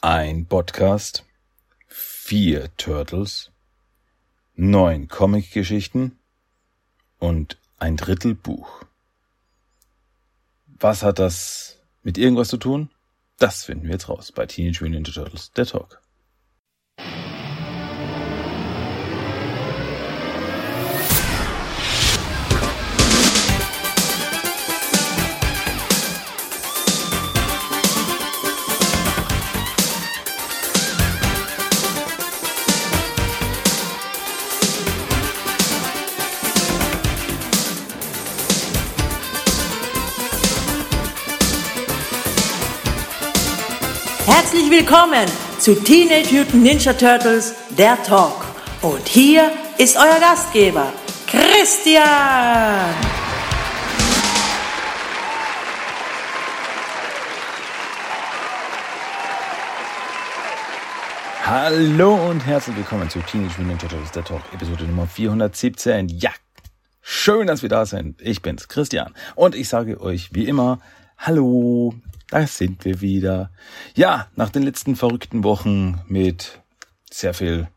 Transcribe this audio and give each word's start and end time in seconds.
Ein 0.00 0.46
Podcast, 0.46 1.24
vier 1.88 2.70
Turtles, 2.76 3.50
neun 4.54 5.08
Comicgeschichten 5.08 6.16
und 7.18 7.58
ein 7.78 7.96
Drittel 7.96 8.36
Buch. 8.36 8.84
Was 10.66 11.02
hat 11.02 11.18
das 11.18 11.80
mit 12.04 12.16
irgendwas 12.16 12.46
zu 12.46 12.58
tun? 12.58 12.90
Das 13.38 13.64
finden 13.64 13.86
wir 13.86 13.94
jetzt 13.94 14.08
raus 14.08 14.30
bei 14.30 14.46
Teenage 14.46 14.84
Mutant 14.84 15.06
Ninja 15.06 15.12
Turtles, 15.12 15.50
der 15.54 15.66
Talk. 15.66 16.00
Willkommen 44.88 45.28
zu 45.58 45.74
Teenage 45.74 46.32
Mutant 46.32 46.62
Ninja 46.62 46.94
Turtles, 46.94 47.54
der 47.76 48.02
Talk. 48.04 48.46
Und 48.80 49.06
hier 49.06 49.52
ist 49.76 49.98
euer 49.98 50.18
Gastgeber, 50.18 50.90
Christian. 51.26 52.04
Hallo 61.44 62.30
und 62.30 62.46
herzlich 62.46 62.76
willkommen 62.76 63.10
zu 63.10 63.18
Teenage 63.20 63.60
Mutant 63.60 63.68
Ninja 63.68 63.88
Turtles, 63.88 64.10
der 64.12 64.24
Talk, 64.24 64.40
Episode 64.54 64.84
Nummer 64.84 65.06
417. 65.06 66.08
Ja, 66.08 66.30
schön, 67.02 67.46
dass 67.46 67.60
wir 67.60 67.68
da 67.68 67.84
sind. 67.84 68.22
Ich 68.22 68.40
bin's, 68.40 68.68
Christian. 68.68 69.12
Und 69.34 69.54
ich 69.54 69.68
sage 69.68 70.00
euch 70.00 70.30
wie 70.32 70.48
immer, 70.48 70.80
hallo, 71.18 71.92
da 72.30 72.46
sind 72.46 72.84
wir 72.84 73.00
wieder. 73.00 73.50
Ja, 73.94 74.28
nach 74.36 74.50
den 74.50 74.62
letzten 74.62 74.96
verrückten 74.96 75.44
Wochen 75.44 76.00
mit 76.06 76.60
sehr 77.10 77.34
viel 77.34 77.68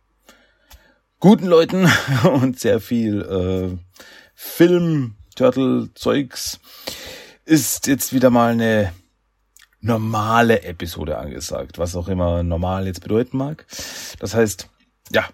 guten 1.19 1.45
Leuten 1.45 1.89
und 2.23 2.59
sehr 2.59 2.81
viel 2.81 3.21
äh, 3.21 3.77
Film, 4.35 5.15
Turtle-Zeugs 5.35 6.59
ist 7.45 7.87
jetzt 7.87 8.13
wieder 8.13 8.29
mal 8.29 8.51
eine 8.51 8.93
normale 9.79 10.63
Episode 10.63 11.17
angesagt, 11.17 11.79
was 11.79 11.95
auch 11.95 12.07
immer 12.07 12.43
normal 12.43 12.85
jetzt 12.85 13.01
bedeuten 13.01 13.37
mag. 13.37 13.65
Das 14.19 14.33
heißt, 14.33 14.69
ja, 15.11 15.27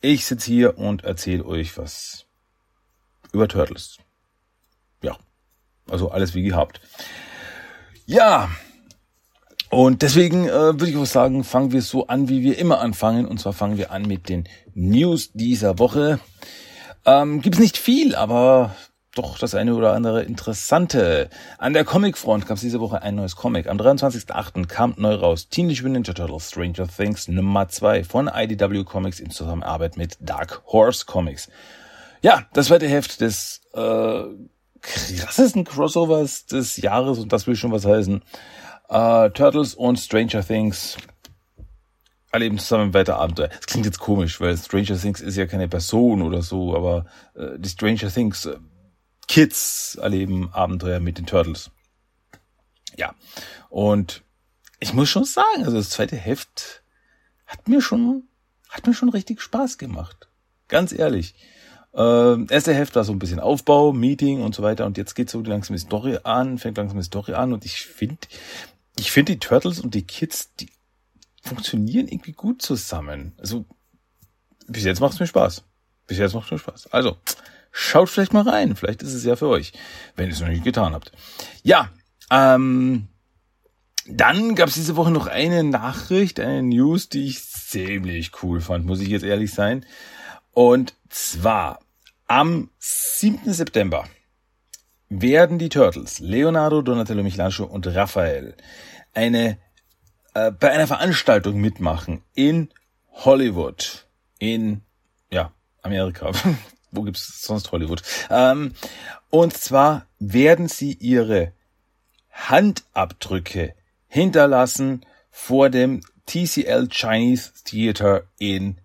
ich 0.00 0.24
sitze 0.26 0.46
hier 0.46 0.78
und 0.78 1.04
erzähle 1.04 1.44
euch 1.44 1.76
was 1.76 2.26
über 3.32 3.48
Turtles. 3.48 3.98
Ja, 5.02 5.18
also 5.88 6.10
alles 6.10 6.34
wie 6.34 6.42
gehabt. 6.42 6.80
Ja, 8.10 8.50
und 9.70 10.02
deswegen 10.02 10.48
äh, 10.48 10.50
würde 10.50 10.88
ich 10.88 10.96
auch 10.96 11.06
sagen, 11.06 11.44
fangen 11.44 11.70
wir 11.70 11.80
so 11.80 12.08
an, 12.08 12.28
wie 12.28 12.42
wir 12.42 12.58
immer 12.58 12.80
anfangen. 12.80 13.24
Und 13.24 13.38
zwar 13.38 13.52
fangen 13.52 13.78
wir 13.78 13.92
an 13.92 14.02
mit 14.02 14.28
den 14.28 14.48
News 14.74 15.30
dieser 15.32 15.78
Woche. 15.78 16.18
Ähm, 17.06 17.40
Gibt 17.40 17.54
es 17.54 17.60
nicht 17.60 17.78
viel, 17.78 18.16
aber 18.16 18.74
doch 19.14 19.38
das 19.38 19.54
eine 19.54 19.76
oder 19.76 19.92
andere 19.92 20.24
Interessante. 20.24 21.30
An 21.58 21.72
der 21.72 21.84
Comicfront 21.84 22.48
gab 22.48 22.56
es 22.56 22.62
diese 22.62 22.80
Woche 22.80 23.00
ein 23.00 23.14
neues 23.14 23.36
Comic. 23.36 23.68
Am 23.68 23.78
23.08. 23.78 24.66
kam 24.66 24.94
neu 24.96 25.14
raus 25.14 25.48
Teenage 25.48 25.84
Mutant 25.84 26.08
Ninja 26.08 26.14
Turtles 26.14 26.48
Stranger 26.48 26.88
Things 26.88 27.28
Nummer 27.28 27.68
2 27.68 28.02
von 28.02 28.26
IDW 28.26 28.82
Comics 28.82 29.20
in 29.20 29.30
Zusammenarbeit 29.30 29.96
mit 29.96 30.16
Dark 30.18 30.64
Horse 30.66 31.06
Comics. 31.06 31.48
Ja, 32.22 32.42
das 32.54 32.66
zweite 32.66 32.88
Heft 32.88 33.20
des 33.20 33.60
äh, 33.72 34.24
krassesten 34.82 35.64
Crossovers 35.64 36.46
des 36.46 36.76
Jahres 36.76 37.18
und 37.18 37.32
das 37.32 37.46
will 37.46 37.56
schon 37.56 37.72
was 37.72 37.84
heißen. 37.84 38.22
Uh, 38.88 39.28
Turtles 39.28 39.74
und 39.74 39.98
Stranger 39.98 40.44
Things 40.44 40.96
erleben 42.32 42.58
zusammen 42.58 42.94
weiter 42.94 43.18
Abenteuer. 43.18 43.48
Das 43.48 43.66
klingt 43.66 43.86
jetzt 43.86 43.98
komisch, 43.98 44.40
weil 44.40 44.56
Stranger 44.56 44.98
Things 44.98 45.20
ist 45.20 45.36
ja 45.36 45.46
keine 45.46 45.68
Person 45.68 46.22
oder 46.22 46.42
so, 46.42 46.76
aber 46.76 47.06
äh, 47.34 47.58
die 47.58 47.68
Stranger 47.68 48.12
Things 48.12 48.46
äh, 48.46 48.56
Kids 49.28 49.96
erleben 50.00 50.52
Abenteuer 50.52 51.00
mit 51.00 51.18
den 51.18 51.26
Turtles. 51.26 51.70
Ja, 52.96 53.14
und 53.68 54.22
ich 54.80 54.92
muss 54.92 55.08
schon 55.08 55.24
sagen, 55.24 55.64
also 55.64 55.76
das 55.76 55.90
zweite 55.90 56.16
Heft 56.16 56.82
hat 57.46 57.68
mir 57.68 57.80
schon, 57.80 58.24
hat 58.68 58.86
mir 58.86 58.94
schon 58.94 59.10
richtig 59.10 59.40
Spaß 59.40 59.78
gemacht. 59.78 60.28
Ganz 60.68 60.92
ehrlich. 60.92 61.34
Äh, 61.92 62.44
erste 62.52 62.72
Heft 62.72 62.94
war 62.94 63.04
so 63.04 63.12
ein 63.12 63.18
bisschen 63.18 63.40
Aufbau, 63.40 63.92
Meeting 63.92 64.42
und 64.42 64.54
so 64.54 64.62
weiter 64.62 64.86
und 64.86 64.96
jetzt 64.96 65.14
geht 65.14 65.28
so 65.28 65.40
langsam 65.40 65.74
die 65.74 65.82
Story 65.82 66.18
an, 66.22 66.58
fängt 66.58 66.76
langsam 66.76 66.98
die 66.98 67.04
Story 67.04 67.34
an 67.34 67.52
und 67.52 67.64
ich 67.64 67.82
finde, 67.82 68.18
ich 68.98 69.10
finde 69.10 69.32
die 69.32 69.38
Turtles 69.40 69.80
und 69.80 69.94
die 69.94 70.02
Kids, 70.02 70.54
die 70.54 70.68
funktionieren 71.42 72.06
irgendwie 72.06 72.32
gut 72.32 72.62
zusammen. 72.62 73.32
Also 73.38 73.64
bis 74.68 74.84
jetzt 74.84 75.00
macht 75.00 75.14
es 75.14 75.20
mir 75.20 75.26
Spaß. 75.26 75.64
Bis 76.06 76.18
jetzt 76.18 76.34
macht 76.34 76.46
es 76.46 76.52
mir 76.52 76.58
Spaß. 76.58 76.92
Also 76.92 77.16
schaut 77.72 78.08
vielleicht 78.08 78.32
mal 78.32 78.48
rein, 78.48 78.76
vielleicht 78.76 79.02
ist 79.02 79.14
es 79.14 79.24
ja 79.24 79.36
für 79.36 79.48
euch, 79.48 79.72
wenn 80.16 80.26
ihr 80.26 80.32
es 80.32 80.40
noch 80.40 80.48
nicht 80.48 80.64
getan 80.64 80.92
habt. 80.92 81.12
Ja, 81.62 81.90
ähm, 82.30 83.08
dann 84.06 84.54
gab 84.54 84.68
es 84.68 84.74
diese 84.74 84.96
Woche 84.96 85.10
noch 85.10 85.26
eine 85.26 85.64
Nachricht, 85.64 86.40
eine 86.40 86.62
News, 86.62 87.08
die 87.08 87.26
ich 87.26 87.44
ziemlich 87.44 88.42
cool 88.42 88.60
fand, 88.60 88.86
muss 88.86 89.00
ich 89.00 89.08
jetzt 89.08 89.24
ehrlich 89.24 89.52
sein. 89.52 89.84
Und 90.62 90.92
zwar 91.08 91.80
am 92.26 92.68
7. 92.80 93.50
September 93.50 94.04
werden 95.08 95.58
die 95.58 95.70
Turtles, 95.70 96.18
Leonardo, 96.18 96.82
Donatello, 96.82 97.22
Michelangelo 97.22 97.64
und 97.64 97.86
Raphael, 97.86 98.54
eine 99.14 99.56
äh, 100.34 100.50
bei 100.50 100.70
einer 100.70 100.86
Veranstaltung 100.86 101.58
mitmachen 101.62 102.22
in 102.34 102.68
Hollywood, 103.10 104.06
in 104.38 104.82
ja 105.30 105.50
Amerika. 105.80 106.30
Wo 106.90 107.04
gibt's 107.04 107.42
sonst 107.42 107.72
Hollywood? 107.72 108.02
Ähm, 108.28 108.74
und 109.30 109.56
zwar 109.56 110.08
werden 110.18 110.68
sie 110.68 110.92
ihre 110.92 111.54
Handabdrücke 112.32 113.74
hinterlassen 114.08 115.06
vor 115.30 115.70
dem 115.70 116.02
TCL 116.26 116.88
Chinese 116.90 117.52
Theater 117.64 118.24
in 118.38 118.78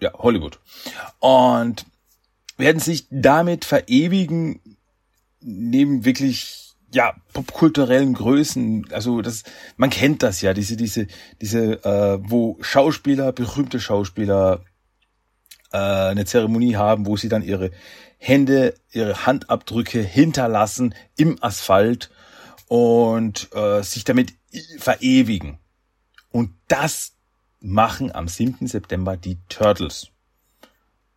ja, 0.00 0.12
Hollywood. 0.14 0.60
Und 1.20 1.86
werden 2.56 2.80
sich 2.80 3.06
damit 3.10 3.64
verewigen, 3.64 4.60
neben 5.40 6.04
wirklich, 6.04 6.74
ja, 6.92 7.14
popkulturellen 7.32 8.14
Größen. 8.14 8.88
Also 8.92 9.22
das, 9.22 9.44
man 9.76 9.90
kennt 9.90 10.22
das 10.22 10.40
ja, 10.40 10.54
diese, 10.54 10.76
diese, 10.76 11.06
diese, 11.40 11.84
äh, 11.84 12.18
wo 12.22 12.56
Schauspieler, 12.60 13.32
berühmte 13.32 13.78
Schauspieler 13.78 14.64
äh, 15.72 15.76
eine 15.76 16.24
Zeremonie 16.24 16.76
haben, 16.76 17.06
wo 17.06 17.16
sie 17.16 17.28
dann 17.28 17.42
ihre 17.42 17.70
Hände, 18.18 18.74
ihre 18.90 19.26
Handabdrücke 19.26 20.00
hinterlassen 20.00 20.94
im 21.16 21.42
Asphalt 21.42 22.10
und 22.66 23.48
äh, 23.54 23.82
sich 23.82 24.04
damit 24.04 24.34
verewigen. 24.78 25.58
Und 26.30 26.54
das 26.68 27.12
machen 27.60 28.14
am 28.14 28.28
7. 28.28 28.66
September 28.66 29.16
die 29.16 29.38
Turtles. 29.48 30.08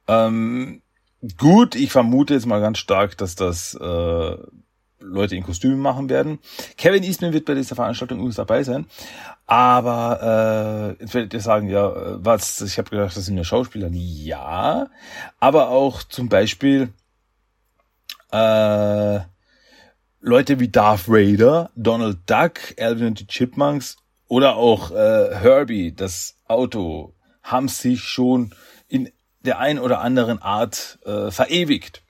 Ähm, 0.08 0.82
gut, 1.38 1.76
ich 1.76 1.92
vermute 1.92 2.34
jetzt 2.34 2.46
mal 2.46 2.62
ganz 2.62 2.80
stark, 2.80 3.18
dass 3.18 3.36
das 3.36 3.76
äh, 3.76 4.38
Leute 5.00 5.36
in 5.36 5.44
Kostümen 5.44 5.80
machen 5.80 6.10
werden. 6.10 6.40
Kevin 6.78 7.04
Eastman 7.04 7.34
wird 7.34 7.46
bei 7.46 7.54
dieser 7.54 7.76
Veranstaltung 7.76 8.20
übrigens 8.20 8.36
dabei 8.36 8.64
sein. 8.64 8.86
Aber 9.46 10.96
äh, 11.00 11.04
jetzt 11.04 11.14
werdet 11.14 11.34
ihr 11.34 11.40
sagen, 11.40 11.70
ja, 11.70 12.24
was, 12.24 12.62
ich 12.62 12.78
habe 12.78 12.90
gedacht, 12.90 13.16
das 13.16 13.26
sind 13.26 13.38
ja 13.38 13.44
Schauspieler. 13.44 13.90
Ja, 13.92 14.88
aber 15.40 15.70
auch 15.70 16.04
zum 16.04 16.30
Beispiel 16.30 16.90
äh, 18.32 19.20
Leute 20.22 20.60
wie 20.60 20.70
Darth 20.70 21.10
Vader, 21.10 21.72
Donald 21.76 22.20
Duck, 22.28 22.60
Alvin 22.80 23.08
und 23.08 23.20
die 23.20 23.28
Chipmunks 23.28 23.98
oder 24.32 24.56
auch 24.56 24.92
äh, 24.92 25.36
Herbie, 25.36 25.94
das 25.94 26.38
Auto, 26.48 27.14
haben 27.44 27.68
sich 27.68 28.00
schon 28.00 28.56
in 28.88 29.12
der 29.42 29.60
ein 29.60 29.78
oder 29.78 30.00
anderen 30.00 30.42
Art 30.42 31.00
äh, 31.04 31.32
verewigt. 31.32 32.02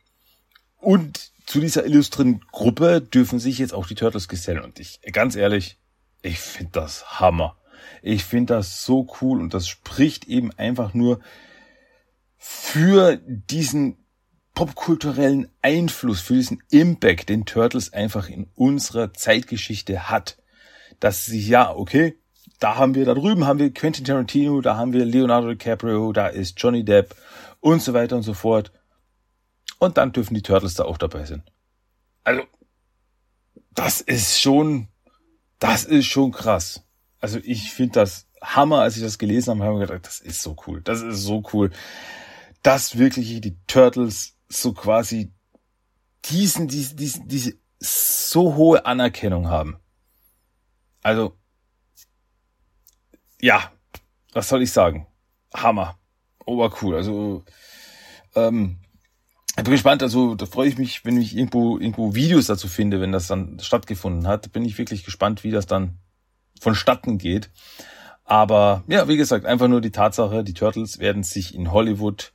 Und 0.77 1.31
zu 1.47 1.59
dieser 1.59 1.83
illustren 1.83 2.41
Gruppe 2.51 3.01
dürfen 3.01 3.39
sich 3.39 3.57
jetzt 3.57 3.73
auch 3.73 3.87
die 3.87 3.95
Turtles 3.95 4.27
gesellen. 4.27 4.61
Und 4.61 4.79
ich, 4.79 5.01
ganz 5.11 5.35
ehrlich, 5.35 5.79
ich 6.21 6.37
finde 6.37 6.73
das 6.73 7.19
Hammer. 7.19 7.57
Ich 8.03 8.23
finde 8.23 8.53
das 8.53 8.85
so 8.85 9.07
cool 9.19 9.41
und 9.41 9.55
das 9.55 9.67
spricht 9.67 10.27
eben 10.27 10.51
einfach 10.51 10.93
nur 10.93 11.21
für 12.37 13.17
diesen 13.25 13.97
popkulturellen 14.53 15.47
Einfluss, 15.63 16.21
für 16.21 16.35
diesen 16.35 16.61
Impact, 16.69 17.29
den 17.29 17.45
Turtles 17.47 17.93
einfach 17.93 18.29
in 18.29 18.47
unserer 18.53 19.11
Zeitgeschichte 19.11 20.07
hat 20.07 20.37
dass 21.01 21.25
sie 21.25 21.45
ja, 21.45 21.75
okay, 21.75 22.17
da 22.59 22.75
haben 22.77 22.95
wir, 22.95 23.03
da 23.05 23.13
drüben 23.13 23.45
haben 23.45 23.59
wir 23.59 23.73
Quentin 23.73 24.05
Tarantino, 24.05 24.61
da 24.61 24.77
haben 24.77 24.93
wir 24.93 25.03
Leonardo 25.03 25.49
DiCaprio, 25.49 26.13
da 26.13 26.27
ist 26.27 26.61
Johnny 26.61 26.85
Depp 26.85 27.15
und 27.59 27.81
so 27.81 27.93
weiter 27.93 28.15
und 28.15 28.23
so 28.23 28.33
fort. 28.33 28.71
Und 29.79 29.97
dann 29.97 30.13
dürfen 30.13 30.35
die 30.35 30.43
Turtles 30.43 30.75
da 30.75 30.85
auch 30.85 30.99
dabei 30.99 31.25
sein. 31.25 31.43
Also, 32.23 32.43
das 33.73 33.99
ist 33.99 34.39
schon, 34.39 34.87
das 35.59 35.85
ist 35.85 36.05
schon 36.05 36.31
krass. 36.31 36.83
Also 37.19 37.39
ich 37.43 37.71
finde 37.71 37.93
das 37.93 38.27
Hammer, 38.41 38.81
als 38.81 38.95
ich 38.95 39.03
das 39.03 39.17
gelesen 39.17 39.51
habe, 39.51 39.63
habe 39.63 39.81
ich 39.81 39.87
gedacht, 39.87 40.05
das 40.05 40.19
ist 40.19 40.41
so 40.41 40.55
cool, 40.67 40.81
das 40.81 41.01
ist 41.01 41.23
so 41.23 41.43
cool, 41.53 41.71
dass 42.63 42.97
wirklich 42.97 43.41
die 43.41 43.57
Turtles 43.67 44.35
so 44.49 44.73
quasi 44.73 45.31
diesen, 46.25 46.67
diesen, 46.67 46.97
diesen, 46.97 47.27
diese 47.27 47.53
so 47.79 48.55
hohe 48.55 48.85
Anerkennung 48.85 49.47
haben. 49.47 49.77
Also, 51.01 51.37
ja, 53.39 53.71
was 54.33 54.49
soll 54.49 54.61
ich 54.61 54.71
sagen? 54.71 55.07
Hammer. 55.53 55.97
Obercool. 56.45 56.95
Also, 56.95 57.43
ähm, 58.35 58.77
ich 59.57 59.63
bin 59.63 59.73
gespannt, 59.73 60.01
also 60.01 60.35
da 60.35 60.45
freue 60.45 60.69
ich 60.69 60.77
mich, 60.77 61.03
wenn 61.03 61.19
ich 61.19 61.35
irgendwo, 61.35 61.77
irgendwo 61.77 62.15
Videos 62.15 62.47
dazu 62.47 62.67
finde, 62.67 63.01
wenn 63.01 63.11
das 63.11 63.27
dann 63.27 63.59
stattgefunden 63.59 64.27
hat. 64.27 64.51
Bin 64.51 64.65
ich 64.65 64.77
wirklich 64.77 65.03
gespannt, 65.03 65.43
wie 65.43 65.51
das 65.51 65.65
dann 65.65 65.99
vonstatten 66.59 67.17
geht. 67.17 67.51
Aber 68.23 68.83
ja, 68.87 69.07
wie 69.07 69.17
gesagt, 69.17 69.45
einfach 69.45 69.67
nur 69.67 69.81
die 69.81 69.91
Tatsache, 69.91 70.43
die 70.43 70.53
Turtles 70.53 70.99
werden 70.99 71.23
sich 71.23 71.53
in 71.53 71.71
Hollywood 71.71 72.31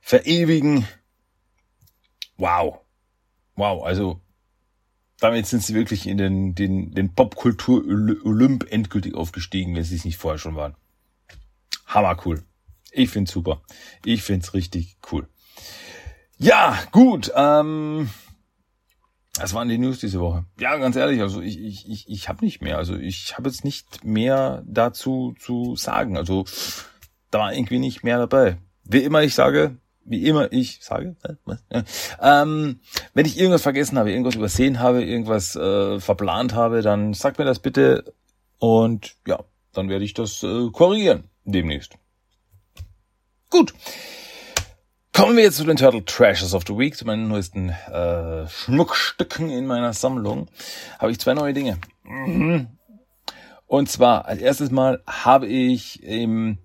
verewigen. 0.00 0.86
Wow. 2.36 2.80
Wow, 3.56 3.84
also 3.84 4.20
damit 5.20 5.46
sind 5.46 5.62
sie 5.62 5.74
wirklich 5.74 6.06
in 6.06 6.18
den, 6.18 6.54
den, 6.54 6.92
den 6.92 7.14
Popkultur 7.14 7.84
Olymp 8.24 8.66
endgültig 8.70 9.14
aufgestiegen, 9.14 9.74
wenn 9.76 9.84
sie 9.84 9.96
es 9.96 10.04
nicht 10.04 10.16
vorher 10.16 10.38
schon 10.38 10.56
waren. 10.56 10.74
Hammer 11.86 12.16
cool. 12.24 12.42
Ich 12.92 13.10
find's 13.10 13.30
super. 13.30 13.62
Ich 14.04 14.22
find's 14.22 14.54
richtig 14.54 14.96
cool. 15.12 15.28
Ja, 16.38 16.78
gut. 16.90 17.30
Ähm, 17.34 18.08
das 19.34 19.54
waren 19.54 19.68
die 19.68 19.78
News 19.78 20.00
diese 20.00 20.20
Woche. 20.20 20.44
Ja, 20.58 20.76
ganz 20.76 20.96
ehrlich, 20.96 21.20
also 21.20 21.40
ich, 21.40 21.60
ich, 21.60 21.88
ich, 21.88 22.08
ich 22.08 22.28
habe 22.28 22.44
nicht 22.44 22.62
mehr. 22.62 22.78
Also 22.78 22.96
ich 22.96 23.36
habe 23.36 23.48
jetzt 23.48 23.64
nicht 23.64 24.04
mehr 24.04 24.62
dazu 24.66 25.34
zu 25.38 25.76
sagen. 25.76 26.16
Also 26.16 26.44
da 27.30 27.40
war 27.40 27.52
irgendwie 27.52 27.78
nicht 27.78 28.02
mehr 28.02 28.18
dabei. 28.18 28.58
Wie 28.84 29.04
immer 29.04 29.22
ich 29.22 29.34
sage, 29.34 29.76
wie 30.04 30.26
immer 30.26 30.52
ich 30.52 30.80
sage, 30.82 31.16
äh, 31.22 31.82
ähm, 32.20 32.80
wenn 33.14 33.26
ich 33.26 33.38
irgendwas 33.38 33.62
vergessen 33.62 33.98
habe, 33.98 34.10
irgendwas 34.10 34.34
übersehen 34.34 34.80
habe, 34.80 35.04
irgendwas 35.04 35.56
äh, 35.56 36.00
verplant 36.00 36.54
habe, 36.54 36.82
dann 36.82 37.14
sagt 37.14 37.38
mir 37.38 37.44
das 37.44 37.58
bitte 37.58 38.12
und 38.58 39.16
ja, 39.26 39.44
dann 39.72 39.88
werde 39.88 40.04
ich 40.04 40.14
das 40.14 40.42
äh, 40.42 40.70
korrigieren 40.72 41.24
demnächst. 41.44 41.94
Gut. 43.50 43.74
Kommen 45.12 45.36
wir 45.36 45.42
jetzt 45.42 45.56
zu 45.56 45.64
den 45.64 45.76
Turtle 45.76 46.04
Trashes 46.04 46.54
of 46.54 46.62
the 46.66 46.78
Week, 46.78 46.96
zu 46.96 47.04
meinen 47.04 47.28
neuesten 47.28 47.70
äh, 47.70 48.48
Schmuckstücken 48.48 49.50
in 49.50 49.66
meiner 49.66 49.92
Sammlung. 49.92 50.48
Habe 50.98 51.10
ich 51.10 51.18
zwei 51.18 51.34
neue 51.34 51.52
Dinge. 51.52 51.78
Mhm. 52.04 52.68
Und 53.66 53.88
zwar, 53.88 54.26
als 54.26 54.40
erstes 54.40 54.70
Mal 54.70 55.02
habe 55.06 55.46
ich 55.46 56.02
im 56.02 56.58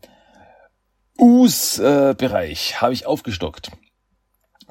US-Bereich 1.20 2.82
habe 2.82 2.94
ich 2.94 3.06
aufgestockt. 3.06 3.72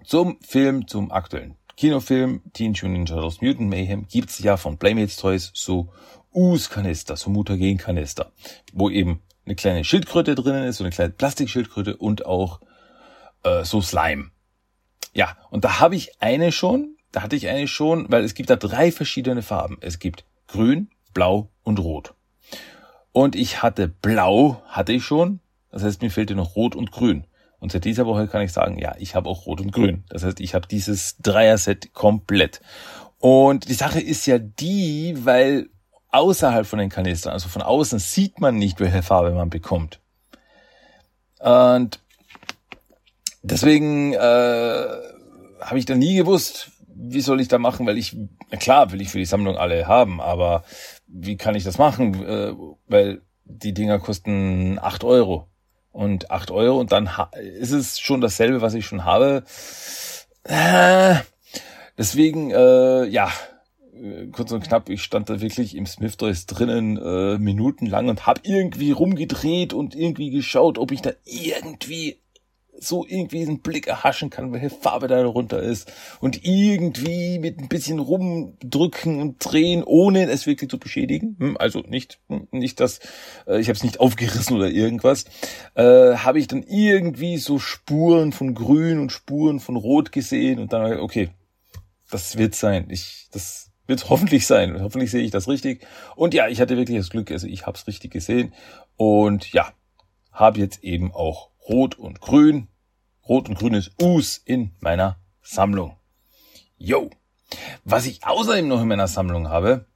Zum 0.04 0.38
Film, 0.42 0.86
zum 0.86 1.10
aktuellen 1.10 1.56
Kinofilm 1.76 2.42
Teen 2.52 2.72
Mutant 2.72 2.92
Ninja 2.92 3.14
Turtles 3.14 3.40
Mutant 3.40 3.70
Mayhem 3.70 4.06
gibt's 4.06 4.38
ja 4.38 4.56
von 4.56 4.78
Playmates 4.78 5.16
Toys 5.16 5.50
so 5.54 5.92
US-Kanister, 6.34 7.16
so 7.16 7.30
Mutagen-Kanister, 7.30 8.32
wo 8.72 8.90
eben 8.90 9.22
eine 9.46 9.54
kleine 9.54 9.84
Schildkröte 9.84 10.34
drinnen 10.34 10.64
ist, 10.64 10.78
so 10.78 10.84
eine 10.84 10.92
kleine 10.92 11.12
Plastikschildkröte 11.12 11.96
und 11.96 12.26
auch 12.26 12.60
äh, 13.42 13.64
so 13.64 13.80
Slime. 13.80 14.30
Ja, 15.12 15.36
und 15.50 15.64
da 15.64 15.80
habe 15.80 15.96
ich 15.96 16.20
eine 16.20 16.52
schon, 16.52 16.96
da 17.12 17.22
hatte 17.22 17.36
ich 17.36 17.48
eine 17.48 17.68
schon, 17.68 18.10
weil 18.10 18.24
es 18.24 18.34
gibt 18.34 18.50
da 18.50 18.56
drei 18.56 18.90
verschiedene 18.90 19.42
Farben. 19.42 19.78
Es 19.80 19.98
gibt 19.98 20.24
grün, 20.48 20.90
blau 21.12 21.50
und 21.62 21.78
rot. 21.78 22.14
Und 23.12 23.36
ich 23.36 23.62
hatte 23.62 23.86
blau, 23.88 24.62
hatte 24.66 24.92
ich 24.92 25.04
schon. 25.04 25.40
Das 25.74 25.82
heißt, 25.82 26.02
mir 26.02 26.10
fehlte 26.10 26.36
noch 26.36 26.54
rot 26.54 26.76
und 26.76 26.92
grün. 26.92 27.26
Und 27.58 27.72
seit 27.72 27.84
dieser 27.84 28.06
Woche 28.06 28.28
kann 28.28 28.42
ich 28.42 28.52
sagen, 28.52 28.78
ja, 28.78 28.94
ich 28.96 29.16
habe 29.16 29.28
auch 29.28 29.44
rot 29.44 29.60
und 29.60 29.72
grün. 29.72 30.04
Das 30.08 30.22
heißt, 30.22 30.38
ich 30.38 30.54
habe 30.54 30.68
dieses 30.68 31.16
Dreier-Set 31.18 31.92
komplett. 31.92 32.60
Und 33.18 33.68
die 33.68 33.74
Sache 33.74 33.98
ist 33.98 34.24
ja 34.26 34.38
die, 34.38 35.16
weil 35.24 35.70
außerhalb 36.12 36.64
von 36.64 36.78
den 36.78 36.90
Kanistern, 36.90 37.32
also 37.32 37.48
von 37.48 37.60
außen, 37.60 37.98
sieht 37.98 38.38
man 38.38 38.56
nicht, 38.56 38.78
welche 38.78 39.02
Farbe 39.02 39.32
man 39.32 39.50
bekommt. 39.50 39.98
Und 41.40 41.98
deswegen 43.42 44.12
äh, 44.12 44.86
habe 45.60 45.78
ich 45.78 45.86
da 45.86 45.96
nie 45.96 46.14
gewusst, 46.14 46.70
wie 46.86 47.20
soll 47.20 47.40
ich 47.40 47.48
da 47.48 47.58
machen, 47.58 47.84
weil 47.84 47.98
ich, 47.98 48.16
na 48.48 48.58
klar, 48.58 48.92
will 48.92 49.00
ich 49.00 49.08
für 49.08 49.18
die 49.18 49.24
Sammlung 49.24 49.56
alle 49.56 49.88
haben, 49.88 50.20
aber 50.20 50.62
wie 51.08 51.36
kann 51.36 51.56
ich 51.56 51.64
das 51.64 51.78
machen? 51.78 52.24
Äh, 52.24 52.52
weil 52.86 53.22
die 53.44 53.74
Dinger 53.74 53.98
kosten 53.98 54.78
acht 54.80 55.02
Euro. 55.02 55.48
Und 55.94 56.32
acht 56.32 56.50
Euro 56.50 56.80
und 56.80 56.90
dann 56.90 57.08
ist 57.60 57.70
es 57.70 58.00
schon 58.00 58.20
dasselbe, 58.20 58.60
was 58.60 58.74
ich 58.74 58.84
schon 58.84 59.04
habe. 59.04 59.44
Äh, 60.42 61.14
deswegen, 61.96 62.50
äh, 62.50 63.04
ja, 63.04 63.30
äh, 63.94 64.26
kurz 64.32 64.50
und 64.50 64.64
knapp, 64.64 64.88
ich 64.88 65.04
stand 65.04 65.30
da 65.30 65.40
wirklich 65.40 65.76
im 65.76 65.86
Smith 65.86 66.16
Toys 66.16 66.46
drinnen 66.46 66.96
äh, 66.96 67.38
minutenlang 67.38 68.08
und 68.08 68.26
hab 68.26 68.40
irgendwie 68.42 68.90
rumgedreht 68.90 69.72
und 69.72 69.94
irgendwie 69.94 70.30
geschaut, 70.30 70.78
ob 70.78 70.90
ich 70.90 71.00
da 71.00 71.12
irgendwie 71.24 72.18
so 72.78 73.04
irgendwie 73.06 73.42
einen 73.42 73.60
Blick 73.60 73.86
erhaschen 73.86 74.30
kann, 74.30 74.52
welche 74.52 74.70
Farbe 74.70 75.08
da 75.08 75.22
drunter 75.22 75.62
ist 75.62 75.92
und 76.20 76.44
irgendwie 76.44 77.38
mit 77.38 77.60
ein 77.60 77.68
bisschen 77.68 77.98
rumdrücken 77.98 79.20
und 79.20 79.36
drehen, 79.44 79.82
ohne 79.84 80.28
es 80.28 80.46
wirklich 80.46 80.70
zu 80.70 80.78
beschädigen. 80.78 81.36
Hm, 81.38 81.56
also 81.58 81.80
nicht, 81.80 82.20
hm, 82.28 82.48
nicht 82.50 82.80
das, 82.80 83.00
äh, 83.46 83.60
ich 83.60 83.68
habe 83.68 83.76
es 83.76 83.84
nicht 83.84 84.00
aufgerissen 84.00 84.56
oder 84.56 84.68
irgendwas. 84.68 85.24
Äh, 85.74 86.16
habe 86.16 86.38
ich 86.38 86.48
dann 86.48 86.62
irgendwie 86.62 87.38
so 87.38 87.58
Spuren 87.58 88.32
von 88.32 88.54
Grün 88.54 88.98
und 88.98 89.12
Spuren 89.12 89.60
von 89.60 89.76
Rot 89.76 90.12
gesehen 90.12 90.58
und 90.58 90.72
dann 90.72 91.00
okay, 91.00 91.30
das 92.10 92.36
wird 92.36 92.54
sein. 92.54 92.86
Ich, 92.90 93.28
das 93.32 93.70
wird 93.86 94.08
hoffentlich 94.08 94.46
sein. 94.46 94.80
Hoffentlich 94.82 95.10
sehe 95.10 95.22
ich 95.22 95.30
das 95.30 95.48
richtig. 95.48 95.86
Und 96.16 96.34
ja, 96.34 96.48
ich 96.48 96.60
hatte 96.60 96.76
wirklich 96.76 96.98
das 96.98 97.10
Glück, 97.10 97.30
also 97.30 97.46
ich 97.46 97.66
habe 97.66 97.76
es 97.76 97.86
richtig 97.86 98.12
gesehen 98.12 98.54
und 98.96 99.52
ja, 99.52 99.72
habe 100.32 100.58
jetzt 100.58 100.82
eben 100.82 101.12
auch 101.12 101.50
Rot 101.68 101.98
und 101.98 102.20
Grün, 102.20 102.68
Rot 103.28 103.48
und 103.48 103.58
Grünes 103.58 103.90
Us 104.00 104.40
in 104.44 104.72
meiner 104.80 105.16
Sammlung. 105.42 105.96
Yo! 106.76 107.10
Was 107.84 108.06
ich 108.06 108.26
außerdem 108.26 108.68
noch 108.68 108.82
in 108.82 108.88
meiner 108.88 109.08
Sammlung 109.08 109.48
habe, 109.48 109.86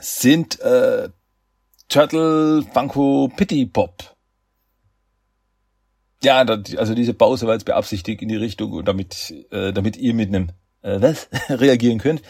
sind 0.00 0.60
äh, 0.60 1.10
Turtle 1.88 2.64
Funko 2.72 3.30
Pity 3.36 3.66
Pop. 3.66 4.16
Ja, 6.22 6.38
also 6.38 6.94
diese 6.94 7.14
Pause 7.14 7.46
war 7.46 7.54
jetzt 7.54 7.64
beabsichtigt 7.64 8.22
in 8.22 8.28
die 8.28 8.36
Richtung, 8.36 8.84
damit, 8.84 9.34
äh, 9.50 9.72
damit 9.72 9.96
ihr 9.96 10.14
mit 10.14 10.28
einem 10.28 10.50
äh, 10.82 11.00
was 11.00 11.28
reagieren 11.48 11.98
könnt. 11.98 12.22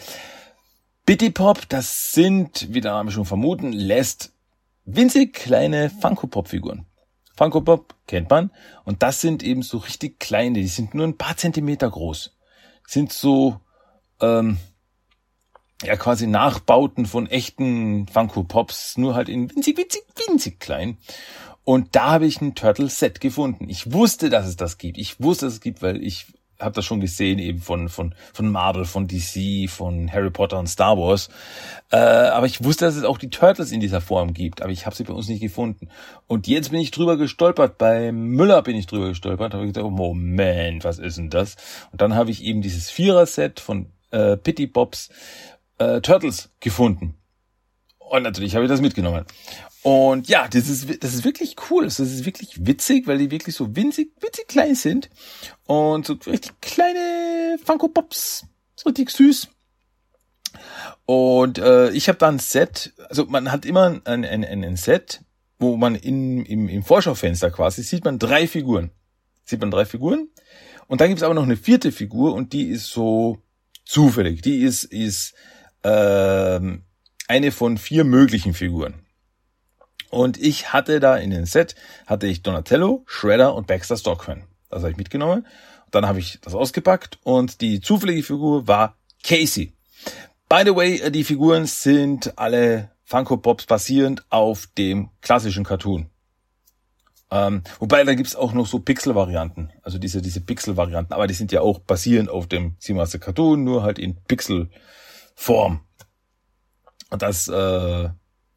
Pity 1.07 1.31
Pop, 1.31 1.69
das 1.69 2.13
sind, 2.13 2.73
wie 2.73 2.81
der 2.81 2.93
Name 2.93 3.11
schon 3.11 3.25
vermuten 3.25 3.73
lässt, 3.73 4.33
winzig 4.85 5.35
kleine 5.35 5.91
Funko 5.91 6.27
Pop 6.27 6.49
Figuren. 6.49 6.87
Funko 7.41 7.63
Pop 7.63 7.95
kennt 8.07 8.29
man. 8.29 8.51
Und 8.85 9.03
das 9.03 9.23
sind 9.23 9.43
eben 9.43 9.63
so 9.63 9.79
richtig 9.79 10.21
kleine, 10.21 10.59
die 10.59 10.69
sind 10.69 10.93
nur 10.93 11.07
ein 11.07 11.17
paar 11.17 11.39
Zentimeter 11.39 11.89
groß. 11.89 12.37
Sind 12.87 13.15
so, 13.15 13.61
ähm, 14.21 14.59
ja 15.83 15.97
quasi 15.97 16.27
Nachbauten 16.27 17.07
von 17.07 17.27
echten 17.27 18.07
Funko 18.09 18.43
Pops, 18.43 18.99
nur 18.99 19.15
halt 19.15 19.31
in 19.31 19.51
winzig, 19.51 19.79
winzig, 19.79 20.03
winzig 20.29 20.61
klein. 20.61 20.99
Und 21.65 21.97
da 21.97 22.11
habe 22.11 22.27
ich 22.27 22.43
ein 22.43 22.55
Turtle 22.55 22.91
Set 22.91 23.23
gefunden. 23.23 23.71
Ich 23.71 23.91
wusste, 23.91 24.29
dass 24.29 24.47
es 24.47 24.57
das 24.57 24.77
gibt. 24.77 24.99
Ich 24.99 25.19
wusste, 25.23 25.47
dass 25.47 25.55
es 25.55 25.61
gibt, 25.63 25.81
weil 25.81 26.05
ich 26.05 26.27
habe 26.61 26.75
das 26.75 26.85
schon 26.85 27.01
gesehen 27.01 27.39
eben 27.39 27.61
von 27.61 27.89
von 27.89 28.15
von 28.33 28.51
Marvel, 28.51 28.85
von 28.85 29.09
DC, 29.09 29.69
von 29.69 30.13
Harry 30.13 30.31
Potter 30.31 30.59
und 30.59 30.69
Star 30.69 30.97
Wars. 30.97 31.29
Äh, 31.91 31.97
aber 31.97 32.47
ich 32.47 32.63
wusste, 32.63 32.85
dass 32.85 32.97
es 32.97 33.05
auch 33.05 33.19
die 33.19 33.31
Turtles 33.31 33.73
in 33.73 33.81
dieser 33.81 34.01
Form 34.01 34.33
gibt, 34.33 34.63
aber 34.63 34.71
ich 34.71 34.87
habe 34.87 34.95
sie 34.95 35.05
bei 35.05 35.13
uns 35.13 35.29
nicht 35.29 35.41
gefunden. 35.41 35.89
Und 36.27 36.47
jetzt 36.47 36.71
bin 36.71 36.81
ich 36.81 36.91
drüber 36.91 37.17
gestolpert. 37.17 37.79
Bei 37.79 38.13
Müller 38.13 38.63
bin 38.63 38.77
ich 38.77 38.87
drüber 38.87 39.09
gestolpert. 39.09 39.55
Habe 39.55 39.65
ich 39.65 39.73
gedacht, 39.73 39.87
oh 39.87 39.91
Moment, 39.91 40.85
was 40.85 40.99
ist 40.99 41.19
denn 41.19 41.31
das? 41.31 41.57
Und 41.93 42.01
dann 42.01 42.15
habe 42.15 42.31
ich 42.31 42.45
eben 42.45 42.63
dieses 42.63 42.91
Vierer-Set 42.91 43.61
von 43.61 43.87
äh, 44.11 44.37
Pitty 44.37 44.67
Bobs 44.67 45.11
äh, 45.79 46.01
Turtles 46.01 46.51
gefunden. 46.61 47.15
Und 47.99 48.25
natürlich 48.25 48.55
habe 48.55 48.65
ich 48.65 48.71
das 48.71 48.81
mitgenommen. 48.81 49.25
Und 49.83 50.29
ja, 50.29 50.47
das 50.47 50.69
ist, 50.69 51.03
das 51.03 51.15
ist 51.15 51.25
wirklich 51.25 51.57
cool. 51.71 51.85
Das 51.85 52.01
ist 52.01 52.27
wirklich 52.27 52.67
witzig, 52.67 53.07
weil 53.07 53.19
die 53.19 53.31
wirklich 53.31 53.57
so 53.57 53.75
winzig, 53.75 54.13
winzig 54.21 54.47
klein 54.47 54.75
sind. 54.75 55.09
Und 55.67 56.07
so 56.07 56.15
richtig 56.27 56.53
kleine 56.61 57.59
Funko 57.65 57.89
Pops. 57.89 58.47
So 58.77 58.89
richtig 58.91 59.11
süß. 59.11 59.49
Und 61.07 61.59
äh, 61.59 61.91
ich 61.91 62.09
habe 62.09 62.19
da 62.19 62.29
ein 62.29 62.39
Set, 62.39 62.93
also 63.09 63.25
man 63.27 63.51
hat 63.51 63.65
immer 63.65 64.01
ein, 64.05 64.25
ein, 64.25 64.45
ein 64.45 64.77
Set, 64.77 65.23
wo 65.59 65.77
man 65.77 65.95
in, 65.95 66.45
im, 66.45 66.69
im 66.69 66.83
Vorschaufenster 66.83 67.51
quasi 67.51 67.83
sieht 67.83 68.05
man 68.05 68.19
drei 68.19 68.47
Figuren. 68.47 68.91
Sieht 69.45 69.61
man 69.61 69.71
drei 69.71 69.85
Figuren. 69.85 70.29
Und 70.87 71.01
dann 71.01 71.09
gibt's 71.09 71.23
aber 71.23 71.35
noch 71.35 71.45
eine 71.45 71.57
vierte 71.57 71.93
Figur 71.93 72.35
und 72.35 72.53
die 72.53 72.69
ist 72.69 72.87
so 72.89 73.43
zufällig. 73.85 74.43
Die 74.43 74.63
ist, 74.63 74.85
ist 74.85 75.35
ähm, 75.85 76.85
eine 77.29 77.53
von 77.53 77.79
vier 77.79 78.05
möglichen 78.05 78.55
Figuren. 78.55 78.95
Und 80.11 80.39
ich 80.39 80.73
hatte 80.73 81.01
da 81.01 81.17
in 81.17 81.31
den 81.31 81.47
Set, 81.47 81.77
hatte 82.07 82.27
ich 82.27 82.43
Donatello, 82.43 83.05
Shredder 83.07 83.55
und 83.55 83.69
Baxter 83.69 83.97
Stockman. 83.97 84.43
Das 84.69 84.81
habe 84.83 84.91
ich 84.91 84.97
mitgenommen. 84.97 85.47
Dann 85.91 86.07
habe 86.07 86.19
ich 86.19 86.41
das 86.43 86.55
ausgepackt 86.55 87.19
und 87.23 87.61
die 87.61 87.81
zufällige 87.81 88.23
Figur 88.23 88.69
war 88.69 88.97
Casey. 89.23 89.73
By 90.49 90.63
the 90.65 90.75
way, 90.75 90.99
äh, 90.99 91.11
die 91.11 91.25
Figuren 91.25 91.67
sind 91.67 92.37
alle 92.39 92.91
Funko 93.05 93.37
Pops 93.37 93.67
basierend 93.67 94.25
auf 94.31 94.69
dem 94.79 95.11
klassischen 95.21 95.65
Cartoon. 95.65 96.11
Ähm, 97.33 97.63
wobei, 97.79 98.03
da 98.03 98.15
gibt's 98.15 98.35
auch 98.35 98.53
noch 98.53 98.67
so 98.67 98.81
Pixel-Varianten. 98.81 99.71
Also 99.83 99.99
diese, 99.99 100.21
diese 100.21 100.41
Pixel-Varianten. 100.41 101.13
Aber 101.13 101.29
die 101.29 101.35
sind 101.35 101.53
ja 101.53 101.61
auch 101.61 101.79
basierend 101.79 102.29
auf 102.29 102.49
dem 102.49 102.75
Seamaster 102.81 103.21
Cartoon, 103.21 103.63
nur 103.63 103.85
halt 103.85 104.01
in 104.01 104.17
Pixel-Form. 104.25 105.81
Und 107.11 107.23
das 107.23 107.49
äh, 107.49 108.09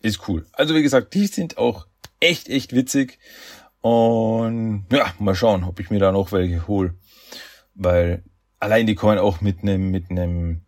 ist 0.04 0.28
cool. 0.28 0.46
Also 0.52 0.76
wie 0.76 0.84
gesagt, 0.84 1.16
die 1.16 1.26
sind 1.28 1.58
auch 1.58 1.88
echt, 2.20 2.50
echt 2.50 2.74
witzig. 2.74 3.20
Und 3.82 4.86
ja, 4.92 5.14
mal 5.20 5.34
schauen, 5.34 5.64
ob 5.64 5.80
ich 5.80 5.90
mir 5.90 6.00
da 6.00 6.12
noch 6.12 6.32
welche 6.32 6.68
hole. 6.68 6.94
Weil 7.74 8.24
allein 8.60 8.86
die 8.86 8.94
kommen 8.96 9.18
auch 9.18 9.42
mit 9.42 9.64
einem, 9.64 9.90
mit 9.92 10.12
einem, 10.12 10.62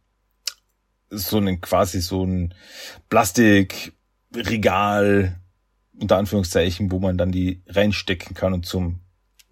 so 1.10 1.38
einem 1.38 1.62
quasi 1.62 2.01
so 2.01 2.25
ein 2.25 2.54
Plastikregal 3.10 5.39
unter 6.00 6.18
Anführungszeichen, 6.18 6.92
wo 6.92 7.00
man 7.00 7.18
dann 7.18 7.32
die 7.32 7.63
reinstecken 7.68 8.36
kann 8.36 8.54
und 8.54 8.65
zum 8.65 9.00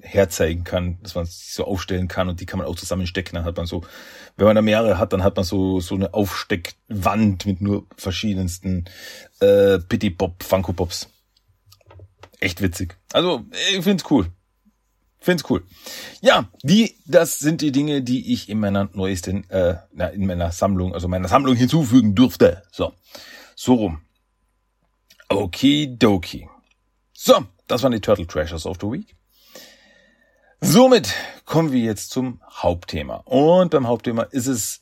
herzeigen 0.04 0.64
kann, 0.64 1.00
dass 1.02 1.16
man 1.16 1.24
es 1.24 1.56
so 1.56 1.66
aufstellen 1.66 2.08
kann 2.08 2.30
und 2.30 2.40
die 2.42 2.46
kann 2.46 2.60
man 2.60 2.68
auch 2.68 2.76
zusammenstecken. 2.76 3.36
Dann 3.36 3.46
hat 3.46 3.58
man 3.58 3.66
so, 3.66 3.84
wenn 4.36 4.46
man 4.46 4.56
da 4.56 4.62
mehrere 4.62 5.00
hat, 5.00 5.14
dann 5.14 5.24
hat 5.24 5.36
man 5.36 5.46
so 5.46 5.80
so 5.80 5.96
eine 5.96 6.14
Aufsteckwand 6.14 7.46
mit 7.46 7.62
nur 7.62 7.88
verschiedensten 7.98 8.86
äh, 9.40 9.80
Pitty 9.80 10.10
Pop 10.10 10.44
Funko 10.44 10.74
Pops. 10.74 11.10
Echt 12.40 12.62
witzig. 12.62 12.98
Also 13.14 13.46
ich 13.72 13.84
find's 13.84 14.04
cool. 14.12 14.28
Find's 15.20 15.50
cool. 15.50 15.64
Ja, 16.22 16.50
die, 16.64 16.98
das 17.06 17.40
sind 17.40 17.62
die 17.62 17.72
Dinge, 17.72 18.02
die 18.02 18.34
ich 18.34 18.50
in 18.50 18.60
meiner 18.60 18.90
neuesten, 18.92 19.50
äh, 19.50 19.78
na, 19.94 20.08
in 20.08 20.26
meiner 20.26 20.52
Sammlung, 20.52 20.94
also 20.94 21.08
meiner 21.08 21.30
Sammlung 21.30 21.56
hinzufügen 21.56 22.14
durfte. 22.14 22.64
So, 22.74 22.92
so 23.56 23.76
rum. 23.76 24.02
Okidoki. 25.30 26.50
So, 27.14 27.46
das 27.68 27.84
waren 27.84 27.94
die 27.94 28.02
Turtle 28.02 28.28
Treasures 28.28 28.66
of 28.66 28.78
the 28.82 28.88
Week. 28.88 29.16
Somit 30.66 31.14
kommen 31.44 31.74
wir 31.74 31.82
jetzt 31.82 32.12
zum 32.12 32.42
Hauptthema. 32.50 33.18
Und 33.26 33.72
beim 33.72 33.86
Hauptthema 33.86 34.24
ist 34.24 34.48
es 34.48 34.80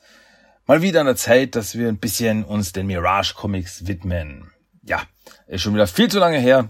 mal 0.68 0.84
wieder 0.84 1.00
an 1.00 1.08
der 1.08 1.16
Zeit, 1.16 1.56
dass 1.56 1.76
wir 1.76 1.88
ein 1.88 1.98
bisschen 1.98 2.46
uns 2.46 2.72
den 2.72 2.86
Mirage 2.86 3.34
Comics 3.34 3.88
widmen. 3.88 4.52
Ja, 4.84 5.02
ist 5.48 5.64
schon 5.64 5.74
wieder 5.74 5.88
viel 5.88 6.08
zu 6.08 6.20
lange 6.20 6.38
her. 6.38 6.70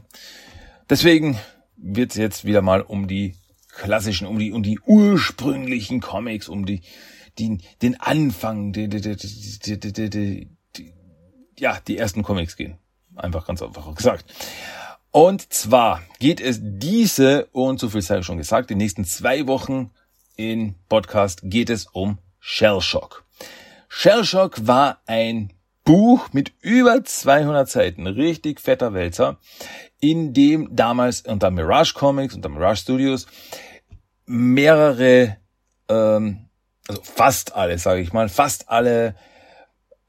Deswegen 0.89 1.37
wird 1.75 2.11
es 2.11 2.17
jetzt 2.17 2.45
wieder 2.45 2.61
mal 2.61 2.81
um 2.81 3.09
die 3.09 3.35
klassischen, 3.75 4.27
um 4.27 4.39
die, 4.39 4.53
um 4.53 4.63
die 4.63 4.79
ursprünglichen 4.79 5.99
Comics, 5.99 6.47
um 6.47 6.65
die, 6.65 6.81
die 7.37 7.57
den 7.81 7.99
Anfang, 7.99 8.71
die, 8.71 8.87
die, 8.87 9.01
die, 9.01 9.17
die, 9.17 9.77
die, 9.77 10.09
die, 10.09 10.49
die, 10.77 10.93
ja, 11.59 11.79
die 11.85 11.97
ersten 11.97 12.23
Comics 12.23 12.55
gehen. 12.55 12.77
Einfach 13.17 13.45
ganz 13.45 13.61
einfach 13.61 13.93
gesagt. 13.93 14.25
Und 15.11 15.51
zwar 15.51 16.01
geht 16.19 16.39
es 16.39 16.59
diese, 16.61 17.47
und 17.47 17.81
so 17.81 17.89
viel 17.89 18.01
sei 18.01 18.21
schon 18.21 18.37
gesagt, 18.37 18.69
die 18.69 18.75
nächsten 18.75 19.03
zwei 19.03 19.45
Wochen 19.45 19.91
in 20.37 20.75
Podcast 20.87 21.41
geht 21.43 21.69
es 21.69 21.85
um 21.85 22.17
Shellshock. 22.39 23.25
Shellshock 23.89 24.65
war 24.67 25.01
ein 25.07 25.51
Buch 25.83 26.29
mit 26.31 26.53
über 26.61 27.03
200 27.03 27.67
Seiten, 27.67 28.07
richtig 28.07 28.61
fetter 28.61 28.93
Wälzer, 28.93 29.37
in 29.99 30.33
dem 30.33 30.73
damals 30.73 31.21
unter 31.21 31.51
Mirage 31.51 31.93
Comics, 31.93 32.33
unter 32.33 32.47
Mirage 32.47 32.83
Studios 32.83 33.27
mehrere, 34.25 35.35
ähm, 35.89 36.47
also 36.87 37.01
fast 37.01 37.53
alle, 37.53 37.77
sage 37.77 37.99
ich 37.99 38.13
mal, 38.13 38.29
fast 38.29 38.69
alle 38.69 39.15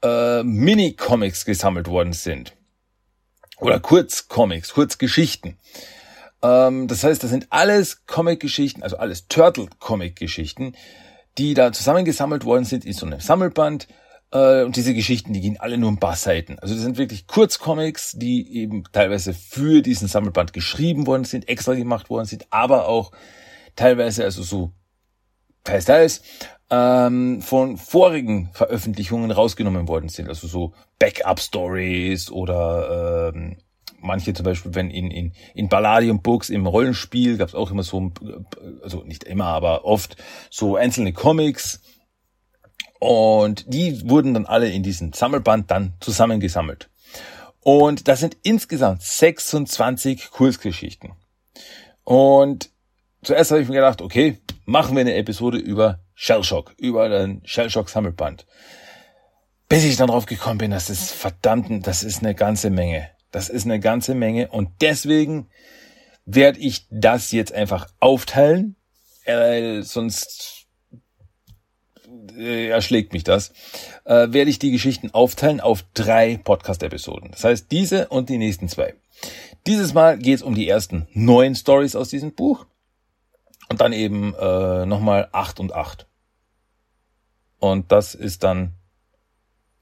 äh, 0.01 0.43
Mini-Comics 0.43 1.43
gesammelt 1.43 1.89
worden 1.89 2.13
sind 2.13 2.55
oder 3.59 3.79
Kurzcomics, 3.79 4.73
Kurzgeschichten. 4.73 5.57
Ähm, 6.41 6.87
das 6.87 7.03
heißt, 7.03 7.23
das 7.23 7.29
sind 7.29 7.47
alles 7.49 8.05
Comic-Geschichten, 8.05 8.83
also 8.83 8.97
alles 8.97 9.27
Turtle-Comic-Geschichten, 9.27 10.75
die 11.37 11.53
da 11.53 11.71
zusammengesammelt 11.71 12.45
worden 12.45 12.65
sind 12.65 12.85
in 12.85 12.93
so 12.93 13.05
einem 13.05 13.19
Sammelband. 13.19 13.87
Äh, 14.31 14.63
und 14.63 14.75
diese 14.75 14.93
Geschichten, 14.93 15.33
die 15.33 15.41
gehen 15.41 15.59
alle 15.59 15.77
nur 15.77 15.91
ein 15.91 15.99
paar 15.99 16.15
Seiten. 16.15 16.59
Also 16.59 16.73
das 16.73 16.83
sind 16.83 16.97
wirklich 16.97 17.27
Kurzcomics, 17.27 18.13
die 18.13 18.57
eben 18.57 18.83
teilweise 18.91 19.33
für 19.33 19.81
diesen 19.81 20.07
Sammelband 20.07 20.53
geschrieben 20.53 21.07
worden 21.07 21.23
sind, 21.23 21.47
extra 21.47 21.73
gemacht 21.73 22.09
worden 22.09 22.25
sind, 22.25 22.47
aber 22.49 22.87
auch 22.87 23.11
teilweise, 23.75 24.23
also 24.23 24.43
so 24.43 24.73
teils, 25.63 25.85
teils, 25.85 26.21
ähm, 26.73 27.41
von 27.41 27.77
vorigen 27.77 28.49
Veröffentlichungen 28.53 29.31
rausgenommen 29.31 29.87
worden 29.87 30.09
sind. 30.09 30.27
Also 30.27 30.47
so 30.47 30.73
Backup-Stories 30.99 32.31
oder 32.31 33.31
ähm, 33.33 33.57
manche 33.99 34.33
zum 34.33 34.45
Beispiel, 34.45 34.73
wenn 34.73 34.89
in, 34.89 35.11
in, 35.11 35.33
in 35.53 35.69
Balladium 35.69 36.21
Books 36.21 36.49
im 36.49 36.65
Rollenspiel 36.65 37.37
gab 37.37 37.49
es 37.49 37.55
auch 37.55 37.71
immer 37.71 37.83
so, 37.83 38.11
also 38.81 39.03
nicht 39.03 39.23
immer, 39.23 39.45
aber 39.45 39.85
oft 39.85 40.17
so 40.49 40.75
einzelne 40.75 41.13
Comics. 41.13 41.81
Und 42.99 43.65
die 43.71 44.09
wurden 44.09 44.33
dann 44.33 44.45
alle 44.45 44.69
in 44.69 44.81
diesen 44.81 45.13
Sammelband 45.13 45.69
dann 45.69 45.93
zusammengesammelt. 45.99 46.89
Und 47.59 48.07
das 48.07 48.19
sind 48.19 48.37
insgesamt 48.43 49.01
26 49.01 50.31
Kurzgeschichten. 50.31 51.11
Und 52.03 52.72
zuerst 53.23 53.51
habe 53.51 53.61
ich 53.61 53.67
mir 53.67 53.75
gedacht, 53.75 54.01
okay, 54.01 54.37
machen 54.65 54.95
wir 54.95 55.01
eine 55.01 55.15
Episode 55.15 55.57
über 55.57 55.99
Shellshock, 56.15 56.73
über 56.77 57.09
den 57.09 57.41
Shellshock 57.45 57.89
Sammelband. 57.89 58.45
Bis 59.69 59.83
ich 59.83 59.95
dann 59.95 60.07
drauf 60.07 60.25
gekommen 60.25 60.59
bin, 60.59 60.71
das 60.71 60.89
ist 60.89 61.11
verdammt, 61.11 61.87
das 61.87 62.03
ist 62.03 62.21
eine 62.21 62.35
ganze 62.35 62.69
Menge. 62.69 63.09
Das 63.31 63.49
ist 63.49 63.65
eine 63.65 63.79
ganze 63.79 64.13
Menge 64.13 64.49
und 64.49 64.69
deswegen 64.81 65.47
werde 66.25 66.59
ich 66.59 66.85
das 66.91 67.31
jetzt 67.31 67.51
einfach 67.51 67.87
aufteilen, 67.99 68.75
äh, 69.25 69.81
sonst 69.81 70.67
äh, 72.37 72.67
erschlägt 72.67 73.13
mich 73.13 73.23
das, 73.23 73.51
äh, 74.05 74.27
werde 74.31 74.49
ich 74.49 74.59
die 74.59 74.71
Geschichten 74.71 75.11
aufteilen 75.11 75.59
auf 75.59 75.83
drei 75.93 76.37
Podcast-Episoden. 76.37 77.31
Das 77.31 77.43
heißt, 77.43 77.71
diese 77.71 78.07
und 78.09 78.29
die 78.29 78.37
nächsten 78.37 78.69
zwei. 78.69 78.93
Dieses 79.65 79.93
Mal 79.93 80.17
geht 80.17 80.35
es 80.35 80.41
um 80.41 80.55
die 80.55 80.67
ersten 80.67 81.07
neun 81.13 81.55
Stories 81.55 81.95
aus 81.95 82.09
diesem 82.09 82.33
Buch 82.33 82.65
und 83.69 83.81
dann 83.81 83.93
eben 83.93 84.33
äh, 84.35 84.85
nochmal 84.85 85.29
8 85.31 85.59
und 85.59 85.73
8. 85.73 86.07
Und 87.59 87.91
das 87.91 88.15
ist 88.15 88.43
dann 88.43 88.73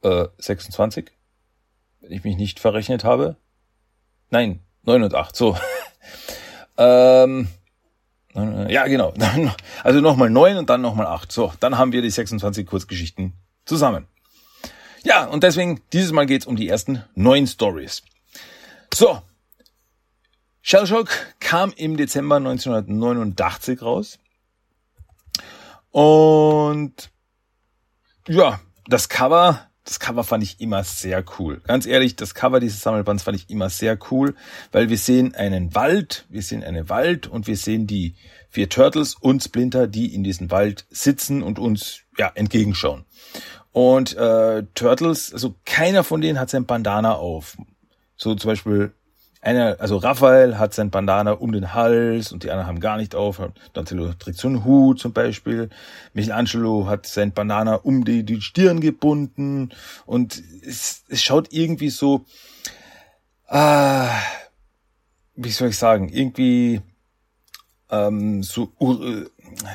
äh, 0.03 0.27
26, 0.37 1.11
wenn 2.01 2.11
ich 2.11 2.23
mich 2.23 2.37
nicht 2.37 2.59
verrechnet 2.59 3.03
habe. 3.03 3.37
Nein, 4.29 4.61
9 4.83 5.03
und 5.03 5.15
8, 5.15 5.35
so. 5.35 5.57
ähm, 6.77 7.47
ja, 8.33 8.87
genau. 8.87 9.13
Also 9.83 9.99
nochmal 9.99 10.29
9 10.29 10.57
und 10.57 10.69
dann 10.69 10.81
nochmal 10.81 11.07
8. 11.07 11.31
So, 11.31 11.53
dann 11.59 11.77
haben 11.77 11.91
wir 11.91 12.01
die 12.01 12.09
26 12.09 12.65
Kurzgeschichten 12.65 13.33
zusammen. 13.65 14.07
Ja, 15.03 15.25
und 15.25 15.43
deswegen, 15.43 15.81
dieses 15.93 16.11
Mal 16.11 16.25
geht's 16.25 16.45
um 16.45 16.55
die 16.55 16.69
ersten 16.69 17.03
neun 17.15 17.47
Stories. 17.47 18.03
So, 18.93 19.21
Shellshock 20.61 21.09
kam 21.39 21.73
im 21.75 21.97
Dezember 21.97 22.35
1989 22.37 23.81
raus. 23.81 24.19
Und 25.89 27.09
ja, 28.27 28.61
das 28.87 29.09
Cover, 29.09 29.67
das 29.83 29.99
Cover 29.99 30.23
fand 30.23 30.43
ich 30.43 30.61
immer 30.61 30.83
sehr 30.83 31.23
cool. 31.39 31.61
Ganz 31.65 31.85
ehrlich, 31.85 32.15
das 32.15 32.35
Cover 32.35 32.59
dieses 32.59 32.81
Sammelbands 32.81 33.23
fand 33.23 33.37
ich 33.37 33.49
immer 33.49 33.69
sehr 33.69 33.97
cool, 34.11 34.35
weil 34.71 34.89
wir 34.89 34.97
sehen 34.97 35.33
einen 35.33 35.73
Wald, 35.73 36.25
wir 36.29 36.43
sehen 36.43 36.63
einen 36.63 36.89
Wald 36.89 37.27
und 37.27 37.47
wir 37.47 37.57
sehen 37.57 37.87
die 37.87 38.15
vier 38.49 38.69
Turtles 38.69 39.15
und 39.15 39.43
Splinter, 39.43 39.87
die 39.87 40.13
in 40.13 40.23
diesem 40.23 40.51
Wald 40.51 40.85
sitzen 40.89 41.41
und 41.41 41.57
uns 41.57 42.01
ja 42.17 42.31
entgegenschauen. 42.35 43.05
Und 43.71 44.15
äh, 44.15 44.63
Turtles, 44.75 45.33
also 45.33 45.55
keiner 45.65 46.03
von 46.03 46.21
denen 46.21 46.39
hat 46.39 46.49
sein 46.49 46.65
Bandana 46.65 47.15
auf. 47.15 47.57
So 48.15 48.35
zum 48.35 48.49
Beispiel 48.51 48.93
einer, 49.41 49.77
also 49.79 49.97
Raphael 49.97 50.59
hat 50.59 50.73
sein 50.73 50.91
Bandana 50.91 51.31
um 51.31 51.51
den 51.51 51.73
Hals 51.73 52.31
und 52.31 52.43
die 52.43 52.51
anderen 52.51 52.67
haben 52.67 52.79
gar 52.79 52.97
nicht 52.97 53.15
auf. 53.15 53.41
Donatello 53.73 54.13
trägt 54.13 54.37
so 54.37 54.47
einen 54.47 54.63
Hut 54.63 54.99
zum 54.99 55.13
Beispiel. 55.13 55.69
Michelangelo 56.13 56.85
hat 56.87 57.07
sein 57.07 57.33
Bandana 57.33 57.75
um 57.75 58.05
die, 58.05 58.23
die 58.23 58.39
Stirn 58.39 58.79
gebunden 58.81 59.71
und 60.05 60.41
es, 60.63 61.03
es 61.09 61.23
schaut 61.23 61.51
irgendwie 61.51 61.89
so, 61.89 62.23
ah, 63.47 64.09
wie 65.35 65.49
soll 65.49 65.69
ich 65.69 65.77
sagen, 65.77 66.09
irgendwie 66.09 66.81
ähm, 67.89 68.43
so 68.43 68.71
ur, 68.79 69.27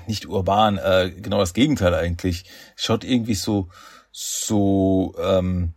nicht 0.06 0.26
urban, 0.26 0.78
äh, 0.78 1.11
genau 1.11 1.38
das 1.38 1.54
Gegenteil 1.54 1.92
eigentlich. 1.92 2.44
Schaut 2.76 3.02
irgendwie 3.02 3.35
so 3.35 3.68
so 4.12 5.14
ähm, 5.20 5.75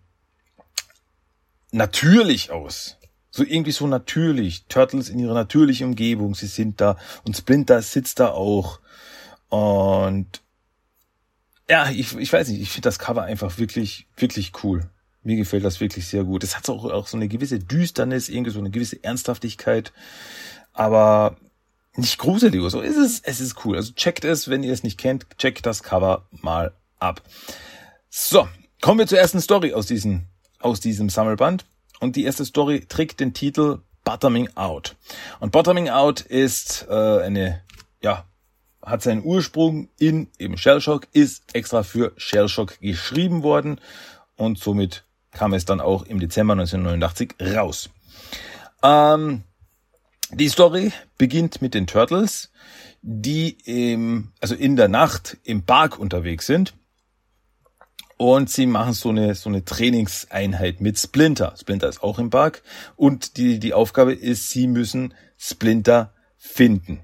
natürlich 1.72 2.52
aus 2.52 2.99
so 3.32 3.44
irgendwie 3.44 3.72
so 3.72 3.88
natürlich. 3.88 4.66
Turtles 4.66 5.10
in 5.10 5.20
ihrer 5.20 5.34
natürlichen 5.34 5.88
Umgebung, 5.88 6.36
sie 6.36 6.48
sind 6.48 6.82
da 6.82 6.98
und 7.26 7.38
Splinter 7.38 7.82
sitzt 7.82 8.20
da 8.20 8.30
auch. 8.30 8.80
Und 9.50 10.42
ja, 11.70 11.90
ich, 11.90 12.16
ich 12.16 12.34
weiß 12.34 12.48
nicht, 12.50 12.62
ich 12.62 12.70
finde 12.70 12.88
das 12.88 13.00
Cover 13.00 13.24
einfach 13.24 13.58
wirklich, 13.58 14.08
wirklich 14.18 14.52
cool. 14.64 14.90
Mir 15.24 15.36
gefällt 15.36 15.64
das 15.64 15.80
wirklich 15.80 16.08
sehr 16.08 16.24
gut. 16.24 16.44
Es 16.44 16.56
hat 16.56 16.70
auch, 16.70 16.86
auch 16.86 17.08
so 17.08 17.18
eine 17.18 17.28
gewisse 17.28 17.60
Düsternis, 17.60 18.30
irgendwie 18.30 18.52
so 18.52 18.60
eine 18.60 18.72
gewisse 18.72 19.04
Ernsthaftigkeit, 19.04 19.92
aber 20.74 21.38
nicht 21.96 22.18
gruselig 22.18 22.62
oder 22.62 22.70
so. 22.70 22.82
Es 22.82 22.96
ist, 22.98 23.28
es 23.28 23.40
ist 23.40 23.66
cool. 23.66 23.76
Also 23.76 23.94
checkt 23.94 24.24
es, 24.24 24.50
wenn 24.50 24.64
ihr 24.64 24.74
es 24.74 24.84
nicht 24.84 24.98
kennt, 24.98 25.28
checkt 25.38 25.66
das 25.66 25.84
Cover 25.84 26.26
mal 26.32 26.74
ab. 26.98 27.22
So, 28.10 28.48
kommen 28.82 29.00
wir 29.00 29.08
zur 29.08 29.20
ersten 29.20 29.42
Story 29.42 29.74
aus 29.74 29.86
diesem, 29.86 30.24
aus 30.60 30.80
diesem 30.80 31.10
Sammelband. 31.10 31.66
Und 32.00 32.16
die 32.16 32.24
erste 32.24 32.46
Story 32.46 32.86
trägt 32.88 33.20
den 33.20 33.34
Titel 33.34 33.80
Bottoming 34.04 34.50
Out. 34.56 34.96
Und 35.40 35.52
Bottoming 35.52 35.90
Out 35.90 36.22
ist 36.22 36.88
äh, 36.90 37.22
eine, 37.22 37.62
ja, 38.02 38.26
hat 38.84 39.02
seinen 39.02 39.24
Ursprung 39.24 39.90
in 40.00 40.28
eben 40.40 40.58
Shellshock, 40.58 41.08
ist 41.12 41.44
extra 41.54 41.84
für 41.84 42.14
Shellshock 42.18 42.80
geschrieben 42.80 43.44
worden 43.44 43.80
und 44.36 44.58
somit 44.58 45.04
kam 45.32 45.54
es 45.54 45.66
dann 45.66 45.82
auch 45.82 46.04
im 46.04 46.20
Dezember 46.20 46.54
1989 46.54 47.36
raus. 47.56 47.90
Ähm, 48.82 49.44
die 50.32 50.50
Story 50.50 50.92
beginnt 51.18 51.62
mit 51.62 51.74
den 51.74 51.88
Turtles, 51.88 52.52
die 53.02 53.58
im, 53.66 54.32
also 54.40 54.56
in 54.56 54.76
der 54.76 54.88
Nacht 54.88 55.38
im 55.44 55.64
Park 55.64 56.00
unterwegs 56.00 56.46
sind 56.46 56.74
und 58.20 58.50
sie 58.50 58.66
machen 58.66 58.92
so 58.92 59.10
eine, 59.10 59.34
so 59.34 59.48
eine 59.48 59.64
Trainingseinheit 59.64 60.82
mit 60.82 61.00
Splinter. 61.00 61.56
Splinter 61.58 61.88
ist 61.88 62.04
auch 62.04 62.20
im 62.20 62.30
Park. 62.30 62.64
Und 62.98 63.38
die, 63.38 63.60
die 63.60 63.74
Aufgabe 63.74 64.12
ist, 64.12 64.50
sie 64.50 64.68
müssen 64.68 65.14
Splinter 65.38 66.12
finden. 66.38 67.00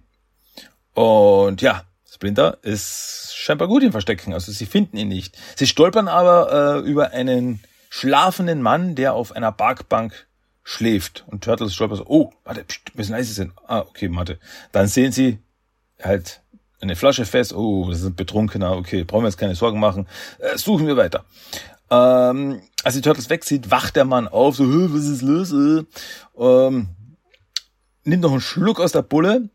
Und 0.93 1.61
ja, 1.61 1.85
Splinter 2.03 2.57
ist 2.63 3.33
scheinbar 3.33 3.69
gut 3.69 3.83
im 3.83 3.93
Verstecken. 3.93 4.33
Also 4.33 4.51
sie 4.51 4.65
finden 4.65 4.97
ihn 4.97 5.07
nicht. 5.07 5.37
Sie 5.55 5.67
stolpern 5.67 6.09
aber 6.09 6.83
äh, 6.83 6.89
über 6.89 7.11
einen 7.11 7.63
schlafenden 7.87 8.61
Mann, 8.61 8.95
der 8.95 9.13
auf 9.13 9.31
einer 9.31 9.53
Parkbank 9.53 10.27
schläft. 10.63 11.23
Und 11.27 11.45
Turtles 11.45 11.73
stolpern 11.73 11.99
so, 11.99 12.05
oh, 12.07 12.33
warte, 12.43 12.65
pst, 12.65 12.93
müssen 12.95 13.13
leise 13.13 13.31
sein. 13.31 13.53
Ah, 13.67 13.79
okay, 13.79 14.09
warte. 14.11 14.37
Dann 14.73 14.89
sehen 14.89 15.13
sie 15.13 15.39
halt 16.03 16.41
eine 16.85 16.95
Flasche 16.95 17.25
fest, 17.25 17.53
oh, 17.53 17.89
das 17.89 17.99
ist 17.99 18.05
ein 18.05 18.15
Betrunkener, 18.15 18.77
okay, 18.77 19.03
brauchen 19.03 19.23
wir 19.23 19.29
jetzt 19.29 19.37
keine 19.37 19.55
Sorgen 19.55 19.79
machen, 19.79 20.07
äh, 20.39 20.57
suchen 20.57 20.87
wir 20.87 20.97
weiter. 20.97 21.25
Ähm, 21.89 22.61
als 22.83 22.95
die 22.95 23.01
Turtles 23.01 23.29
wegsieht, 23.29 23.71
wacht 23.71 23.95
der 23.95 24.05
Mann 24.05 24.27
auf, 24.27 24.55
so, 24.55 24.65
was 24.65 25.05
ist 25.05 25.21
los? 25.21 25.51
Äh? 25.51 25.83
Ähm, 26.37 26.89
nimmt 28.03 28.23
noch 28.23 28.31
einen 28.31 28.41
Schluck 28.41 28.79
aus 28.79 28.91
der 28.91 29.01
Bulle 29.01 29.49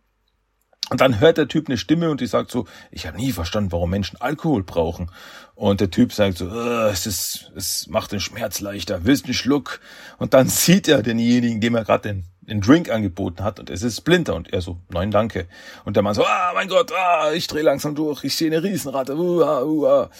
und 0.90 1.00
dann 1.00 1.20
hört 1.20 1.38
der 1.38 1.46
Typ 1.46 1.68
eine 1.68 1.78
Stimme 1.78 2.10
und 2.10 2.20
die 2.20 2.26
sagt 2.26 2.50
so, 2.50 2.66
ich 2.90 3.06
habe 3.06 3.16
nie 3.16 3.30
verstanden, 3.30 3.70
warum 3.70 3.90
Menschen 3.90 4.20
Alkohol 4.20 4.64
brauchen. 4.64 5.10
Und 5.54 5.80
der 5.80 5.90
Typ 5.90 6.12
sagt 6.12 6.38
so, 6.38 6.48
äh, 6.48 6.90
es 6.90 7.06
ist, 7.06 7.52
es 7.54 7.86
macht 7.86 8.10
den 8.10 8.18
Schmerz 8.18 8.60
leichter, 8.60 9.04
willst 9.04 9.26
einen 9.26 9.34
Schluck? 9.34 9.80
Und 10.18 10.34
dann 10.34 10.48
sieht 10.48 10.88
er 10.88 11.02
denjenigen, 11.02 11.60
dem 11.60 11.76
er 11.76 11.84
gerade 11.84 12.08
den 12.08 12.24
einen 12.50 12.60
Drink 12.60 12.90
angeboten 12.90 13.44
hat 13.44 13.60
und 13.60 13.70
es 13.70 13.82
ist 13.82 13.98
Splinter 13.98 14.34
und 14.34 14.52
er 14.52 14.60
so, 14.60 14.78
nein, 14.88 15.10
danke. 15.10 15.46
Und 15.84 15.96
der 15.96 16.02
Mann 16.02 16.14
so, 16.14 16.24
ah, 16.24 16.52
mein 16.54 16.68
Gott, 16.68 16.92
ah, 16.92 17.32
ich 17.32 17.46
drehe 17.46 17.62
langsam 17.62 17.94
durch, 17.94 18.24
ich 18.24 18.36
sehe 18.36 18.48
eine 18.48 18.62
Riesenratte, 18.62 19.16
uah, 19.16 19.62
uah. 19.64 20.10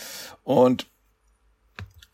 Und, 0.44 0.87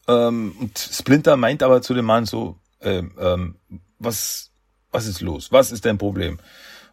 ähm, 0.09 0.55
und 0.61 0.79
Splinter 0.79 1.37
meint 1.37 1.63
aber 1.63 1.83
zu 1.83 1.95
dem 1.95 2.05
Mann 2.05 2.27
so, 2.27 2.57
ähm, 2.81 3.13
ähm, 3.19 3.57
was, 3.99 4.51
was 4.91 5.07
ist 5.07 5.21
los? 5.21 5.53
Was 5.53 5.73
ist 5.73 5.85
dein 5.85 5.99
Problem? 5.99 6.39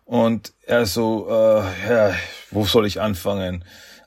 Und 0.05 0.53
er 0.63 0.85
so, 0.85 1.27
äh, 1.29 1.89
ja, 1.89 2.15
wo 2.51 2.65
soll 2.65 2.85
ich 2.85 2.99
anfangen? 2.99 3.63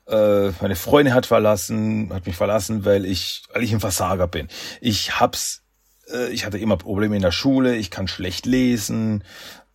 Äh, 0.06 0.50
meine 0.60 0.76
Freundin 0.76 1.14
hat 1.14 1.26
verlassen, 1.26 2.12
hat 2.12 2.26
mich 2.26 2.36
verlassen, 2.36 2.84
weil 2.84 3.04
ich, 3.04 3.42
weil 3.52 3.64
ich 3.64 3.72
ein 3.72 3.80
Versager 3.80 4.28
bin. 4.28 4.48
Ich 4.80 5.18
hab's 5.18 5.62
äh, 6.12 6.28
ich 6.28 6.44
hatte 6.44 6.58
immer 6.58 6.76
Probleme 6.76 7.16
in 7.16 7.22
der 7.22 7.32
Schule, 7.32 7.76
ich 7.76 7.90
kann 7.90 8.08
schlecht 8.08 8.46
lesen, 8.46 9.24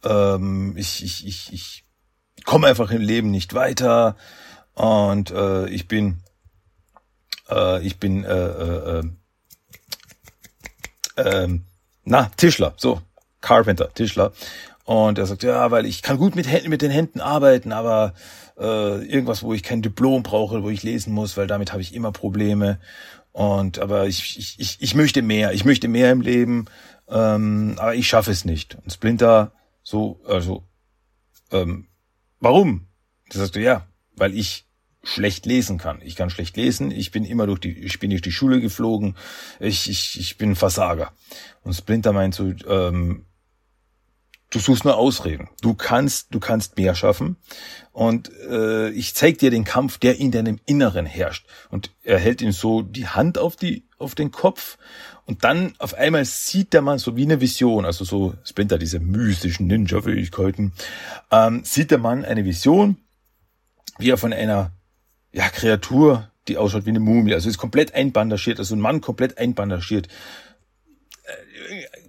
ähm, 0.04 0.76
ich, 0.78 1.04
ich, 1.04 1.28
ich, 1.28 1.54
ich 1.54 1.84
komme 2.46 2.68
einfach 2.68 2.92
im 2.92 3.02
Leben 3.02 3.32
nicht 3.32 3.54
weiter 3.54 4.16
und 4.74 5.32
äh, 5.32 5.68
ich 5.70 5.88
bin 5.88 6.24
äh, 7.50 7.86
ich 7.86 7.98
bin 8.00 8.24
äh, 8.24 8.48
äh, 8.48 9.04
äh, 11.18 11.44
äh, 11.44 11.60
na 12.04 12.32
Tischler, 12.38 12.74
so 12.78 13.02
Carpenter, 13.42 13.94
Tischler. 13.94 14.32
Und 14.84 15.18
er 15.20 15.26
sagt 15.26 15.44
ja, 15.44 15.72
weil 15.72 15.86
ich 15.86 16.02
kann 16.02 16.18
gut 16.18 16.36
mit 16.36 16.48
mit 16.68 16.82
den 16.82 16.92
Händen 16.92 17.22
arbeiten, 17.22 17.72
aber 17.72 18.14
äh, 18.58 19.06
irgendwas, 19.06 19.44
wo 19.44 19.54
ich 19.54 19.64
kein 19.64 19.82
Diplom 19.82 20.24
brauche, 20.24 20.64
wo 20.64 20.70
ich 20.70 20.84
lesen 20.84 21.14
muss, 21.14 21.38
weil 21.38 21.48
damit 21.48 21.72
habe 21.72 21.82
ich 21.82 21.94
immer 21.94 22.12
Probleme 22.12 22.80
und 23.32 23.80
aber 23.80 24.08
ich, 24.08 24.58
ich, 24.60 24.78
ich, 24.82 24.96
möchte 24.96 25.22
mehr, 25.22 25.54
ich 25.54 25.66
möchte 25.66 25.88
mehr 25.88 26.12
im 26.12 26.22
Leben, 26.22 26.66
ähm, 27.08 27.76
aber 27.78 27.96
ich 27.96 28.08
schaffe 28.08 28.32
es 28.32 28.46
nicht. 28.46 28.76
Und 28.76 28.92
Splinter 28.92 29.54
so, 29.84 30.22
also, 30.26 30.68
ähm, 31.52 31.88
warum? 32.40 32.88
Da 33.30 33.40
sagst 33.40 33.56
du, 33.56 33.62
ja, 33.62 33.88
weil 34.16 34.36
ich 34.36 34.68
schlecht 35.04 35.46
lesen 35.46 35.78
kann. 35.78 36.00
Ich 36.04 36.16
kann 36.16 36.30
schlecht 36.30 36.58
lesen, 36.58 36.92
ich 36.92 37.12
bin 37.12 37.26
immer 37.26 37.48
durch 37.48 37.60
die, 37.60 37.78
ich 37.78 38.00
bin 38.00 38.12
durch 38.12 38.22
die 38.22 38.32
Schule 38.32 38.62
geflogen, 38.62 39.16
ich, 39.60 39.90
ich, 39.90 40.20
ich 40.20 40.38
bin 40.38 40.56
Versager. 40.56 41.12
Und 41.64 41.74
Splinter 41.74 42.14
meint 42.14 42.36
so, 42.36 42.54
ähm, 42.68 43.26
du 44.52 44.60
suchst 44.60 44.86
nur 44.86 44.98
Ausreden. 44.98 45.50
Du 45.62 45.74
kannst, 45.74 46.28
du 46.32 46.40
kannst 46.40 46.78
mehr 46.78 46.94
schaffen. 46.94 47.38
Und 47.92 48.32
äh, 48.48 48.90
ich 48.92 49.16
zeig 49.16 49.40
dir 49.40 49.50
den 49.50 49.64
Kampf, 49.64 49.98
der 49.98 50.20
in 50.20 50.32
deinem 50.32 50.60
Inneren 50.66 51.06
herrscht. 51.06 51.48
Und 51.70 51.92
er 52.04 52.20
hält 52.20 52.42
ihm 52.42 52.52
so 52.52 52.82
die 52.82 53.08
Hand 53.08 53.38
auf 53.38 53.56
die, 53.56 53.86
auf 53.98 54.14
den 54.14 54.32
Kopf. 54.32 54.78
Und 55.26 55.44
dann 55.44 55.74
auf 55.80 55.94
einmal 55.94 56.26
sieht 56.26 56.74
der 56.74 56.82
Mann 56.82 57.00
so 57.00 57.16
wie 57.16 57.24
eine 57.24 57.42
Vision, 57.42 57.86
also 57.86 58.04
so 58.04 58.34
Splinter 58.44 58.78
diese 58.78 59.00
mystischen 59.00 59.68
Ninja-Fähigkeiten, 59.68 60.74
ähm, 61.32 61.64
sieht 61.64 61.92
der 61.92 62.00
Mann 62.00 62.26
eine 62.26 62.44
Vision, 62.44 62.98
wie 63.98 64.10
er 64.10 64.18
von 64.18 64.34
einer 64.34 64.72
ja, 65.32 65.48
Kreatur, 65.50 66.30
die 66.48 66.58
ausschaut 66.58 66.86
wie 66.86 66.90
eine 66.90 67.00
Mumie, 67.00 67.34
also 67.34 67.48
ist 67.48 67.58
komplett 67.58 67.94
einbandagiert, 67.94 68.60
also 68.60 68.76
ein 68.76 68.82
Mann 68.82 69.00
komplett 69.00 69.38
einbandagiert, 69.38 70.10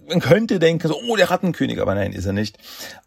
man 0.07 0.19
könnte 0.19 0.59
denken, 0.59 0.87
so, 0.87 0.99
oh, 1.07 1.15
der 1.15 1.29
Rattenkönig, 1.29 1.81
aber 1.81 1.95
nein, 1.95 2.13
ist 2.13 2.25
er 2.25 2.33
nicht. 2.33 2.57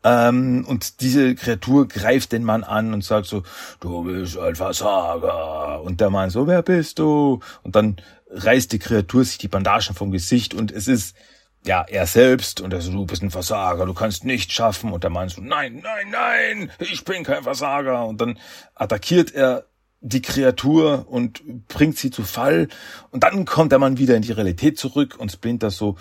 Ähm, 0.04 0.64
und 0.66 1.00
diese 1.00 1.34
Kreatur 1.34 1.88
greift 1.88 2.32
den 2.32 2.44
Mann 2.44 2.64
an 2.64 2.94
und 2.94 3.04
sagt 3.04 3.26
so, 3.26 3.42
du 3.80 4.04
bist 4.04 4.38
ein 4.38 4.56
Versager. 4.56 5.82
Und 5.82 6.00
der 6.00 6.10
Mann 6.10 6.30
so, 6.30 6.46
wer 6.46 6.62
bist 6.62 6.98
du? 6.98 7.40
Und 7.62 7.76
dann 7.76 7.96
reißt 8.30 8.72
die 8.72 8.78
Kreatur 8.78 9.24
sich 9.24 9.38
die 9.38 9.48
Bandagen 9.48 9.94
vom 9.94 10.10
Gesicht 10.10 10.54
und 10.54 10.72
es 10.72 10.88
ist, 10.88 11.16
ja, 11.64 11.84
er 11.88 12.06
selbst 12.06 12.60
und 12.60 12.72
er 12.72 12.80
so, 12.80 12.92
du 12.92 13.06
bist 13.06 13.22
ein 13.22 13.30
Versager, 13.30 13.86
du 13.86 13.94
kannst 13.94 14.24
nicht 14.24 14.52
schaffen. 14.52 14.92
Und 14.92 15.02
der 15.02 15.10
Mann 15.10 15.28
so, 15.28 15.40
nein, 15.40 15.82
nein, 15.82 16.10
nein, 16.10 16.70
ich 16.78 17.04
bin 17.04 17.24
kein 17.24 17.42
Versager. 17.42 18.06
Und 18.06 18.20
dann 18.20 18.38
attackiert 18.74 19.34
er 19.34 19.66
die 20.06 20.22
Kreatur 20.22 21.06
und 21.08 21.66
bringt 21.66 21.98
sie 21.98 22.10
zu 22.10 22.22
Fall. 22.22 22.68
Und 23.10 23.24
dann 23.24 23.44
kommt 23.44 23.72
der 23.72 23.80
Mann 23.80 23.98
wieder 23.98 24.14
in 24.14 24.22
die 24.22 24.32
Realität 24.32 24.78
zurück 24.78 25.16
und 25.18 25.32
Splinter 25.32 25.70
so, 25.70 25.96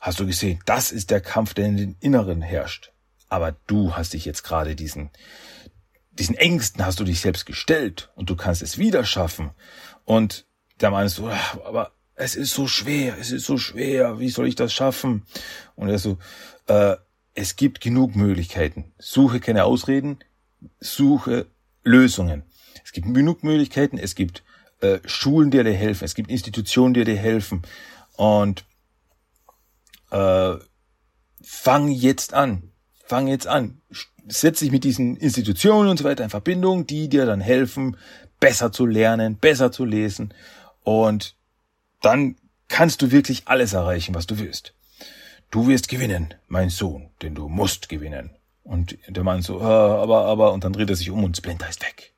hast 0.00 0.18
du 0.18 0.26
gesehen, 0.26 0.60
das 0.64 0.92
ist 0.92 1.10
der 1.10 1.20
Kampf, 1.20 1.52
der 1.52 1.66
in 1.66 1.76
den 1.76 1.96
Inneren 2.00 2.40
herrscht. 2.40 2.92
Aber 3.28 3.54
du 3.66 3.94
hast 3.94 4.14
dich 4.14 4.24
jetzt 4.24 4.44
gerade 4.44 4.74
diesen, 4.74 5.10
diesen 6.12 6.36
Ängsten 6.36 6.84
hast 6.84 7.00
du 7.00 7.04
dich 7.04 7.20
selbst 7.20 7.44
gestellt 7.44 8.10
und 8.14 8.30
du 8.30 8.36
kannst 8.36 8.62
es 8.62 8.78
wieder 8.78 9.04
schaffen. 9.04 9.50
Und 10.04 10.46
der 10.80 10.90
Mann 10.90 11.04
ist 11.04 11.16
so, 11.16 11.28
aber 11.28 11.92
es 12.14 12.36
ist 12.36 12.54
so 12.54 12.66
schwer, 12.66 13.16
es 13.20 13.30
ist 13.30 13.44
so 13.44 13.58
schwer, 13.58 14.18
wie 14.20 14.30
soll 14.30 14.48
ich 14.48 14.54
das 14.54 14.72
schaffen? 14.72 15.26
Und 15.76 15.90
er 15.90 15.98
so, 15.98 16.16
äh, 16.66 16.96
es 17.34 17.56
gibt 17.56 17.82
genug 17.82 18.16
Möglichkeiten. 18.16 18.92
Suche 18.98 19.38
keine 19.38 19.64
Ausreden, 19.64 20.18
suche 20.80 21.46
Lösungen. 21.82 22.44
Es 22.84 22.92
gibt 22.92 23.12
genug 23.12 23.42
Möglichkeiten, 23.44 23.98
es 23.98 24.14
gibt 24.14 24.42
äh, 24.80 24.98
Schulen, 25.04 25.50
die 25.50 25.62
dir 25.62 25.72
helfen, 25.72 26.04
es 26.04 26.14
gibt 26.14 26.30
Institutionen, 26.30 26.94
die 26.94 27.04
dir 27.04 27.16
helfen. 27.16 27.62
Und 28.16 28.64
äh, 30.10 30.54
fang 31.42 31.88
jetzt 31.88 32.34
an. 32.34 32.72
Fang 33.04 33.26
jetzt 33.26 33.46
an. 33.46 33.80
Setz 34.28 34.60
dich 34.60 34.70
mit 34.70 34.84
diesen 34.84 35.16
Institutionen 35.16 35.88
und 35.88 35.98
so 35.98 36.04
weiter 36.04 36.24
in 36.24 36.30
Verbindung, 36.30 36.86
die 36.86 37.08
dir 37.08 37.26
dann 37.26 37.40
helfen, 37.40 37.96
besser 38.38 38.72
zu 38.72 38.86
lernen, 38.86 39.36
besser 39.36 39.72
zu 39.72 39.84
lesen. 39.84 40.32
Und 40.82 41.36
dann 42.02 42.36
kannst 42.68 43.02
du 43.02 43.10
wirklich 43.10 43.42
alles 43.46 43.72
erreichen, 43.72 44.14
was 44.14 44.26
du 44.26 44.38
willst. 44.38 44.74
Du 45.50 45.66
wirst 45.66 45.88
gewinnen, 45.88 46.34
mein 46.46 46.70
Sohn, 46.70 47.10
denn 47.22 47.34
du 47.34 47.48
musst 47.48 47.88
gewinnen. 47.88 48.30
Und 48.62 48.96
der 49.08 49.24
Mann 49.24 49.42
so, 49.42 49.60
ah, 49.60 50.00
aber, 50.00 50.26
aber, 50.26 50.52
und 50.52 50.62
dann 50.62 50.72
dreht 50.72 50.90
er 50.90 50.96
sich 50.96 51.10
um 51.10 51.24
und 51.24 51.36
Splinter 51.36 51.68
ist 51.68 51.82
weg. 51.82 52.09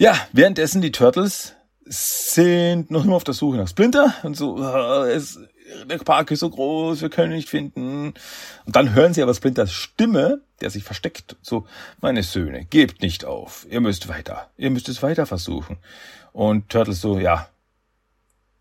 Ja, 0.00 0.16
währenddessen 0.32 0.80
die 0.80 0.92
Turtles 0.92 1.54
sind 1.84 2.88
noch 2.92 3.04
immer 3.04 3.16
auf 3.16 3.24
der 3.24 3.34
Suche 3.34 3.56
nach 3.56 3.66
Splinter 3.66 4.14
und 4.22 4.36
so, 4.36 4.56
ah, 4.58 5.08
es, 5.08 5.40
der 5.90 5.98
Park 5.98 6.30
ist 6.30 6.38
so 6.38 6.50
groß, 6.50 7.02
wir 7.02 7.10
können 7.10 7.32
ihn 7.32 7.38
nicht 7.38 7.48
finden. 7.48 8.14
Und 8.64 8.76
dann 8.76 8.94
hören 8.94 9.12
sie 9.12 9.24
aber 9.24 9.34
Splinters 9.34 9.72
Stimme, 9.72 10.42
der 10.60 10.70
sich 10.70 10.84
versteckt, 10.84 11.34
so, 11.42 11.66
meine 12.00 12.22
Söhne, 12.22 12.64
gebt 12.64 13.02
nicht 13.02 13.24
auf, 13.24 13.66
ihr 13.70 13.80
müsst 13.80 14.08
weiter, 14.08 14.48
ihr 14.56 14.70
müsst 14.70 14.88
es 14.88 15.02
weiter 15.02 15.26
versuchen. 15.26 15.78
Und 16.32 16.68
Turtles 16.68 17.00
so, 17.00 17.18
ja, 17.18 17.48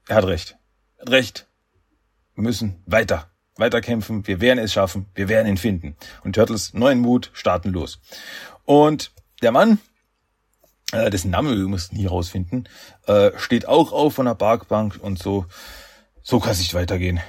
er 0.07 0.15
hat 0.15 0.25
recht, 0.25 0.57
er 0.97 1.01
hat 1.03 1.11
recht, 1.11 1.47
wir 2.33 2.45
müssen 2.45 2.81
weiter, 2.87 3.29
weiter 3.57 3.81
kämpfen, 3.81 4.25
wir 4.25 4.41
werden 4.41 4.57
es 4.57 4.73
schaffen, 4.73 5.05
wir 5.13 5.29
werden 5.29 5.47
ihn 5.47 5.57
finden. 5.57 5.97
Und 6.23 6.33
Turtles, 6.33 6.73
neuen 6.73 6.99
Mut, 6.99 7.29
starten 7.33 7.69
los. 7.69 7.99
Und 8.65 9.11
der 9.43 9.51
Mann, 9.51 9.77
äh, 10.91 11.09
dessen 11.09 11.31
Name 11.31 11.57
wir 11.57 11.67
müssen 11.67 11.95
nie 11.95 12.05
rausfinden, 12.05 12.67
äh, 13.05 13.31
steht 13.37 13.67
auch 13.67 13.91
auf 13.91 14.15
von 14.15 14.25
der 14.25 14.35
Parkbank 14.35 14.99
und 15.01 15.19
so, 15.19 15.45
so 16.21 16.39
kann 16.39 16.51
es 16.51 16.59
nicht 16.59 16.73
weitergehen. 16.73 17.19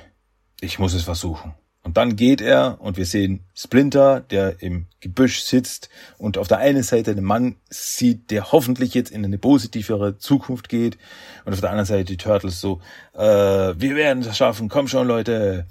Ich 0.61 0.79
muss 0.79 0.94
es 0.94 1.03
versuchen. 1.03 1.55
Und 1.85 1.97
dann 1.97 2.16
geht 2.16 2.40
er 2.40 2.81
und 2.81 2.97
wir 2.99 3.07
sehen 3.07 3.47
Splinter, 3.55 4.21
der 4.21 4.62
im 4.62 4.88
Gebüsch 5.01 5.40
sitzt 5.40 5.88
und 6.18 6.37
auf 6.37 6.47
der 6.47 6.59
einen 6.59 6.83
Seite 6.83 7.14
den 7.14 7.25
Mann 7.25 7.57
sieht, 7.71 8.31
der 8.31 8.53
hoffentlich 8.53 8.92
jetzt 8.94 9.11
in 9.11 9.25
eine 9.25 9.38
positivere 9.38 10.18
Zukunft 10.18 10.68
geht 10.68 10.99
und 11.44 11.53
auf 11.55 11.61
der 11.61 11.71
anderen 11.71 11.87
Seite 11.87 12.05
die 12.05 12.16
Turtles 12.16 12.61
so, 12.61 12.81
äh, 13.14 13.21
wir 13.23 13.97
werden 13.97 14.23
es 14.23 14.37
schaffen, 14.37 14.68
komm 14.68 14.88
schon 14.88 15.07
Leute. 15.09 15.66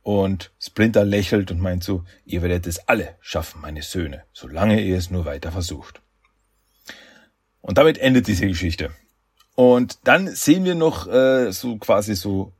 Und 0.00 0.52
Splinter 0.58 1.04
lächelt 1.04 1.50
und 1.50 1.60
meint 1.60 1.84
so, 1.84 2.04
ihr 2.24 2.40
werdet 2.40 2.66
es 2.66 2.88
alle 2.88 3.16
schaffen, 3.20 3.60
meine 3.60 3.82
Söhne, 3.82 4.22
solange 4.32 4.80
ihr 4.80 4.96
es 4.96 5.10
nur 5.10 5.26
weiter 5.26 5.52
versucht. 5.52 6.00
Und 7.60 7.78
damit 7.78 7.98
endet 7.98 8.26
diese 8.26 8.46
Geschichte. 8.46 8.90
Und 9.54 9.98
dann 10.04 10.28
sehen 10.28 10.64
wir 10.64 10.74
noch 10.74 11.06
äh, 11.08 11.50
so 11.52 11.76
quasi 11.78 12.14
so 12.14 12.52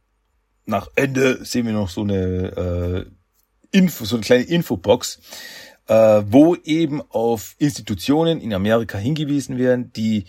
nach 0.69 0.89
Ende 0.97 1.45
sehen 1.45 1.67
wir 1.67 1.73
noch 1.73 1.89
so 1.89 2.03
eine 2.03 3.07
äh, 3.73 3.77
Info, 3.77 4.05
so 4.05 4.17
eine 4.17 4.25
kleine 4.25 4.45
Infobox, 4.45 5.21
äh, 5.87 6.23
wo 6.27 6.57
eben 6.57 7.01
auf 7.11 7.55
Institutionen 7.59 8.41
in 8.41 8.53
Amerika 8.53 8.99
hingewiesen 8.99 9.59
werden, 9.59 9.93
die 9.95 10.25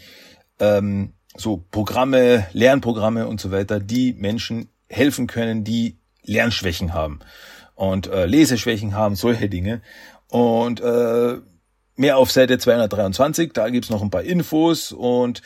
ähm, 0.60 1.14
so 1.36 1.66
Programme, 1.72 2.48
Lernprogramme 2.54 3.28
und 3.28 3.42
so 3.42 3.52
weiter, 3.52 3.80
die 3.80 4.14
Menschen 4.14 4.70
helfen 4.88 5.28
können, 5.28 5.64
die 5.64 5.98
Lernschwächen 6.24 6.94
haben 6.94 7.20
und 7.76 8.08
äh, 8.08 8.26
Leseschwächen 8.26 8.96
haben, 8.96 9.16
solche 9.16 9.50
Dinge. 9.50 9.82
Und 10.28 10.80
äh, 10.82 11.38
mehr 12.00 12.18
auf 12.18 12.32
Seite 12.32 12.58
223, 12.58 13.52
da 13.52 13.70
gibt's 13.70 13.90
noch 13.90 14.02
ein 14.02 14.10
paar 14.10 14.24
Infos 14.24 14.94
und 14.94 15.42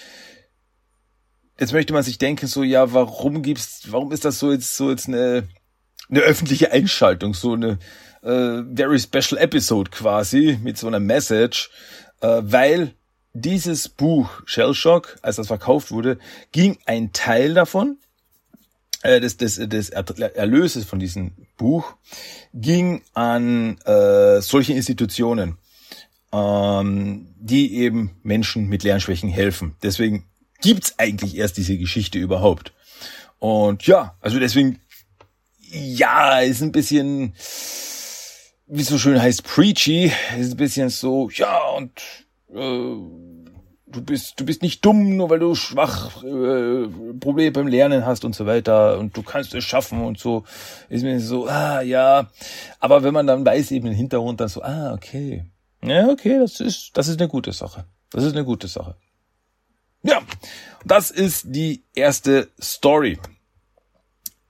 jetzt 1.60 1.74
möchte 1.74 1.94
man 1.94 2.04
sich 2.04 2.20
denken, 2.20 2.46
so, 2.46 2.62
ja, 2.62 2.94
warum 2.94 3.42
gibt's, 3.42 3.92
warum 3.92 4.12
ist 4.12 4.24
das 4.24 4.38
so 4.38 4.52
jetzt, 4.52 4.78
so 4.78 4.92
jetzt 4.92 5.08
eine, 5.08 5.48
eine 6.10 6.20
öffentliche 6.20 6.72
Einschaltung, 6.72 7.34
so 7.34 7.54
eine 7.54 7.80
äh, 8.22 8.62
very 8.76 9.00
special 9.00 9.42
episode 9.42 9.89
quasi 9.89 10.60
mit 10.62 10.78
so 10.78 10.86
einer 10.86 11.00
Message, 11.00 11.72
äh, 12.22 12.42
weil 12.44 12.94
dieses 13.34 13.89
Buch 13.89 14.30
Shellshock, 14.46 15.18
als 15.24 15.38
das 15.38 15.48
verkauft 15.48 15.89
wurde, 15.92 16.20
ging 16.52 16.78
ein 16.86 17.13
Teil 17.13 17.56
davon, 17.56 17.98
äh, 19.02 19.20
des, 19.20 19.38
des, 19.38 19.56
des 19.56 19.89
Erlöses 19.89 20.86
von 20.86 21.00
diesem 21.00 21.32
Buch, 21.58 21.96
ging 22.54 23.02
an 23.16 23.80
äh, 23.86 24.39
solche 24.39 24.74
Institutionen, 24.74 25.58
ähm, 26.34 27.28
die 27.39 27.76
eben 27.76 28.12
Menschen 28.24 28.67
mit 28.67 28.84
Lernschwächen 28.84 29.30
helfen. 29.30 29.76
Deswegen 29.84 30.26
gibt's 30.62 30.96
eigentlich 30.98 31.38
erst 31.38 31.58
diese 31.58 31.78
Geschichte 31.78 32.17
überhaupt? 32.17 32.74
Und 33.39 33.86
ja, 33.86 34.15
also 34.19 34.39
deswegen, 34.39 34.80
ja, 35.60 36.39
ist 36.39 36.62
ein 36.62 36.72
bisschen, 36.72 37.34
wie 38.67 38.82
es 38.82 38.88
so 38.88 38.98
schön 38.98 39.22
heißt, 39.22 39.43
preachy, 39.43 40.12
ist 40.39 40.52
ein 40.52 40.58
bisschen 40.58 40.89
so, 40.89 41.30
ja, 41.30 41.60
und 41.78 41.91
äh, 42.50 42.98
du 43.93 44.02
bist, 44.02 44.39
du 44.39 44.46
bist 44.46 44.62
nicht 44.62 44.84
dumm, 44.84 45.17
nur 45.17 45.30
weil 45.30 45.39
du 45.39 45.54
schwach 45.56 46.24
äh, 46.24 46.88
Probleme 47.19 47.52
beim 47.52 47.67
Lernen 47.67 48.06
hast 48.06 48.26
und 48.26 48.34
so 48.34 48.46
weiter 48.46 48.98
und 48.98 49.15
du 49.15 49.22
kannst 49.22 49.54
es 49.54 49.63
schaffen 49.63 50.04
und 50.04 50.17
so. 50.17 50.46
Ist 50.89 51.04
mir 51.04 51.19
so, 51.19 51.48
ah 51.48 51.82
ja. 51.82 52.30
Aber 52.80 53.04
wenn 53.04 53.13
man 53.13 53.28
dann 53.28 53.46
weiß 53.46 53.72
eben 53.72 53.86
den 53.86 53.96
Hintergrund, 53.96 54.39
dann 54.39 54.48
so, 54.48 54.63
ah, 54.63 54.93
okay. 54.93 55.43
Ja, 55.84 56.08
okay, 56.08 56.39
das 56.39 56.60
ist, 56.60 56.91
das 56.93 57.08
ist 57.08 57.19
eine 57.19 57.28
gute 57.28 57.52
Sache. 57.52 57.86
Das 58.10 58.24
ist 58.24 58.34
eine 58.34 58.46
gute 58.46 58.67
Sache. 58.67 58.96
Ja, 60.02 60.22
das 60.86 61.12
ist 61.12 61.46
die 61.48 61.84
erste 61.93 62.50
Story. 62.62 63.19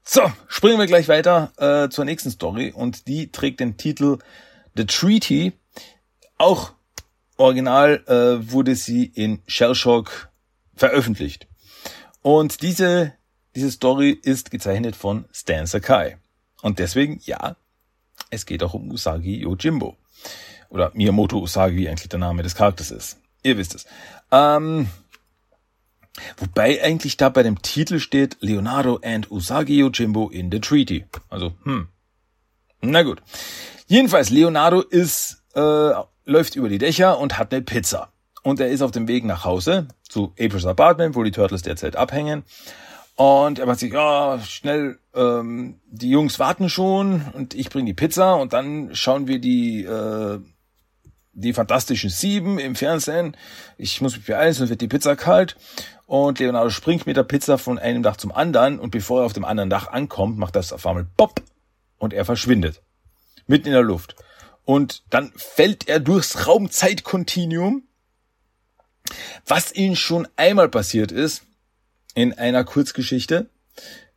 So, 0.03 0.31
springen 0.47 0.79
wir 0.79 0.85
gleich 0.85 1.07
weiter 1.07 1.53
äh, 1.57 1.89
zur 1.89 2.05
nächsten 2.05 2.29
Story 2.29 2.71
und 2.75 3.07
die 3.07 3.31
trägt 3.31 3.61
den 3.61 3.77
Titel 3.77 4.19
The 4.75 4.85
Treaty. 4.85 5.53
Auch 6.37 6.73
original 7.37 8.03
äh, 8.07 8.51
wurde 8.51 8.75
sie 8.75 9.05
in 9.05 9.41
Shellshock 9.47 10.29
veröffentlicht. 10.75 11.47
Und 12.21 12.61
diese, 12.61 13.13
diese 13.55 13.71
Story 13.71 14.11
ist 14.11 14.51
gezeichnet 14.51 14.95
von 14.95 15.25
Stan 15.31 15.65
Sakai. 15.65 16.17
Und 16.61 16.79
deswegen, 16.79 17.19
ja, 17.23 17.55
es 18.29 18.45
geht 18.45 18.63
auch 18.63 18.73
um 18.73 18.91
Usagi 18.91 19.41
Yojimbo. 19.41 19.97
Oder 20.73 20.91
Miyamoto 20.93 21.37
Usagi, 21.37 21.77
wie 21.77 21.87
eigentlich 21.87 22.09
der 22.09 22.19
Name 22.19 22.43
des 22.43 22.55
Charakters 22.55 22.91
ist. 22.91 23.17
Ihr 23.43 23.57
wisst 23.57 23.75
es. 23.75 23.85
Ähm, 24.31 24.87
Wobei 26.37 26.83
eigentlich 26.83 27.17
da 27.17 27.29
bei 27.29 27.43
dem 27.43 27.61
Titel 27.61 27.99
steht 27.99 28.37
Leonardo 28.39 28.99
and 29.03 29.31
Usagi 29.31 29.77
Yojimbo 29.77 30.29
in 30.29 30.51
the 30.51 30.59
Treaty. 30.59 31.05
Also, 31.29 31.53
hm. 31.63 31.87
Na 32.81 33.01
gut. 33.01 33.21
Jedenfalls, 33.87 34.29
Leonardo 34.29 34.81
ist, 34.81 35.41
äh, 35.55 35.91
läuft 36.25 36.55
über 36.55 36.69
die 36.69 36.77
Dächer 36.77 37.17
und 37.19 37.37
hat 37.37 37.51
eine 37.51 37.63
Pizza. 37.63 38.09
Und 38.43 38.59
er 38.59 38.69
ist 38.69 38.81
auf 38.81 38.91
dem 38.91 39.07
Weg 39.07 39.23
nach 39.23 39.43
Hause 39.43 39.87
zu 40.07 40.33
Aprils 40.39 40.65
Apartment, 40.65 41.15
wo 41.15 41.23
die 41.23 41.31
Turtles 41.31 41.61
derzeit 41.61 41.95
abhängen. 41.95 42.43
Und 43.15 43.59
er 43.59 43.65
macht 43.65 43.79
sich, 43.79 43.93
ja, 43.93 44.39
schnell, 44.39 44.99
ähm, 45.15 45.79
die 45.85 46.09
Jungs 46.09 46.39
warten 46.39 46.67
schon 46.69 47.23
und 47.33 47.53
ich 47.53 47.69
bringe 47.69 47.85
die 47.85 47.93
Pizza 47.93 48.33
und 48.35 48.53
dann 48.53 48.95
schauen 48.95 49.27
wir 49.27 49.39
die 49.39 49.83
äh, 49.83 50.39
die 51.33 51.53
fantastischen 51.53 52.09
Sieben 52.09 52.59
im 52.59 52.75
Fernsehen. 52.75 53.35
Ich 53.77 54.01
muss 54.01 54.15
mich 54.15 54.25
beeilen, 54.25 54.53
sonst 54.53 54.69
wird 54.69 54.81
die 54.81 54.87
Pizza 54.87 55.15
kalt. 55.15 55.57
Und 56.05 56.39
Leonardo 56.39 56.69
springt 56.69 57.05
mit 57.05 57.17
der 57.17 57.23
Pizza 57.23 57.57
von 57.57 57.79
einem 57.79 58.03
Dach 58.03 58.17
zum 58.17 58.31
anderen 58.31 58.79
und 58.79 58.91
bevor 58.91 59.21
er 59.21 59.25
auf 59.25 59.33
dem 59.33 59.45
anderen 59.45 59.69
Dach 59.69 59.87
ankommt, 59.87 60.37
macht 60.37 60.55
das 60.55 60.71
auf 60.71 60.85
einmal 60.85 61.07
Pop 61.17 61.41
und 61.97 62.13
er 62.13 62.25
verschwindet. 62.25 62.81
Mitten 63.47 63.67
in 63.67 63.73
der 63.73 63.81
Luft. 63.81 64.15
Und 64.63 65.03
dann 65.09 65.33
fällt 65.35 65.89
er 65.89 65.99
durchs 65.99 66.47
Raumzeitkontinuum, 66.47 67.83
was 69.45 69.73
ihm 69.73 69.95
schon 69.95 70.27
einmal 70.35 70.69
passiert 70.69 71.11
ist 71.11 71.43
in 72.13 72.33
einer 72.33 72.63
Kurzgeschichte, 72.63 73.49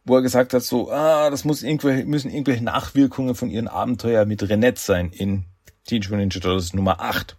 wo 0.05 0.16
er 0.16 0.22
gesagt 0.22 0.55
hat, 0.55 0.62
so, 0.62 0.92
ah, 0.92 1.31
das 1.31 1.44
muss 1.44 1.62
irgendwelche, 1.62 2.05
müssen 2.05 2.31
irgendwelche 2.31 2.62
Nachwirkungen 2.62 3.35
von 3.35 3.50
ihren 3.50 3.68
Abenteuer 3.68 4.24
mit 4.24 4.48
Renette 4.48 4.81
sein 4.81 5.11
in 5.11 5.46
Teenage 5.87 6.11
Mutant 6.11 6.35
Ninja 6.35 6.40
Turtles 6.40 6.75
Nummer 6.75 7.01
8. 7.01 7.37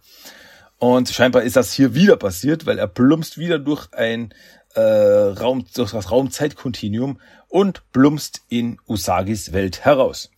Und 0.78 1.08
scheinbar 1.08 1.42
ist 1.42 1.56
das 1.56 1.72
hier 1.72 1.94
wieder 1.94 2.16
passiert, 2.16 2.66
weil 2.66 2.78
er 2.78 2.86
plumpst 2.86 3.38
wieder 3.38 3.58
durch 3.58 3.92
ein 3.92 4.32
äh, 4.74 4.80
Raum, 4.80 5.66
durch 5.74 5.92
das 5.92 6.10
Raumzeitkontinuum 6.10 7.20
und 7.48 7.82
plumpst 7.92 8.42
in 8.48 8.78
Usagis 8.86 9.52
Welt 9.52 9.84
heraus. 9.84 10.30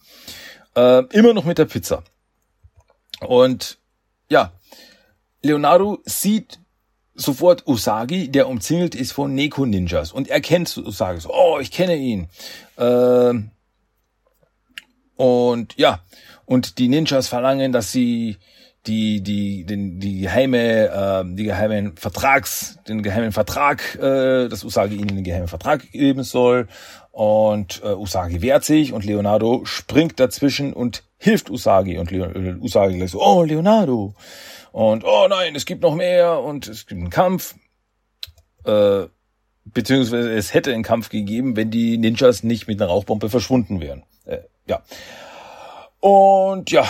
Äh, 0.75 1.05
immer 1.13 1.35
noch 1.35 1.45
mit 1.45 1.59
der 1.59 1.67
Pizza. 1.67 2.05
Und 3.21 3.79
ja, 4.29 4.53
Leonardo 5.43 5.99
sieht 6.05 6.59
sofort 7.15 7.67
Usagi, 7.67 8.31
der 8.31 8.49
umzingelt 8.49 8.95
ist 8.95 9.13
von 9.13 9.35
Neko 9.35 9.67
Ninjas 9.67 10.13
und 10.13 10.29
er 10.29 10.41
kennt 10.41 10.75
Usagi 10.77 11.21
so, 11.21 11.35
oh, 11.35 11.59
ich 11.61 11.71
kenne 11.71 11.97
ihn. 11.97 12.29
Äh, 12.77 13.35
und 15.17 15.77
ja, 15.77 16.03
und 16.51 16.79
die 16.79 16.89
Ninjas 16.89 17.29
verlangen, 17.29 17.71
dass 17.71 17.93
sie 17.93 18.39
die 18.85 19.23
die 19.23 19.65
den 19.65 20.01
die 20.01 20.23
geheime 20.23 21.23
äh, 21.23 21.37
die 21.37 21.45
geheimen 21.45 21.97
Vertrags 21.97 22.81
den 22.89 23.05
geheimen 23.05 23.31
Vertrag 23.31 23.95
äh, 23.95 24.49
dass 24.49 24.65
Usagi 24.65 24.97
ihnen 24.97 25.15
den 25.15 25.23
geheimen 25.23 25.47
Vertrag 25.47 25.93
geben 25.93 26.25
soll. 26.25 26.67
Und 27.13 27.83
äh, 27.85 27.93
Usagi 27.93 28.43
wehrt 28.43 28.65
sich 28.65 28.93
und 28.93 29.05
Leonardo 29.05 29.65
springt 29.65 30.19
dazwischen 30.19 30.73
und 30.73 31.05
hilft 31.19 31.51
Usagi. 31.51 31.99
Und 31.99 32.11
Leo, 32.11 32.25
äh, 32.25 32.57
Usagi 32.61 32.97
gleich 32.97 33.13
so 33.13 33.23
oh 33.23 33.45
Leonardo! 33.45 34.17
Und 34.73 35.05
oh 35.05 35.29
nein 35.29 35.55
es 35.55 35.67
gibt 35.67 35.83
noch 35.83 35.95
mehr! 35.95 36.41
Und 36.41 36.67
es 36.67 36.87
gibt 36.89 37.01
einen 37.01 37.11
Kampf. 37.11 37.55
Äh, 38.65 39.07
beziehungsweise 39.67 40.33
es 40.33 40.53
hätte 40.53 40.73
einen 40.73 40.83
Kampf 40.83 41.11
gegeben 41.11 41.55
wenn 41.55 41.71
die 41.71 41.97
Ninjas 41.97 42.43
nicht 42.43 42.67
mit 42.67 42.83
einer 42.83 42.91
Rauchbombe 42.91 43.31
verschwunden 43.31 43.81
wären. 43.81 44.03
Äh, 44.25 44.39
ja 44.67 44.83
und 46.01 46.71
ja 46.71 46.89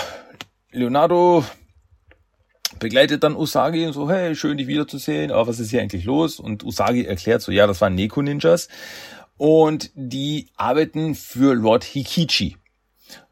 Leonardo 0.73 1.45
begleitet 2.79 3.23
dann 3.23 3.37
Usagi 3.37 3.87
und 3.87 3.93
so, 3.93 4.11
hey, 4.11 4.35
schön 4.35 4.57
dich 4.57 4.67
wiederzusehen, 4.67 5.31
aber 5.31 5.49
was 5.49 5.61
ist 5.61 5.71
hier 5.71 5.81
eigentlich 5.81 6.05
los? 6.05 6.41
Und 6.41 6.65
Usagi 6.65 7.05
erklärt 7.05 7.43
so, 7.43 7.53
ja, 7.53 7.67
das 7.67 7.81
waren 7.81 7.95
Neko-Ninjas 7.95 8.69
und 9.37 9.91
die 9.95 10.49
arbeiten 10.57 11.15
für 11.15 11.55
Lord 11.55 11.85
Hikichi. 11.85 12.57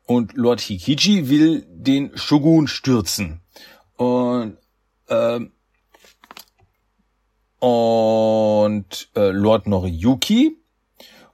Und 0.04 0.34
Lord 0.34 0.60
Hikichi 0.60 1.28
will 1.28 1.66
den 1.68 2.16
Shogun 2.16 2.66
stürzen. 2.66 3.40
Und, 3.96 4.56
ähm, 5.08 5.52
und 7.58 9.08
äh, 9.14 9.30
Lord 9.30 9.66
Noriyuki 9.66 10.56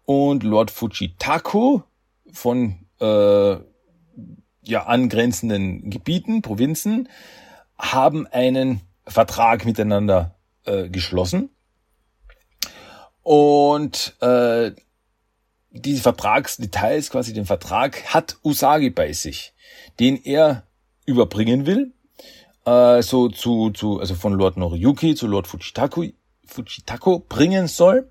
und 0.05 0.43
Lord 0.43 0.71
Fujitako 0.71 1.85
von 2.33 2.87
äh, 3.01 3.57
ja 4.65 4.85
angrenzenden 4.87 5.91
Gebieten, 5.91 6.43
Provinzen, 6.43 7.09
haben 7.79 8.27
einen 8.27 8.81
Vertrag 9.07 9.65
miteinander 9.65 10.35
äh, 10.65 10.89
geschlossen. 10.89 11.51
Und 13.23 14.17
äh, 14.21 14.73
diese 15.71 16.03
Vertragsdetails, 16.03 17.11
quasi 17.11 17.33
den 17.33 17.47
Vertrag, 17.47 18.15
hat 18.15 18.37
Usagi 18.45 18.91
bei 18.91 19.13
sich, 19.13 19.53
den 19.99 20.17
er 20.23 20.67
überbringen 21.07 21.67
will. 21.67 21.93
Äh, 22.65 23.03
so 23.03 23.29
zu, 23.29 23.71
zu, 23.71 24.01
also 24.01 24.15
von 24.15 24.35
Lord 24.35 24.57
Noriyuki 24.57 25.15
zu 25.15 25.27
Lord 25.27 25.47
Fujitako, 25.47 26.05
Fujitako 26.47 27.21
bringen 27.29 27.67
soll. 27.67 28.11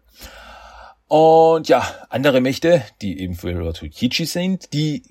Und 1.07 1.69
ja, 1.69 1.87
andere 2.09 2.41
Mächte, 2.41 2.83
die 3.01 3.19
eben 3.19 3.35
für 3.35 3.51
Lord 3.51 3.77
Fujichi 3.77 4.25
sind, 4.25 4.73
die 4.73 5.03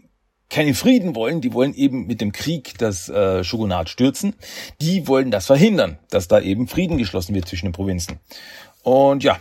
keinen 0.53 0.75
Frieden 0.75 1.17
wollen, 1.17 1.41
die 1.41 1.55
wollen 1.55 1.75
eben 1.75 2.07
mit 2.07 2.21
dem 2.21 2.31
Krieg 2.31 2.77
das 2.77 3.09
äh, 3.09 3.43
Shogunat 3.43 3.89
stürzen, 3.89 4.35
die 4.81 5.09
wollen 5.09 5.31
das 5.31 5.47
verhindern, 5.47 5.99
dass 6.11 6.29
da 6.29 6.41
eben 6.41 6.69
Frieden 6.69 6.99
geschlossen 6.99 7.35
wird 7.35 7.49
zwischen 7.49 7.67
den 7.67 7.73
Provinzen. 7.73 8.21
Und 8.83 9.25
ja, 9.25 9.41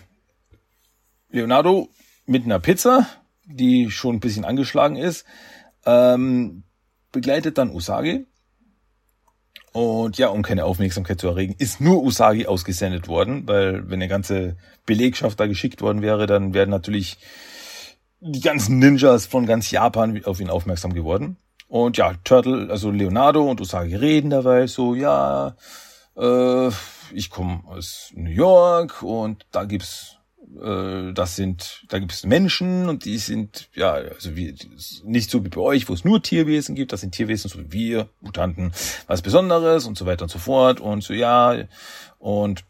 Leonardo 1.30 1.89
mit 2.26 2.45
einer 2.45 2.60
Pizza, 2.60 3.08
die 3.45 3.91
schon 3.91 4.15
ein 4.15 4.19
bisschen 4.21 4.45
angeschlagen 4.45 4.95
ist, 4.95 5.26
ähm, 5.86 6.63
begleitet 7.12 7.58
dann 7.58 7.71
Usagi. 7.71 8.26
Und 9.74 10.17
ja, 10.17 10.30
um 10.30 10.43
keine 10.43 10.63
Aufmerksamkeit 10.63 11.19
zu 11.19 11.28
erregen, 11.28 11.56
ist 11.58 11.82
nur 11.82 12.04
Usagi 12.04 12.45
ausgesendet 12.45 13.10
worden, 13.10 13.47
weil 13.47 13.89
wenn 13.89 14.00
eine 14.00 14.08
ganze 14.08 14.56
Belegschaft 14.86 15.39
da 15.39 15.47
geschickt 15.47 15.82
worden 15.82 16.02
wäre, 16.02 16.26
dann 16.26 16.54
wären 16.54 16.69
natürlich 16.69 17.17
die 18.22 18.40
ganzen 18.40 18.80
Ninjas 18.80 19.26
von 19.26 19.46
ganz 19.46 19.72
Japan 19.72 20.24
auf 20.26 20.40
ihn 20.40 20.50
aufmerksam 20.50 20.94
geworden. 20.94 21.38
Und 21.68 21.98
ja, 21.98 22.14
Turtle, 22.24 22.70
also 22.70 22.92
Leonardo 22.92 23.50
und 23.50 23.60
Usagi 23.60 23.96
reden 23.96 24.30
dabei 24.30 24.68
so, 24.68 24.94
ja, 24.94 25.56
äh, 26.18 26.70
ich 27.14 27.30
komme 27.30 27.62
aus 27.66 28.12
New 28.14 28.30
York 28.30 29.02
und 29.02 29.46
da 29.52 29.64
gibt's 29.64 30.18
äh, 30.62 31.14
das 31.14 31.36
sind, 31.36 31.86
da 31.90 32.00
gibt 32.00 32.12
es 32.12 32.26
Menschen 32.26 32.90
und 32.90 33.06
die 33.06 33.18
sind, 33.18 33.70
ja, 33.74 33.94
also 33.94 34.36
wie, 34.36 34.56
nicht 35.04 35.32
so 35.32 35.44
wie 35.44 35.50
bei 35.50 35.62
euch, 35.62 35.88
wo 35.90 35.94
es 35.94 36.04
nur 36.04 36.22
Tierwesen 36.22 36.76
gibt, 36.76 36.92
das 36.92 37.02
sind 37.02 37.14
Tierwesen 37.14 37.50
so 37.50 37.60
wie 37.60 37.72
wir, 37.72 38.10
Mutanten, 38.20 38.74
was 39.08 39.22
Besonderes 39.22 39.86
und 39.86 39.98
so 39.98 40.06
weiter 40.06 40.24
und 40.24 40.30
so 40.30 40.40
fort 40.40 40.80
und 40.80 41.04
so, 41.04 41.14
ja, 41.14 41.56
und 42.20 42.66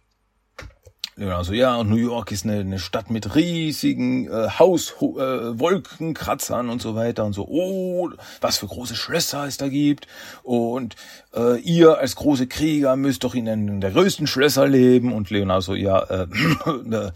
Genau, 1.18 1.42
ja, 1.42 1.76
und 1.76 1.90
New 1.90 1.98
York 1.98 2.32
ist 2.32 2.46
eine, 2.46 2.62
eine 2.62 2.80
Stadt 2.80 3.10
mit 3.10 3.36
riesigen 3.36 4.28
äh, 4.28 4.48
Hauswolkenkratzern 4.58 6.70
äh, 6.70 6.72
und 6.72 6.82
so 6.82 6.96
weiter 6.96 7.26
und 7.26 7.34
so. 7.34 7.46
Oh, 7.50 8.10
was 8.40 8.60
für 8.60 8.68
große 8.68 8.96
Schlösser 8.96 9.46
es 9.46 9.58
da 9.58 9.68
gibt. 9.68 10.08
Und 10.42 10.96
äh, 11.36 11.60
ihr 11.60 11.98
als 11.98 12.16
große 12.16 12.48
Krieger 12.48 12.96
müsst 12.96 13.26
doch 13.26 13.36
in 13.36 13.50
einem 13.50 13.82
der 13.82 13.92
größten 13.92 14.26
Schlösser 14.26 14.66
leben. 14.68 15.12
Und 15.12 15.30
Leonardo 15.30 15.60
so, 15.62 15.76
ja, 15.76 16.02
äh, 16.04 16.24
äh, 16.92 17.12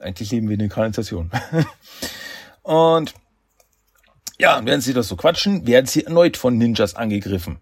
eigentlich 0.00 0.32
leben 0.32 0.48
wir 0.48 0.54
in 0.54 0.60
der 0.60 0.68
Kanalisation. 0.68 1.30
und 2.62 3.14
ja, 4.38 4.60
während 4.64 4.82
sie 4.82 4.92
das 4.92 5.06
so 5.06 5.14
quatschen, 5.14 5.68
werden 5.68 5.86
sie 5.86 6.04
erneut 6.04 6.36
von 6.36 6.58
Ninjas 6.58 6.96
angegriffen. 6.96 7.60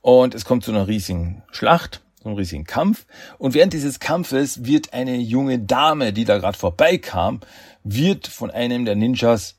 Und 0.00 0.36
es 0.36 0.44
kommt 0.44 0.62
zu 0.64 0.70
einer 0.70 0.86
riesigen 0.86 1.42
Schlacht 1.50 2.02
einen 2.28 2.38
riesigen 2.38 2.64
Kampf. 2.64 3.06
Und 3.38 3.54
während 3.54 3.72
dieses 3.72 4.00
Kampfes 4.00 4.64
wird 4.64 4.92
eine 4.92 5.16
junge 5.16 5.58
Dame, 5.58 6.12
die 6.12 6.24
da 6.24 6.38
gerade 6.38 6.58
vorbeikam, 6.58 7.40
wird 7.84 8.26
von 8.26 8.50
einem 8.50 8.84
der 8.84 8.96
Ninjas 8.96 9.58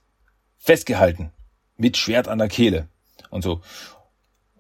festgehalten. 0.58 1.32
Mit 1.78 1.98
Schwert 1.98 2.28
an 2.28 2.40
der 2.40 2.48
Kehle. 2.48 2.88
Und 3.30 3.44
so, 3.44 3.62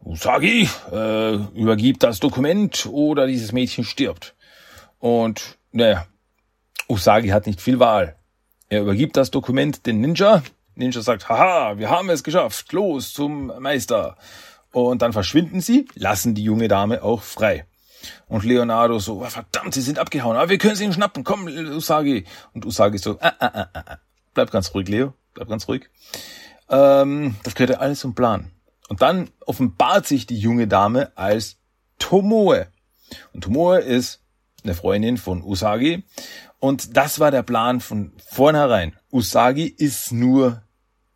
Usagi, 0.03 0.69
äh, 0.91 1.35
übergib 1.53 1.99
das 1.99 2.19
Dokument 2.19 2.87
oder 2.91 3.27
dieses 3.27 3.51
Mädchen 3.51 3.83
stirbt. 3.83 4.35
Und, 4.99 5.57
naja, 5.71 6.07
Usagi 6.87 7.29
hat 7.29 7.45
nicht 7.45 7.61
viel 7.61 7.79
Wahl. 7.79 8.15
Er 8.69 8.81
übergibt 8.81 9.17
das 9.17 9.31
Dokument 9.31 9.85
den 9.85 10.01
Ninja. 10.01 10.43
Ninja 10.75 11.01
sagt, 11.01 11.27
haha, 11.27 11.77
wir 11.77 11.89
haben 11.89 12.09
es 12.09 12.23
geschafft, 12.23 12.71
los 12.71 13.13
zum 13.13 13.47
Meister. 13.59 14.17
Und 14.71 15.01
dann 15.01 15.13
verschwinden 15.13 15.61
sie, 15.61 15.87
lassen 15.95 16.35
die 16.35 16.43
junge 16.43 16.67
Dame 16.67 17.03
auch 17.03 17.23
frei. 17.23 17.65
Und 18.27 18.43
Leonardo 18.43 18.99
so, 18.99 19.21
oh, 19.21 19.29
verdammt, 19.29 19.73
sie 19.73 19.81
sind 19.81 19.99
abgehauen, 19.99 20.37
aber 20.37 20.49
wir 20.49 20.57
können 20.57 20.75
sie 20.75 20.85
ihm 20.85 20.93
schnappen, 20.93 21.23
komm, 21.23 21.47
Usagi. 21.47 22.25
Und 22.53 22.65
Usagi 22.65 22.97
so, 22.97 23.17
ah, 23.19 23.33
ah, 23.39 23.51
ah, 23.53 23.67
ah. 23.73 23.97
bleib 24.33 24.51
ganz 24.51 24.73
ruhig, 24.73 24.87
Leo, 24.87 25.13
bleib 25.33 25.49
ganz 25.49 25.67
ruhig. 25.67 25.89
Ähm, 26.69 27.35
das 27.43 27.55
gehört 27.55 27.71
ja 27.71 27.77
alles 27.79 27.99
zum 27.99 28.15
Plan. 28.15 28.51
Und 28.87 29.01
dann 29.01 29.29
offenbart 29.45 30.07
sich 30.07 30.25
die 30.25 30.39
junge 30.39 30.67
Dame 30.67 31.11
als 31.15 31.57
Tomoe. 31.99 32.67
Und 33.33 33.43
Tomoe 33.43 33.79
ist 33.79 34.21
eine 34.63 34.75
Freundin 34.75 35.17
von 35.17 35.43
Usagi. 35.43 36.03
Und 36.59 36.97
das 36.97 37.19
war 37.19 37.31
der 37.31 37.43
Plan 37.43 37.79
von 37.79 38.13
vornherein. 38.25 38.95
Usagi 39.11 39.65
ist 39.65 40.11
nur 40.11 40.63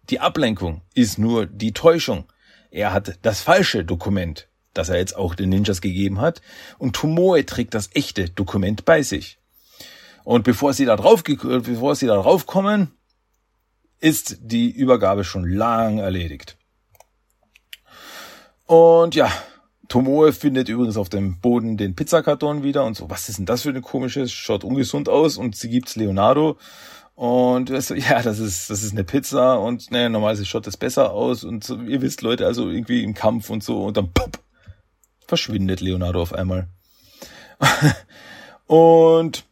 die 0.10 0.20
Ablenkung, 0.20 0.82
ist 0.94 1.18
nur 1.18 1.46
die 1.46 1.74
Täuschung. 1.74 2.32
Er 2.72 2.94
hat 2.94 3.20
das 3.22 3.42
falsche 3.42 3.86
Dokument 3.86 4.48
das 4.74 4.90
er 4.90 4.98
jetzt 4.98 5.16
auch 5.16 5.36
den 5.36 5.50
Ninjas 5.50 5.82
gegeben 5.82 6.20
hat. 6.22 6.42
Und 6.78 6.96
Tomoe 6.96 7.46
trägt 7.46 7.74
das 7.74 7.90
echte 7.94 8.30
Dokument 8.30 8.86
bei 8.86 9.04
sich. 9.04 9.38
Und 10.24 10.44
bevor 10.44 10.74
sie 10.74 10.86
da 10.86 10.96
drauf, 10.96 11.24
bevor 11.24 11.96
sie 11.96 12.08
da 12.08 12.16
drauf 12.16 12.46
kommen, 12.46 12.92
ist 14.00 14.38
die 14.42 14.70
Übergabe 14.72 15.24
schon 15.24 15.48
lang 15.48 15.98
erledigt. 15.98 16.58
Und 18.66 19.16
ja, 19.16 19.32
Tomoe 19.88 20.34
findet 20.34 20.70
übrigens 20.70 20.98
auf 20.98 21.10
dem 21.10 21.40
Boden 21.40 21.78
den 21.78 21.96
Pizzakarton 21.96 22.64
wieder 22.64 22.84
und 22.84 22.96
so, 22.96 23.10
was 23.10 23.30
ist 23.30 23.38
denn 23.38 23.46
das 23.46 23.62
für 23.64 23.70
eine 23.70 23.82
komische, 23.82 24.28
schaut 24.28 24.64
ungesund 24.64 25.10
aus 25.10 25.38
und 25.38 25.56
sie 25.56 25.70
gibt's 25.70 25.96
Leonardo 25.96 26.58
und 27.16 27.70
ja, 27.90 28.22
das 28.22 28.40
ist, 28.40 28.70
das 28.70 28.84
ist 28.84 28.94
eine 28.94 29.04
Pizza 29.04 29.60
und 29.60 29.92
ne, 29.92 30.10
normalerweise 30.10 30.46
schaut 30.46 30.66
das 30.66 30.78
besser 30.78 31.12
aus 31.12 31.44
und 31.44 31.64
so, 31.64 31.80
ihr 31.82 32.02
wisst 32.02 32.22
Leute, 32.22 32.46
also 32.46 32.70
irgendwie 32.70 33.04
im 33.04 33.14
Kampf 33.14 33.50
und 33.50 33.64
so 33.64 33.84
und 33.84 33.98
dann 33.98 34.12
pop, 34.12 34.40
verschwindet 35.28 35.82
Leonardo 35.82 36.22
auf 36.22 36.34
einmal. 36.34 36.68
und 38.68 39.46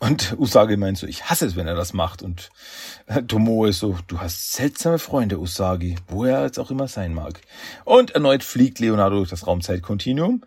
und 0.00 0.34
Usagi 0.38 0.78
meint 0.78 0.96
so, 0.96 1.06
ich 1.06 1.28
hasse 1.28 1.44
es, 1.44 1.56
wenn 1.56 1.66
er 1.66 1.74
das 1.74 1.92
macht. 1.92 2.22
Und 2.22 2.48
Tomoe 3.28 3.68
ist 3.68 3.80
so, 3.80 3.98
du 4.06 4.18
hast 4.18 4.54
seltsame 4.54 4.98
Freunde, 4.98 5.38
Usagi, 5.38 5.96
wo 6.08 6.24
er 6.24 6.44
jetzt 6.44 6.58
auch 6.58 6.70
immer 6.70 6.88
sein 6.88 7.12
mag. 7.12 7.42
Und 7.84 8.12
erneut 8.12 8.42
fliegt 8.42 8.78
Leonardo 8.78 9.16
durch 9.16 9.28
das 9.28 9.46
Raumzeitkontinuum 9.46 10.42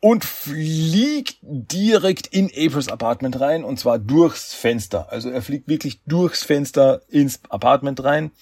und 0.00 0.24
fliegt 0.24 1.36
direkt 1.42 2.26
in 2.26 2.46
Aprils 2.46 2.88
Apartment 2.88 3.38
rein 3.38 3.62
und 3.62 3.78
zwar 3.78 4.00
durchs 4.00 4.52
Fenster. 4.52 5.12
Also 5.12 5.30
er 5.30 5.40
fliegt 5.40 5.68
wirklich 5.68 6.02
durchs 6.04 6.42
Fenster 6.42 7.02
ins 7.08 7.40
Apartment 7.48 8.02
rein. 8.02 8.32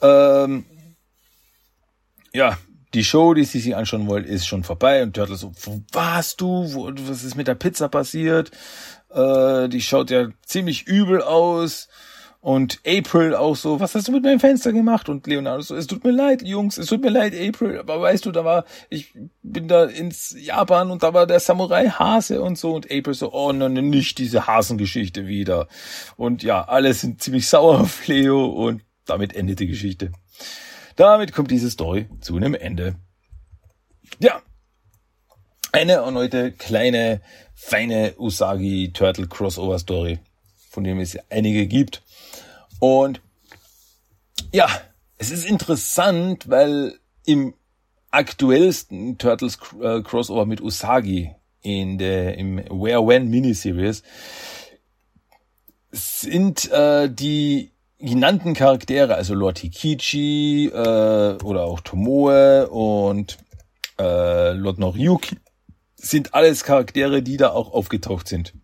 Ähm, 0.00 0.64
ja, 2.32 2.56
die 2.94 3.04
Show, 3.04 3.34
die 3.34 3.44
sie 3.44 3.60
sich 3.60 3.76
anschauen 3.76 4.06
wollen, 4.06 4.24
ist 4.24 4.46
schon 4.46 4.64
vorbei 4.64 5.02
und 5.02 5.14
Turtle 5.14 5.36
so, 5.36 5.52
wo 5.62 5.82
warst 5.92 6.40
du? 6.40 6.72
Wo, 6.74 6.90
was 7.08 7.24
ist 7.24 7.36
mit 7.36 7.48
der 7.48 7.54
Pizza 7.54 7.88
passiert? 7.88 8.50
Äh, 9.10 9.68
die 9.68 9.80
schaut 9.80 10.10
ja 10.10 10.28
ziemlich 10.44 10.86
übel 10.86 11.22
aus. 11.22 11.88
Und 12.40 12.80
April 12.84 13.36
auch 13.36 13.54
so, 13.54 13.78
was 13.78 13.94
hast 13.94 14.08
du 14.08 14.12
mit 14.12 14.24
meinem 14.24 14.40
Fenster 14.40 14.72
gemacht? 14.72 15.08
Und 15.08 15.28
Leonardo 15.28 15.62
so, 15.62 15.76
es 15.76 15.86
tut 15.86 16.02
mir 16.02 16.10
leid, 16.10 16.42
Jungs, 16.42 16.76
es 16.76 16.86
tut 16.86 17.00
mir 17.00 17.10
leid, 17.10 17.34
April, 17.34 17.78
aber 17.78 18.00
weißt 18.00 18.26
du, 18.26 18.32
da 18.32 18.44
war, 18.44 18.64
ich 18.90 19.14
bin 19.44 19.68
da 19.68 19.84
ins 19.84 20.34
Japan 20.36 20.90
und 20.90 21.04
da 21.04 21.14
war 21.14 21.28
der 21.28 21.38
Samurai 21.38 21.86
Hase 21.88 22.42
und 22.42 22.58
so. 22.58 22.74
Und 22.74 22.86
April 22.86 23.14
so, 23.14 23.32
oh 23.32 23.52
nein, 23.52 23.74
nicht 23.74 24.18
diese 24.18 24.48
Hasengeschichte 24.48 25.28
wieder. 25.28 25.68
Und 26.16 26.42
ja, 26.42 26.64
alle 26.64 26.92
sind 26.94 27.22
ziemlich 27.22 27.46
sauer 27.46 27.80
auf 27.80 28.08
Leo 28.08 28.44
und 28.46 28.82
damit 29.06 29.36
endet 29.36 29.60
die 29.60 29.68
Geschichte. 29.68 30.10
Damit 31.02 31.32
kommt 31.32 31.50
diese 31.50 31.68
Story 31.68 32.06
zu 32.20 32.36
einem 32.36 32.54
Ende. 32.54 32.94
Ja, 34.20 34.40
eine 35.72 35.94
erneute 35.94 36.52
kleine, 36.52 37.20
feine 37.56 38.14
Usagi 38.18 38.92
Turtle 38.92 39.26
Crossover 39.26 39.80
Story, 39.80 40.20
von 40.70 40.84
dem 40.84 41.00
es 41.00 41.18
einige 41.28 41.66
gibt. 41.66 42.04
Und 42.78 43.20
ja, 44.52 44.68
es 45.18 45.32
ist 45.32 45.44
interessant, 45.44 46.48
weil 46.48 47.00
im 47.26 47.54
aktuellsten 48.12 49.18
Turtles 49.18 49.58
äh, 49.82 50.02
Crossover 50.02 50.46
mit 50.46 50.60
Usagi 50.60 51.34
in 51.62 51.98
der 51.98 52.38
im 52.38 52.58
Where 52.58 53.04
When 53.04 53.28
Miniseries 53.28 54.04
sind 55.90 56.70
äh, 56.70 57.12
die 57.12 57.71
genannten 58.02 58.54
Charaktere, 58.54 59.14
also 59.14 59.34
Lord 59.34 59.58
Hikichi 59.58 60.66
äh, 60.66 61.38
oder 61.42 61.62
auch 61.62 61.80
Tomoe 61.80 62.68
und 62.68 63.38
äh, 63.98 64.52
Lord 64.52 64.78
Noriyuki, 64.78 65.38
sind 65.96 66.34
alles 66.34 66.64
Charaktere, 66.64 67.22
die 67.22 67.36
da 67.36 67.50
auch 67.50 67.72
aufgetaucht 67.72 68.26
sind 68.26 68.54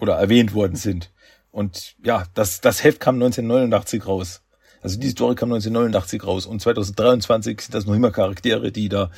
oder 0.00 0.14
erwähnt 0.14 0.54
worden 0.54 0.76
sind. 0.76 1.12
Und 1.50 1.94
ja, 2.02 2.24
das, 2.34 2.60
das 2.60 2.82
Heft 2.82 2.98
kam 2.98 3.16
1989 3.16 4.06
raus. 4.06 4.42
Also 4.82 4.98
die 4.98 5.10
Story 5.10 5.34
kam 5.34 5.52
1989 5.52 6.24
raus 6.24 6.46
und 6.46 6.60
2023 6.60 7.60
sind 7.60 7.74
das 7.74 7.86
noch 7.86 7.94
immer 7.94 8.10
Charaktere, 8.10 8.72
die 8.72 8.88
da 8.88 9.10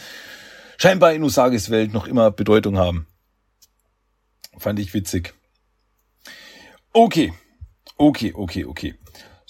scheinbar 0.78 1.12
in 1.12 1.22
Usages 1.22 1.70
Welt 1.70 1.92
noch 1.92 2.06
immer 2.06 2.30
Bedeutung 2.30 2.78
haben. 2.78 3.06
Fand 4.56 4.78
ich 4.80 4.94
witzig. 4.94 5.34
Okay, 6.92 7.32
okay, 7.96 8.32
okay, 8.34 8.64
okay. 8.64 8.94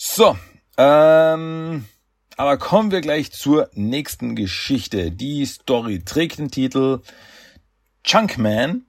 So, 0.01 0.37
ähm, 0.77 1.85
aber 2.37 2.57
kommen 2.57 2.93
wir 2.93 3.01
gleich 3.01 3.33
zur 3.33 3.69
nächsten 3.75 4.37
Geschichte. 4.37 5.11
Die 5.11 5.45
Story 5.45 6.05
trägt 6.05 6.39
den 6.39 6.53
Titel 6.53 7.01
Chunkman 8.05 8.87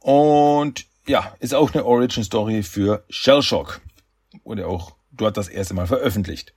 und 0.00 0.86
ja, 1.06 1.36
ist 1.38 1.54
auch 1.54 1.72
eine 1.72 1.84
Origin 1.84 2.24
Story 2.24 2.64
für 2.64 3.04
Shellshock. 3.08 3.80
Wurde 4.42 4.66
auch 4.66 4.96
dort 5.12 5.36
das 5.36 5.46
erste 5.46 5.74
Mal 5.74 5.86
veröffentlicht. 5.86 6.52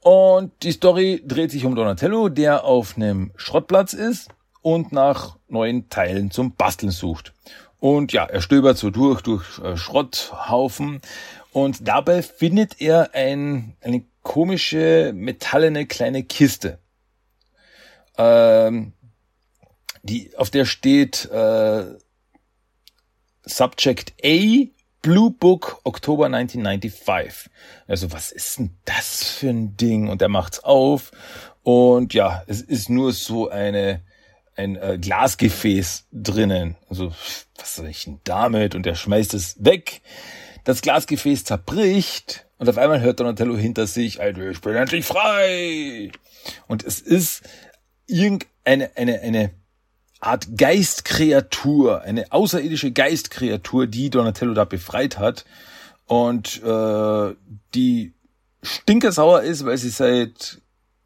Und 0.00 0.52
die 0.62 0.72
Story 0.72 1.22
dreht 1.26 1.50
sich 1.50 1.66
um 1.66 1.74
Donatello, 1.74 2.30
der 2.30 2.64
auf 2.64 2.96
einem 2.96 3.32
Schrottplatz 3.36 3.92
ist 3.92 4.30
und 4.62 4.92
nach 4.92 5.36
neuen 5.46 5.90
Teilen 5.90 6.30
zum 6.30 6.54
Basteln 6.54 6.90
sucht. 6.90 7.34
Und 7.78 8.14
ja, 8.14 8.24
er 8.24 8.40
stöbert 8.40 8.78
so 8.78 8.88
durch, 8.88 9.20
durch 9.20 9.58
äh, 9.58 9.76
Schrotthaufen 9.76 11.02
und 11.52 11.86
dabei 11.86 12.22
findet 12.22 12.80
er 12.80 13.14
ein, 13.14 13.76
eine 13.80 14.04
komische, 14.22 15.12
metallene 15.14 15.86
kleine 15.86 16.22
Kiste. 16.24 16.78
Ähm, 18.16 18.92
die, 20.02 20.36
auf 20.36 20.50
der 20.50 20.64
steht 20.64 21.26
äh, 21.30 21.84
Subject 23.44 24.14
A, 24.24 24.66
Blue 25.02 25.30
Book, 25.30 25.80
Oktober 25.84 26.26
1995. 26.26 27.50
Also 27.86 28.12
was 28.12 28.32
ist 28.32 28.58
denn 28.58 28.76
das 28.84 29.24
für 29.24 29.50
ein 29.50 29.76
Ding? 29.76 30.08
Und 30.08 30.22
er 30.22 30.28
macht's 30.28 30.62
auf 30.64 31.12
und 31.62 32.14
ja, 32.14 32.42
es 32.46 32.60
ist 32.60 32.88
nur 32.88 33.12
so 33.12 33.48
eine 33.48 34.02
ein 34.54 34.76
äh, 34.76 34.98
Glasgefäß 35.00 36.08
drinnen. 36.12 36.76
Also 36.88 37.12
was 37.56 37.76
soll 37.76 37.88
ich 37.88 38.04
denn 38.04 38.20
damit? 38.24 38.74
Und 38.74 38.86
er 38.86 38.94
schmeißt 38.94 39.34
es 39.34 39.64
weg. 39.64 40.02
Das 40.64 40.80
Glasgefäß 40.80 41.44
zerbricht 41.44 42.46
und 42.58 42.68
auf 42.68 42.78
einmal 42.78 43.00
hört 43.00 43.18
Donatello 43.18 43.56
hinter 43.56 43.88
sich, 43.88 44.20
Alter, 44.20 44.48
ich 44.48 44.60
bin 44.60 44.76
endlich 44.76 45.04
frei. 45.04 46.12
Und 46.68 46.84
es 46.84 47.00
ist 47.00 47.42
irgendeine 48.06 48.90
eine 48.96 49.20
eine 49.20 49.50
Art 50.20 50.56
Geistkreatur, 50.56 52.02
eine 52.02 52.30
außerirdische 52.30 52.92
Geistkreatur, 52.92 53.88
die 53.88 54.10
Donatello 54.10 54.54
da 54.54 54.64
befreit 54.64 55.18
hat 55.18 55.44
und 56.06 56.62
äh, 56.62 57.34
die 57.74 58.12
stinkersauer 58.62 59.42
ist, 59.42 59.64
weil 59.64 59.78
sie 59.78 59.90
seit 59.90 60.60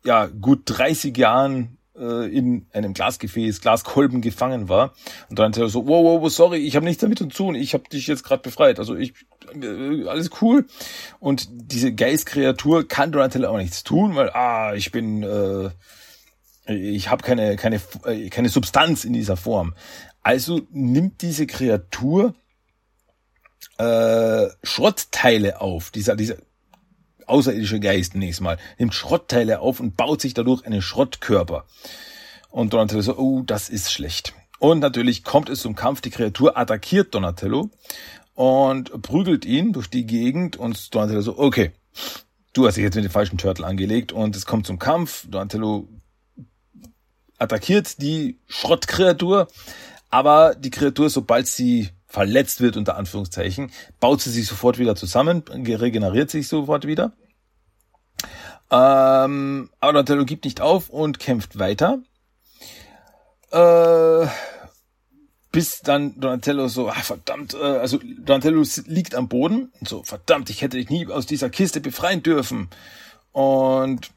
ja 0.04 0.26
gut 0.26 0.62
30 0.66 1.16
Jahren 1.16 1.75
äh, 1.98 2.28
in 2.28 2.66
einem 2.72 2.94
Glasgefäß, 2.94 3.60
Glaskolben 3.60 4.20
gefangen 4.20 4.68
war 4.68 4.92
und 5.28 5.38
Donatello 5.38 5.68
so, 5.68 5.86
wow, 5.86 6.04
wow, 6.04 6.22
wow 6.22 6.32
sorry, 6.32 6.58
ich 6.58 6.76
habe 6.76 6.86
nichts 6.86 7.00
damit 7.00 7.18
zu 7.18 7.26
tun, 7.26 7.54
ich 7.54 7.74
habe 7.74 7.88
dich 7.88 8.06
jetzt 8.06 8.24
gerade 8.24 8.42
befreit, 8.42 8.78
also 8.78 8.94
ich 8.94 9.14
äh, 9.54 10.06
alles 10.06 10.30
cool 10.40 10.66
und 11.18 11.48
diese 11.50 11.92
Geistkreatur 11.92 12.86
kann 12.88 13.12
Donatello 13.12 13.48
auch 13.48 13.58
nichts 13.58 13.82
tun, 13.84 14.14
weil 14.14 14.30
ah, 14.30 14.74
ich 14.74 14.92
bin 14.92 15.22
äh, 15.22 15.70
ich 16.68 17.10
habe 17.10 17.22
keine, 17.22 17.56
keine, 17.56 17.80
äh, 18.04 18.28
keine 18.28 18.48
Substanz 18.48 19.04
in 19.04 19.12
dieser 19.12 19.36
Form. 19.36 19.74
Also 20.22 20.62
nimmt 20.70 21.22
diese 21.22 21.46
Kreatur 21.46 22.34
äh, 23.78 24.48
Schrottteile 24.62 25.60
auf, 25.60 25.90
dieser, 25.90 26.16
dieser 26.16 26.36
außerirdische 27.26 27.80
Geist 27.80 28.14
nächstes 28.14 28.42
Mal, 28.42 28.58
nimmt 28.78 28.94
Schrottteile 28.94 29.60
auf 29.60 29.80
und 29.80 29.96
baut 29.96 30.20
sich 30.20 30.34
dadurch 30.34 30.64
einen 30.64 30.82
Schrottkörper. 30.82 31.64
Und 32.50 32.72
Donatello 32.72 33.02
so, 33.02 33.18
oh, 33.18 33.42
das 33.44 33.68
ist 33.68 33.92
schlecht. 33.92 34.34
Und 34.58 34.78
natürlich 34.78 35.24
kommt 35.24 35.48
es 35.50 35.60
zum 35.60 35.74
Kampf, 35.74 36.00
die 36.00 36.10
Kreatur 36.10 36.56
attackiert 36.56 37.14
Donatello 37.14 37.70
und 38.34 39.02
prügelt 39.02 39.44
ihn 39.44 39.72
durch 39.72 39.88
die 39.88 40.06
Gegend 40.06 40.56
und 40.56 40.94
Donatello 40.94 41.20
so, 41.20 41.38
okay, 41.38 41.72
du 42.52 42.66
hast 42.66 42.76
dich 42.76 42.84
jetzt 42.84 42.94
mit 42.94 43.04
dem 43.04 43.10
falschen 43.10 43.38
Turtle 43.38 43.66
angelegt 43.66 44.12
und 44.12 44.34
es 44.36 44.46
kommt 44.46 44.66
zum 44.66 44.78
Kampf. 44.78 45.26
Donatello 45.28 45.88
attackiert 47.38 48.00
die 48.00 48.38
Schrottkreatur, 48.46 49.48
aber 50.08 50.54
die 50.54 50.70
Kreatur, 50.70 51.10
sobald 51.10 51.46
sie 51.46 51.90
verletzt 52.16 52.62
wird, 52.62 52.78
unter 52.78 52.96
Anführungszeichen, 52.96 53.70
baut 54.00 54.22
sie 54.22 54.30
sich 54.30 54.46
sofort 54.46 54.78
wieder 54.78 54.96
zusammen, 54.96 55.44
regeneriert 55.50 56.30
sich 56.30 56.48
sofort 56.48 56.86
wieder. 56.86 57.12
Ähm, 58.70 59.68
aber 59.80 59.92
Donatello 59.92 60.24
gibt 60.24 60.46
nicht 60.46 60.62
auf 60.62 60.88
und 60.88 61.18
kämpft 61.18 61.58
weiter. 61.58 61.98
Äh, 63.50 64.26
bis 65.52 65.82
dann 65.82 66.18
Donatello 66.18 66.68
so, 66.68 66.88
ah, 66.88 66.94
verdammt, 66.94 67.52
äh, 67.52 67.58
also 67.58 67.98
Donatello 67.98 68.64
liegt 68.86 69.14
am 69.14 69.28
Boden 69.28 69.70
und 69.78 69.86
so, 69.86 70.02
verdammt, 70.02 70.48
ich 70.48 70.62
hätte 70.62 70.78
dich 70.78 70.88
nie 70.88 71.06
aus 71.08 71.26
dieser 71.26 71.50
Kiste 71.50 71.82
befreien 71.82 72.22
dürfen. 72.22 72.70
Und 73.32 74.10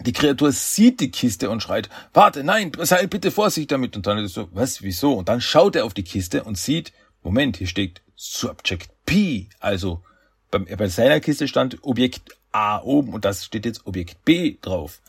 die 0.00 0.12
Kreatur 0.12 0.52
sieht 0.52 1.00
die 1.00 1.10
Kiste 1.10 1.48
und 1.48 1.62
schreit, 1.62 1.88
warte, 2.12 2.44
nein, 2.44 2.72
sei 2.80 3.06
bitte 3.06 3.30
Vorsicht 3.30 3.72
damit. 3.72 3.96
Und 3.96 4.06
dann 4.06 4.18
ist 4.18 4.34
so, 4.34 4.48
was, 4.52 4.82
wieso? 4.82 5.14
Und 5.14 5.28
dann 5.28 5.40
schaut 5.40 5.76
er 5.76 5.84
auf 5.84 5.94
die 5.94 6.04
Kiste 6.04 6.44
und 6.44 6.58
sieht, 6.58 6.92
Moment, 7.22 7.56
hier 7.56 7.66
steht 7.66 8.02
Subject 8.14 8.90
P. 9.06 9.48
Also 9.58 10.02
bei, 10.50 10.58
bei 10.58 10.88
seiner 10.88 11.20
Kiste 11.20 11.48
stand 11.48 11.78
Objekt 11.82 12.36
A 12.52 12.80
oben 12.80 13.12
und 13.12 13.24
das 13.24 13.44
steht 13.44 13.64
jetzt 13.64 13.86
Objekt 13.86 14.24
B 14.24 14.56
drauf. 14.60 15.00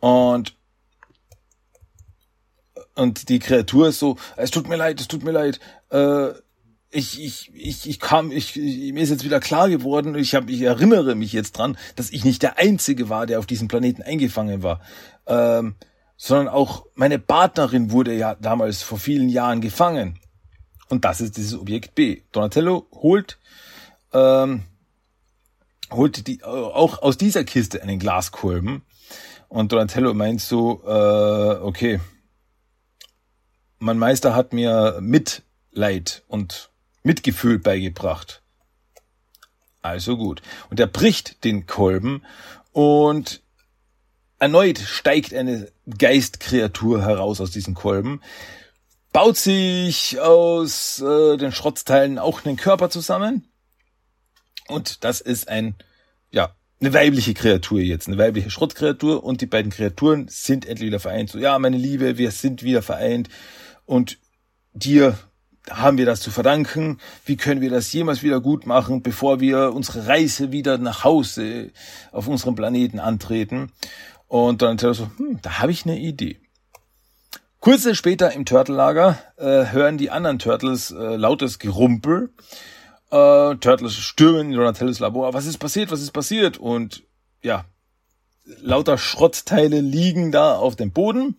Und 0.00 0.54
und 2.94 3.28
die 3.28 3.38
Kreatur 3.38 3.88
ist 3.88 3.98
so, 3.98 4.16
es 4.36 4.50
tut 4.50 4.68
mir 4.68 4.76
leid, 4.76 5.00
es 5.00 5.08
tut 5.08 5.22
mir 5.22 5.30
leid, 5.30 5.60
äh, 5.90 6.30
ich, 6.96 7.22
ich, 7.22 7.50
ich, 7.54 7.88
ich 7.88 8.00
kam, 8.00 8.32
ich, 8.32 8.56
ich, 8.56 8.92
mir 8.92 9.02
ist 9.02 9.10
jetzt 9.10 9.24
wieder 9.24 9.38
klar 9.38 9.68
geworden, 9.68 10.14
ich 10.14 10.34
habe, 10.34 10.50
ich 10.50 10.62
erinnere 10.62 11.14
mich 11.14 11.32
jetzt 11.32 11.52
dran, 11.58 11.76
dass 11.94 12.10
ich 12.10 12.24
nicht 12.24 12.42
der 12.42 12.58
Einzige 12.58 13.10
war, 13.10 13.26
der 13.26 13.38
auf 13.38 13.44
diesem 13.44 13.68
Planeten 13.68 14.02
eingefangen 14.02 14.62
war, 14.62 14.80
ähm, 15.26 15.74
sondern 16.16 16.48
auch 16.48 16.86
meine 16.94 17.18
Partnerin 17.18 17.90
wurde 17.90 18.14
ja 18.14 18.34
damals 18.36 18.82
vor 18.82 18.98
vielen 18.98 19.28
Jahren 19.28 19.60
gefangen. 19.60 20.18
Und 20.88 21.04
das 21.04 21.20
ist 21.20 21.36
dieses 21.36 21.58
Objekt 21.58 21.94
B. 21.94 22.22
Donatello 22.32 22.86
holt, 22.94 23.38
ähm, 24.14 24.62
holt 25.90 26.26
die, 26.26 26.42
auch 26.44 27.02
aus 27.02 27.18
dieser 27.18 27.44
Kiste 27.44 27.82
einen 27.82 27.98
Glaskolben. 27.98 28.82
Und 29.48 29.72
Donatello 29.72 30.14
meint 30.14 30.40
so, 30.40 30.82
äh, 30.86 31.60
okay, 31.60 32.00
mein 33.78 33.98
Meister 33.98 34.34
hat 34.34 34.54
mir 34.54 34.98
Mitleid 35.02 36.24
und 36.28 36.70
Mitgefühl 37.06 37.58
beigebracht. 37.58 38.42
Also 39.80 40.16
gut. 40.16 40.42
Und 40.68 40.80
er 40.80 40.88
bricht 40.88 41.44
den 41.44 41.66
Kolben 41.66 42.22
und 42.72 43.40
erneut 44.38 44.78
steigt 44.78 45.32
eine 45.32 45.70
Geistkreatur 45.86 47.02
heraus 47.02 47.40
aus 47.40 47.52
diesem 47.52 47.74
Kolben, 47.74 48.20
baut 49.12 49.36
sich 49.36 50.20
aus 50.20 51.00
äh, 51.00 51.36
den 51.36 51.52
Schrottsteilen 51.52 52.18
auch 52.18 52.44
einen 52.44 52.56
Körper 52.56 52.90
zusammen 52.90 53.48
Und 54.68 55.04
das 55.04 55.20
ist 55.20 55.48
ein, 55.48 55.76
ja, 56.32 56.54
eine 56.80 56.92
weibliche 56.92 57.32
Kreatur 57.32 57.80
jetzt, 57.80 58.08
eine 58.08 58.18
weibliche 58.18 58.50
Schrottkreatur 58.50 59.24
und 59.24 59.40
die 59.40 59.46
beiden 59.46 59.70
Kreaturen 59.70 60.26
sind 60.28 60.66
endlich 60.66 60.88
wieder 60.88 61.00
vereint. 61.00 61.30
So, 61.30 61.38
ja, 61.38 61.58
meine 61.58 61.78
Liebe, 61.78 62.18
wir 62.18 62.32
sind 62.32 62.62
wieder 62.64 62.82
vereint 62.82 63.28
und 63.86 64.18
dir 64.74 65.16
haben 65.70 65.98
wir 65.98 66.06
das 66.06 66.20
zu 66.20 66.30
verdanken? 66.30 66.98
Wie 67.24 67.36
können 67.36 67.60
wir 67.60 67.70
das 67.70 67.92
jemals 67.92 68.22
wieder 68.22 68.40
gut 68.40 68.66
machen, 68.66 69.02
bevor 69.02 69.40
wir 69.40 69.72
unsere 69.72 70.06
Reise 70.06 70.52
wieder 70.52 70.78
nach 70.78 71.04
Hause 71.04 71.70
auf 72.12 72.28
unserem 72.28 72.54
Planeten 72.54 73.00
antreten? 73.00 73.72
Und 74.28 74.62
dann 74.62 74.78
so, 74.78 75.10
hm, 75.16 75.40
da 75.42 75.58
habe 75.60 75.72
ich 75.72 75.84
eine 75.84 75.98
Idee. 75.98 76.40
Kurze 77.60 77.94
später 77.94 78.32
im 78.32 78.44
Turtle-Lager 78.44 79.18
äh, 79.36 79.66
hören 79.66 79.98
die 79.98 80.10
anderen 80.10 80.38
Turtles 80.38 80.90
äh, 80.90 81.16
lautes 81.16 81.58
Gerumpel. 81.58 82.30
Äh, 83.10 83.56
Turtles 83.56 83.94
stürmen 83.94 84.52
in 84.52 84.56
Donatellos 84.56 85.00
Labor. 85.00 85.34
Was 85.34 85.46
ist 85.46 85.58
passiert? 85.58 85.90
Was 85.90 86.00
ist 86.00 86.12
passiert? 86.12 86.58
Und 86.58 87.02
ja, 87.42 87.64
lauter 88.44 88.98
Schrottteile 88.98 89.80
liegen 89.80 90.32
da 90.32 90.56
auf 90.56 90.76
dem 90.76 90.92
Boden. 90.92 91.36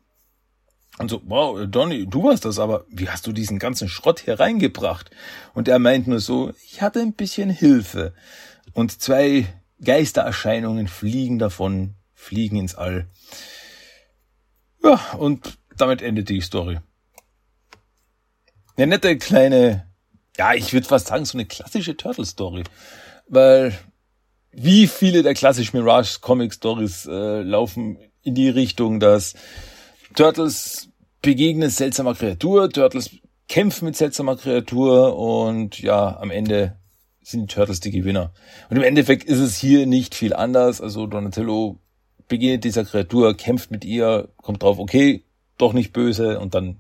Und 1.00 1.10
so, 1.10 1.22
wow, 1.26 1.60
Donny, 1.68 2.08
du 2.08 2.24
warst 2.24 2.46
das, 2.46 2.58
aber 2.58 2.86
wie 2.90 3.10
hast 3.10 3.28
du 3.28 3.32
diesen 3.32 3.60
ganzen 3.60 3.88
Schrott 3.88 4.22
hier 4.22 4.40
reingebracht? 4.40 5.12
Und 5.54 5.68
er 5.68 5.78
meint 5.78 6.08
nur 6.08 6.20
so, 6.20 6.54
ich 6.66 6.82
hatte 6.82 7.02
ein 7.02 7.14
bisschen 7.14 7.50
Hilfe. 7.50 8.14
Und 8.74 9.00
zwei 9.00 9.46
Geistererscheinungen 9.84 10.88
fliegen 10.88 11.38
davon, 11.38 11.94
fliegen 12.16 12.58
ins 12.58 12.74
All. 12.74 13.08
Ja, 14.84 15.00
und 15.18 15.58
damit 15.78 16.02
endet 16.02 16.30
die 16.30 16.42
Story. 16.42 16.80
Eine 18.76 18.88
nette 18.88 19.18
kleine, 19.18 19.88
ja, 20.38 20.54
ich 20.54 20.74
würde 20.74 20.88
fast 20.88 21.08
sagen, 21.08 21.26
so 21.26 21.38
eine 21.38 21.46
klassische 21.46 21.96
Turtle-Story. 21.96 22.64
Weil 23.28 23.78
wie 24.52 24.88
viele 24.88 25.22
der 25.22 25.36
klassischen 25.36 25.78
Mirage 25.78 26.20
Comic 26.22 26.54
Stories 26.54 27.06
äh, 27.06 27.42
laufen 27.42 28.00
in 28.24 28.34
die 28.34 28.50
Richtung, 28.50 29.00
dass 29.00 29.36
Turtles 30.16 30.87
begegnen 31.22 31.70
seltsamer 31.70 32.16
Kreatur, 32.16 32.70
Turtles 32.70 33.12
kämpfen 33.48 33.86
mit 33.86 33.96
seltsamer 33.96 34.36
Kreatur 34.36 35.18
und 35.18 35.80
ja, 35.80 36.18
am 36.20 36.32
Ende 36.32 36.78
sind 37.22 37.42
die 37.42 37.54
Turtles 37.54 37.80
die 37.80 37.92
Gewinner. 37.92 38.34
Und 38.70 38.78
im 38.78 38.84
Endeffekt 38.84 39.24
ist 39.26 39.40
es 39.40 39.58
hier 39.58 39.86
nicht 39.86 40.16
viel 40.16 40.34
anders. 40.34 40.82
Also 40.82 41.08
Donatello 41.08 41.80
begegnet 42.28 42.64
dieser 42.64 42.86
Kreatur, 42.86 43.36
kämpft 43.36 43.72
mit 43.72 43.84
ihr, 43.86 44.30
kommt 44.38 44.64
drauf, 44.64 44.80
okay, 44.80 45.24
doch 45.58 45.74
nicht 45.74 45.94
böse 45.94 46.40
und 46.40 46.56
dann 46.56 46.80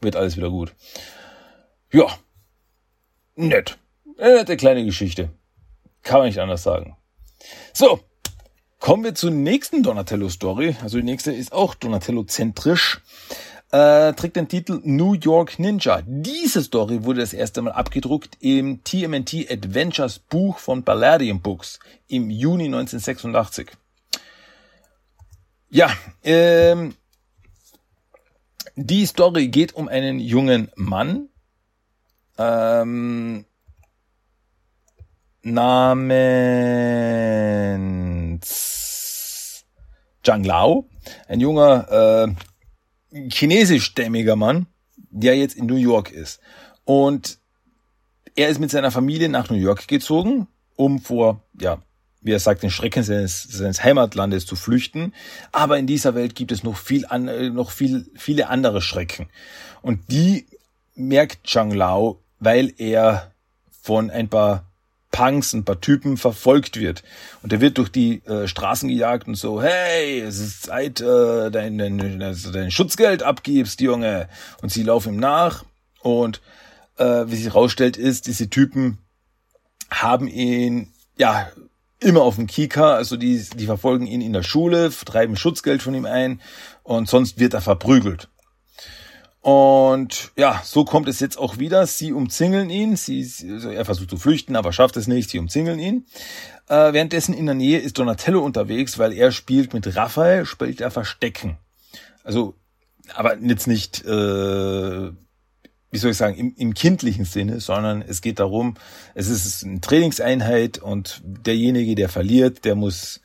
wird 0.00 0.16
alles 0.16 0.36
wieder 0.36 0.50
gut. 0.50 0.74
Ja, 1.92 2.06
nett. 3.34 3.78
Eine 4.18 4.34
nette 4.34 4.56
kleine 4.56 4.84
Geschichte. 4.84 5.30
Kann 6.02 6.18
man 6.18 6.28
nicht 6.28 6.38
anders 6.38 6.62
sagen. 6.62 6.96
So, 7.72 8.00
Kommen 8.80 9.02
wir 9.02 9.14
zur 9.14 9.32
nächsten 9.32 9.82
Donatello-Story. 9.82 10.76
Also 10.82 10.98
die 10.98 11.04
nächste 11.04 11.32
ist 11.32 11.52
auch 11.52 11.74
Donatello-zentrisch. 11.74 13.00
Äh, 13.70 14.14
trägt 14.14 14.36
den 14.36 14.48
Titel 14.48 14.80
New 14.82 15.12
York 15.12 15.58
Ninja. 15.58 16.00
Diese 16.06 16.62
Story 16.62 17.04
wurde 17.04 17.20
das 17.20 17.34
erste 17.34 17.60
Mal 17.60 17.72
abgedruckt 17.72 18.38
im 18.40 18.82
TMNT 18.82 19.50
Adventures 19.50 20.18
Buch 20.18 20.58
von 20.58 20.84
Palladium 20.84 21.42
Books 21.42 21.78
im 22.06 22.30
Juni 22.30 22.64
1986. 22.64 23.72
Ja, 25.68 25.90
ähm, 26.24 26.94
die 28.74 29.04
Story 29.04 29.48
geht 29.48 29.74
um 29.74 29.86
einen 29.88 30.18
jungen 30.18 30.70
Mann, 30.74 31.28
ähm, 32.38 33.44
namens 35.42 36.06
Zhang 40.22 40.44
Lao, 40.44 40.88
ein 41.26 41.40
junger 41.40 42.28
äh, 42.28 42.28
chinesischstämmiger 43.12 44.36
Mann, 44.36 44.66
der 45.10 45.36
jetzt 45.36 45.56
in 45.56 45.66
New 45.66 45.76
York 45.76 46.10
ist. 46.10 46.40
Und 46.84 47.38
er 48.36 48.48
ist 48.48 48.60
mit 48.60 48.70
seiner 48.70 48.90
Familie 48.90 49.28
nach 49.28 49.50
New 49.50 49.56
York 49.56 49.88
gezogen, 49.88 50.46
um 50.76 51.00
vor, 51.00 51.42
ja, 51.60 51.82
wie 52.20 52.32
er 52.32 52.38
sagt, 52.38 52.62
den 52.62 52.70
Schrecken 52.70 53.02
seines, 53.02 53.42
seines 53.42 53.82
Heimatlandes 53.82 54.46
zu 54.46 54.56
flüchten. 54.56 55.12
Aber 55.52 55.78
in 55.78 55.86
dieser 55.86 56.14
Welt 56.14 56.34
gibt 56.34 56.52
es 56.52 56.62
noch 56.62 56.76
viel, 56.76 57.06
an, 57.06 57.28
äh, 57.28 57.50
noch 57.50 57.70
viel, 57.70 58.10
viele 58.14 58.48
andere 58.48 58.82
Schrecken. 58.82 59.28
Und 59.82 60.00
die 60.10 60.46
merkt 60.94 61.46
Zhang 61.48 61.70
Lao, 61.70 62.20
weil 62.38 62.72
er 62.78 63.32
von 63.70 64.10
ein 64.10 64.28
paar 64.28 64.67
Punks, 65.10 65.52
ein 65.52 65.64
paar 65.64 65.80
Typen 65.80 66.16
verfolgt 66.16 66.78
wird. 66.78 67.02
Und 67.42 67.52
er 67.52 67.60
wird 67.60 67.78
durch 67.78 67.88
die 67.88 68.24
äh, 68.26 68.46
Straßen 68.46 68.88
gejagt 68.88 69.26
und 69.26 69.34
so, 69.34 69.62
hey, 69.62 70.20
es 70.20 70.38
ist 70.38 70.64
Zeit, 70.64 71.00
äh, 71.00 71.50
dein, 71.50 71.78
dein, 71.78 72.18
dein 72.18 72.70
Schutzgeld 72.70 73.22
abgibst, 73.22 73.80
Junge. 73.80 74.28
Und 74.62 74.70
sie 74.70 74.82
laufen 74.82 75.14
ihm 75.14 75.20
nach. 75.20 75.64
Und 76.00 76.40
äh, 76.98 77.24
wie 77.26 77.36
sich 77.36 77.46
herausstellt, 77.46 77.96
ist, 77.96 78.26
diese 78.26 78.50
Typen 78.50 78.98
haben 79.90 80.28
ihn, 80.28 80.92
ja, 81.16 81.50
immer 82.00 82.22
auf 82.22 82.36
dem 82.36 82.46
Kika, 82.46 82.94
also 82.94 83.16
die, 83.16 83.42
die 83.56 83.66
verfolgen 83.66 84.06
ihn 84.06 84.20
in 84.20 84.32
der 84.32 84.42
Schule, 84.42 84.90
vertreiben 84.90 85.36
Schutzgeld 85.36 85.82
von 85.82 85.94
ihm 85.94 86.06
ein 86.06 86.40
und 86.84 87.08
sonst 87.08 87.40
wird 87.40 87.54
er 87.54 87.60
verprügelt. 87.60 88.28
Und 89.40 90.32
ja, 90.36 90.60
so 90.64 90.84
kommt 90.84 91.08
es 91.08 91.20
jetzt 91.20 91.38
auch 91.38 91.58
wieder. 91.58 91.86
Sie 91.86 92.12
umzingeln 92.12 92.70
ihn. 92.70 92.96
Sie, 92.96 93.30
also 93.50 93.70
er 93.70 93.84
versucht 93.84 94.10
zu 94.10 94.16
flüchten, 94.16 94.56
aber 94.56 94.72
schafft 94.72 94.96
es 94.96 95.06
nicht. 95.06 95.30
Sie 95.30 95.38
umzingeln 95.38 95.78
ihn. 95.78 96.06
Äh, 96.68 96.92
währenddessen 96.92 97.34
in 97.34 97.46
der 97.46 97.54
Nähe 97.54 97.78
ist 97.78 97.98
Donatello 97.98 98.44
unterwegs, 98.44 98.98
weil 98.98 99.12
er 99.12 99.32
spielt 99.32 99.72
mit 99.74 99.96
Raphael, 99.96 100.44
spielt 100.44 100.80
er 100.80 100.90
Verstecken. 100.90 101.56
Also, 102.24 102.54
aber 103.14 103.38
jetzt 103.38 103.66
nicht, 103.66 104.04
äh, 104.04 105.10
wie 105.90 105.98
soll 105.98 106.10
ich 106.10 106.16
sagen, 106.16 106.36
im, 106.36 106.54
im 106.56 106.74
kindlichen 106.74 107.24
Sinne, 107.24 107.60
sondern 107.60 108.02
es 108.02 108.20
geht 108.20 108.40
darum, 108.40 108.74
es 109.14 109.28
ist 109.28 109.64
eine 109.64 109.80
Trainingseinheit 109.80 110.78
und 110.78 111.22
derjenige, 111.24 111.94
der 111.94 112.10
verliert, 112.10 112.66
der 112.66 112.74
muss 112.74 113.22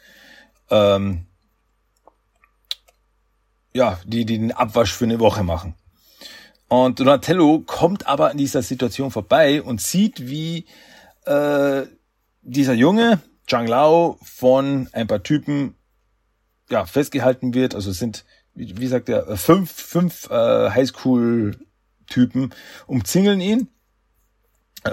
ähm, 0.70 1.26
ja 3.74 4.00
die, 4.06 4.26
die 4.26 4.38
den 4.38 4.52
Abwasch 4.54 4.94
für 4.94 5.06
eine 5.06 5.20
Woche 5.20 5.44
machen. 5.44 5.76
Und 6.74 7.00
Donatello 7.00 7.60
kommt 7.60 8.08
aber 8.08 8.32
in 8.32 8.40
dieser 8.40 8.64
Situation 8.64 9.12
vorbei 9.12 9.62
und 9.62 9.80
sieht, 9.80 10.28
wie 10.28 10.66
äh, 11.24 11.84
dieser 12.42 12.74
Junge, 12.74 13.22
Zhang 13.48 13.68
Lao, 13.68 14.18
von 14.24 14.90
ein 14.92 15.06
paar 15.06 15.22
Typen 15.22 15.76
ja, 16.72 16.88
festgehalten 16.88 17.54
wird. 17.54 17.76
Also 17.76 17.92
es 17.92 18.00
sind, 18.00 18.26
wie, 18.56 18.76
wie 18.80 18.88
sagt 18.88 19.08
er, 19.08 19.38
fünf, 19.38 19.72
fünf 19.72 20.32
äh, 20.32 20.72
Highschool-Typen 20.72 22.56
umzingeln 22.88 23.40
ihn, 23.40 23.68
äh, 24.84 24.90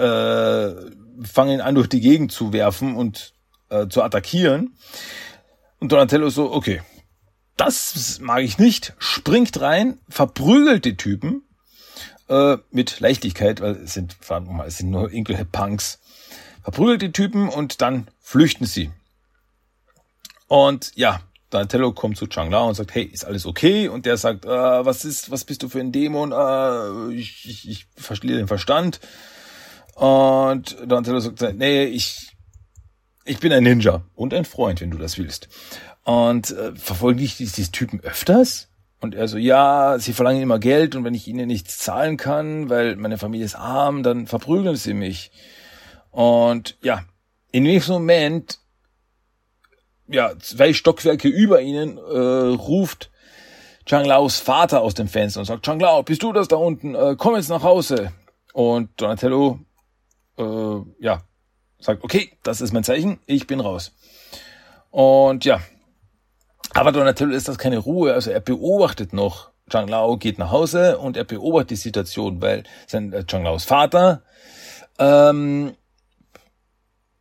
fangen 1.23 1.53
ihn 1.53 1.61
an, 1.61 1.73
durch 1.73 1.89
die 1.89 2.01
Gegend 2.01 2.31
zu 2.31 2.53
werfen 2.53 2.95
und 2.95 3.33
äh, 3.69 3.87
zu 3.87 4.03
attackieren. 4.03 4.77
Und 5.79 5.91
Donatello 5.91 6.29
so, 6.29 6.53
okay, 6.53 6.83
das 7.57 8.19
mag 8.21 8.43
ich 8.43 8.59
nicht, 8.59 8.93
springt 8.99 9.59
rein, 9.61 9.97
verprügelt 10.09 10.85
die 10.85 10.95
Typen 10.95 11.41
äh, 12.31 12.57
mit 12.71 12.99
Leichtigkeit, 13.01 13.59
weil 13.61 13.75
es 13.75 13.93
sind, 13.93 14.15
es 14.65 14.77
sind 14.77 14.89
nur 14.89 15.11
irgendwelche 15.11 15.45
Punks, 15.45 15.99
verprügelt 16.63 17.01
die 17.01 17.11
Typen 17.11 17.49
und 17.49 17.81
dann 17.81 18.07
flüchten 18.21 18.65
sie. 18.65 18.89
Und 20.47 20.93
ja, 20.95 21.21
Donatello 21.49 21.91
kommt 21.91 22.17
zu 22.17 22.27
Chang 22.27 22.49
Lao 22.49 22.69
und 22.69 22.75
sagt, 22.75 22.95
hey, 22.95 23.03
ist 23.03 23.25
alles 23.25 23.45
okay? 23.45 23.89
Und 23.89 24.05
der 24.05 24.15
sagt, 24.15 24.45
äh, 24.45 24.49
was 24.49 25.03
ist, 25.03 25.29
was 25.29 25.43
bist 25.43 25.61
du 25.63 25.69
für 25.69 25.81
ein 25.81 25.91
Dämon? 25.91 26.31
Äh, 26.31 27.13
ich, 27.13 27.47
ich, 27.49 27.69
ich 27.69 27.87
verstehe 27.97 28.37
den 28.37 28.47
Verstand. 28.47 29.01
Und 29.95 30.77
Donatello 30.85 31.19
sagt, 31.19 31.41
nee, 31.55 31.83
ich, 31.83 32.31
ich 33.25 33.39
bin 33.39 33.51
ein 33.51 33.63
Ninja 33.63 34.03
und 34.15 34.33
ein 34.33 34.45
Freund, 34.45 34.79
wenn 34.79 34.91
du 34.91 34.97
das 34.97 35.17
willst. 35.17 35.49
Und 36.03 36.51
äh, 36.51 36.73
verfolgen 36.75 37.19
dich 37.19 37.35
diese 37.35 37.71
Typen 37.71 37.99
öfters? 37.99 38.70
Und 39.01 39.15
er 39.15 39.27
so, 39.27 39.37
ja, 39.37 39.97
sie 39.97 40.13
verlangen 40.13 40.43
immer 40.43 40.59
Geld 40.59 40.95
und 40.95 41.03
wenn 41.03 41.15
ich 41.15 41.27
ihnen 41.27 41.47
nichts 41.47 41.79
zahlen 41.79 42.17
kann, 42.17 42.69
weil 42.69 42.95
meine 42.95 43.17
Familie 43.17 43.45
ist 43.45 43.55
arm, 43.55 44.03
dann 44.03 44.27
verprügeln 44.27 44.75
sie 44.75 44.93
mich. 44.93 45.31
Und 46.11 46.77
ja, 46.83 47.03
in 47.51 47.65
diesem 47.65 47.93
Moment, 47.95 48.59
ja, 50.07 50.37
zwei 50.37 50.73
Stockwerke 50.73 51.27
über 51.27 51.61
ihnen, 51.61 51.97
äh, 51.97 52.01
ruft 52.01 53.09
Chang 53.85 54.05
Laos 54.05 54.39
Vater 54.39 54.81
aus 54.81 54.93
dem 54.93 55.07
Fenster 55.07 55.39
und 55.39 55.47
sagt, 55.47 55.65
Chang 55.65 55.79
Lao, 55.79 56.03
bist 56.03 56.21
du 56.21 56.31
das 56.31 56.47
da 56.47 56.57
unten? 56.57 56.93
Äh, 56.93 57.15
komm 57.17 57.35
jetzt 57.35 57.49
nach 57.49 57.63
Hause. 57.63 58.11
Und 58.53 58.89
Donatello, 59.01 59.59
äh, 60.37 60.77
ja, 60.99 61.23
sagt, 61.79 62.03
okay, 62.03 62.37
das 62.43 62.61
ist 62.61 62.71
mein 62.71 62.83
Zeichen, 62.83 63.19
ich 63.25 63.47
bin 63.47 63.59
raus. 63.59 63.93
Und 64.91 65.43
ja, 65.45 65.59
aber 66.73 66.91
Donatello 66.91 67.33
ist 67.33 67.47
das 67.47 67.57
keine 67.57 67.77
Ruhe, 67.77 68.13
also 68.13 68.31
er 68.31 68.39
beobachtet 68.39 69.13
noch. 69.13 69.51
Zhang 69.69 69.87
Lao 69.87 70.17
geht 70.17 70.37
nach 70.37 70.51
Hause 70.51 70.97
und 70.97 71.15
er 71.15 71.23
beobachtet 71.23 71.71
die 71.71 71.75
Situation, 71.75 72.41
weil 72.41 72.63
sein 72.87 73.13
äh, 73.13 73.25
Zhang 73.25 73.43
Laos 73.43 73.63
Vater 73.63 74.23
ähm, 74.99 75.73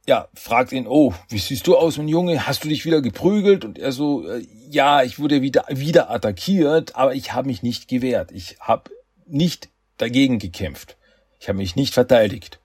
ja, 0.07 0.28
fragt 0.34 0.72
ihn, 0.72 0.86
oh, 0.88 1.14
wie 1.28 1.38
siehst 1.38 1.66
du 1.66 1.76
aus, 1.76 1.96
mein 1.96 2.09
Junge? 2.09 2.46
Hast 2.46 2.64
du 2.64 2.68
dich 2.68 2.84
wieder 2.84 3.01
geprügelt? 3.01 3.64
Und 3.64 3.78
er 3.78 3.92
so, 3.92 4.26
äh, 4.28 4.44
ja, 4.68 5.03
ich 5.03 5.18
wurde 5.18 5.40
wieder, 5.40 5.66
wieder 5.68 6.11
attackiert, 6.11 6.96
aber 6.96 7.14
ich 7.14 7.32
habe 7.32 7.46
mich 7.46 7.62
nicht 7.62 7.86
gewehrt. 7.86 8.32
Ich 8.32 8.57
habe 8.61 8.90
nicht 9.26 9.68
dagegen 9.98 10.38
gekämpft. 10.38 10.96
Ich 11.38 11.48
habe 11.48 11.59
mich 11.59 11.76
nicht 11.76 11.94
verteidigt. 11.94 12.61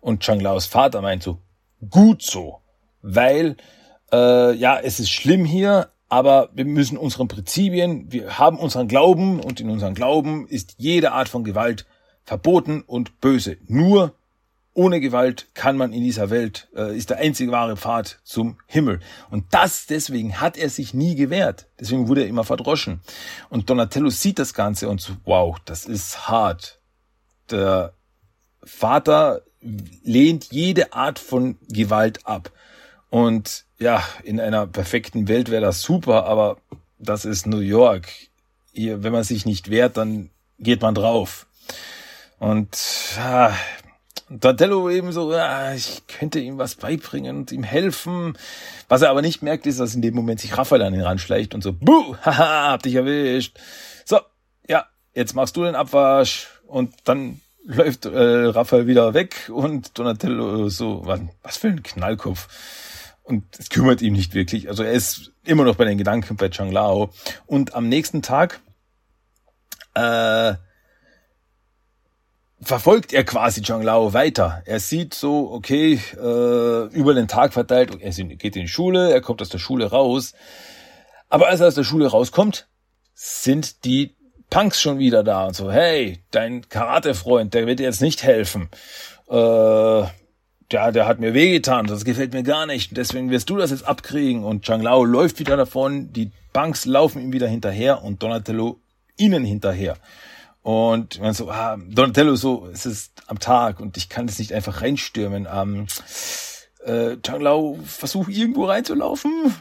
Und 0.00 0.22
Chang 0.22 0.40
Laos 0.40 0.66
Vater 0.66 1.02
meint 1.02 1.22
so, 1.22 1.38
gut 1.90 2.22
so, 2.22 2.60
weil 3.02 3.56
äh, 4.12 4.54
ja, 4.54 4.78
es 4.78 5.00
ist 5.00 5.10
schlimm 5.10 5.44
hier, 5.44 5.90
aber 6.08 6.50
wir 6.54 6.64
müssen 6.64 6.96
unseren 6.96 7.28
Prinzipien, 7.28 8.12
wir 8.12 8.38
haben 8.38 8.58
unseren 8.58 8.88
Glauben 8.88 9.40
und 9.40 9.60
in 9.60 9.70
unserem 9.70 9.94
Glauben 9.94 10.46
ist 10.46 10.74
jede 10.78 11.12
Art 11.12 11.28
von 11.28 11.44
Gewalt 11.44 11.86
verboten 12.24 12.82
und 12.82 13.20
böse. 13.20 13.56
Nur 13.66 14.14
ohne 14.76 15.00
Gewalt 15.00 15.46
kann 15.54 15.76
man 15.76 15.92
in 15.92 16.02
dieser 16.04 16.28
Welt, 16.28 16.68
äh, 16.76 16.96
ist 16.96 17.08
der 17.08 17.16
einzige 17.16 17.50
wahre 17.50 17.76
Pfad 17.76 18.20
zum 18.24 18.58
Himmel. 18.66 19.00
Und 19.30 19.46
das, 19.52 19.86
deswegen 19.86 20.38
hat 20.40 20.58
er 20.58 20.68
sich 20.68 20.92
nie 20.92 21.14
gewehrt. 21.14 21.66
Deswegen 21.80 22.08
wurde 22.08 22.22
er 22.22 22.28
immer 22.28 22.44
verdroschen. 22.44 23.00
Und 23.48 23.70
Donatello 23.70 24.10
sieht 24.10 24.38
das 24.38 24.52
Ganze 24.52 24.88
und 24.90 25.00
so, 25.00 25.14
wow, 25.24 25.56
das 25.64 25.86
ist 25.86 26.28
hart. 26.28 26.78
Der 27.50 27.94
Vater 28.62 29.42
lehnt 30.04 30.52
jede 30.52 30.92
Art 30.92 31.18
von 31.18 31.56
Gewalt 31.68 32.26
ab. 32.26 32.52
Und 33.08 33.65
ja, 33.78 34.02
in 34.24 34.40
einer 34.40 34.66
perfekten 34.66 35.28
Welt 35.28 35.50
wäre 35.50 35.62
das 35.62 35.82
super, 35.82 36.26
aber 36.26 36.58
das 36.98 37.24
ist 37.24 37.46
New 37.46 37.60
York. 37.60 38.08
Hier, 38.72 39.02
wenn 39.02 39.12
man 39.12 39.24
sich 39.24 39.46
nicht 39.46 39.70
wehrt, 39.70 39.96
dann 39.96 40.30
geht 40.58 40.82
man 40.82 40.94
drauf. 40.94 41.46
Und 42.38 42.76
ah, 43.18 43.52
Donatello 44.28 44.90
eben 44.90 45.12
so, 45.12 45.32
ah, 45.32 45.74
ich 45.74 46.02
könnte 46.06 46.40
ihm 46.40 46.58
was 46.58 46.74
beibringen 46.74 47.36
und 47.38 47.52
ihm 47.52 47.62
helfen. 47.62 48.36
Was 48.88 49.02
er 49.02 49.10
aber 49.10 49.22
nicht 49.22 49.42
merkt, 49.42 49.66
ist, 49.66 49.80
dass 49.80 49.94
in 49.94 50.02
dem 50.02 50.14
Moment 50.14 50.40
sich 50.40 50.56
Raphael 50.56 50.82
an 50.82 50.94
ihn 50.94 51.02
ranschleicht 51.02 51.54
und 51.54 51.62
so, 51.62 51.72
buh, 51.72 52.16
haha, 52.22 52.70
hab 52.72 52.82
dich 52.82 52.94
erwischt. 52.94 53.58
So, 54.04 54.20
ja, 54.68 54.86
jetzt 55.14 55.34
machst 55.34 55.56
du 55.56 55.64
den 55.64 55.74
Abwasch 55.74 56.48
und 56.66 56.94
dann 57.04 57.40
läuft 57.64 58.06
äh, 58.06 58.46
Raphael 58.46 58.86
wieder 58.86 59.14
weg 59.14 59.50
und 59.52 59.98
Donatello 59.98 60.68
so, 60.68 61.02
was, 61.04 61.20
was 61.42 61.56
für 61.56 61.68
ein 61.68 61.82
Knallkopf. 61.82 62.48
Und 63.26 63.44
es 63.58 63.70
kümmert 63.70 64.02
ihm 64.02 64.12
nicht 64.12 64.34
wirklich. 64.34 64.68
Also 64.68 64.84
er 64.84 64.92
ist 64.92 65.32
immer 65.44 65.64
noch 65.64 65.74
bei 65.74 65.84
den 65.84 65.98
Gedanken 65.98 66.36
bei 66.36 66.48
Chang 66.48 66.70
Lao. 66.70 67.10
Und 67.46 67.74
am 67.74 67.88
nächsten 67.88 68.22
Tag 68.22 68.60
äh, 69.94 70.54
verfolgt 72.60 73.12
er 73.12 73.24
quasi 73.24 73.62
Chang 73.62 73.82
Lao 73.82 74.12
weiter. 74.12 74.62
Er 74.64 74.78
sieht 74.78 75.12
so, 75.12 75.50
okay, 75.50 76.00
äh, 76.14 76.84
über 76.94 77.14
den 77.14 77.26
Tag 77.26 77.52
verteilt, 77.52 77.90
er 78.00 78.10
geht 78.12 78.54
in 78.54 78.62
die 78.62 78.68
Schule, 78.68 79.12
er 79.12 79.20
kommt 79.20 79.42
aus 79.42 79.48
der 79.48 79.58
Schule 79.58 79.86
raus. 79.86 80.34
Aber 81.28 81.48
als 81.48 81.60
er 81.60 81.66
aus 81.66 81.74
der 81.74 81.82
Schule 81.82 82.06
rauskommt, 82.06 82.68
sind 83.12 83.84
die 83.84 84.14
Punks 84.50 84.80
schon 84.80 85.00
wieder 85.00 85.24
da 85.24 85.46
und 85.48 85.56
so, 85.56 85.72
hey, 85.72 86.22
dein 86.30 86.68
Karate-Freund, 86.68 87.54
der 87.54 87.66
wird 87.66 87.80
dir 87.80 87.86
jetzt 87.86 88.02
nicht 88.02 88.22
helfen. 88.22 88.68
Äh, 89.28 90.04
der, 90.70 90.92
der 90.92 91.06
hat 91.06 91.20
mir 91.20 91.34
wehgetan, 91.34 91.86
das 91.86 92.04
gefällt 92.04 92.32
mir 92.32 92.42
gar 92.42 92.66
nicht. 92.66 92.96
Deswegen 92.96 93.30
wirst 93.30 93.50
du 93.50 93.56
das 93.56 93.70
jetzt 93.70 93.86
abkriegen. 93.86 94.44
Und 94.44 94.64
Chang 94.64 94.82
Lao 94.82 95.04
läuft 95.04 95.38
wieder 95.38 95.56
davon, 95.56 96.12
die 96.12 96.30
Punks 96.52 96.86
laufen 96.86 97.22
ihm 97.22 97.32
wieder 97.32 97.48
hinterher 97.48 98.02
und 98.02 98.22
Donatello 98.22 98.80
ihnen 99.16 99.44
hinterher. 99.44 99.96
Und 100.62 101.20
man 101.20 101.32
so, 101.32 101.50
ah, 101.50 101.78
Donatello 101.88 102.34
so, 102.34 102.68
es 102.72 102.86
ist 102.86 103.22
am 103.28 103.38
Tag 103.38 103.78
und 103.78 103.96
ich 103.96 104.08
kann 104.08 104.26
es 104.26 104.38
nicht 104.38 104.52
einfach 104.52 104.82
reinstürmen. 104.82 105.46
Ähm, 105.52 105.86
äh, 106.84 107.16
Chang 107.22 107.40
Lao 107.40 107.78
versucht 107.84 108.30
irgendwo 108.30 108.64
reinzulaufen. 108.64 109.54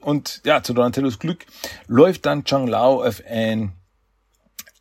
Und 0.00 0.42
ja, 0.44 0.62
zu 0.62 0.74
Donatellos 0.74 1.18
Glück 1.18 1.46
läuft 1.86 2.26
dann 2.26 2.44
Chang 2.44 2.66
Lao 2.66 3.02
auf 3.02 3.22
ein 3.26 3.72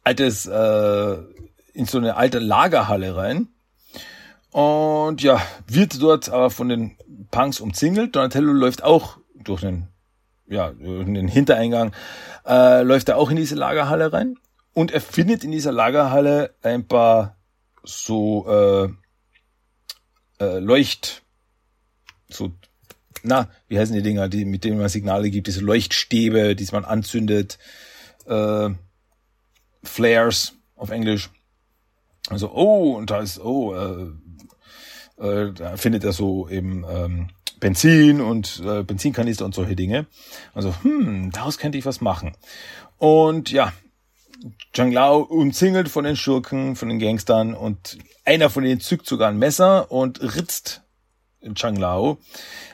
altes, 0.03 0.45
äh, 0.45 1.17
in 1.73 1.85
so 1.85 1.97
eine 1.97 2.15
alte 2.17 2.39
Lagerhalle 2.39 3.15
rein. 3.15 3.47
Und 4.55 5.21
ja, 5.21 5.45
wird 5.67 6.01
dort 6.01 6.29
aber 6.29 6.49
von 6.49 6.69
den 6.69 6.95
Punks 7.29 7.59
umzingelt. 7.59 8.15
Donatello 8.15 8.53
läuft 8.53 8.85
auch 8.85 9.17
durch 9.33 9.59
den, 9.59 9.89
ja, 10.47 10.71
durch 10.71 11.03
den 11.03 11.27
Hintereingang, 11.27 11.91
äh, 12.45 12.81
läuft 12.81 13.09
er 13.09 13.17
auch 13.17 13.29
in 13.29 13.35
diese 13.35 13.55
Lagerhalle 13.55 14.13
rein. 14.13 14.37
Und 14.73 14.91
er 14.91 15.01
findet 15.01 15.43
in 15.43 15.51
dieser 15.51 15.73
Lagerhalle 15.73 16.55
ein 16.61 16.87
paar 16.87 17.35
so 17.83 18.47
äh, 18.47 18.87
äh, 20.41 20.59
Leucht, 20.59 21.23
so, 22.29 22.53
na, 23.23 23.49
wie 23.67 23.77
heißen 23.77 23.93
die 23.93 24.03
Dinger, 24.03 24.29
die, 24.29 24.45
mit 24.45 24.63
denen 24.63 24.77
man 24.77 24.87
Signale 24.87 25.31
gibt, 25.31 25.47
diese 25.47 25.59
Leuchtstäbe, 25.59 26.55
die 26.55 26.67
man 26.71 26.85
anzündet, 26.85 27.59
äh, 28.25 28.69
Flares 29.83 30.53
auf 30.77 30.91
Englisch. 30.91 31.29
Also, 32.29 32.53
oh, 32.53 32.95
und 32.95 33.09
da 33.09 33.19
ist, 33.19 33.37
oh, 33.37 33.75
äh, 33.75 34.13
äh, 35.17 35.51
da 35.51 35.77
findet 35.77 36.03
er 36.03 36.13
so 36.13 36.49
eben 36.49 36.85
ähm, 36.89 37.27
Benzin 37.59 38.21
und 38.21 38.61
äh, 38.65 38.83
Benzinkanister 38.83 39.45
und 39.45 39.55
solche 39.55 39.75
Dinge. 39.75 40.07
Also, 40.53 40.73
hm, 40.83 41.31
daraus 41.31 41.57
könnte 41.57 41.77
ich 41.77 41.85
was 41.85 42.01
machen. 42.01 42.35
Und 42.97 43.51
ja, 43.51 43.73
Zhang 44.73 44.91
Lao 44.91 45.19
umzingelt 45.19 45.89
von 45.89 46.03
den 46.03 46.15
Schurken, 46.15 46.75
von 46.75 46.89
den 46.89 46.99
Gangstern 46.99 47.53
und 47.53 47.97
einer 48.25 48.49
von 48.49 48.63
denen 48.63 48.81
zückt 48.81 49.07
sogar 49.07 49.29
ein 49.29 49.37
Messer 49.37 49.91
und 49.91 50.21
ritzt 50.21 50.83
Zhang 51.55 51.75
Lao. 51.75 52.17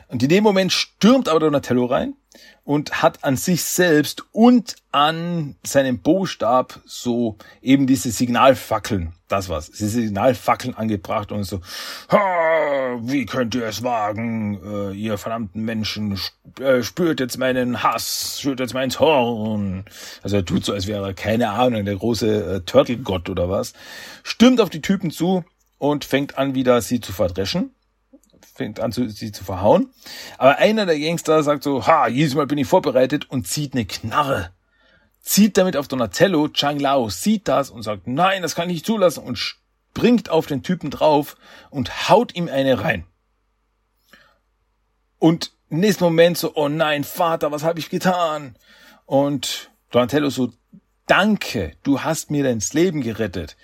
Und 0.07 0.23
in 0.23 0.29
dem 0.29 0.43
Moment 0.43 0.73
stürmt 0.73 1.29
aber 1.29 1.39
Donatello 1.39 1.85
rein 1.85 2.15
und 2.63 3.01
hat 3.01 3.23
an 3.23 3.37
sich 3.37 3.63
selbst 3.63 4.23
und 4.31 4.75
an 4.91 5.55
seinem 5.63 5.99
Bostab 5.99 6.79
so 6.85 7.37
eben 7.61 7.87
diese 7.87 8.11
Signalfackeln, 8.11 9.13
das 9.27 9.49
war's, 9.49 9.71
diese 9.71 10.01
Signalfackeln 10.01 10.75
angebracht 10.75 11.31
und 11.31 11.43
so, 11.43 11.61
wie 12.09 13.25
könnt 13.25 13.55
ihr 13.55 13.65
es 13.65 13.83
wagen, 13.83 14.59
äh, 14.63 14.93
ihr 14.93 15.17
verdammten 15.17 15.63
Menschen, 15.63 16.19
äh, 16.59 16.83
spürt 16.83 17.19
jetzt 17.19 17.37
meinen 17.37 17.81
Hass, 17.81 18.39
spürt 18.41 18.59
jetzt 18.59 18.73
mein 18.73 18.91
Zorn. 18.91 19.85
Also 20.21 20.37
er 20.37 20.45
tut 20.45 20.63
so, 20.63 20.73
als 20.73 20.87
wäre 20.87 21.07
er, 21.07 21.13
keine 21.13 21.49
Ahnung, 21.49 21.85
der 21.85 21.95
große 21.95 22.55
äh, 22.55 22.61
Turtle-Gott 22.61 23.29
oder 23.29 23.49
was, 23.49 23.73
stimmt 24.23 24.61
auf 24.61 24.69
die 24.69 24.81
Typen 24.81 25.09
zu 25.09 25.43
und 25.79 26.05
fängt 26.05 26.37
an, 26.37 26.53
wieder 26.53 26.81
sie 26.81 26.99
zu 26.99 27.11
verdreschen 27.11 27.71
fängt 28.61 28.79
an, 28.79 28.91
sie 28.91 29.31
zu 29.31 29.43
verhauen. 29.43 29.91
Aber 30.37 30.57
einer 30.57 30.85
der 30.85 30.99
Gangster 30.99 31.41
sagt 31.41 31.63
so, 31.63 31.87
ha, 31.87 32.07
jedes 32.07 32.35
Mal 32.35 32.45
bin 32.45 32.59
ich 32.59 32.67
vorbereitet 32.67 33.29
und 33.29 33.47
zieht 33.47 33.73
eine 33.73 33.85
Knarre. 33.85 34.51
Zieht 35.19 35.57
damit 35.57 35.75
auf 35.75 35.87
Donatello, 35.87 36.47
Chang 36.49 36.79
Lao 36.79 37.09
sieht 37.09 37.47
das 37.47 37.71
und 37.71 37.81
sagt, 37.81 38.07
nein, 38.07 38.41
das 38.43 38.55
kann 38.55 38.69
ich 38.69 38.75
nicht 38.75 38.85
zulassen 38.85 39.23
und 39.23 39.37
springt 39.37 40.29
auf 40.29 40.45
den 40.45 40.61
Typen 40.61 40.91
drauf 40.91 41.37
und 41.71 42.09
haut 42.09 42.35
ihm 42.35 42.47
eine 42.47 42.83
rein. 42.83 43.05
Und 45.17 45.51
im 45.69 45.79
nächsten 45.79 46.03
Moment 46.03 46.37
so, 46.37 46.51
oh 46.55 46.69
nein, 46.69 47.03
Vater, 47.03 47.51
was 47.51 47.63
habe 47.63 47.79
ich 47.79 47.89
getan? 47.89 48.55
Und 49.05 49.71
Donatello 49.89 50.29
so, 50.29 50.51
danke, 51.07 51.73
du 51.83 52.01
hast 52.01 52.29
mir 52.29 52.43
dein 52.43 52.61
Leben 52.73 53.01
gerettet. 53.01 53.57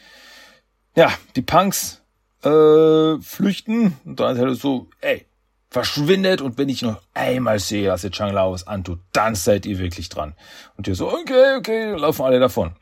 Ja, 0.96 1.12
die 1.36 1.42
Punks 1.44 2.02
äh, 2.44 3.22
flüchten. 3.22 3.98
Und 4.06 4.20
dann 4.20 4.38
er 4.38 4.56
so, 4.56 4.90
ey, 5.02 5.26
verschwindet 5.70 6.42
und 6.42 6.58
wenn 6.58 6.70
ich 6.70 6.82
noch 6.82 7.02
einmal 7.14 7.60
sehe, 7.60 7.92
was 7.92 8.02
der 8.02 8.12
Chang 8.12 8.34
Lao 8.34 8.54
was 8.54 8.68
antut, 8.68 9.00
dann 9.12 9.36
seid 9.36 9.66
ihr 9.66 9.80
wirklich 9.80 10.10
dran. 10.10 10.34
Und 10.78 10.88
ihr 10.88 10.96
so, 10.96 11.12
okay, 11.12 11.58
okay, 11.58 11.92
laufen 11.92 12.24
alle 12.24 12.40
davon. 12.40 12.76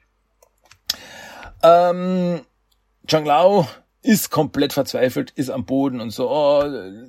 Ähm, 1.64 2.42
Chang 3.08 3.26
Lao 3.26 3.68
ist 4.06 4.30
komplett 4.30 4.72
verzweifelt, 4.72 5.32
ist 5.32 5.50
am 5.50 5.66
Boden 5.66 6.00
und 6.00 6.12
so, 6.12 6.30
oh, 6.30 6.64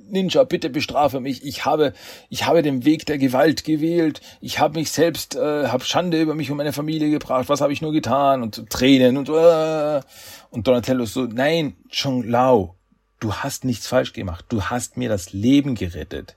Ninja, 0.09 0.43
bitte 0.43 0.69
bestrafe 0.71 1.19
mich. 1.19 1.45
Ich 1.45 1.63
habe, 1.63 1.93
ich 2.29 2.47
habe 2.47 2.63
den 2.63 2.85
Weg 2.85 3.05
der 3.05 3.19
Gewalt 3.19 3.63
gewählt. 3.63 4.19
Ich 4.41 4.59
habe 4.59 4.79
mich 4.79 4.91
selbst, 4.91 5.35
äh, 5.35 5.67
habe 5.67 5.85
Schande 5.85 6.19
über 6.19 6.33
mich 6.33 6.49
und 6.49 6.57
meine 6.57 6.73
Familie 6.73 7.11
gebracht. 7.11 7.49
Was 7.49 7.61
habe 7.61 7.71
ich 7.71 7.83
nur 7.83 7.93
getan? 7.93 8.41
Und 8.41 8.69
Tränen 8.71 9.17
und 9.17 9.29
äh, 9.29 10.01
und 10.49 10.67
Donatello 10.67 11.05
so, 11.05 11.25
nein, 11.25 11.75
Chong 11.91 12.23
Lao, 12.23 12.75
du 13.19 13.31
hast 13.31 13.63
nichts 13.63 13.85
falsch 13.85 14.13
gemacht. 14.13 14.45
Du 14.49 14.63
hast 14.63 14.97
mir 14.97 15.07
das 15.07 15.33
Leben 15.33 15.75
gerettet. 15.75 16.35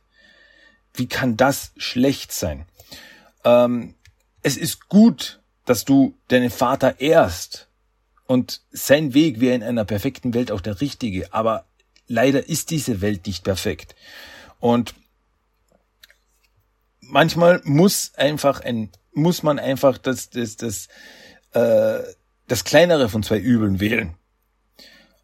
Wie 0.92 1.06
kann 1.06 1.38
das 1.38 1.72
schlecht 1.78 2.32
sein? 2.32 2.66
Ähm, 3.44 3.94
es 4.42 4.58
ist 4.58 4.90
gut, 4.90 5.40
dass 5.64 5.86
du 5.86 6.18
deinen 6.28 6.50
Vater 6.50 7.00
ehrst 7.00 7.69
und 8.30 8.60
sein 8.70 9.12
Weg 9.12 9.40
wäre 9.40 9.56
in 9.56 9.64
einer 9.64 9.84
perfekten 9.84 10.34
Welt 10.34 10.52
auch 10.52 10.60
der 10.60 10.80
richtige, 10.80 11.34
aber 11.34 11.64
leider 12.06 12.48
ist 12.48 12.70
diese 12.70 13.00
Welt 13.00 13.26
nicht 13.26 13.42
perfekt. 13.42 13.96
Und 14.60 14.94
manchmal 17.00 17.60
muss 17.64 18.12
einfach 18.14 18.60
ein, 18.60 18.90
muss 19.12 19.42
man 19.42 19.58
einfach 19.58 19.98
das, 19.98 20.30
das, 20.30 20.54
das, 20.54 20.86
äh, 21.54 22.04
das 22.46 22.62
kleinere 22.62 23.08
von 23.08 23.24
zwei 23.24 23.40
Übeln 23.40 23.80
wählen. 23.80 24.14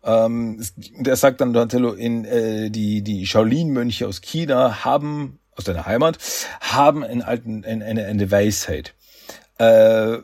Ähm, 0.02 0.60
der 0.74 1.14
sagt 1.14 1.40
dann 1.40 1.52
Donatello, 1.52 1.92
in 1.92 2.24
äh, 2.24 2.70
die 2.70 3.02
die 3.02 3.24
Shaolin-Mönche 3.24 4.08
aus 4.08 4.20
China 4.20 4.84
haben 4.84 5.38
aus 5.52 5.62
deiner 5.62 5.86
Heimat 5.86 6.18
haben 6.58 7.04
einen 7.04 7.22
alten 7.22 7.64
eine, 7.64 8.04
eine 8.04 8.30
Weisheit. 8.32 8.94
Äh, 9.58 10.18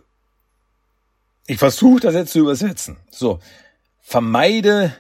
ich 1.47 1.59
versuche 1.59 2.01
das 2.01 2.14
jetzt 2.14 2.32
zu 2.32 2.40
übersetzen. 2.40 2.97
So, 3.11 3.40
vermeide 4.01 4.93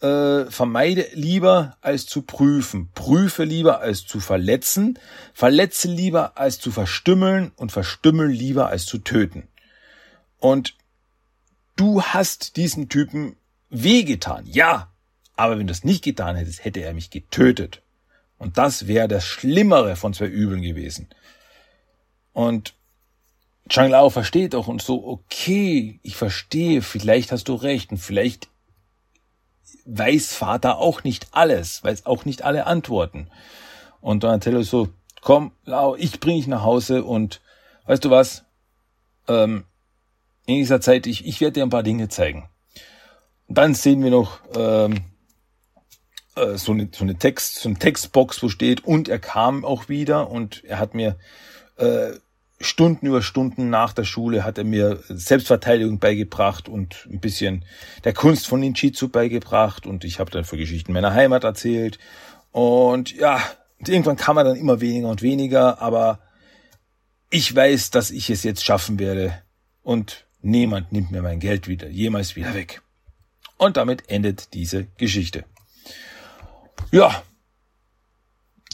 äh, 0.00 0.50
vermeide 0.50 1.06
lieber 1.14 1.76
als 1.80 2.06
zu 2.06 2.22
prüfen, 2.22 2.90
prüfe 2.94 3.44
lieber 3.44 3.80
als 3.80 4.04
zu 4.04 4.20
verletzen, 4.20 4.98
verletze 5.32 5.88
lieber 5.88 6.36
als 6.36 6.60
zu 6.60 6.70
verstümmeln 6.70 7.52
und 7.56 7.72
verstümmeln 7.72 8.30
lieber 8.30 8.68
als 8.68 8.84
zu 8.84 8.98
töten. 8.98 9.48
Und 10.38 10.76
du 11.76 12.02
hast 12.02 12.56
diesen 12.56 12.88
Typen 12.88 13.36
wehgetan, 13.70 14.46
ja, 14.46 14.92
aber 15.34 15.58
wenn 15.58 15.66
du 15.66 15.72
es 15.72 15.84
nicht 15.84 16.04
getan 16.04 16.36
hättest, 16.36 16.64
hätte 16.64 16.80
er 16.80 16.94
mich 16.94 17.10
getötet. 17.10 17.82
Und 18.38 18.58
das 18.58 18.86
wäre 18.86 19.08
das 19.08 19.24
Schlimmere 19.24 19.96
von 19.96 20.12
zwei 20.12 20.26
Übeln 20.26 20.62
gewesen. 20.62 21.08
Und 22.32 22.74
Chang 23.68 23.90
Lao 23.90 24.10
versteht 24.10 24.54
auch 24.54 24.68
und 24.68 24.80
so, 24.80 25.06
okay, 25.06 25.98
ich 26.02 26.16
verstehe, 26.16 26.82
vielleicht 26.82 27.32
hast 27.32 27.48
du 27.48 27.54
recht 27.54 27.90
und 27.90 27.98
vielleicht 27.98 28.48
weiß 29.86 30.34
Vater 30.34 30.78
auch 30.78 31.04
nicht 31.04 31.28
alles, 31.32 31.82
weiß 31.82 32.06
auch 32.06 32.24
nicht 32.24 32.42
alle 32.42 32.66
Antworten. 32.66 33.28
Und 34.00 34.22
Donatello 34.22 34.62
so, 34.62 34.88
komm, 35.20 35.52
Lau, 35.64 35.96
ich 35.96 36.20
bring 36.20 36.36
dich 36.36 36.46
nach 36.46 36.62
Hause 36.62 37.04
und 37.04 37.40
weißt 37.86 38.04
du 38.04 38.10
was? 38.10 38.44
Ähm, 39.26 39.64
in 40.46 40.56
dieser 40.56 40.80
Zeit, 40.80 41.06
ich, 41.06 41.26
ich 41.26 41.40
werde 41.40 41.54
dir 41.54 41.62
ein 41.64 41.70
paar 41.70 41.82
Dinge 41.82 42.08
zeigen. 42.08 42.48
Und 43.48 43.58
dann 43.58 43.74
sehen 43.74 44.02
wir 44.02 44.10
noch 44.10 44.38
ähm, 44.54 45.02
äh, 46.36 46.56
so, 46.56 46.72
eine, 46.72 46.88
so 46.92 47.02
eine 47.02 47.16
Text, 47.16 47.56
so 47.56 47.68
eine 47.68 47.78
Textbox, 47.78 48.42
wo 48.42 48.48
steht, 48.48 48.84
und 48.84 49.08
er 49.08 49.18
kam 49.18 49.64
auch 49.64 49.88
wieder 49.88 50.30
und 50.30 50.62
er 50.64 50.78
hat 50.78 50.94
mir 50.94 51.16
äh, 51.76 52.12
Stunden 52.60 53.06
über 53.06 53.22
Stunden 53.22 53.68
nach 53.68 53.92
der 53.92 54.04
Schule 54.04 54.44
hat 54.44 54.56
er 54.56 54.64
mir 54.64 55.02
Selbstverteidigung 55.08 55.98
beigebracht 55.98 56.68
und 56.68 57.06
ein 57.10 57.20
bisschen 57.20 57.64
der 58.04 58.14
Kunst 58.14 58.46
von 58.46 58.60
Ninjitsu 58.60 59.08
beigebracht 59.08 59.86
und 59.86 60.04
ich 60.04 60.20
habe 60.20 60.30
dann 60.30 60.44
für 60.44 60.56
Geschichten 60.56 60.92
meiner 60.92 61.12
Heimat 61.12 61.44
erzählt 61.44 61.98
und 62.52 63.14
ja, 63.14 63.42
irgendwann 63.78 64.16
kam 64.16 64.38
er 64.38 64.44
dann 64.44 64.56
immer 64.56 64.80
weniger 64.80 65.08
und 65.08 65.20
weniger, 65.20 65.82
aber 65.82 66.20
ich 67.28 67.54
weiß, 67.54 67.90
dass 67.90 68.10
ich 68.10 68.30
es 68.30 68.42
jetzt 68.42 68.64
schaffen 68.64 68.98
werde 68.98 69.42
und 69.82 70.24
niemand 70.40 70.92
nimmt 70.92 71.10
mir 71.10 71.20
mein 71.20 71.40
Geld 71.40 71.68
wieder, 71.68 71.88
jemals 71.88 72.36
wieder 72.36 72.54
weg. 72.54 72.80
Und 73.58 73.76
damit 73.76 74.08
endet 74.08 74.54
diese 74.54 74.86
Geschichte. 74.96 75.44
Ja, 76.90 77.22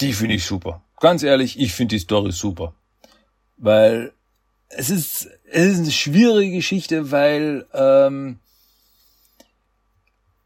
die 0.01 0.13
finde 0.13 0.35
ich 0.35 0.45
super. 0.45 0.85
Ganz 1.01 1.23
ehrlich, 1.23 1.59
ich 1.59 1.73
finde 1.73 1.97
die 1.97 2.01
Story 2.01 2.31
super 2.31 2.75
weil 3.63 4.13
es 4.69 4.91
ist, 4.91 5.31
es 5.51 5.67
ist 5.67 5.79
eine 5.79 5.93
schwierige 5.93 6.57
Geschichte, 6.57 7.11
weil 7.11 7.65
ähm, 7.73 8.41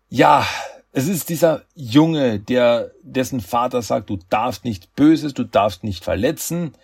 ja, 0.08 0.46
es 0.92 1.08
ist 1.08 1.28
dieser 1.30 1.62
Junge, 1.74 2.38
der 2.38 2.92
dessen 3.02 3.40
Vater 3.40 3.82
sagt, 3.82 4.10
du 4.10 4.18
darfst 4.28 4.64
nichts 4.64 4.86
Böses, 4.86 5.34
du 5.34 5.44
darfst 5.44 5.82
nicht 5.82 6.04
verletzen, 6.04 6.74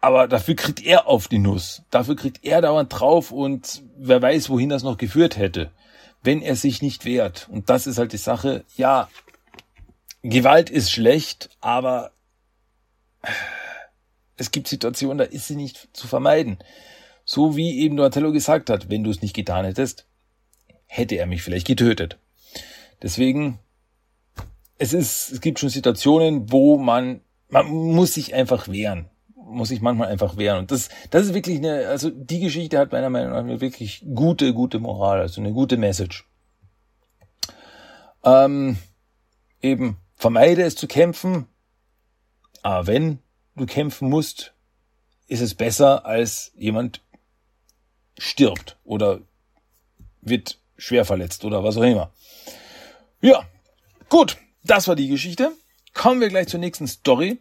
aber 0.00 0.26
dafür 0.26 0.56
kriegt 0.56 0.84
er 0.84 1.06
auf 1.06 1.28
die 1.28 1.38
Nuss, 1.38 1.82
dafür 1.90 2.16
kriegt 2.16 2.44
er 2.44 2.60
dauernd 2.60 2.92
drauf 2.92 3.30
und 3.30 3.82
wer 3.96 4.20
weiß, 4.20 4.50
wohin 4.50 4.68
das 4.68 4.82
noch 4.82 4.98
geführt 4.98 5.36
hätte, 5.36 5.70
wenn 6.22 6.42
er 6.42 6.56
sich 6.56 6.82
nicht 6.82 7.04
wehrt. 7.04 7.48
Und 7.50 7.70
das 7.70 7.86
ist 7.86 7.98
halt 7.98 8.12
die 8.12 8.16
Sache. 8.16 8.64
Ja, 8.76 9.08
Gewalt 10.22 10.70
ist 10.70 10.90
schlecht, 10.90 11.50
aber 11.60 12.10
es 14.42 14.50
gibt 14.50 14.66
Situationen, 14.66 15.18
da 15.18 15.24
ist 15.24 15.46
sie 15.46 15.54
nicht 15.54 15.88
zu 15.92 16.08
vermeiden. 16.08 16.58
So 17.24 17.56
wie 17.56 17.78
eben 17.78 17.96
Donatello 17.96 18.32
gesagt 18.32 18.70
hat, 18.70 18.90
wenn 18.90 19.04
du 19.04 19.10
es 19.10 19.22
nicht 19.22 19.34
getan 19.34 19.64
hättest, 19.64 20.06
hätte 20.86 21.14
er 21.14 21.26
mich 21.26 21.42
vielleicht 21.42 21.66
getötet. 21.66 22.18
Deswegen, 23.00 23.60
es 24.78 24.92
ist, 24.92 25.30
es 25.30 25.40
gibt 25.40 25.60
schon 25.60 25.68
Situationen, 25.68 26.50
wo 26.50 26.76
man, 26.76 27.20
man 27.48 27.68
muss 27.68 28.14
sich 28.14 28.34
einfach 28.34 28.66
wehren. 28.66 29.08
Muss 29.36 29.68
sich 29.68 29.80
manchmal 29.80 30.08
einfach 30.08 30.36
wehren. 30.36 30.58
Und 30.58 30.72
das, 30.72 30.88
das 31.10 31.26
ist 31.26 31.34
wirklich 31.34 31.58
eine, 31.58 31.86
also 31.86 32.10
die 32.10 32.40
Geschichte 32.40 32.78
hat 32.78 32.90
meiner 32.90 33.10
Meinung 33.10 33.30
nach 33.30 33.38
eine 33.38 33.60
wirklich 33.60 34.04
gute, 34.12 34.52
gute 34.54 34.80
Moral, 34.80 35.20
also 35.20 35.40
eine 35.40 35.52
gute 35.52 35.76
Message. 35.76 36.28
Ähm, 38.24 38.76
eben, 39.60 39.98
vermeide 40.16 40.62
es 40.62 40.74
zu 40.74 40.88
kämpfen, 40.88 41.46
aber 42.62 42.86
wenn, 42.88 43.18
du 43.56 43.66
kämpfen 43.66 44.08
musst, 44.08 44.52
ist 45.28 45.40
es 45.40 45.54
besser, 45.54 46.04
als 46.06 46.52
jemand 46.56 47.00
stirbt 48.18 48.76
oder 48.84 49.20
wird 50.20 50.58
schwer 50.76 51.04
verletzt 51.04 51.44
oder 51.44 51.64
was 51.64 51.76
auch 51.76 51.82
immer. 51.82 52.12
Ja, 53.20 53.44
gut, 54.08 54.36
das 54.64 54.88
war 54.88 54.96
die 54.96 55.08
Geschichte. 55.08 55.52
Kommen 55.94 56.20
wir 56.20 56.28
gleich 56.28 56.48
zur 56.48 56.60
nächsten 56.60 56.86
Story. 56.86 57.40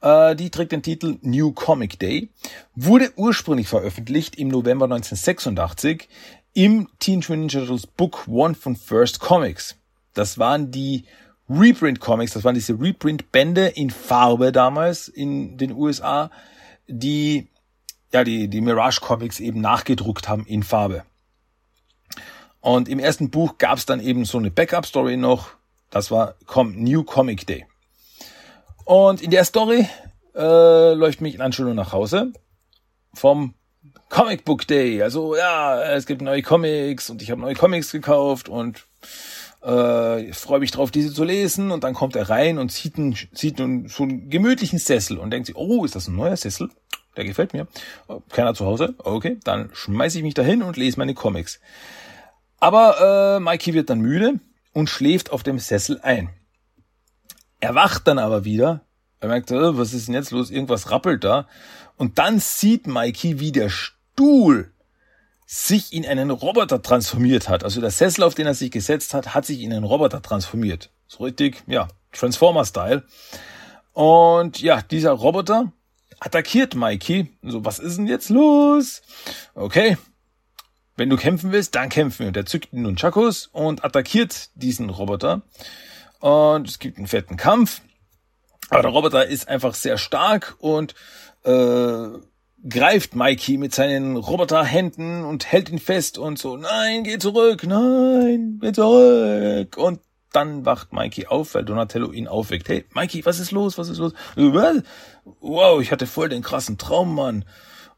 Äh, 0.00 0.34
die 0.34 0.50
trägt 0.50 0.72
den 0.72 0.82
Titel 0.82 1.18
New 1.22 1.52
Comic 1.52 1.98
Day. 1.98 2.30
Wurde 2.74 3.12
ursprünglich 3.16 3.68
veröffentlicht 3.68 4.36
im 4.36 4.48
November 4.48 4.86
1986 4.86 6.08
im 6.52 6.88
Teenage 6.98 7.32
Mutant 7.32 7.52
Ninja 7.52 7.60
Turtles 7.60 7.86
Book 7.86 8.26
One 8.28 8.54
von 8.54 8.76
First 8.76 9.20
Comics. 9.20 9.76
Das 10.14 10.38
waren 10.38 10.70
die 10.70 11.04
Reprint 11.48 12.00
Comics, 12.00 12.32
das 12.32 12.44
waren 12.44 12.54
diese 12.54 12.78
Reprint 12.78 13.32
Bände 13.32 13.66
in 13.66 13.90
Farbe 13.90 14.52
damals 14.52 15.08
in 15.08 15.58
den 15.58 15.72
USA, 15.72 16.30
die 16.86 17.48
ja 18.12 18.24
die 18.24 18.48
die 18.48 18.60
Mirage 18.60 19.00
Comics 19.00 19.40
eben 19.40 19.60
nachgedruckt 19.60 20.28
haben 20.28 20.46
in 20.46 20.62
Farbe. 20.62 21.04
Und 22.60 22.88
im 22.88 23.00
ersten 23.00 23.30
Buch 23.30 23.58
gab 23.58 23.78
es 23.78 23.86
dann 23.86 24.00
eben 24.00 24.24
so 24.24 24.38
eine 24.38 24.50
Backup 24.50 24.86
Story 24.86 25.16
noch, 25.16 25.50
das 25.90 26.10
war 26.10 26.36
New 26.56 27.02
Comic 27.02 27.46
Day. 27.46 27.66
Und 28.84 29.20
in 29.20 29.30
der 29.30 29.44
Story 29.44 29.88
äh, 30.34 30.94
läuft 30.94 31.20
mich 31.20 31.34
in 31.34 31.40
Anschulung 31.40 31.74
nach 31.74 31.92
Hause 31.92 32.32
vom 33.14 33.54
Comic 34.08 34.44
Book 34.44 34.66
Day. 34.66 35.02
Also 35.02 35.36
ja, 35.36 35.82
es 35.82 36.06
gibt 36.06 36.22
neue 36.22 36.42
Comics 36.42 37.10
und 37.10 37.20
ich 37.20 37.30
habe 37.30 37.40
neue 37.40 37.54
Comics 37.54 37.90
gekauft 37.90 38.48
und 38.48 38.86
äh, 39.62 40.32
freue 40.32 40.60
mich 40.60 40.70
drauf, 40.70 40.90
diese 40.90 41.12
zu 41.12 41.24
lesen. 41.24 41.70
Und 41.70 41.84
dann 41.84 41.94
kommt 41.94 42.16
er 42.16 42.28
rein 42.28 42.58
und 42.58 42.72
sieht, 42.72 42.98
einen, 42.98 43.16
sieht 43.32 43.60
einen, 43.60 43.88
so 43.88 44.02
einen 44.02 44.28
gemütlichen 44.28 44.78
Sessel 44.78 45.18
und 45.18 45.30
denkt 45.30 45.46
sich, 45.46 45.56
oh, 45.56 45.84
ist 45.84 45.94
das 45.94 46.08
ein 46.08 46.16
neuer 46.16 46.36
Sessel? 46.36 46.70
Der 47.16 47.24
gefällt 47.24 47.52
mir. 47.52 47.66
Oh, 48.08 48.20
keiner 48.30 48.54
zu 48.54 48.64
Hause? 48.64 48.94
Okay, 48.98 49.38
dann 49.44 49.70
schmeiße 49.72 50.18
ich 50.18 50.24
mich 50.24 50.34
dahin 50.34 50.62
und 50.62 50.76
lese 50.76 50.98
meine 50.98 51.14
Comics. 51.14 51.60
Aber 52.58 53.36
äh, 53.36 53.40
Mikey 53.40 53.74
wird 53.74 53.90
dann 53.90 54.00
müde 54.00 54.40
und 54.72 54.88
schläft 54.88 55.30
auf 55.30 55.42
dem 55.42 55.58
Sessel 55.58 56.00
ein. 56.02 56.30
Er 57.60 57.74
wacht 57.74 58.08
dann 58.08 58.18
aber 58.18 58.44
wieder. 58.44 58.82
Er 59.20 59.28
merkt, 59.28 59.50
äh, 59.50 59.76
was 59.76 59.92
ist 59.92 60.08
denn 60.08 60.14
jetzt 60.14 60.30
los? 60.30 60.50
Irgendwas 60.50 60.90
rappelt 60.90 61.22
da. 61.22 61.48
Und 61.96 62.18
dann 62.18 62.38
sieht 62.40 62.86
Mikey, 62.86 63.38
wie 63.40 63.52
der 63.52 63.68
Stuhl 63.68 64.71
sich 65.54 65.92
in 65.92 66.06
einen 66.06 66.30
Roboter 66.30 66.80
transformiert 66.80 67.50
hat. 67.50 67.62
Also 67.62 67.82
der 67.82 67.90
Sessel, 67.90 68.24
auf 68.24 68.34
den 68.34 68.46
er 68.46 68.54
sich 68.54 68.70
gesetzt 68.70 69.12
hat, 69.12 69.34
hat 69.34 69.44
sich 69.44 69.60
in 69.60 69.70
einen 69.70 69.84
Roboter 69.84 70.22
transformiert. 70.22 70.88
So 71.06 71.24
richtig, 71.24 71.62
ja, 71.66 71.88
Transformer-Style. 72.12 73.02
Und 73.92 74.62
ja, 74.62 74.80
dieser 74.80 75.10
Roboter 75.10 75.70
attackiert 76.20 76.74
Mikey. 76.74 77.28
So, 77.42 77.66
was 77.66 77.80
ist 77.80 77.98
denn 77.98 78.06
jetzt 78.06 78.30
los? 78.30 79.02
Okay, 79.54 79.98
wenn 80.96 81.10
du 81.10 81.18
kämpfen 81.18 81.52
willst, 81.52 81.74
dann 81.74 81.90
kämpfen 81.90 82.20
wir. 82.20 82.28
Und 82.28 82.36
er 82.38 82.46
zückt 82.46 82.72
nun 82.72 82.96
Chakos 82.96 83.50
und 83.52 83.84
attackiert 83.84 84.48
diesen 84.54 84.88
Roboter. 84.88 85.42
Und 86.20 86.66
es 86.66 86.78
gibt 86.78 86.96
einen 86.96 87.08
fetten 87.08 87.36
Kampf. 87.36 87.82
Aber 88.70 88.80
der 88.80 88.90
Roboter 88.90 89.26
ist 89.26 89.48
einfach 89.48 89.74
sehr 89.74 89.98
stark 89.98 90.56
und 90.60 90.94
äh, 91.44 92.08
greift 92.68 93.14
Mikey 93.14 93.58
mit 93.58 93.74
seinen 93.74 94.16
Roboterhänden 94.16 95.24
und 95.24 95.50
hält 95.50 95.70
ihn 95.70 95.78
fest 95.78 96.18
und 96.18 96.38
so, 96.38 96.56
nein, 96.56 97.04
geh 97.04 97.18
zurück, 97.18 97.64
nein, 97.66 98.58
geh 98.60 98.72
zurück. 98.72 99.76
Und 99.76 100.00
dann 100.32 100.64
wacht 100.64 100.92
Mikey 100.92 101.26
auf, 101.26 101.54
weil 101.54 101.64
Donatello 101.64 102.12
ihn 102.12 102.28
aufweckt. 102.28 102.68
Hey, 102.68 102.84
Mikey, 102.94 103.24
was 103.26 103.38
ist 103.38 103.50
los? 103.50 103.78
Was 103.78 103.88
ist 103.88 103.98
los? 103.98 104.12
Was? 104.36 104.82
Wow, 105.40 105.80
ich 105.80 105.92
hatte 105.92 106.06
voll 106.06 106.28
den 106.28 106.42
krassen 106.42 106.78
Traum, 106.78 107.14
Mann. 107.14 107.44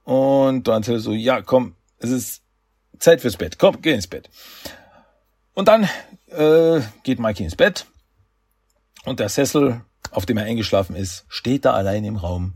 Und 0.03 0.67
Donatello 0.67 0.99
so, 0.99 1.13
ja, 1.13 1.43
komm, 1.43 1.77
es 1.99 2.11
ist 2.11 2.43
Zeit 2.99 3.21
fürs 3.21 3.37
Bett. 3.37 3.59
Komm, 3.59 3.83
geh 3.83 3.93
ins 3.93 4.07
Bett. 4.07 4.31
Und 5.55 5.69
dann 5.69 5.89
äh, 6.29 6.81
geht 7.05 7.21
Mikey 7.21 7.45
ins 7.45 7.57
Bett 7.57 7.87
und 9.05 9.21
der 9.21 9.29
Sessel, 9.29 9.83
auf 10.11 10.27
dem 10.27 10.39
er 10.39 10.45
eingeschlafen 10.45 10.97
ist, 10.97 11.25
steht 11.29 11.65
da 11.65 11.75
allein 11.75 12.05
im 12.05 12.17
Raum 12.17 12.55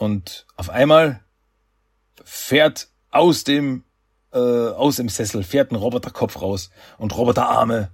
und 0.00 0.46
auf 0.56 0.70
einmal 0.70 1.20
fährt 2.24 2.88
aus 3.10 3.44
dem 3.44 3.84
äh, 4.32 4.38
aus 4.38 4.96
dem 4.96 5.10
Sessel 5.10 5.42
fährt 5.42 5.72
ein 5.72 5.76
Roboterkopf 5.76 6.40
raus 6.40 6.70
und 6.96 7.14
Roboterarme. 7.14 7.90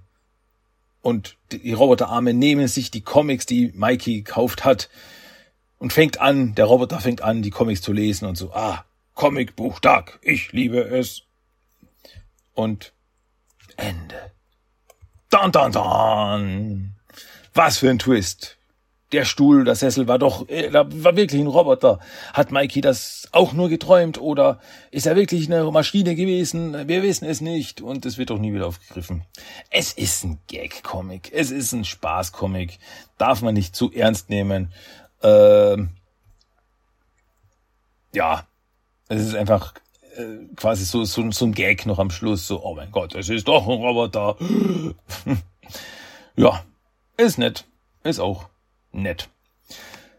Und 1.01 1.35
die 1.51 1.73
Roboterarme 1.73 2.33
nehmen 2.33 2.69
sich 2.69 2.91
die 2.91 3.01
Comics, 3.01 3.45
die 3.45 3.73
Mikey 3.73 4.23
gekauft 4.23 4.63
hat, 4.63 4.89
und 5.79 5.91
fängt 5.91 6.21
an, 6.21 6.55
der 6.55 6.65
Roboter 6.65 7.01
fängt 7.01 7.21
an, 7.21 7.41
die 7.41 7.49
Comics 7.49 7.81
zu 7.81 7.91
lesen 7.91 8.25
und 8.25 8.37
so, 8.37 8.53
ah, 8.53 8.85
Comicbuch 9.13 9.79
Dark, 9.79 10.17
ich 10.21 10.53
liebe 10.53 10.79
es. 10.79 11.23
Und 12.53 12.93
Ende. 13.75 14.31
Don, 15.29 15.51
don, 15.51 15.71
don. 15.73 16.95
Was 17.53 17.79
für 17.79 17.89
ein 17.89 17.99
Twist 17.99 18.56
der 19.11 19.23
Stuhl, 19.23 19.63
der 19.63 19.75
Sessel 19.75 20.07
war 20.07 20.19
doch, 20.19 20.47
äh, 20.49 20.69
da 20.69 20.85
war 21.03 21.15
wirklich 21.15 21.41
ein 21.41 21.47
Roboter. 21.47 21.99
Hat 22.33 22.51
Mikey 22.51 22.81
das 22.81 23.29
auch 23.31 23.53
nur 23.53 23.69
geträumt 23.69 24.19
oder 24.19 24.59
ist 24.91 25.07
er 25.07 25.15
wirklich 25.15 25.47
eine 25.47 25.69
Maschine 25.71 26.15
gewesen? 26.15 26.87
Wir 26.87 27.03
wissen 27.03 27.25
es 27.25 27.39
nicht 27.39 27.81
und 27.81 28.05
es 28.05 28.17
wird 28.17 28.31
doch 28.31 28.39
nie 28.39 28.53
wieder 28.53 28.67
aufgegriffen. 28.67 29.23
Es 29.69 29.93
ist 29.93 30.25
ein 30.25 30.39
Gag-Comic, 30.47 31.31
es 31.33 31.51
ist 31.51 31.71
ein 31.71 31.85
Spaß-Comic, 31.85 32.79
darf 33.17 33.41
man 33.41 33.53
nicht 33.53 33.75
zu 33.75 33.91
ernst 33.93 34.29
nehmen. 34.29 34.73
Ähm, 35.23 35.89
ja, 38.13 38.45
es 39.07 39.21
ist 39.21 39.35
einfach 39.35 39.73
äh, 40.17 40.53
quasi 40.57 40.83
so, 40.83 41.05
so, 41.05 41.31
so 41.31 41.45
ein 41.45 41.53
Gag 41.53 41.85
noch 41.85 41.99
am 41.99 42.11
Schluss, 42.11 42.45
so, 42.45 42.61
oh 42.61 42.75
mein 42.75 42.91
Gott, 42.91 43.15
es 43.15 43.29
ist 43.29 43.47
doch 43.47 43.67
ein 43.67 43.73
Roboter. 43.73 44.35
ja, 46.35 46.61
ist 47.15 47.37
nett, 47.37 47.63
ist 48.03 48.19
auch 48.19 48.49
nett. 48.97 49.29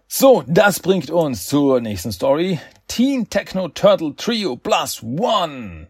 So, 0.06 0.42
das 0.46 0.80
bringt 0.80 1.10
uns 1.10 1.46
zur 1.46 1.80
nächsten 1.80 2.12
Story. 2.12 2.58
Teen 2.86 3.28
Techno 3.28 3.68
Turtle 3.68 4.16
Trio 4.16 4.56
Plus 4.56 5.02
One. 5.02 5.88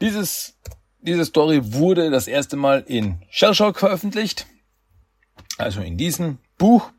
Dieses, 0.00 0.58
diese 1.00 1.24
Story 1.24 1.72
wurde 1.72 2.10
das 2.10 2.26
erste 2.26 2.56
Mal 2.56 2.84
in 2.86 3.22
Shellshock 3.30 3.78
veröffentlicht. 3.78 4.46
Also 5.56 5.80
in 5.80 5.96
diesem 5.96 6.38
Buch. 6.58 6.90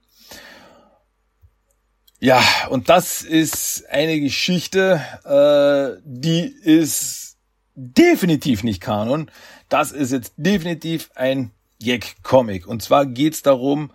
Ja, 2.20 2.42
und 2.70 2.90
das 2.90 3.22
ist 3.22 3.86
eine 3.90 4.20
Geschichte, 4.20 5.02
äh, 5.26 6.02
die 6.06 6.46
ist 6.46 7.38
definitiv 7.76 8.64
nicht 8.64 8.82
Kanon. 8.82 9.30
Das 9.70 9.92
ist 9.92 10.12
jetzt 10.12 10.34
definitiv 10.38 11.12
ein 11.16 11.52
Jack-Comic. 11.80 12.66
Und 12.66 12.82
zwar 12.82 13.06
geht's 13.06 13.42
darum, 13.42 13.92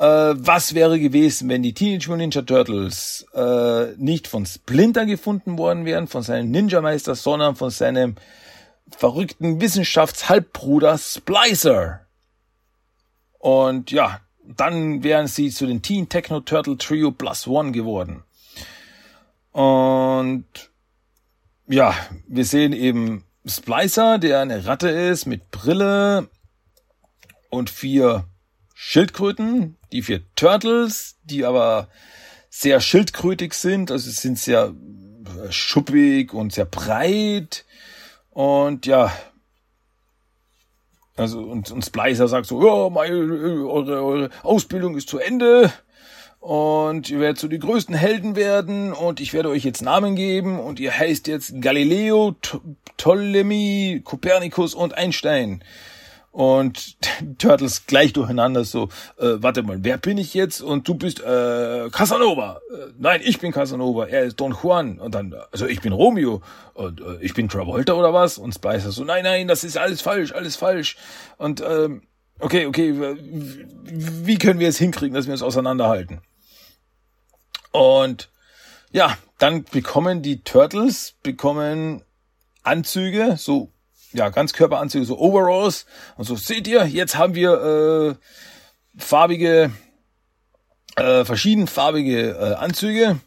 äh, 0.00 0.34
was 0.34 0.74
wäre 0.74 0.98
gewesen, 0.98 1.50
wenn 1.50 1.62
die 1.62 1.74
Teenage 1.74 2.08
Mutant 2.08 2.34
Ninja 2.34 2.42
Turtles 2.42 3.26
äh, 3.34 3.94
nicht 3.98 4.28
von 4.28 4.46
Splinter 4.46 5.04
gefunden 5.04 5.58
worden 5.58 5.84
wären, 5.84 6.08
von 6.08 6.22
seinem 6.22 6.50
Ninja-Meister, 6.50 7.14
sondern 7.14 7.54
von 7.54 7.68
seinem 7.68 8.14
verrückten 8.96 9.60
Wissenschaftshalbbruder 9.60 10.96
Splicer. 10.96 12.06
Und 13.38 13.90
ja, 13.90 14.20
dann 14.42 15.02
wären 15.02 15.26
sie 15.26 15.50
zu 15.50 15.66
den 15.66 15.82
Teen 15.82 16.08
Techno 16.08 16.40
Turtle 16.40 16.78
Trio 16.78 17.10
Plus 17.10 17.46
One 17.46 17.72
geworden. 17.72 18.22
Und 19.52 20.46
ja, 21.68 21.94
wir 22.26 22.46
sehen 22.46 22.72
eben 22.72 23.24
Splicer, 23.44 24.18
der 24.18 24.40
eine 24.40 24.64
Ratte 24.64 24.88
ist 24.88 25.26
mit 25.26 25.50
Brille 25.50 26.28
und 27.50 27.68
vier 27.68 28.24
Schildkröten, 28.82 29.76
die 29.92 30.00
vier 30.00 30.22
Turtles, 30.36 31.18
die 31.24 31.44
aber 31.44 31.88
sehr 32.48 32.80
schildkrötig 32.80 33.52
sind, 33.52 33.90
also 33.90 34.10
sind 34.10 34.38
sehr 34.38 34.74
äh, 35.44 35.52
schuppig 35.52 36.32
und 36.32 36.54
sehr 36.54 36.64
breit 36.64 37.66
und 38.30 38.86
ja, 38.86 39.12
also 41.14 41.40
und, 41.40 41.70
und 41.70 41.84
Splicer 41.84 42.26
sagt 42.26 42.46
so, 42.46 42.66
ja, 42.66 42.88
meine, 42.88 43.16
eure, 43.16 44.02
eure 44.02 44.30
Ausbildung 44.42 44.96
ist 44.96 45.10
zu 45.10 45.18
Ende 45.18 45.70
und 46.40 47.10
ihr 47.10 47.20
werdet 47.20 47.38
so 47.38 47.48
die 47.48 47.58
größten 47.58 47.94
Helden 47.94 48.34
werden 48.34 48.94
und 48.94 49.20
ich 49.20 49.34
werde 49.34 49.50
euch 49.50 49.62
jetzt 49.62 49.82
Namen 49.82 50.16
geben 50.16 50.58
und 50.58 50.80
ihr 50.80 50.96
heißt 50.98 51.26
jetzt 51.28 51.52
Galileo, 51.60 52.34
Ptolemy, 52.96 54.00
Kopernikus 54.02 54.74
und 54.74 54.94
Einstein 54.94 55.62
und 56.32 56.96
Turtles 57.38 57.86
gleich 57.86 58.12
durcheinander 58.12 58.64
so, 58.64 58.84
äh, 59.18 59.36
warte 59.38 59.62
mal, 59.62 59.78
wer 59.82 59.98
bin 59.98 60.18
ich 60.18 60.34
jetzt? 60.34 60.60
Und 60.60 60.86
du 60.86 60.94
bist 60.94 61.20
äh, 61.20 61.88
Casanova. 61.90 62.60
Äh, 62.70 62.92
nein, 62.98 63.20
ich 63.24 63.40
bin 63.40 63.52
Casanova, 63.52 64.06
er 64.06 64.22
ist 64.22 64.38
Don 64.38 64.56
Juan. 64.62 65.00
Und 65.00 65.14
dann, 65.14 65.34
also 65.50 65.66
ich 65.66 65.80
bin 65.80 65.92
Romeo 65.92 66.42
und 66.74 67.00
äh, 67.00 67.18
ich 67.20 67.34
bin 67.34 67.48
Travolta 67.48 67.94
oder 67.94 68.14
was? 68.14 68.38
Und 68.38 68.54
Spicer 68.54 68.92
so, 68.92 69.04
nein, 69.04 69.24
nein, 69.24 69.48
das 69.48 69.64
ist 69.64 69.76
alles 69.76 70.02
falsch, 70.02 70.32
alles 70.32 70.56
falsch. 70.56 70.96
Und 71.36 71.60
ähm, 71.60 72.02
okay, 72.38 72.66
okay, 72.66 72.94
wie 73.82 74.38
können 74.38 74.60
wir 74.60 74.68
es 74.68 74.78
hinkriegen, 74.78 75.14
dass 75.14 75.26
wir 75.26 75.32
uns 75.32 75.42
auseinanderhalten? 75.42 76.20
Und 77.72 78.30
ja, 78.92 79.16
dann 79.38 79.64
bekommen 79.64 80.22
die 80.22 80.42
Turtles, 80.42 81.14
bekommen 81.22 82.02
Anzüge, 82.62 83.36
so 83.36 83.72
ja, 84.12 84.28
Ganzkörperanzüge, 84.28 85.04
so 85.04 85.18
Overalls. 85.18 85.86
Und 86.16 86.24
so 86.24 86.36
seht 86.36 86.66
ihr, 86.66 86.86
jetzt 86.86 87.16
haben 87.16 87.34
wir 87.34 88.16
äh, 88.96 89.00
farbige, 89.00 89.72
äh, 90.96 91.24
verschiedenfarbige 91.24 92.30
äh, 92.30 92.54
Anzüge. 92.54 93.20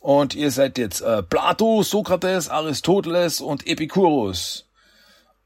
Und 0.00 0.34
ihr 0.34 0.50
seid 0.50 0.76
jetzt 0.78 1.00
äh, 1.00 1.22
Plato, 1.22 1.82
Sokrates, 1.82 2.48
Aristoteles 2.48 3.40
und 3.40 3.66
Epicurus. 3.66 4.68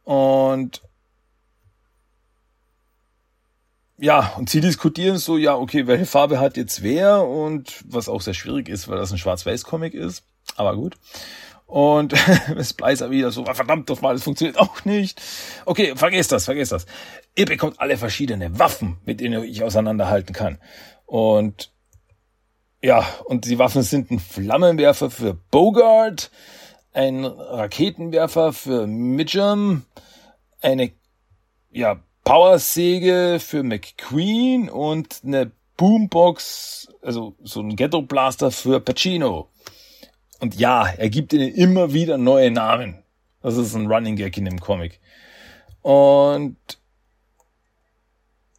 Und 0.04 0.82
ja, 3.98 4.32
und 4.36 4.48
sie 4.48 4.60
diskutieren 4.60 5.18
so, 5.18 5.36
ja, 5.36 5.56
okay, 5.56 5.86
welche 5.86 6.06
Farbe 6.06 6.40
hat 6.40 6.56
jetzt 6.56 6.82
wer 6.82 7.26
und 7.26 7.84
was 7.84 8.08
auch 8.08 8.20
sehr 8.20 8.34
schwierig 8.34 8.68
ist, 8.68 8.88
weil 8.88 8.96
das 8.96 9.12
ein 9.12 9.18
Schwarz-Weiß-Comic 9.18 9.94
ist. 9.94 10.22
Aber 10.56 10.74
gut. 10.76 10.96
Und 11.68 12.14
Splicer 12.62 13.10
wieder 13.10 13.30
so, 13.30 13.44
verdammt 13.44 13.90
das 13.90 14.00
mal, 14.00 14.14
das 14.14 14.24
funktioniert 14.24 14.58
auch 14.58 14.86
nicht. 14.86 15.20
Okay, 15.66 15.92
vergesst 15.94 16.32
das, 16.32 16.46
vergesst 16.46 16.72
das. 16.72 16.86
Ihr 17.36 17.44
bekommt 17.44 17.78
alle 17.78 17.98
verschiedene 17.98 18.58
Waffen, 18.58 18.96
mit 19.04 19.20
denen 19.20 19.44
ich 19.44 19.62
auseinanderhalten 19.62 20.34
kann. 20.34 20.58
Und 21.04 21.70
ja, 22.82 23.06
und 23.26 23.44
die 23.44 23.58
Waffen 23.58 23.82
sind 23.82 24.10
ein 24.10 24.18
Flammenwerfer 24.18 25.10
für 25.10 25.34
Bogart, 25.34 26.30
ein 26.94 27.26
Raketenwerfer 27.26 28.54
für 28.54 28.86
Mitchum, 28.86 29.84
eine 30.62 30.92
ja, 31.70 32.00
Powersäge 32.24 33.40
für 33.40 33.62
McQueen 33.62 34.70
und 34.70 35.20
eine 35.22 35.52
Boombox, 35.76 36.88
also 37.02 37.34
so 37.42 37.60
ein 37.60 37.76
Ghetto 37.76 38.00
Blaster 38.00 38.50
für 38.50 38.80
Pacino. 38.80 39.50
Und 40.40 40.54
ja, 40.54 40.86
er 40.86 41.10
gibt 41.10 41.32
ihnen 41.32 41.52
immer 41.52 41.92
wieder 41.92 42.18
neue 42.18 42.50
Namen. 42.50 43.02
Das 43.42 43.56
ist 43.56 43.74
ein 43.74 43.86
Running 43.86 44.16
Gag 44.16 44.36
in 44.36 44.44
dem 44.44 44.60
Comic. 44.60 45.00
Und 45.82 46.56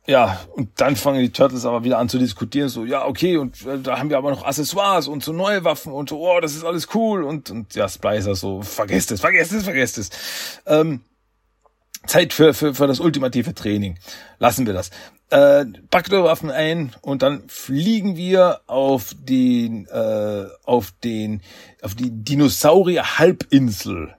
ja, 0.09 0.41
und 0.55 0.69
dann 0.81 0.95
fangen 0.95 1.21
die 1.21 1.29
Turtles 1.29 1.65
aber 1.65 1.83
wieder 1.83 1.99
an 1.99 2.09
zu 2.09 2.17
diskutieren, 2.17 2.67
so, 2.67 2.83
ja, 2.83 3.05
okay, 3.05 3.37
und 3.37 3.63
äh, 3.67 3.77
da 3.77 3.99
haben 3.99 4.09
wir 4.09 4.17
aber 4.17 4.31
noch 4.31 4.43
Accessoires 4.43 5.07
und 5.07 5.23
so 5.23 5.31
neue 5.31 5.63
Waffen 5.63 5.93
und 5.93 6.09
so, 6.09 6.19
oh, 6.19 6.39
das 6.39 6.55
ist 6.55 6.63
alles 6.63 6.87
cool. 6.95 7.23
Und, 7.23 7.51
und 7.51 7.75
ja, 7.75 7.87
Splicer 7.87 8.33
so, 8.33 8.63
vergesst 8.63 9.11
es, 9.11 9.21
vergesst 9.21 9.51
es, 9.51 9.63
vergesst 9.63 9.99
es. 9.99 10.09
Ähm, 10.65 11.01
Zeit 12.07 12.33
für, 12.33 12.55
für, 12.55 12.73
für 12.73 12.87
das 12.87 12.99
ultimative 12.99 13.53
Training. 13.53 13.99
Lassen 14.39 14.65
wir 14.65 14.73
das 14.73 14.89
äh, 15.29 15.65
Backdoorwaffen 15.89 16.49
ein 16.49 16.95
und 17.01 17.21
dann 17.21 17.47
fliegen 17.47 18.15
wir 18.15 18.61
auf 18.67 19.15
den 19.17 19.85
äh, 19.87 20.47
auf 20.63 20.91
den 21.03 21.41
auf 21.81 21.95
die 21.95 22.09
Dinosaurier 22.11 23.19
Halbinsel, 23.19 24.15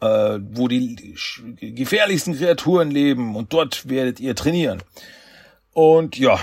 äh, 0.00 0.38
wo 0.40 0.68
die 0.68 1.16
gefährlichsten 1.60 2.36
Kreaturen 2.36 2.90
leben 2.90 3.36
und 3.36 3.52
dort 3.52 3.88
werdet 3.88 4.20
ihr 4.20 4.34
trainieren. 4.34 4.82
Und 5.72 6.16
ja, 6.18 6.40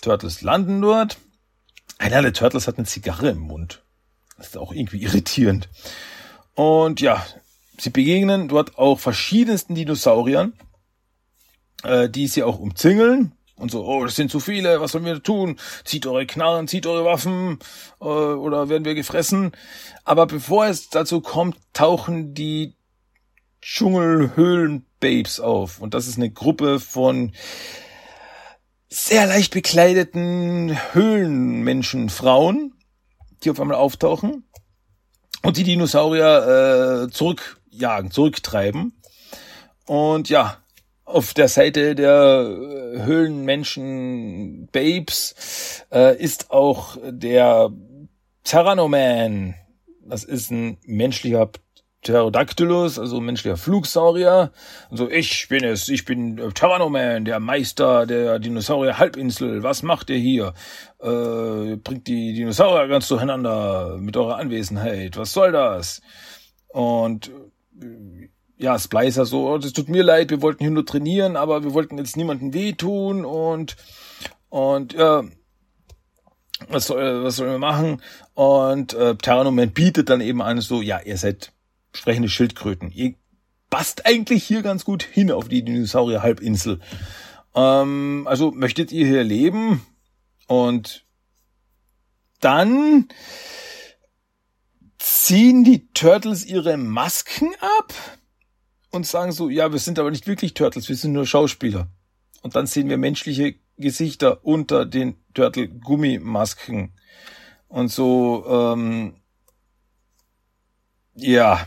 Turtles 0.00 0.42
landen 0.42 0.80
dort. 0.80 1.18
Einer 1.98 2.22
der 2.22 2.32
Turtles 2.32 2.68
hat 2.68 2.78
eine 2.78 2.86
Zigarre 2.86 3.30
im 3.30 3.38
Mund. 3.38 3.82
Das 4.36 4.48
ist 4.48 4.58
auch 4.58 4.72
irgendwie 4.72 5.02
irritierend. 5.02 5.68
Und 6.54 7.00
ja, 7.00 7.26
sie 7.78 7.90
begegnen 7.90 8.48
dort 8.48 8.78
auch 8.78 9.00
verschiedensten 9.00 9.74
Dinosauriern, 9.74 10.52
äh, 11.82 12.08
die 12.08 12.28
sie 12.28 12.44
auch 12.44 12.58
umzingeln 12.58 13.35
und 13.58 13.70
so, 13.70 13.86
oh, 13.86 14.04
das 14.04 14.16
sind 14.16 14.30
zu 14.30 14.38
viele, 14.38 14.80
was 14.82 14.92
sollen 14.92 15.06
wir 15.06 15.22
tun? 15.22 15.58
Zieht 15.84 16.06
eure 16.06 16.26
Knarren, 16.26 16.68
zieht 16.68 16.86
eure 16.86 17.06
Waffen 17.06 17.58
äh, 18.00 18.04
oder 18.04 18.68
werden 18.68 18.84
wir 18.84 18.94
gefressen. 18.94 19.52
Aber 20.04 20.26
bevor 20.26 20.66
es 20.66 20.90
dazu 20.90 21.22
kommt, 21.22 21.56
tauchen 21.72 22.34
die 22.34 22.76
Dschungelhöhlen-Babes 23.62 25.40
auf. 25.40 25.80
Und 25.80 25.94
das 25.94 26.06
ist 26.06 26.18
eine 26.18 26.30
Gruppe 26.30 26.80
von 26.80 27.32
sehr 28.88 29.26
leicht 29.26 29.54
bekleideten 29.54 30.76
Höhlenmenschen, 30.92 32.10
Frauen, 32.10 32.74
die 33.42 33.50
auf 33.50 33.58
einmal 33.58 33.78
auftauchen. 33.78 34.44
und 35.42 35.56
die 35.56 35.64
Dinosaurier 35.64 37.06
äh, 37.06 37.10
zurückjagen, 37.10 38.10
zurücktreiben. 38.10 39.00
Und 39.86 40.28
ja, 40.28 40.58
auf 41.06 41.34
der 41.34 41.48
Seite 41.48 41.94
der 41.94 42.46
äh, 42.50 43.02
Höhlenmenschen 43.04 44.66
Babes 44.66 45.84
äh, 45.92 46.20
ist 46.20 46.50
auch 46.50 46.98
der 47.02 47.70
Tyrannoman. 48.44 49.54
Das 50.04 50.24
ist 50.24 50.50
ein 50.50 50.78
menschlicher 50.84 51.50
Pterodactylus, 52.02 52.98
also 52.98 53.20
menschlicher 53.20 53.56
Flugsaurier. 53.56 54.52
Also 54.90 55.08
ich 55.08 55.48
bin 55.48 55.64
es, 55.64 55.88
ich 55.88 56.04
bin 56.04 56.36
Tyrannoman, 56.54 57.24
der 57.24 57.40
Meister 57.40 58.06
der 58.06 58.38
Dinosaurier-Halbinsel. 58.40 59.62
Was 59.62 59.82
macht 59.82 60.10
ihr 60.10 60.18
hier? 60.18 60.54
Äh, 61.00 61.76
bringt 61.76 62.08
die 62.08 62.34
Dinosaurier 62.34 62.88
ganz 62.88 63.08
durcheinander 63.08 63.96
mit 63.98 64.16
eurer 64.16 64.36
Anwesenheit. 64.36 65.16
Was 65.16 65.32
soll 65.32 65.52
das? 65.52 66.02
Und 66.68 67.30
äh, 67.80 68.28
ja, 68.58 68.78
Splicer 68.78 69.26
so, 69.26 69.48
oh, 69.48 69.58
das 69.58 69.72
tut 69.72 69.88
mir 69.88 70.02
leid, 70.02 70.30
wir 70.30 70.42
wollten 70.42 70.64
hier 70.64 70.70
nur 70.70 70.86
trainieren, 70.86 71.36
aber 71.36 71.64
wir 71.64 71.74
wollten 71.74 71.98
jetzt 71.98 72.16
niemandem 72.16 72.54
wehtun 72.54 73.24
und 73.24 73.76
und 74.48 74.94
ja, 74.94 75.24
was 76.68 76.86
soll, 76.86 77.24
was 77.24 77.36
sollen 77.36 77.50
wir 77.50 77.58
machen? 77.58 78.02
Und 78.34 78.94
äh, 78.94 79.16
Terranoman 79.16 79.72
bietet 79.72 80.08
dann 80.08 80.20
eben 80.20 80.40
an, 80.40 80.60
so, 80.60 80.80
ja, 80.80 81.00
ihr 81.00 81.16
seid 81.16 81.52
sprechende 81.92 82.28
Schildkröten. 82.28 82.90
Ihr 82.90 83.14
passt 83.70 84.06
eigentlich 84.06 84.44
hier 84.44 84.62
ganz 84.62 84.84
gut 84.84 85.02
hin 85.02 85.30
auf 85.30 85.48
die 85.48 85.62
Dinosaurier-Halbinsel. 85.62 86.80
Ähm, 87.54 88.26
also 88.26 88.52
möchtet 88.52 88.92
ihr 88.92 89.06
hier 89.06 89.24
leben? 89.24 89.84
Und 90.46 91.04
dann 92.40 93.08
ziehen 94.98 95.64
die 95.64 95.88
Turtles 95.92 96.46
ihre 96.46 96.76
Masken 96.76 97.50
ab 97.78 97.92
und 98.96 99.06
sagen 99.06 99.32
so, 99.32 99.48
ja, 99.48 99.72
wir 99.72 99.78
sind 99.78 99.98
aber 99.98 100.10
nicht 100.10 100.26
wirklich 100.26 100.54
Turtles, 100.54 100.88
wir 100.88 100.96
sind 100.96 101.12
nur 101.12 101.26
Schauspieler. 101.26 101.88
Und 102.42 102.56
dann 102.56 102.66
sehen 102.66 102.88
wir 102.88 102.98
menschliche 102.98 103.56
Gesichter 103.76 104.44
unter 104.44 104.86
den 104.86 105.16
Turtle-Gummimasken. 105.34 106.92
Und 107.68 107.88
so, 107.88 108.44
ähm, 108.48 109.16
ja. 111.14 111.66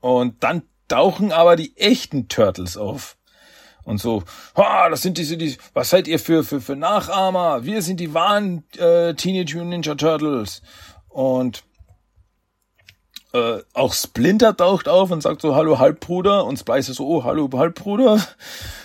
Und 0.00 0.42
dann 0.42 0.62
tauchen 0.88 1.32
aber 1.32 1.56
die 1.56 1.76
echten 1.76 2.28
Turtles 2.28 2.76
auf. 2.76 3.16
Und 3.84 4.00
so, 4.00 4.22
ha, 4.56 4.88
das 4.90 5.02
sind 5.02 5.16
diese, 5.18 5.36
die, 5.36 5.56
was 5.72 5.90
seid 5.90 6.08
ihr 6.08 6.18
für, 6.18 6.44
für, 6.44 6.60
für 6.60 6.76
Nachahmer? 6.76 7.64
Wir 7.64 7.82
sind 7.82 8.00
die 8.00 8.12
wahren 8.12 8.64
äh, 8.76 9.14
Teenage 9.14 9.54
Mutant 9.54 9.70
Ninja 9.70 9.94
Turtles. 9.94 10.62
Und 11.08 11.64
äh, 13.32 13.58
auch 13.74 13.92
Splinter 13.92 14.56
taucht 14.56 14.88
auf 14.88 15.10
und 15.10 15.22
sagt 15.22 15.42
so, 15.42 15.54
hallo 15.54 15.78
Halbbruder. 15.78 16.44
Und 16.44 16.58
Splicer 16.58 16.94
so, 16.94 17.06
oh, 17.06 17.24
hallo 17.24 17.48
Halbbruder. 17.52 18.26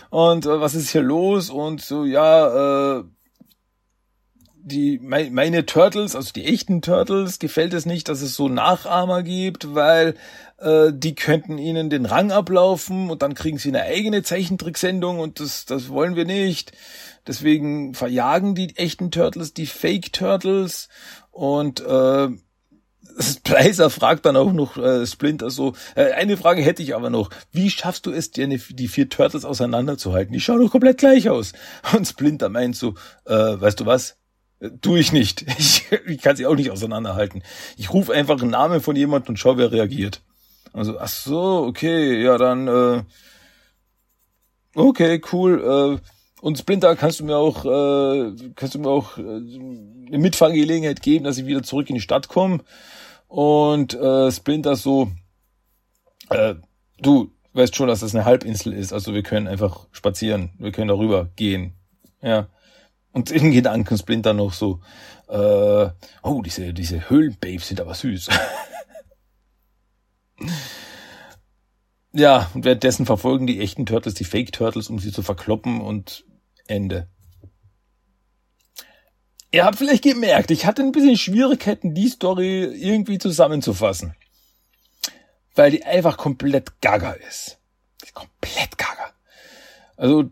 Und 0.10 0.46
äh, 0.46 0.60
was 0.60 0.76
ist 0.76 0.90
hier 0.92 1.02
los? 1.02 1.50
Und 1.50 1.82
so, 1.82 2.06
ja, 2.06 2.98
äh, 2.98 3.04
die 4.66 5.00
meine 5.00 5.66
Turtles, 5.66 6.16
also 6.16 6.32
die 6.32 6.46
echten 6.46 6.82
Turtles, 6.82 7.40
gefällt 7.40 7.74
es 7.74 7.86
nicht, 7.86 8.08
dass 8.08 8.22
es 8.22 8.36
so 8.36 8.48
Nachahmer 8.48 9.22
gibt, 9.22 9.76
weil 9.76 10.16
äh, 10.58 10.92
die 10.94 11.16
könnten 11.16 11.58
ihnen 11.58 11.90
den 11.90 12.06
Rang 12.06 12.32
ablaufen 12.32 13.10
und 13.10 13.22
dann 13.22 13.34
kriegen 13.34 13.58
sie 13.58 13.70
eine 13.70 13.84
eigene 13.84 14.24
Zeichentricksendung 14.24 15.20
und 15.20 15.42
das 15.42 15.66
das 15.66 15.90
wollen 15.90 16.16
wir 16.16 16.24
nicht. 16.26 16.72
Deswegen 17.28 17.94
verjagen 17.94 18.56
die 18.56 18.76
echten 18.78 19.12
Turtles 19.12 19.54
die 19.54 19.66
Fake 19.66 20.14
Turtles 20.14 20.88
und 21.32 21.82
äh, 21.82 22.30
Blazer 23.44 23.90
fragt 23.90 24.26
dann 24.26 24.36
auch 24.36 24.54
noch 24.54 24.78
äh, 24.78 25.06
Splinter 25.06 25.50
so, 25.50 25.74
äh, 25.96 26.12
eine 26.12 26.38
Frage 26.38 26.62
hätte 26.62 26.84
ich 26.84 26.96
aber 26.96 27.10
noch. 27.10 27.30
Wie 27.52 27.70
schaffst 27.70 28.06
du 28.06 28.12
es, 28.12 28.32
dir 28.32 28.48
die 28.48 28.88
vier 28.88 29.10
Turtles 29.10 29.46
auseinanderzuhalten? 29.46 30.34
Die 30.34 30.40
schauen 30.40 30.62
doch 30.62 30.72
komplett 30.72 30.98
gleich 30.98 31.30
aus. 31.30 31.54
Und 31.96 32.08
Splinter 32.08 32.50
meint 32.50 32.76
so, 32.76 32.96
äh, 33.26 33.34
weißt 33.34 33.80
du 33.80 33.86
was? 33.86 34.18
Tu 34.82 34.96
ich 34.96 35.12
nicht. 35.12 35.46
Ich, 35.58 35.92
ich 36.08 36.22
kann 36.22 36.36
sie 36.36 36.46
auch 36.46 36.56
nicht 36.56 36.72
auseinanderhalten. 36.72 37.44
Ich 37.78 37.94
rufe 37.94 38.14
einfach 38.14 38.42
einen 38.42 38.52
Namen 38.52 38.82
von 38.82 38.96
jemand 38.96 39.30
und 39.30 39.38
schau, 39.38 39.58
wer 39.58 39.72
reagiert. 39.72 40.22
Also, 40.72 40.98
ach 40.98 41.08
so, 41.08 41.66
okay, 41.68 42.24
ja, 42.24 42.38
dann, 42.38 42.68
äh, 42.68 43.04
okay, 44.76 45.22
cool. 45.32 46.00
Äh, 46.02 46.10
und 46.42 46.58
Splinter, 46.58 46.96
kannst 46.96 47.20
du 47.20 47.26
mir 47.26 47.38
auch, 47.38 47.64
äh, 47.64 48.34
kannst 48.56 48.76
du 48.76 48.80
mir 48.80 48.90
auch 48.90 49.18
äh, 49.18 49.22
eine 49.22 50.18
Mitfahrgelegenheit 50.18 51.02
geben, 51.02 51.26
dass 51.26 51.38
ich 51.38 51.46
wieder 51.46 51.64
zurück 51.64 51.90
in 51.90 51.96
die 51.96 52.02
Stadt 52.02 52.28
komme? 52.28 52.60
Und 53.34 53.96
äh, 53.96 54.32
Splinter 54.32 54.76
so, 54.76 55.12
äh, 56.30 56.54
du 57.00 57.32
weißt 57.54 57.76
schon, 57.76 57.88
dass 57.88 58.02
das 58.02 58.14
eine 58.14 58.26
Halbinsel 58.26 58.74
ist, 58.74 58.94
also 58.94 59.16
wir 59.16 59.24
können 59.24 59.48
einfach 59.48 59.88
spazieren, 59.92 60.52
wir 60.60 60.72
können 60.72 60.90
darüber 60.90 61.32
gehen. 61.36 61.74
Ja. 62.22 62.48
Und 63.12 63.32
in 63.32 63.52
Gedanken 63.52 63.98
Splinter 63.98 64.36
noch 64.36 64.54
so, 64.54 64.82
äh, 65.30 65.90
oh, 66.22 66.44
diese, 66.44 66.76
diese 66.76 67.10
Höhlenbabes 67.10 67.70
sind 67.70 67.82
aber 67.82 67.96
süß. 67.96 68.30
ja, 72.14 72.52
und 72.54 72.66
währenddessen 72.66 73.08
verfolgen 73.08 73.48
die 73.48 73.62
echten 73.62 73.88
Turtles 73.88 74.14
die 74.14 74.26
Fake 74.26 74.52
Turtles, 74.52 74.90
um 74.90 75.00
sie 75.00 75.12
zu 75.12 75.24
verkloppen 75.24 75.82
und 75.82 76.24
Ende. 76.68 77.08
Ihr 79.54 79.66
habt 79.66 79.78
vielleicht 79.78 80.04
gemerkt, 80.04 80.50
ich 80.50 80.66
hatte 80.66 80.82
ein 80.82 80.92
bisschen 80.92 81.16
Schwierigkeiten, 81.16 81.94
die 81.94 82.10
Story 82.10 82.64
irgendwie 82.64 83.20
zusammenzufassen. 83.20 84.16
Weil 85.54 85.70
die 85.70 85.84
einfach 85.84 86.18
komplett 86.18 86.82
gaga 86.82 87.12
ist. 87.12 87.60
Komplett 88.16 88.80
gaga. 88.80 89.12
Also 89.96 90.32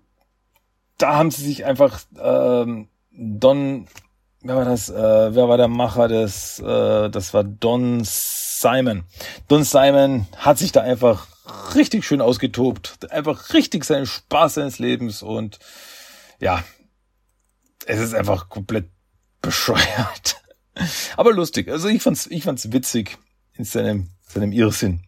da 0.97 1.13
haben 1.13 1.29
sie 1.29 1.43
sich 1.43 1.65
einfach 1.65 2.01
ähm, 2.19 2.89
Don, 3.11 3.87
wer 4.41 4.55
war 4.55 4.65
das? 4.65 4.89
Äh, 4.89 4.95
wer 5.35 5.47
war 5.47 5.57
der 5.57 5.67
Macher 5.67 6.07
des? 6.07 6.57
Äh, 6.57 7.11
das 7.11 7.31
war 7.35 7.43
Don 7.43 8.01
Simon. 8.03 9.03
Don 9.47 9.63
Simon 9.63 10.25
hat 10.35 10.57
sich 10.57 10.71
da 10.71 10.81
einfach 10.81 11.27
richtig 11.75 12.05
schön 12.05 12.21
ausgetobt, 12.21 13.11
einfach 13.11 13.53
richtig 13.53 13.85
seinen 13.85 14.07
Spaß 14.07 14.55
seines 14.55 14.79
Lebens 14.79 15.21
und 15.21 15.59
ja, 16.39 16.63
es 17.85 17.99
ist 17.99 18.15
einfach 18.15 18.49
komplett 18.49 18.85
bescheuert, 19.41 20.41
aber 21.17 21.33
lustig. 21.33 21.69
Also 21.69 21.87
ich 21.87 22.01
fand's, 22.01 22.27
ich 22.27 22.43
fand's 22.43 22.71
witzig 22.71 23.17
in 23.53 23.65
seinem 23.65 24.09
seinem 24.27 24.51
Irrsinn. 24.51 25.01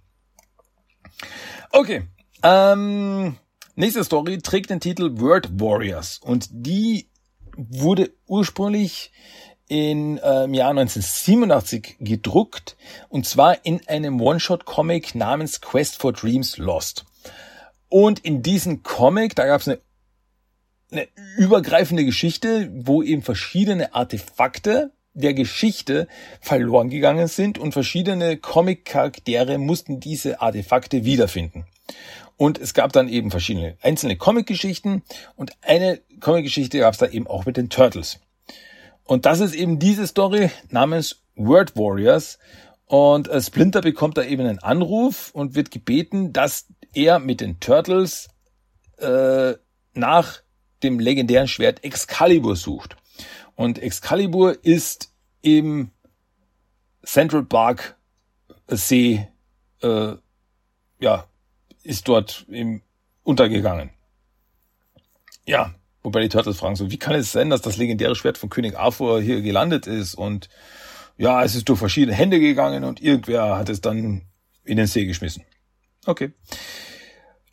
Okay, 1.71 2.03
ähm, 2.43 3.38
Nächste 3.75 4.03
Story 4.03 4.38
trägt 4.38 4.69
den 4.69 4.79
Titel 4.79 5.19
Word 5.19 5.59
Warriors 5.59 6.19
und 6.23 6.47
die 6.51 7.09
wurde 7.57 8.11
ursprünglich 8.27 9.11
in, 9.67 10.19
äh, 10.19 10.43
im 10.43 10.53
Jahr 10.53 10.69
1987 10.69 11.95
gedruckt 11.99 12.77
und 13.09 13.25
zwar 13.25 13.65
in 13.65 13.81
einem 13.88 14.21
One-Shot-Comic 14.21 15.15
namens 15.15 15.59
Quest 15.59 15.99
for 15.99 16.13
Dreams 16.13 16.57
Lost. 16.57 17.05
Und 17.89 18.19
in 18.19 18.43
diesem 18.43 18.84
Comic, 18.84 19.36
da 19.36 19.47
gab 19.47 19.61
es 19.61 19.67
eine, 19.67 19.79
eine 20.93 21.07
übergreifende 21.37 22.05
Geschichte, 22.05 22.69
wo 22.73 23.03
eben 23.03 23.21
verschiedene 23.21 23.93
Artefakte 23.93 24.91
der 25.13 25.33
Geschichte 25.33 26.07
verloren 26.41 26.89
gegangen 26.89 27.27
sind 27.27 27.57
und 27.57 27.73
verschiedene 27.73 28.37
Comic-Charaktere 28.37 29.57
mussten 29.57 29.99
diese 29.99 30.41
Artefakte 30.41 31.05
wiederfinden. 31.05 31.65
Und 32.37 32.59
es 32.59 32.73
gab 32.73 32.91
dann 32.93 33.09
eben 33.09 33.29
verschiedene 33.29 33.77
einzelne 33.81 34.17
Comic-Geschichten 34.17 35.03
und 35.35 35.51
eine 35.61 36.01
Comic-Geschichte 36.19 36.79
gab 36.79 36.93
es 36.93 36.99
da 36.99 37.07
eben 37.07 37.27
auch 37.27 37.45
mit 37.45 37.57
den 37.57 37.69
Turtles. 37.69 38.19
Und 39.03 39.25
das 39.25 39.39
ist 39.39 39.53
eben 39.53 39.79
diese 39.79 40.07
Story 40.07 40.49
namens 40.69 41.21
Word 41.35 41.75
Warriors. 41.75 42.39
Und 42.85 43.27
äh, 43.27 43.41
Splinter 43.41 43.81
bekommt 43.81 44.17
da 44.17 44.23
eben 44.23 44.45
einen 44.45 44.59
Anruf 44.59 45.31
und 45.33 45.55
wird 45.55 45.71
gebeten, 45.71 46.33
dass 46.33 46.67
er 46.93 47.19
mit 47.19 47.41
den 47.41 47.59
Turtles 47.59 48.29
äh, 48.97 49.53
nach 49.93 50.41
dem 50.84 50.99
legendären 50.99 51.47
Schwert 51.47 51.84
Excalibur 51.84 52.55
sucht. 52.55 52.95
Und 53.55 53.79
Excalibur 53.79 54.63
ist 54.63 55.13
im 55.41 55.91
Central 57.03 57.43
Park 57.43 57.97
See 58.67 59.27
äh, 59.81 60.13
ja 60.99 61.27
ist 61.84 62.07
dort 62.07 62.45
eben 62.49 62.81
untergegangen. 63.23 63.91
Ja, 65.45 65.75
wobei 66.01 66.21
die 66.21 66.29
Turtles 66.29 66.57
fragen 66.57 66.75
so, 66.75 66.89
wie 66.89 66.97
kann 66.97 67.15
es 67.15 67.31
sein, 67.31 67.49
dass 67.49 67.61
das 67.61 67.77
legendäre 67.77 68.15
Schwert 68.15 68.38
von 68.38 68.49
König 68.49 68.77
Arthur 68.77 69.21
hier 69.21 69.41
gelandet 69.41 69.88
ist 69.88 70.15
und 70.15 70.49
ja, 71.17 71.43
es 71.43 71.55
ist 71.55 71.69
durch 71.69 71.79
verschiedene 71.79 72.15
Hände 72.15 72.39
gegangen 72.39 72.84
und 72.86 73.01
irgendwer 73.01 73.57
hat 73.57 73.69
es 73.69 73.81
dann 73.81 74.23
in 74.63 74.77
den 74.77 74.88
See 74.88 75.05
geschmissen. 75.05 75.43
Okay. 76.05 76.31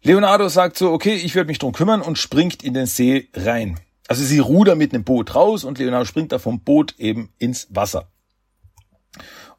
Leonardo 0.02 0.48
sagt 0.48 0.78
so, 0.78 0.92
okay, 0.92 1.14
ich 1.14 1.34
werde 1.34 1.48
mich 1.48 1.58
drum 1.58 1.72
kümmern 1.72 2.00
und 2.00 2.16
springt 2.16 2.62
in 2.62 2.74
den 2.74 2.86
See 2.86 3.28
rein. 3.34 3.78
Also 4.08 4.24
sie 4.24 4.38
rudern 4.38 4.78
mit 4.78 4.94
einem 4.94 5.04
Boot 5.04 5.34
raus 5.34 5.62
und 5.64 5.78
Leonardo 5.78 6.04
springt 6.04 6.32
da 6.32 6.38
vom 6.38 6.60
Boot 6.60 6.94
eben 6.98 7.32
ins 7.38 7.68
Wasser. 7.70 8.08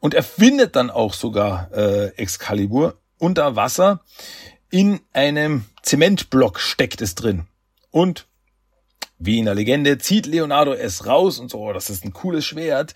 Und 0.00 0.14
er 0.14 0.24
findet 0.24 0.74
dann 0.74 0.90
auch 0.90 1.14
sogar 1.14 1.70
äh, 1.72 2.08
Excalibur 2.16 2.98
unter 3.18 3.54
Wasser. 3.54 4.00
In 4.68 5.00
einem 5.12 5.64
Zementblock 5.82 6.58
steckt 6.58 7.00
es 7.02 7.14
drin. 7.14 7.46
Und 7.90 8.26
wie 9.18 9.38
in 9.38 9.44
der 9.44 9.54
Legende 9.54 9.98
zieht 9.98 10.26
Leonardo 10.26 10.72
es 10.72 11.06
raus 11.06 11.38
und 11.38 11.50
so, 11.50 11.60
oh, 11.60 11.72
das 11.72 11.88
ist 11.88 12.04
ein 12.04 12.12
cooles 12.12 12.44
Schwert. 12.44 12.94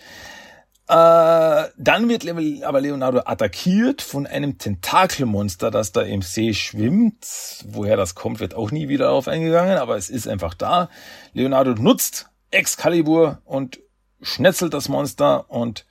Äh, 0.88 1.68
dann 1.76 2.08
wird 2.08 2.24
aber 2.62 2.80
Leonardo 2.80 3.22
attackiert 3.24 4.02
von 4.02 4.24
einem 4.26 4.58
Tentakelmonster, 4.58 5.72
das 5.72 5.90
da 5.90 6.02
im 6.02 6.22
See 6.22 6.54
schwimmt. 6.54 7.26
Woher 7.66 7.96
das 7.96 8.14
kommt, 8.14 8.38
wird 8.38 8.54
auch 8.54 8.70
nie 8.70 8.88
wieder 8.88 9.06
darauf 9.06 9.26
eingegangen, 9.26 9.78
aber 9.78 9.96
es 9.96 10.10
ist 10.10 10.28
einfach 10.28 10.54
da. 10.54 10.88
Leonardo 11.32 11.74
nutzt 11.74 12.28
Excalibur 12.52 13.42
und 13.44 13.80
schnetzelt 14.22 14.74
das 14.74 14.88
Monster 14.88 15.50
und 15.50 15.86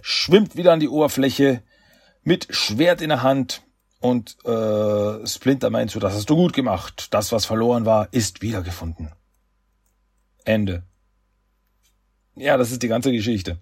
schwimmt 0.00 0.56
wieder 0.56 0.72
an 0.72 0.80
die 0.80 0.88
Oberfläche 0.88 1.62
mit 2.22 2.46
Schwert 2.50 3.00
in 3.00 3.08
der 3.08 3.24
Hand 3.24 3.62
und 3.98 4.36
äh, 4.44 5.26
Splinter 5.26 5.70
meint 5.70 5.90
so, 5.90 5.98
das 5.98 6.14
hast 6.14 6.30
du 6.30 6.36
gut 6.36 6.52
gemacht. 6.52 7.08
Das, 7.10 7.32
was 7.32 7.46
verloren 7.46 7.84
war, 7.84 8.12
ist 8.12 8.42
wiedergefunden. 8.42 9.10
Ende. 10.44 10.84
Ja, 12.36 12.56
das 12.56 12.70
ist 12.70 12.84
die 12.84 12.88
ganze 12.88 13.10
Geschichte. 13.10 13.58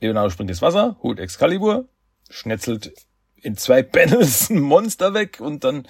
Leonardo 0.00 0.30
springt 0.30 0.50
ins 0.50 0.62
Wasser, 0.62 0.96
holt 1.02 1.18
Excalibur, 1.18 1.88
schnetzelt 2.30 2.92
in 3.36 3.56
zwei 3.56 3.82
Panels 3.84 4.50
ein 4.50 4.60
Monster 4.60 5.14
weg 5.14 5.40
und 5.40 5.64
dann 5.64 5.86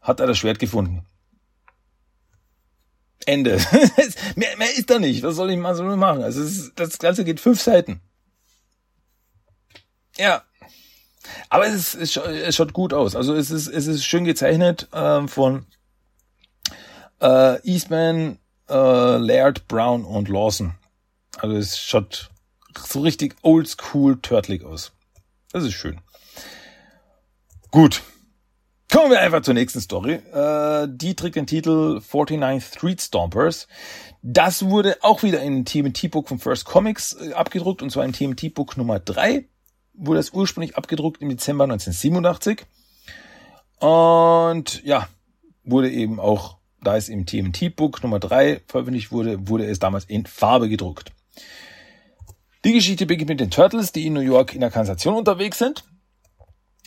hat 0.00 0.20
er 0.20 0.26
das 0.26 0.38
Schwert 0.38 0.58
gefunden. 0.58 1.06
Ende. 3.24 3.58
mehr, 4.36 4.56
mehr 4.56 4.76
ist 4.76 4.90
da 4.90 4.98
nicht. 4.98 5.22
Was 5.22 5.36
soll 5.36 5.50
ich 5.50 5.58
mal 5.58 5.76
so 5.76 5.84
machen? 5.84 6.22
Also 6.22 6.42
ist, 6.42 6.72
das 6.74 6.98
Ganze 6.98 7.24
geht 7.24 7.38
fünf 7.38 7.60
Seiten. 7.60 8.00
Ja. 10.16 10.42
Aber 11.48 11.66
es, 11.66 11.94
ist, 11.94 12.16
es 12.16 12.56
schaut 12.56 12.72
gut 12.72 12.92
aus. 12.92 13.14
Also 13.14 13.34
es 13.34 13.50
ist, 13.50 13.68
es 13.68 13.86
ist 13.86 14.04
schön 14.04 14.24
gezeichnet 14.24 14.88
äh, 14.92 15.26
von 15.28 15.66
äh, 17.20 17.60
Eastman, 17.62 18.38
äh, 18.68 19.16
Laird, 19.18 19.68
Brown 19.68 20.04
und 20.04 20.28
Lawson. 20.28 20.74
Also 21.38 21.56
es 21.56 21.78
schaut 21.78 22.31
so 22.78 23.00
richtig 23.00 23.36
oldschool 23.42 24.20
turtlig 24.20 24.64
aus. 24.64 24.92
Das 25.52 25.64
ist 25.64 25.74
schön. 25.74 26.00
Gut. 27.70 28.02
Kommen 28.90 29.10
wir 29.10 29.20
einfach 29.20 29.40
zur 29.40 29.54
nächsten 29.54 29.80
Story. 29.80 30.12
Äh, 30.12 30.86
die 30.90 31.14
trägt 31.14 31.36
den 31.36 31.46
Titel 31.46 32.00
49 32.00 32.62
Street 32.62 33.00
Stompers. 33.00 33.66
Das 34.20 34.66
wurde 34.66 34.98
auch 35.00 35.22
wieder 35.22 35.40
in 35.40 35.64
TMT-Book 35.64 36.28
von 36.28 36.38
First 36.38 36.66
Comics 36.66 37.14
äh, 37.14 37.32
abgedruckt, 37.32 37.80
und 37.80 37.90
zwar 37.90 38.04
in 38.04 38.12
TMT-Book 38.12 38.76
Nummer 38.76 38.98
3. 38.98 39.46
Wurde 39.94 40.18
das 40.18 40.30
ursprünglich 40.30 40.76
abgedruckt 40.76 41.22
im 41.22 41.30
Dezember 41.30 41.64
1987. 41.64 42.66
Und 43.78 44.84
ja, 44.84 45.08
wurde 45.64 45.90
eben 45.90 46.20
auch, 46.20 46.58
da 46.82 46.96
es 46.96 47.08
im 47.08 47.24
TMT-Book 47.24 48.02
Nummer 48.02 48.20
3 48.20 48.60
veröffentlicht 48.66 49.10
wurde, 49.10 49.48
wurde 49.48 49.64
es 49.64 49.78
damals 49.78 50.04
in 50.04 50.26
Farbe 50.26 50.68
gedruckt. 50.68 51.12
Die 52.64 52.72
Geschichte 52.72 53.06
beginnt 53.06 53.28
mit 53.28 53.40
den 53.40 53.50
Turtles, 53.50 53.92
die 53.92 54.06
in 54.06 54.12
New 54.12 54.20
York 54.20 54.54
in 54.54 54.60
der 54.60 54.70
Kanalisation 54.70 55.14
unterwegs 55.14 55.58
sind. 55.58 55.84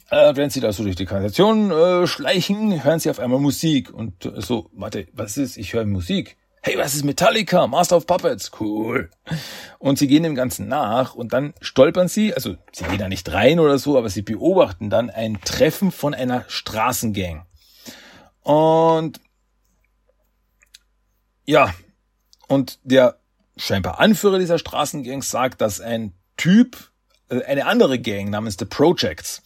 Äh, 0.09 0.35
wenn 0.35 0.49
sie 0.49 0.61
da 0.61 0.71
so 0.71 0.83
durch 0.83 0.95
die 0.95 1.05
Kanalisation 1.05 1.71
äh, 1.71 2.07
schleichen, 2.07 2.83
hören 2.83 2.99
sie 2.99 3.09
auf 3.09 3.19
einmal 3.19 3.39
Musik. 3.39 3.93
Und 3.93 4.25
äh, 4.25 4.41
so, 4.41 4.69
warte, 4.73 5.07
was 5.13 5.37
ist? 5.37 5.57
Ich 5.57 5.73
höre 5.73 5.85
Musik. 5.85 6.37
Hey, 6.61 6.77
was 6.77 6.95
ist 6.95 7.03
Metallica? 7.03 7.67
Master 7.67 7.97
of 7.97 8.07
Puppets. 8.07 8.51
Cool. 8.59 9.11
Und 9.77 9.99
sie 9.99 10.07
gehen 10.07 10.23
dem 10.23 10.33
Ganzen 10.33 10.67
nach 10.67 11.13
und 11.13 11.33
dann 11.33 11.53
stolpern 11.61 12.07
sie, 12.07 12.33
also 12.33 12.55
sie 12.71 12.85
gehen 12.85 12.97
da 12.97 13.07
nicht 13.07 13.31
rein 13.31 13.59
oder 13.59 13.77
so, 13.77 13.97
aber 13.97 14.09
sie 14.09 14.23
beobachten 14.23 14.89
dann 14.89 15.09
ein 15.09 15.39
Treffen 15.41 15.91
von 15.91 16.13
einer 16.15 16.43
Straßengang. 16.47 17.45
Und 18.41 19.19
ja, 21.45 21.73
und 22.47 22.79
der 22.83 23.19
scheinbar 23.57 23.99
Anführer 23.99 24.39
dieser 24.39 24.59
Straßengangs 24.59 25.29
sagt, 25.29 25.61
dass 25.61 25.81
ein 25.81 26.13
Typ, 26.37 26.77
äh, 27.29 27.43
eine 27.43 27.65
andere 27.65 27.99
Gang 27.99 28.29
namens 28.29 28.57
The 28.59 28.65
Projects, 28.65 29.41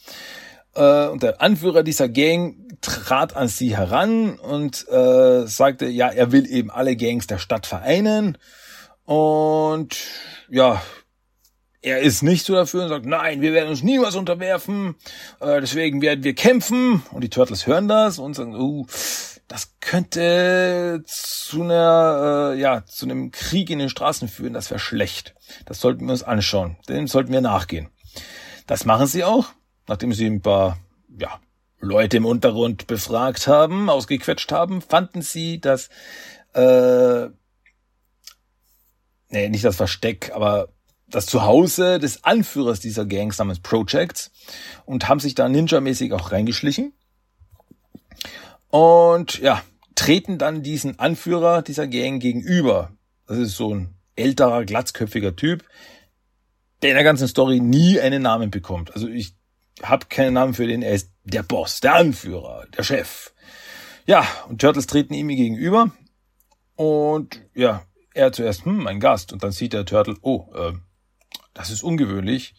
äh, 0.76 1.08
und 1.08 1.24
der 1.24 1.42
Anführer 1.42 1.84
dieser 1.84 2.10
Gang 2.10 2.56
trat 2.82 3.36
an 3.36 3.48
sie 3.48 3.76
heran 3.76 4.38
und 4.40 4.88
äh, 4.90 5.46
sagte, 5.48 5.88
ja, 5.88 6.10
er 6.10 6.32
will 6.32 6.50
eben 6.50 6.72
alle 6.72 6.96
Gangs 6.96 7.28
der 7.28 7.38
Stadt 7.38 7.66
vereinen. 7.66 8.38
Und 9.06 9.98
ja, 10.50 10.82
er 11.82 12.00
ist 12.00 12.24
nicht 12.24 12.46
so 12.46 12.54
dafür 12.54 12.84
und 12.84 12.90
sagt, 12.90 13.06
nein, 13.06 13.42
wir 13.42 13.54
werden 13.54 13.70
uns 13.70 13.84
niemals 13.84 14.16
unterwerfen, 14.16 14.96
äh, 15.40 15.62
deswegen 15.62 16.02
werden 16.02 16.24
wir 16.24 16.36
kämpfen. 16.36 17.04
Und 17.12 17.24
die 17.24 17.30
Turtles 17.30 17.68
hören 17.68 17.88
das 17.88 18.20
und 18.20 18.36
sagen, 18.36 18.56
uh, 18.56 18.86
das 19.50 19.80
könnte 19.82 21.04
zu 21.08 21.64
einer, 21.64 22.54
äh, 22.54 22.60
ja, 22.60 22.86
zu 22.86 23.06
einem 23.06 23.32
Krieg 23.32 23.72
in 23.72 23.80
den 23.80 23.90
Straßen 23.90 24.28
führen, 24.28 24.54
das 24.54 24.70
wäre 24.70 24.80
schlecht. 24.80 25.34
Das 25.66 25.82
sollten 25.82 26.06
wir 26.06 26.12
uns 26.12 26.22
anschauen. 26.22 26.78
Dem 26.88 27.08
sollten 27.08 27.34
wir 27.34 27.42
nachgehen. 27.42 27.90
Das 28.68 28.86
machen 28.86 29.08
sie 29.08 29.24
auch, 29.24 29.48
nachdem 29.88 30.14
sie 30.14 30.28
ein 30.28 30.42
paar, 30.42 30.78
ja, 31.18 31.40
Leute 31.80 32.18
im 32.18 32.26
Untergrund 32.26 32.86
befragt 32.86 33.48
haben, 33.48 33.90
ausgequetscht 33.90 34.52
haben, 34.52 34.84
fanden 34.84 35.24
sie 35.24 35.60
das, 35.60 35.90
äh, 36.54 37.30
nee, 39.30 39.50
nicht 39.50 39.66
das 39.66 39.78
Versteck, 39.78 40.32
aber 40.36 40.70
das 41.08 41.26
Zuhause 41.26 41.98
des 41.98 42.24
Anführers 42.24 42.82
dieser 42.82 43.08
Gangs 43.08 43.40
namens 43.40 43.62
Projects 43.62 44.30
und 44.86 45.10
haben 45.10 45.20
sich 45.20 45.34
da 45.34 45.48
ninja-mäßig 45.48 46.14
auch 46.14 46.32
reingeschlichen 46.32 46.94
und 48.70 49.40
ja, 49.40 49.62
treten 49.96 50.38
dann 50.38 50.64
diesen 50.64 51.00
Anführer 51.00 51.62
dieser 51.62 51.88
Gang 51.88 52.22
gegenüber. 52.22 52.92
Das 53.28 53.38
ist 53.38 53.58
so 53.58 53.74
ein 53.74 53.96
älterer, 54.16 54.66
glatzköpfiger 54.66 55.36
Typ, 55.36 55.64
der 56.82 56.92
in 56.92 56.96
der 56.96 57.04
ganzen 57.04 57.28
Story 57.28 57.60
nie 57.60 58.00
einen 58.00 58.22
Namen 58.22 58.52
bekommt. 58.52 58.94
Also 58.94 59.08
ich 59.08 59.36
habe 59.84 60.06
keinen 60.08 60.34
Namen 60.34 60.54
für 60.54 60.68
den, 60.68 60.82
er 60.82 60.94
ist 60.94 61.12
der 61.24 61.44
Boss, 61.44 61.80
der 61.80 61.96
Anführer, 61.96 62.66
der 62.76 62.84
Chef. 62.84 63.34
Ja, 64.06 64.26
und 64.48 64.62
Turtles 64.62 64.88
treten 64.88 65.14
ihm 65.14 65.28
gegenüber 65.28 65.92
und 66.76 67.42
ja, 67.54 67.84
er 68.14 68.32
zuerst, 68.32 68.66
hm, 68.66 68.88
ein 68.88 69.00
Gast. 69.00 69.34
Und 69.34 69.44
dann 69.44 69.52
sieht 69.52 69.74
der 69.74 69.86
Turtle, 69.86 70.16
oh, 70.22 70.48
äh, 70.56 70.74
das 71.54 71.70
ist 71.70 71.84
ungewöhnlich. 71.84 72.56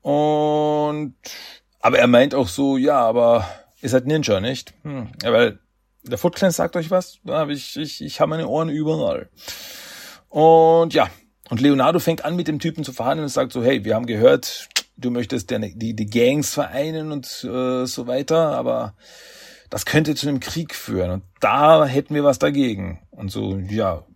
Und 0.00 1.16
aber 1.80 1.98
er 1.98 2.06
meint 2.06 2.34
auch 2.34 2.48
so, 2.48 2.76
ja, 2.76 3.00
aber 3.00 3.46
Ihr 3.82 3.88
seid 3.88 4.06
Ninja, 4.06 4.40
nicht? 4.40 4.72
Hm. 4.82 5.08
Ja, 5.22 5.32
weil 5.32 5.58
der 6.04 6.18
Foot 6.18 6.36
Clan 6.36 6.52
sagt 6.52 6.76
euch 6.76 6.90
was. 6.90 7.18
Da 7.24 7.48
ich, 7.48 7.76
ich, 7.76 8.00
ich 8.00 8.20
habe 8.20 8.30
meine 8.30 8.48
Ohren 8.48 8.68
überall. 8.68 9.28
Und 10.28 10.94
ja, 10.94 11.10
und 11.50 11.60
Leonardo 11.60 11.98
fängt 11.98 12.24
an 12.24 12.36
mit 12.36 12.48
dem 12.48 12.60
Typen 12.60 12.84
zu 12.84 12.92
verhandeln 12.92 13.24
und 13.24 13.28
sagt 13.28 13.52
so, 13.52 13.62
hey, 13.62 13.84
wir 13.84 13.94
haben 13.94 14.06
gehört, 14.06 14.68
du 14.96 15.10
möchtest 15.10 15.50
die, 15.50 15.74
die, 15.76 15.94
die 15.94 16.06
Gangs 16.06 16.54
vereinen 16.54 17.12
und 17.12 17.26
äh, 17.44 17.84
so 17.84 18.06
weiter, 18.06 18.56
aber 18.56 18.94
das 19.68 19.84
könnte 19.84 20.14
zu 20.14 20.28
einem 20.28 20.40
Krieg 20.40 20.74
führen 20.74 21.10
und 21.10 21.24
da 21.40 21.84
hätten 21.84 22.14
wir 22.14 22.24
was 22.24 22.38
dagegen. 22.38 23.06
Und 23.10 23.30
so, 23.30 23.58
ja, 23.58 24.06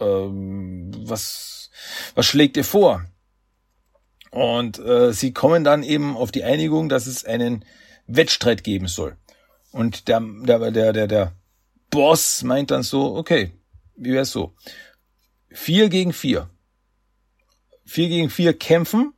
ähm, 0.00 0.90
was, 0.98 1.70
was 2.14 2.26
schlägt 2.26 2.56
ihr 2.56 2.64
vor? 2.64 3.04
Und 4.30 4.78
äh, 4.78 5.12
sie 5.12 5.32
kommen 5.32 5.62
dann 5.62 5.82
eben 5.82 6.16
auf 6.16 6.32
die 6.32 6.44
Einigung, 6.44 6.88
dass 6.88 7.06
es 7.06 7.24
einen 7.24 7.64
Wettstreit 8.06 8.64
geben 8.64 8.88
soll. 8.88 9.16
Und 9.72 10.08
der, 10.08 10.20
der, 10.20 10.70
der, 10.70 10.92
der, 10.92 11.06
der 11.06 11.32
Boss 11.90 12.42
meint 12.42 12.70
dann 12.70 12.82
so, 12.82 13.16
okay, 13.16 13.52
wie 13.96 14.12
wär's 14.12 14.30
so? 14.30 14.54
Vier 15.50 15.88
gegen 15.88 16.12
vier. 16.12 16.50
Vier 17.84 18.08
gegen 18.08 18.30
vier 18.30 18.52
kämpfen. 18.56 19.12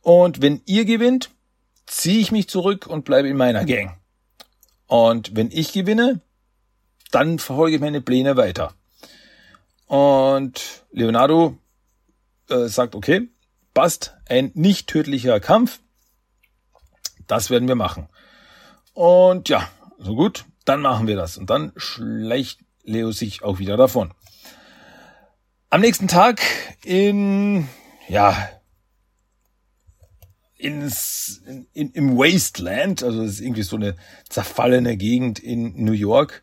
Und 0.00 0.42
wenn 0.42 0.62
ihr 0.66 0.84
gewinnt, 0.84 1.30
ziehe 1.86 2.20
ich 2.20 2.32
mich 2.32 2.48
zurück 2.48 2.86
und 2.86 3.04
bleibe 3.04 3.28
in 3.28 3.36
meiner 3.36 3.64
Gang. 3.64 3.96
Und 4.86 5.36
wenn 5.36 5.50
ich 5.50 5.72
gewinne, 5.72 6.20
dann 7.10 7.38
verfolge 7.38 7.76
ich 7.76 7.80
meine 7.80 8.00
Pläne 8.00 8.36
weiter. 8.36 8.74
Und 9.86 10.84
Leonardo 10.90 11.58
äh, 12.48 12.66
sagt, 12.66 12.94
okay, 12.94 13.28
passt, 13.74 14.14
ein 14.26 14.50
nicht 14.54 14.88
tödlicher 14.88 15.38
Kampf. 15.38 15.80
Das 17.32 17.48
werden 17.48 17.66
wir 17.66 17.76
machen. 17.76 18.10
Und 18.92 19.48
ja, 19.48 19.66
so 19.96 20.14
gut, 20.14 20.44
dann 20.66 20.82
machen 20.82 21.06
wir 21.06 21.16
das. 21.16 21.38
Und 21.38 21.48
dann 21.48 21.72
schleicht 21.76 22.60
Leo 22.82 23.10
sich 23.10 23.42
auch 23.42 23.58
wieder 23.58 23.78
davon. 23.78 24.12
Am 25.70 25.80
nächsten 25.80 26.08
Tag 26.08 26.42
in, 26.84 27.68
ja, 28.06 28.50
ins, 30.58 31.40
in, 31.72 31.92
im 31.92 32.18
Wasteland, 32.18 33.02
also 33.02 33.22
das 33.22 33.30
ist 33.30 33.40
irgendwie 33.40 33.62
so 33.62 33.76
eine 33.76 33.96
zerfallene 34.28 34.98
Gegend 34.98 35.38
in 35.38 35.82
New 35.82 35.92
York, 35.92 36.42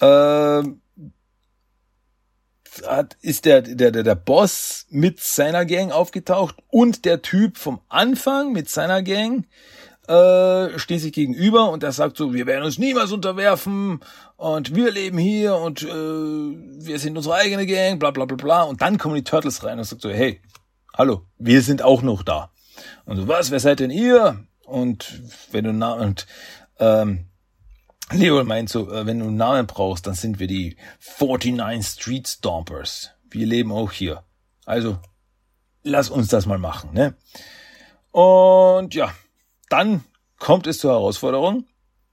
äh, 0.00 0.62
ist 3.20 3.44
der, 3.44 3.60
der, 3.60 3.90
der, 3.90 4.04
der 4.04 4.14
Boss 4.14 4.86
mit 4.88 5.20
seiner 5.20 5.66
Gang 5.66 5.92
aufgetaucht 5.92 6.56
und 6.68 7.04
der 7.04 7.20
Typ 7.20 7.58
vom 7.58 7.82
Anfang 7.90 8.52
mit 8.52 8.70
seiner 8.70 9.02
Gang 9.02 9.46
äh, 10.08 10.98
sich 10.98 11.12
gegenüber 11.12 11.70
und 11.70 11.82
er 11.82 11.92
sagt 11.92 12.16
so, 12.16 12.32
wir 12.32 12.46
werden 12.46 12.64
uns 12.64 12.78
niemals 12.78 13.12
unterwerfen 13.12 14.00
und 14.36 14.74
wir 14.74 14.90
leben 14.90 15.18
hier 15.18 15.56
und 15.56 15.82
äh, 15.82 15.86
wir 15.86 16.98
sind 16.98 17.16
unsere 17.16 17.34
eigene 17.34 17.66
Gang, 17.66 17.98
bla 17.98 18.10
bla 18.10 18.24
bla 18.24 18.36
bla. 18.36 18.62
Und 18.62 18.80
dann 18.80 18.98
kommen 18.98 19.16
die 19.16 19.24
Turtles 19.24 19.62
rein 19.64 19.78
und 19.78 19.84
sagt 19.84 20.02
so, 20.02 20.10
hey, 20.10 20.40
hallo, 20.96 21.26
wir 21.38 21.62
sind 21.62 21.82
auch 21.82 22.02
noch 22.02 22.22
da. 22.22 22.50
Und 23.04 23.16
so, 23.16 23.28
was, 23.28 23.50
wer 23.50 23.60
seid 23.60 23.80
denn 23.80 23.90
ihr? 23.90 24.44
Und 24.64 25.22
wenn 25.52 25.64
du 25.64 25.72
na 25.72 25.92
und 25.92 26.26
ähm, 26.78 27.26
Leo 28.10 28.42
meint 28.44 28.70
so, 28.70 28.90
äh, 28.90 29.06
wenn 29.06 29.18
du 29.18 29.26
einen 29.26 29.36
Namen 29.36 29.66
brauchst, 29.66 30.06
dann 30.06 30.14
sind 30.14 30.38
wir 30.38 30.46
die 30.46 30.76
49 31.20 31.86
Street 31.86 32.28
Stompers. 32.28 33.10
Wir 33.30 33.46
leben 33.46 33.72
auch 33.72 33.92
hier. 33.92 34.24
Also, 34.64 34.98
lass 35.82 36.08
uns 36.08 36.28
das 36.28 36.46
mal 36.46 36.58
machen, 36.58 36.94
ne? 36.94 37.14
Und 38.10 38.94
ja, 38.94 39.12
dann 39.68 40.04
kommt 40.38 40.66
es 40.66 40.78
zur 40.78 40.92
Herausforderung. 40.92 41.64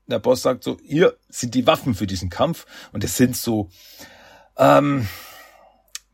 Der 0.08 0.20
Boss 0.20 0.42
sagt 0.42 0.64
so, 0.64 0.78
hier 0.84 1.18
sind 1.30 1.56
die 1.56 1.66
Waffen 1.66 1.96
für 1.96 2.08
diesen 2.08 2.30
Kampf. 2.30 2.66
Und 2.92 3.04
es 3.04 3.18
sind 3.18 3.36
so, 3.36 3.70
ähm, 4.58 5.08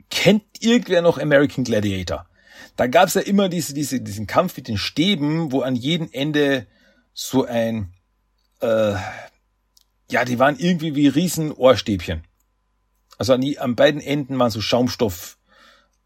kennt 0.09 0.43
irgendwer 0.59 1.01
noch 1.01 1.17
American 1.17 1.63
Gladiator? 1.63 2.27
Da 2.75 2.87
gab's 2.87 3.15
ja 3.15 3.21
immer 3.21 3.49
diese, 3.49 3.73
diese, 3.73 3.99
diesen 4.01 4.27
Kampf 4.27 4.55
mit 4.55 4.67
den 4.67 4.77
Stäben, 4.77 5.51
wo 5.51 5.61
an 5.61 5.75
jedem 5.75 6.09
Ende 6.11 6.67
so 7.13 7.45
ein, 7.45 7.93
äh, 8.61 8.95
ja, 10.09 10.25
die 10.25 10.39
waren 10.39 10.57
irgendwie 10.57 10.95
wie 10.95 11.07
riesen 11.07 11.51
Ohrstäbchen. 11.51 12.23
Also 13.17 13.33
an, 13.33 13.41
die, 13.41 13.59
an 13.59 13.75
beiden 13.75 14.01
Enden 14.01 14.39
waren 14.39 14.51
so 14.51 14.61
Schaumstoff 14.61 15.37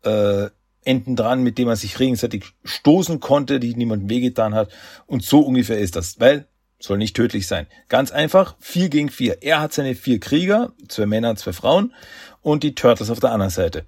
äh, 0.03 0.49
Enden 0.85 1.15
dran, 1.15 1.43
mit 1.43 1.57
dem 1.57 1.67
man 1.67 1.75
sich 1.75 1.95
gegenseitig 1.95 2.45
stoßen 2.63 3.19
konnte, 3.19 3.59
die 3.59 3.75
niemandem 3.75 4.09
wehgetan 4.09 4.53
hat. 4.55 4.71
Und 5.05 5.23
so 5.23 5.41
ungefähr 5.41 5.79
ist 5.79 5.95
das, 5.95 6.19
weil 6.19 6.47
soll 6.79 6.97
nicht 6.97 7.15
tödlich 7.15 7.47
sein. 7.47 7.67
Ganz 7.89 8.11
einfach, 8.11 8.55
vier 8.59 8.89
gegen 8.89 9.09
vier. 9.09 9.41
Er 9.41 9.61
hat 9.61 9.73
seine 9.73 9.95
vier 9.95 10.19
Krieger, 10.19 10.73
zwei 10.87 11.05
Männer, 11.05 11.35
zwei 11.35 11.53
Frauen 11.53 11.93
und 12.41 12.63
die 12.63 12.75
Turtles 12.75 13.09
auf 13.09 13.19
der 13.19 13.31
anderen 13.31 13.51
Seite. 13.51 13.85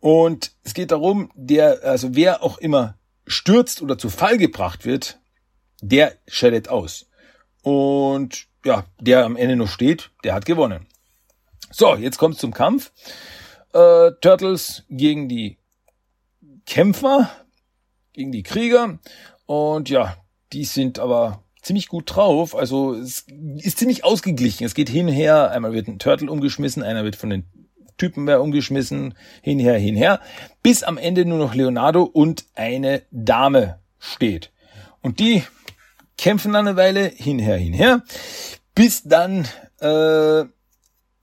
Und 0.00 0.52
es 0.64 0.74
geht 0.74 0.90
darum, 0.90 1.30
der, 1.34 1.84
also 1.84 2.14
wer 2.16 2.42
auch 2.42 2.58
immer 2.58 2.98
stürzt 3.26 3.82
oder 3.82 3.98
zu 3.98 4.10
Fall 4.10 4.38
gebracht 4.38 4.84
wird, 4.84 5.20
der 5.80 6.14
scheidet 6.26 6.68
aus. 6.68 7.06
Und 7.62 8.46
ja, 8.64 8.84
der 9.00 9.24
am 9.24 9.36
Ende 9.36 9.56
noch 9.56 9.68
steht, 9.68 10.10
der 10.24 10.34
hat 10.34 10.44
gewonnen. 10.44 10.86
So, 11.70 11.94
jetzt 11.94 12.18
kommt 12.18 12.38
zum 12.38 12.52
Kampf. 12.52 12.92
Äh, 13.72 14.10
Turtles 14.20 14.84
gegen 14.90 15.28
die 15.28 15.58
Kämpfer, 16.66 17.30
gegen 18.12 18.32
die 18.32 18.42
Krieger. 18.42 18.98
Und 19.46 19.88
ja, 19.88 20.16
die 20.52 20.64
sind 20.64 20.98
aber 20.98 21.42
ziemlich 21.62 21.88
gut 21.88 22.14
drauf. 22.14 22.54
Also 22.54 22.94
es 22.94 23.26
ist 23.58 23.78
ziemlich 23.78 24.04
ausgeglichen. 24.04 24.64
Es 24.64 24.74
geht 24.74 24.88
hinher. 24.88 25.50
Einmal 25.50 25.72
wird 25.72 25.88
ein 25.88 25.98
Turtle 25.98 26.30
umgeschmissen, 26.30 26.82
einer 26.82 27.04
wird 27.04 27.16
von 27.16 27.30
den 27.30 27.44
Typen 27.98 28.24
mehr 28.24 28.42
umgeschmissen, 28.42 29.14
hinher, 29.42 29.78
hinher, 29.78 30.20
bis 30.62 30.82
am 30.82 30.98
Ende 30.98 31.24
nur 31.24 31.38
noch 31.38 31.54
Leonardo 31.54 32.02
und 32.02 32.46
eine 32.54 33.02
Dame 33.10 33.78
steht. 33.98 34.50
Und 35.02 35.20
die 35.20 35.44
kämpfen 36.18 36.52
dann 36.52 36.66
eine 36.66 36.76
Weile 36.76 37.04
hinher, 37.04 37.56
hinher, 37.56 38.02
bis 38.74 39.02
dann 39.04 39.46
äh, 39.80 40.44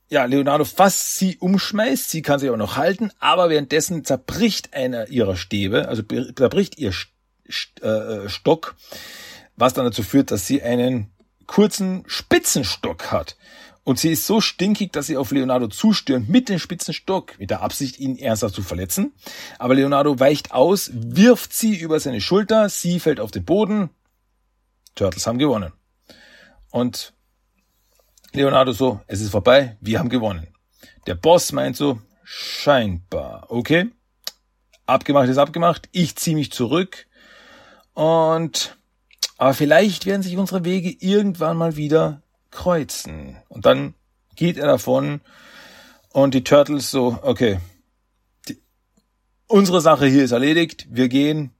ja, 0.09 0.25
Leonardo 0.25 0.65
fast 0.65 1.17
sie 1.17 1.37
umschmeißt, 1.37 2.09
sie 2.09 2.21
kann 2.21 2.39
sich 2.39 2.49
auch 2.49 2.57
noch 2.57 2.77
halten, 2.77 3.11
aber 3.19 3.49
währenddessen 3.49 4.03
zerbricht 4.03 4.73
einer 4.73 5.07
ihrer 5.09 5.35
Stäbe, 5.35 5.87
also 5.87 6.01
zerbricht 6.01 6.79
ihr 6.79 6.93
äh, 7.81 8.27
Stock, 8.27 8.75
was 9.55 9.73
dann 9.73 9.85
dazu 9.85 10.03
führt, 10.03 10.31
dass 10.31 10.47
sie 10.47 10.63
einen 10.63 11.11
kurzen 11.45 12.03
Spitzenstock 12.07 13.11
hat. 13.11 13.37
Und 13.83 13.97
sie 13.97 14.11
ist 14.11 14.27
so 14.27 14.39
stinkig, 14.39 14.91
dass 14.93 15.07
sie 15.07 15.17
auf 15.17 15.31
Leonardo 15.31 15.67
zustürmt 15.67 16.29
mit 16.29 16.49
dem 16.49 16.59
Spitzenstock, 16.59 17.39
mit 17.39 17.49
der 17.49 17.61
Absicht, 17.61 17.99
ihn 17.99 18.17
ernsthaft 18.17 18.53
zu 18.53 18.61
verletzen. 18.61 19.13
Aber 19.57 19.73
Leonardo 19.73 20.19
weicht 20.19 20.51
aus, 20.51 20.91
wirft 20.93 21.53
sie 21.53 21.75
über 21.75 21.99
seine 21.99 22.21
Schulter, 22.21 22.69
sie 22.69 22.99
fällt 22.99 23.19
auf 23.19 23.31
den 23.31 23.45
Boden, 23.45 23.89
Turtles 24.93 25.25
haben 25.25 25.39
gewonnen. 25.39 25.71
Und 26.69 27.13
Leonardo 28.33 28.71
so, 28.71 29.01
es 29.07 29.21
ist 29.21 29.31
vorbei, 29.31 29.77
wir 29.81 29.99
haben 29.99 30.09
gewonnen. 30.09 30.47
Der 31.07 31.15
Boss 31.15 31.51
meint 31.51 31.75
so, 31.75 31.99
scheinbar, 32.23 33.47
okay. 33.49 33.91
Abgemacht 34.85 35.29
ist 35.29 35.37
abgemacht, 35.37 35.89
ich 35.91 36.15
ziehe 36.15 36.35
mich 36.35 36.51
zurück 36.51 37.07
und 37.93 38.77
aber 39.37 39.53
vielleicht 39.53 40.05
werden 40.05 40.21
sich 40.21 40.35
unsere 40.37 40.65
Wege 40.65 40.95
irgendwann 40.99 41.55
mal 41.55 41.77
wieder 41.77 42.21
kreuzen. 42.51 43.37
Und 43.47 43.65
dann 43.65 43.93
geht 44.35 44.57
er 44.57 44.67
davon 44.67 45.21
und 46.09 46.33
die 46.33 46.43
Turtles 46.43 46.91
so, 46.91 47.17
okay, 47.21 47.59
die, 48.47 48.61
unsere 49.47 49.79
Sache 49.79 50.07
hier 50.07 50.23
ist 50.23 50.31
erledigt, 50.31 50.87
wir 50.89 51.07
gehen, 51.07 51.51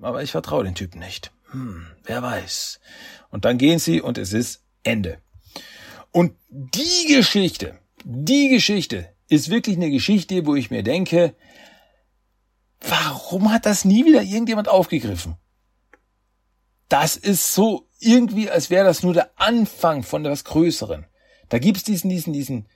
aber 0.00 0.22
ich 0.22 0.30
vertraue 0.30 0.64
den 0.64 0.74
Typen 0.74 1.00
nicht. 1.00 1.32
Hm, 1.50 1.86
wer 2.04 2.22
weiß. 2.22 2.80
Und 3.30 3.44
dann 3.44 3.58
gehen 3.58 3.78
sie 3.78 4.00
und 4.00 4.16
es 4.16 4.32
ist 4.32 4.62
Ende. 4.84 5.18
Und 6.12 6.34
die 6.48 7.06
Geschichte, 7.08 7.78
die 8.04 8.50
Geschichte 8.50 9.08
ist 9.28 9.48
wirklich 9.48 9.76
eine 9.76 9.90
Geschichte, 9.90 10.46
wo 10.46 10.54
ich 10.54 10.70
mir 10.70 10.82
denke, 10.82 11.34
warum 12.80 13.50
hat 13.50 13.64
das 13.64 13.84
nie 13.84 14.04
wieder 14.04 14.22
irgendjemand 14.22 14.68
aufgegriffen? 14.68 15.36
Das 16.88 17.16
ist 17.16 17.54
so 17.54 17.88
irgendwie, 17.98 18.50
als 18.50 18.68
wäre 18.68 18.84
das 18.84 19.02
nur 19.02 19.14
der 19.14 19.30
Anfang 19.36 20.02
von 20.02 20.24
etwas 20.24 20.44
Größeren. 20.44 21.06
Da 21.48 21.58
gibt's 21.58 21.84
diesen, 21.84 22.10
diesen, 22.10 22.34
diesen 22.34 22.68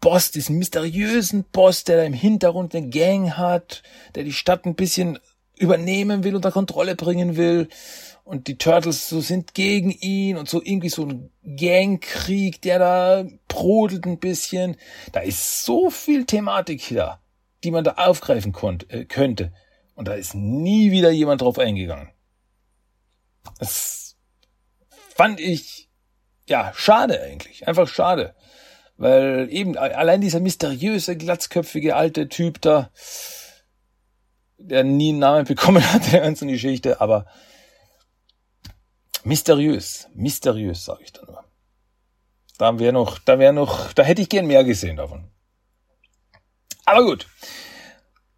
Boss, 0.00 0.30
diesen 0.30 0.58
mysteriösen 0.58 1.44
Boss, 1.50 1.82
der 1.82 1.96
da 1.96 2.04
im 2.04 2.12
Hintergrund 2.12 2.74
eine 2.74 2.90
Gang 2.90 3.32
hat, 3.32 3.82
der 4.14 4.22
die 4.22 4.32
Stadt 4.32 4.66
ein 4.66 4.76
bisschen 4.76 5.18
übernehmen 5.56 6.22
will, 6.22 6.36
unter 6.36 6.52
Kontrolle 6.52 6.94
bringen 6.94 7.36
will 7.36 7.68
und 8.24 8.48
die 8.48 8.56
Turtles 8.56 9.08
so 9.08 9.20
sind 9.20 9.54
gegen 9.54 9.90
ihn 9.90 10.38
und 10.38 10.48
so 10.48 10.62
irgendwie 10.62 10.88
so 10.88 11.04
ein 11.04 11.30
Gangkrieg, 11.44 12.60
der 12.62 12.78
da 12.78 13.24
brodelt 13.48 14.06
ein 14.06 14.18
bisschen. 14.18 14.76
Da 15.12 15.20
ist 15.20 15.64
so 15.64 15.90
viel 15.90 16.24
Thematik 16.24 16.80
hier, 16.80 17.20
die 17.62 17.70
man 17.70 17.84
da 17.84 17.92
aufgreifen 17.92 18.52
konnte, 18.52 18.88
äh, 18.88 19.04
könnte. 19.04 19.52
Und 19.94 20.08
da 20.08 20.14
ist 20.14 20.34
nie 20.34 20.90
wieder 20.90 21.10
jemand 21.10 21.42
drauf 21.42 21.58
eingegangen. 21.58 22.10
Das 23.58 24.16
fand 24.88 25.38
ich, 25.38 25.90
ja, 26.48 26.72
schade 26.74 27.20
eigentlich. 27.20 27.68
Einfach 27.68 27.88
schade. 27.88 28.34
Weil 28.96 29.48
eben 29.50 29.76
allein 29.76 30.20
dieser 30.20 30.40
mysteriöse, 30.40 31.16
glatzköpfige 31.16 31.94
alte 31.94 32.28
Typ 32.28 32.60
da, 32.62 32.90
der 34.56 34.82
nie 34.82 35.10
einen 35.10 35.18
Namen 35.18 35.44
bekommen 35.46 35.92
hat 35.92 36.10
der 36.10 36.22
ganzen 36.22 36.48
Geschichte, 36.48 37.02
aber 37.02 37.26
Mysteriös, 39.24 40.08
mysteriös, 40.14 40.84
sage 40.84 41.02
ich 41.04 41.12
da 41.12 41.24
nur. 41.24 41.44
Da 42.58 42.78
wäre 42.78 42.92
noch, 42.92 43.18
da 43.18 43.38
wäre 43.38 43.52
noch, 43.52 43.92
da 43.94 44.02
hätte 44.02 44.22
ich 44.22 44.28
gern 44.28 44.46
mehr 44.46 44.64
gesehen 44.64 44.96
davon. 44.96 45.30
Aber 46.84 47.04
gut. 47.04 47.26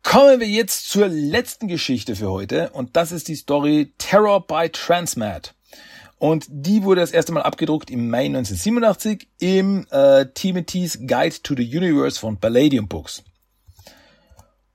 Kommen 0.02 0.38
wir 0.38 0.46
jetzt 0.46 0.88
zur 0.88 1.08
letzten 1.08 1.66
Geschichte 1.66 2.14
für 2.14 2.30
heute 2.30 2.70
und 2.70 2.94
das 2.94 3.10
ist 3.10 3.26
die 3.26 3.34
Story 3.34 3.92
Terror 3.98 4.46
by 4.46 4.70
Transmat. 4.70 5.54
Und 6.18 6.46
die 6.48 6.84
wurde 6.84 7.00
das 7.00 7.10
erste 7.10 7.32
Mal 7.32 7.42
abgedruckt 7.42 7.90
im 7.90 8.08
Mai 8.08 8.26
1987 8.26 9.28
im 9.40 9.86
äh, 9.90 10.26
Timothy's 10.32 11.00
Guide 11.06 11.42
to 11.42 11.54
the 11.56 11.76
Universe 11.76 12.20
von 12.20 12.38
Palladium 12.38 12.86
Books. 12.86 13.24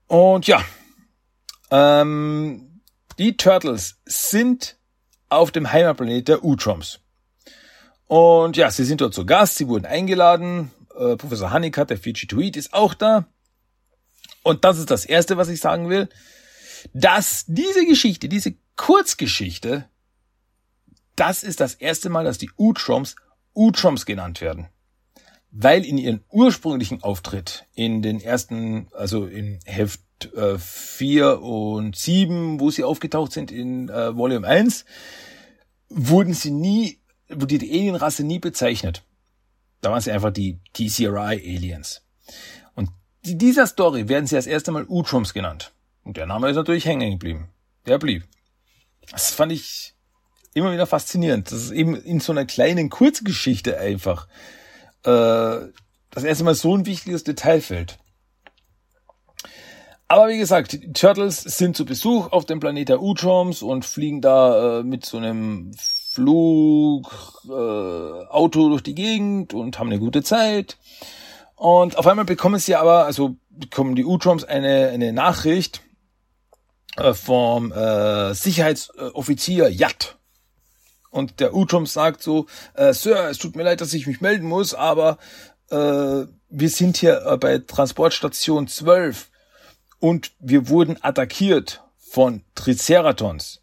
Und 0.07 0.45
ja, 0.45 0.63
ähm, 1.71 2.81
die 3.17 3.38
Turtles 3.38 4.01
sind 4.05 4.77
auf 5.31 5.51
dem 5.51 5.71
Heimatplanet 5.71 6.27
der 6.27 6.43
Utroms. 6.43 6.99
Und 8.07 8.57
ja, 8.57 8.69
sie 8.69 8.83
sind 8.83 9.01
dort 9.01 9.13
zu 9.13 9.25
Gast, 9.25 9.55
sie 9.55 9.67
wurden 9.67 9.85
eingeladen. 9.85 10.71
Äh, 10.97 11.15
Professor 11.15 11.53
Honeycutt, 11.53 11.89
der 11.89 11.97
Fiji-Tweet, 11.97 12.57
ist 12.57 12.73
auch 12.73 12.93
da. 12.93 13.25
Und 14.43 14.65
das 14.65 14.77
ist 14.77 14.91
das 14.91 15.05
Erste, 15.05 15.37
was 15.37 15.47
ich 15.47 15.61
sagen 15.61 15.89
will, 15.89 16.09
dass 16.93 17.45
diese 17.47 17.85
Geschichte, 17.85 18.27
diese 18.27 18.55
Kurzgeschichte, 18.75 19.85
das 21.15 21.43
ist 21.43 21.59
das 21.59 21.75
erste 21.75 22.09
Mal, 22.09 22.25
dass 22.25 22.37
die 22.37 22.49
Utroms 22.57 23.15
Utroms 23.53 24.05
genannt 24.05 24.41
werden. 24.41 24.67
Weil 25.51 25.85
in 25.85 25.97
ihrem 25.97 26.21
ursprünglichen 26.29 27.03
Auftritt 27.03 27.65
in 27.73 28.01
den 28.01 28.21
ersten, 28.21 28.87
also 28.93 29.25
in 29.25 29.59
Heft 29.65 30.01
äh, 30.34 30.57
4 30.57 31.41
und 31.41 31.95
7, 31.95 32.60
wo 32.60 32.72
sie 32.72 32.84
aufgetaucht 32.84 33.31
sind 33.31 33.52
in 33.52 33.89
äh, 33.89 34.15
Volume 34.15 34.48
1, 34.48 34.85
wurden 35.89 36.34
sie 36.34 36.52
nie, 36.52 36.99
wurde 37.30 37.57
die 37.57 37.72
Alienrasse 37.72 38.23
nie 38.23 38.39
bezeichnet. 38.39 39.03
Da 39.81 39.91
waren 39.91 40.02
sie 40.02 40.11
einfach 40.11 40.31
die 40.31 40.60
TCRI 40.73 41.39
Aliens. 41.39 42.03
Und 42.76 42.89
in 43.23 43.38
dieser 43.38 43.68
Story 43.68 44.07
werden 44.07 44.27
sie 44.27 44.35
das 44.35 44.48
erste 44.48 44.72
Mal 44.72 44.85
Utroms 44.88 45.34
genannt. 45.34 45.73
Und 46.03 46.18
der 46.18 46.26
Name 46.26 46.49
ist 46.49 46.56
natürlich 46.56 46.85
hängen 46.85 47.11
geblieben. 47.11 47.49
Der 47.85 47.98
blieb. 47.98 48.23
Das 49.11 49.31
fand 49.31 49.52
ich 49.52 49.95
immer 50.53 50.72
wieder 50.72 50.88
faszinierend. 50.88 51.52
Das 51.52 51.64
ist 51.64 51.72
eben 51.72 51.95
in 51.95 52.19
so 52.19 52.31
einer 52.31 52.45
kleinen 52.45 52.89
Kurzgeschichte 52.89 53.77
einfach 53.77 54.27
äh, 55.03 55.60
das 56.11 56.23
erste 56.23 56.43
Mal 56.43 56.56
so 56.56 56.76
ein 56.76 56.85
wichtiges 56.85 57.23
Detail 57.23 57.61
fällt. 57.61 57.98
Aber 60.11 60.27
wie 60.27 60.38
gesagt, 60.38 60.73
die 60.73 60.91
Turtles 60.91 61.41
sind 61.41 61.77
zu 61.77 61.85
Besuch 61.85 62.33
auf 62.33 62.45
dem 62.45 62.59
Planet 62.59 62.89
der 62.89 63.01
Utroms 63.01 63.61
und 63.61 63.85
fliegen 63.85 64.19
da 64.19 64.79
äh, 64.79 64.83
mit 64.83 65.05
so 65.05 65.15
einem 65.15 65.71
Flug, 65.77 67.45
äh, 67.47 67.51
Auto 68.27 68.67
durch 68.67 68.81
die 68.81 68.93
Gegend 68.93 69.53
und 69.53 69.79
haben 69.79 69.88
eine 69.88 69.99
gute 69.99 70.21
Zeit. 70.21 70.77
Und 71.55 71.97
auf 71.97 72.07
einmal 72.07 72.25
bekommen 72.25 72.59
sie 72.59 72.75
aber, 72.75 73.05
also 73.05 73.38
bekommen 73.51 73.95
die 73.95 74.03
Utroms 74.03 74.43
eine, 74.43 74.89
eine 74.89 75.13
Nachricht 75.13 75.79
äh, 76.97 77.13
vom 77.13 77.71
äh, 77.71 78.33
Sicherheitsoffizier 78.33 79.69
Yat. 79.69 80.17
Und 81.09 81.39
der 81.39 81.55
Utrom 81.55 81.85
sagt 81.85 82.21
so, 82.21 82.47
äh, 82.73 82.91
Sir, 82.91 83.29
es 83.29 83.38
tut 83.38 83.55
mir 83.55 83.63
leid, 83.63 83.79
dass 83.79 83.93
ich 83.93 84.07
mich 84.07 84.19
melden 84.19 84.45
muss, 84.45 84.73
aber 84.73 85.19
äh, 85.69 85.75
wir 86.49 86.69
sind 86.69 86.97
hier 86.97 87.25
äh, 87.25 87.38
bei 87.38 87.59
Transportstation 87.59 88.67
12 88.67 89.31
und 90.02 90.32
wir 90.40 90.68
wurden 90.68 90.98
attackiert 91.02 91.84
von 91.98 92.44
Triceratons. 92.56 93.61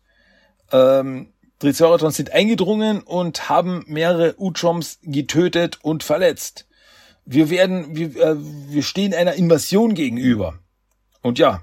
Ähm, 0.73 1.35
Triceratons 1.59 2.17
sind 2.17 2.33
eingedrungen 2.33 3.03
und 3.03 3.49
haben 3.49 3.85
mehrere 3.89 4.37
Utroms 4.39 5.01
getötet 5.03 5.81
und 5.83 6.05
verletzt. 6.05 6.69
Wir 7.25 7.51
werden, 7.51 7.97
wir, 7.97 8.17
äh, 8.17 8.37
wir 8.39 8.85
stehen 8.85 9.13
einer 9.13 9.35
Invasion 9.35 9.95
gegenüber. 9.95 10.61
Und 11.21 11.41
ja, 11.41 11.63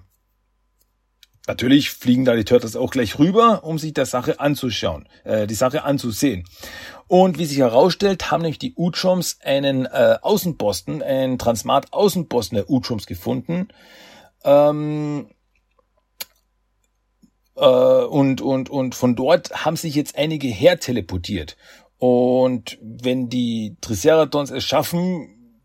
natürlich 1.48 1.92
fliegen 1.92 2.26
da 2.26 2.36
die 2.36 2.44
Turtles 2.44 2.76
auch 2.76 2.92
gleich 2.92 3.18
rüber, 3.18 3.64
um 3.64 3.80
sich 3.80 3.94
der 3.94 4.06
Sache 4.06 4.42
anzuschauen, 4.42 5.08
äh, 5.24 5.48
die 5.48 5.56
Sache 5.56 5.86
anzusehen. 5.86 6.44
Und 7.08 7.40
wie 7.40 7.46
sich 7.46 7.60
herausstellt, 7.60 8.30
haben 8.30 8.42
nämlich 8.42 8.60
die 8.60 8.74
Utroms 8.76 9.40
einen 9.42 9.86
äh, 9.86 10.18
Außenposten, 10.22 11.02
einen 11.02 11.38
Transmat-Außenposten 11.40 12.56
der 12.58 12.70
Utroms 12.70 13.06
gefunden. 13.06 13.70
Ähm, 14.46 15.28
äh, 17.56 17.60
und, 17.60 18.42
und, 18.42 18.70
und 18.70 18.96
von 18.96 19.16
dort 19.16 19.66
haben 19.66 19.76
sich 19.76 19.96
jetzt 19.96 20.18
einige 20.18 20.48
her 20.48 20.80
teleportiert. 20.80 21.58
Und 21.98 22.78
wenn 22.82 23.30
die 23.30 23.76
Triceratons 23.82 24.52
es 24.52 24.64
schaffen, 24.64 25.62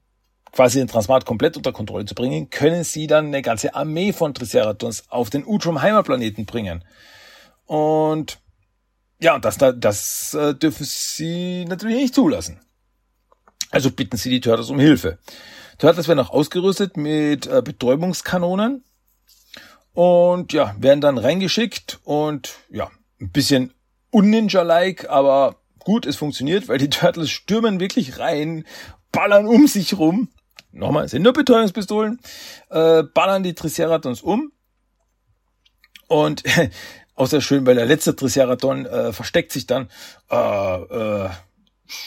quasi 0.52 0.78
den 0.78 0.88
Transmat 0.88 1.26
komplett 1.26 1.56
unter 1.56 1.72
Kontrolle 1.72 2.06
zu 2.06 2.14
bringen, 2.14 2.50
können 2.50 2.82
sie 2.84 3.06
dann 3.06 3.26
eine 3.26 3.42
ganze 3.42 3.74
Armee 3.74 4.12
von 4.12 4.34
Triceratons 4.34 5.04
auf 5.10 5.30
den 5.30 5.46
Utrum 5.46 5.82
Heimatplaneten 5.82 6.46
bringen. 6.46 6.84
Und 7.66 8.38
ja, 9.20 9.38
das, 9.38 9.58
das 9.58 10.34
äh, 10.34 10.54
dürfen 10.54 10.86
sie 10.88 11.64
natürlich 11.66 11.96
nicht 11.96 12.14
zulassen. 12.14 12.60
Also 13.70 13.90
bitten 13.90 14.16
sie 14.16 14.30
die 14.30 14.40
Turtles 14.40 14.70
um 14.70 14.80
Hilfe. 14.80 15.18
Turtles 15.80 16.08
werden 16.08 16.20
auch 16.20 16.28
ausgerüstet 16.28 16.98
mit 16.98 17.46
äh, 17.46 17.62
Betäubungskanonen 17.62 18.84
und 19.94 20.52
ja, 20.52 20.74
werden 20.78 21.00
dann 21.00 21.16
reingeschickt 21.16 22.00
und 22.04 22.50
ja, 22.68 22.90
ein 23.18 23.30
bisschen 23.30 23.72
unninja-like, 24.10 25.08
aber 25.08 25.56
gut, 25.78 26.04
es 26.04 26.16
funktioniert, 26.16 26.68
weil 26.68 26.76
die 26.76 26.90
Turtles 26.90 27.30
stürmen 27.30 27.80
wirklich 27.80 28.18
rein, 28.18 28.66
ballern 29.10 29.46
um 29.46 29.66
sich 29.66 29.96
rum 29.96 30.28
nochmal, 30.70 31.08
sind 31.08 31.22
nur 31.22 31.32
Betäubungspistolen, 31.32 32.20
äh, 32.68 33.02
ballern 33.02 33.42
die 33.42 33.54
Triceratons 33.54 34.20
um. 34.20 34.52
Und 36.08 36.42
auch 37.14 37.26
sehr 37.26 37.40
schön, 37.40 37.64
weil 37.64 37.74
der 37.74 37.86
letzte 37.86 38.14
Triceraton 38.14 38.84
äh, 38.84 39.12
versteckt 39.14 39.50
sich 39.50 39.66
dann. 39.66 39.88
Äh, 40.30 40.36
äh, 40.36 41.30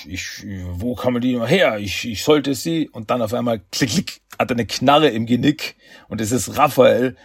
ich, 0.05 0.45
wo 0.71 0.95
kann 0.95 1.19
die 1.21 1.35
noch 1.35 1.49
her? 1.49 1.77
Ich, 1.77 2.07
ich 2.07 2.23
sollte 2.23 2.55
sie. 2.55 2.89
Und 2.89 3.09
dann 3.09 3.21
auf 3.21 3.33
einmal 3.33 3.59
klick, 3.71 3.89
klick, 3.91 4.21
hat 4.37 4.51
er 4.51 4.55
eine 4.55 4.65
Knarre 4.65 5.09
im 5.09 5.25
Genick. 5.25 5.75
Und 6.07 6.21
es 6.21 6.31
ist 6.31 6.57
Raphael. 6.57 7.15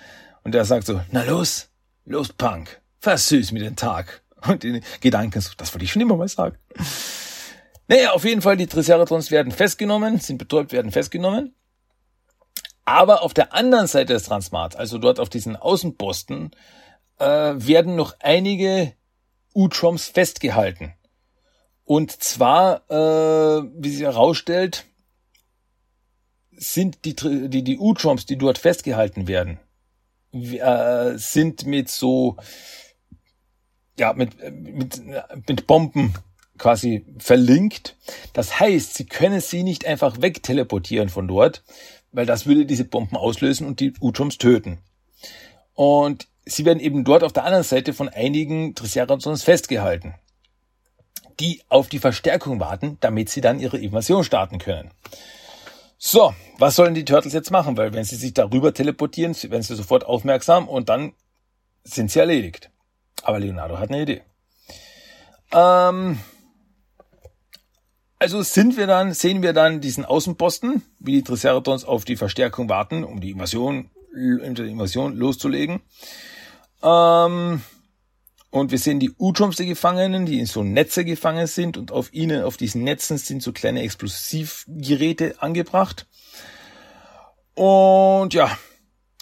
Und 0.45 0.53
der 0.53 0.65
sagt 0.65 0.87
so, 0.87 1.01
na 1.11 1.25
los, 1.25 1.71
los 2.05 2.33
Punk, 2.33 2.81
versüß 3.01 3.53
mir 3.53 3.61
den 3.61 3.77
Tag. 3.77 4.23
Und 4.47 4.63
die 4.63 4.81
Gedanken 5.01 5.41
so, 5.41 5.51
das 5.57 5.75
wollte 5.75 5.85
ich 5.85 5.93
schon 5.93 6.03
immer 6.03 6.17
mal 6.17 6.29
sagen. 6.29 6.57
Naja, 7.89 8.13
auf 8.13 8.25
jeden 8.25 8.43
Fall, 8.43 8.57
die 8.57 8.67
Triceratons 8.67 9.31
werden 9.31 9.51
festgenommen, 9.51 10.19
sind 10.19 10.39
betäubt, 10.39 10.73
werden 10.73 10.93
festgenommen. 10.93 11.55
Aber 12.85 13.23
auf 13.23 13.35
der 13.35 13.53
anderen 13.53 13.87
Seite 13.87 14.13
des 14.15 14.25
Transmats, 14.25 14.77
also 14.77 14.99
dort 14.99 15.21
auf 15.21 15.29
diesen 15.29 15.57
Außenposten, 15.57 16.51
äh, 17.19 17.25
werden 17.25 17.97
noch 17.97 18.15
einige 18.21 18.95
Utroms 19.55 20.07
festgehalten. 20.07 20.95
Und 21.89 22.23
zwar, 22.23 22.83
äh, 22.91 23.67
wie 23.75 23.89
sich 23.89 24.03
herausstellt, 24.03 24.85
sind 26.53 27.07
die, 27.07 27.17
die, 27.17 27.65
die 27.65 27.79
Utroms, 27.79 28.27
die 28.27 28.37
dort 28.37 28.59
festgehalten 28.59 29.27
werden, 29.27 29.59
äh, 30.35 31.17
sind 31.17 31.65
mit 31.65 31.89
so, 31.89 32.37
ja, 33.99 34.13
mit, 34.13 34.37
mit, 34.53 35.01
mit 35.49 35.67
Bomben 35.67 36.13
quasi 36.59 37.07
verlinkt. 37.21 37.97
Das 38.35 38.61
heißt, 38.61 38.93
sie 38.93 39.07
können 39.07 39.41
sie 39.41 39.63
nicht 39.63 39.87
einfach 39.87 40.21
wegteleportieren 40.21 41.09
von 41.09 41.27
dort, 41.27 41.65
weil 42.13 42.27
das 42.27 42.45
würde 42.45 42.67
diese 42.67 42.85
Bomben 42.85 43.17
auslösen 43.17 43.67
und 43.67 43.81
die 43.81 43.95
Utroms 43.99 44.37
töten. 44.37 44.77
Und 45.73 46.29
sie 46.45 46.67
werden 46.67 46.81
eben 46.81 47.05
dort 47.05 47.25
auf 47.25 47.33
der 47.33 47.45
anderen 47.45 47.65
Seite 47.65 47.95
von 47.95 48.11
einigen 48.11 48.75
Triceratons 48.75 49.43
festgehalten, 49.43 50.17
die 51.41 51.63
auf 51.69 51.89
die 51.89 51.99
Verstärkung 51.99 52.61
warten, 52.61 52.99
damit 53.01 53.29
sie 53.29 53.41
dann 53.41 53.61
ihre 53.61 53.79
Invasion 53.79 54.25
starten 54.25 54.59
können. 54.59 54.91
So, 55.99 56.35
was 56.59 56.77
sollen 56.77 56.95
die 56.95 57.05
Turtles 57.05 57.33
jetzt 57.33 57.51
machen? 57.51 57.77
Weil 57.77 57.93
wenn 57.93 58.05
sie 58.05 58.17
sich 58.17 58.35
darüber 58.35 58.73
teleportieren, 58.73 59.35
werden 59.35 59.63
sie 59.63 59.75
sofort 59.75 60.05
aufmerksam 60.05 60.69
und 60.69 60.89
dann 60.89 61.13
sind 61.83 62.11
sie 62.11 62.21
erledigt. 62.21 62.71
Aber 63.23 63.41
Leonardo 63.41 63.79
hat 63.79 63.91
eine 63.91 64.03
Idee. 64.03 64.23
Ähm, 65.53 66.21
also 68.21 68.43
sind 68.43 68.77
wir 68.77 68.87
dann, 68.87 69.13
sehen 69.13 69.43
wir 69.43 69.53
dann 69.53 69.81
diesen 69.81 70.05
Außenposten, 70.05 70.83
wie 70.99 71.13
die 71.13 71.23
Triceratons 71.23 71.85
auf 71.85 72.05
die 72.05 72.17
Verstärkung 72.17 72.69
warten, 72.69 73.05
um 73.05 73.21
die 73.21 73.31
Invasion, 73.31 73.91
die 74.15 74.71
Invasion 74.71 75.17
loszulegen. 75.17 75.81
Ähm, 76.83 77.63
und 78.51 78.71
wir 78.71 78.79
sehen 78.79 78.99
die 78.99 79.13
Utroms, 79.19 79.57
die 79.57 79.67
Gefangenen, 79.67 80.25
die 80.25 80.39
in 80.39 80.47
so 80.47 80.63
Netze 80.63 81.05
gefangen 81.05 81.47
sind 81.47 81.77
und 81.77 81.93
auf 81.93 82.13
ihnen, 82.13 82.43
auf 82.43 82.57
diesen 82.57 82.83
Netzen 82.83 83.19
sind 83.19 83.43
so 83.43 83.53
kleine 83.53 83.83
Explosivgeräte 83.83 85.43
angebracht. 85.43 86.07
Und 87.55 88.33
ja, 88.33 88.57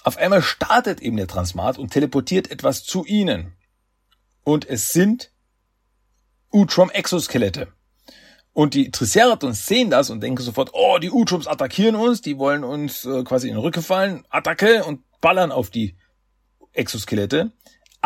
auf 0.05 0.17
einmal 0.17 0.43
startet 0.43 1.01
eben 1.01 1.17
der 1.17 1.27
Transmat 1.27 1.79
und 1.79 1.93
teleportiert 1.93 2.51
etwas 2.51 2.85
zu 2.85 3.05
ihnen. 3.05 3.57
Und 4.45 4.69
es 4.69 4.93
sind 4.93 5.33
Utrom-Exoskelette. 6.53 7.69
Und 8.53 8.75
die 8.75 8.91
Triceratons 8.91 9.67
sehen 9.67 9.91
das 9.91 10.09
und 10.09 10.23
denken 10.23 10.43
sofort, 10.43 10.71
oh, 10.73 10.99
die 10.99 11.11
Utroms 11.11 11.49
attackieren 11.49 11.97
uns, 11.97 12.23
die 12.23 12.39
wollen 12.39 12.63
uns 12.63 13.05
äh, 13.05 13.25
quasi 13.25 13.49
in 13.49 13.55
den 13.55 13.61
Rücken 13.61 13.83
fallen, 13.83 14.25
Attacke 14.31 14.85
und 14.85 15.03
ballern 15.21 15.51
auf 15.51 15.69
die 15.71 15.97
Exoskelette. 16.73 17.53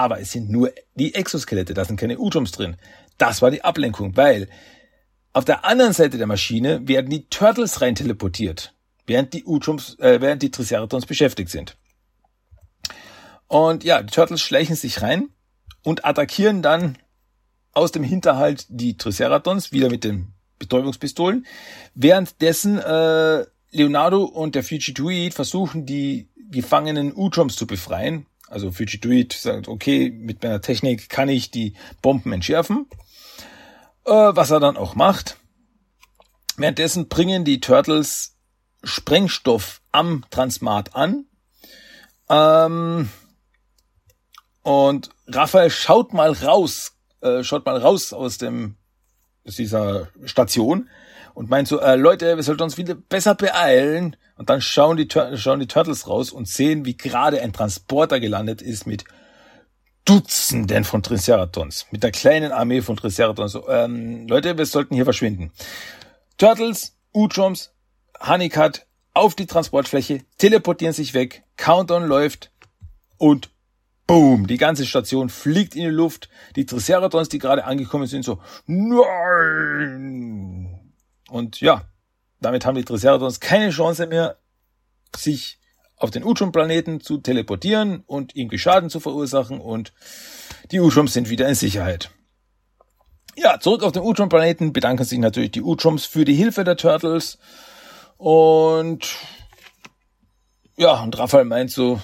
Aber 0.00 0.18
es 0.18 0.32
sind 0.32 0.48
nur 0.48 0.72
die 0.94 1.14
Exoskelette, 1.14 1.74
da 1.74 1.84
sind 1.84 2.00
keine 2.00 2.18
Utroms 2.18 2.52
drin. 2.52 2.78
Das 3.18 3.42
war 3.42 3.50
die 3.50 3.62
Ablenkung, 3.62 4.16
weil 4.16 4.48
auf 5.34 5.44
der 5.44 5.66
anderen 5.66 5.92
Seite 5.92 6.16
der 6.16 6.26
Maschine 6.26 6.88
werden 6.88 7.10
die 7.10 7.26
Turtles 7.28 7.82
rein 7.82 7.96
teleportiert, 7.96 8.74
während 9.06 9.34
die 9.34 9.44
Utroms, 9.44 9.98
äh, 9.98 10.22
während 10.22 10.40
die 10.40 10.50
Triceratons 10.50 11.04
beschäftigt 11.04 11.50
sind. 11.50 11.76
Und 13.46 13.84
ja, 13.84 14.02
die 14.02 14.10
Turtles 14.10 14.40
schleichen 14.40 14.74
sich 14.74 15.02
rein 15.02 15.28
und 15.82 16.06
attackieren 16.06 16.62
dann 16.62 16.96
aus 17.72 17.92
dem 17.92 18.02
Hinterhalt 18.02 18.64
die 18.70 18.96
Triceratons 18.96 19.70
wieder 19.70 19.90
mit 19.90 20.02
dem 20.02 20.32
Betäubungspistolen. 20.58 21.44
Währenddessen 21.94 22.78
äh, 22.78 23.44
Leonardo 23.70 24.24
und 24.24 24.54
der 24.54 24.64
Fugitoid 24.64 25.34
versuchen, 25.34 25.84
die 25.84 26.30
gefangenen 26.50 27.12
Utroms 27.14 27.54
zu 27.54 27.66
befreien. 27.66 28.24
Also 28.50 28.72
Fugitoid 28.72 29.32
sagt, 29.32 29.68
okay, 29.68 30.10
mit 30.10 30.42
meiner 30.42 30.60
Technik 30.60 31.08
kann 31.08 31.28
ich 31.28 31.50
die 31.50 31.74
Bomben 32.02 32.32
entschärfen. 32.32 32.86
Äh, 34.04 34.10
was 34.10 34.50
er 34.50 34.60
dann 34.60 34.76
auch 34.76 34.94
macht. 34.94 35.36
Währenddessen 36.56 37.08
bringen 37.08 37.44
die 37.44 37.60
Turtles 37.60 38.36
Sprengstoff 38.82 39.80
am 39.92 40.24
Transmat 40.30 40.96
an. 40.96 41.26
Ähm, 42.28 43.08
und 44.62 45.10
Raphael 45.28 45.70
schaut 45.70 46.12
mal 46.12 46.32
raus, 46.32 46.96
äh, 47.20 47.44
schaut 47.44 47.64
mal 47.66 47.78
raus 47.78 48.12
aus 48.12 48.38
dem 48.38 48.76
aus 49.46 49.56
dieser 49.56 50.08
Station 50.24 50.88
und 51.40 51.48
meint 51.48 51.66
so, 51.68 51.80
äh, 51.80 51.96
Leute, 51.96 52.36
wir 52.36 52.42
sollten 52.42 52.64
uns 52.64 52.76
wieder 52.76 52.94
besser 52.94 53.34
beeilen. 53.34 54.14
Und 54.36 54.50
dann 54.50 54.60
schauen 54.60 54.98
die, 54.98 55.08
schauen 55.36 55.58
die 55.58 55.66
Turtles 55.66 56.06
raus 56.06 56.32
und 56.32 56.46
sehen, 56.46 56.84
wie 56.84 56.98
gerade 56.98 57.40
ein 57.40 57.54
Transporter 57.54 58.20
gelandet 58.20 58.60
ist 58.60 58.86
mit 58.86 59.04
Dutzenden 60.04 60.84
von 60.84 61.02
Triceratons, 61.02 61.86
mit 61.92 62.04
einer 62.04 62.12
kleinen 62.12 62.52
Armee 62.52 62.82
von 62.82 62.98
Triceratons. 62.98 63.52
So, 63.52 63.66
ähm, 63.70 64.28
Leute, 64.28 64.58
wir 64.58 64.66
sollten 64.66 64.94
hier 64.94 65.04
verschwinden. 65.04 65.50
Turtles, 66.36 66.94
Uchoms, 67.14 67.72
Honeycut 68.20 68.84
auf 69.14 69.34
die 69.34 69.46
Transportfläche, 69.46 70.20
teleportieren 70.36 70.92
sich 70.92 71.14
weg, 71.14 71.44
Countdown 71.56 72.04
läuft 72.04 72.50
und 73.16 73.48
boom, 74.06 74.46
die 74.46 74.58
ganze 74.58 74.84
Station 74.84 75.30
fliegt 75.30 75.74
in 75.74 75.84
die 75.84 75.88
Luft. 75.88 76.28
Die 76.56 76.66
Triceratons, 76.66 77.30
die 77.30 77.38
gerade 77.38 77.64
angekommen 77.64 78.06
sind, 78.06 78.26
so, 78.26 78.40
nein! 78.66 80.59
Und 81.30 81.60
ja, 81.60 81.84
damit 82.40 82.66
haben 82.66 82.74
die 82.74 82.84
Triceratons 82.84 83.40
keine 83.40 83.70
Chance 83.70 84.06
mehr, 84.06 84.38
sich 85.16 85.58
auf 85.96 86.10
den 86.10 86.24
Uchum-Planeten 86.24 87.00
zu 87.00 87.18
teleportieren 87.18 88.02
und 88.06 88.34
irgendwie 88.34 88.58
Schaden 88.58 88.90
zu 88.90 89.00
verursachen 89.00 89.60
und 89.60 89.92
die 90.70 90.80
Uchums 90.80 91.12
sind 91.12 91.28
wieder 91.28 91.46
in 91.46 91.54
Sicherheit. 91.54 92.10
Ja, 93.36 93.60
zurück 93.60 93.82
auf 93.82 93.92
den 93.92 94.02
Uchum-Planeten 94.02 94.72
bedanken 94.72 95.04
sich 95.04 95.18
natürlich 95.18 95.50
die 95.50 95.62
Uchums 95.62 96.06
für 96.06 96.24
die 96.24 96.34
Hilfe 96.34 96.64
der 96.64 96.76
Turtles 96.76 97.38
und 98.16 99.06
ja, 100.76 101.02
und 101.02 101.18
Raphael 101.18 101.44
meint 101.44 101.70
so, 101.70 102.00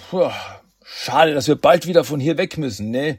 schade, 0.84 1.32
dass 1.32 1.48
wir 1.48 1.56
bald 1.56 1.86
wieder 1.86 2.04
von 2.04 2.20
hier 2.20 2.36
weg 2.36 2.58
müssen, 2.58 2.90
ne? 2.90 3.18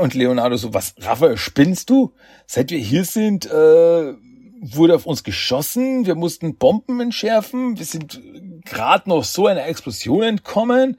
Und 0.00 0.12
Leonardo 0.12 0.56
so, 0.56 0.74
was, 0.74 0.94
Raphael, 0.98 1.38
spinnst 1.38 1.88
du? 1.88 2.12
Seit 2.46 2.70
wir 2.70 2.78
hier 2.78 3.04
sind, 3.04 3.46
äh, 3.46 4.12
wurde 4.60 4.94
auf 4.94 5.06
uns 5.06 5.24
geschossen, 5.24 6.06
wir 6.06 6.14
mussten 6.14 6.56
Bomben 6.56 7.00
entschärfen, 7.00 7.78
wir 7.78 7.84
sind 7.84 8.20
gerade 8.64 9.08
noch 9.08 9.24
so 9.24 9.46
einer 9.46 9.66
Explosion 9.66 10.22
entkommen 10.22 10.98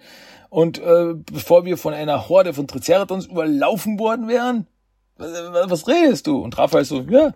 und 0.49 0.79
äh, 0.79 1.13
bevor 1.31 1.65
wir 1.65 1.77
von 1.77 1.93
einer 1.93 2.29
Horde 2.29 2.53
von 2.53 2.67
Triceratons 2.67 3.27
überlaufen 3.27 3.99
worden 3.99 4.27
wären, 4.27 4.67
was, 5.17 5.69
was 5.69 5.87
redest 5.87 6.27
du? 6.27 6.41
Und 6.41 6.57
Raphael 6.57 6.85
so, 6.85 7.01
ja, 7.01 7.33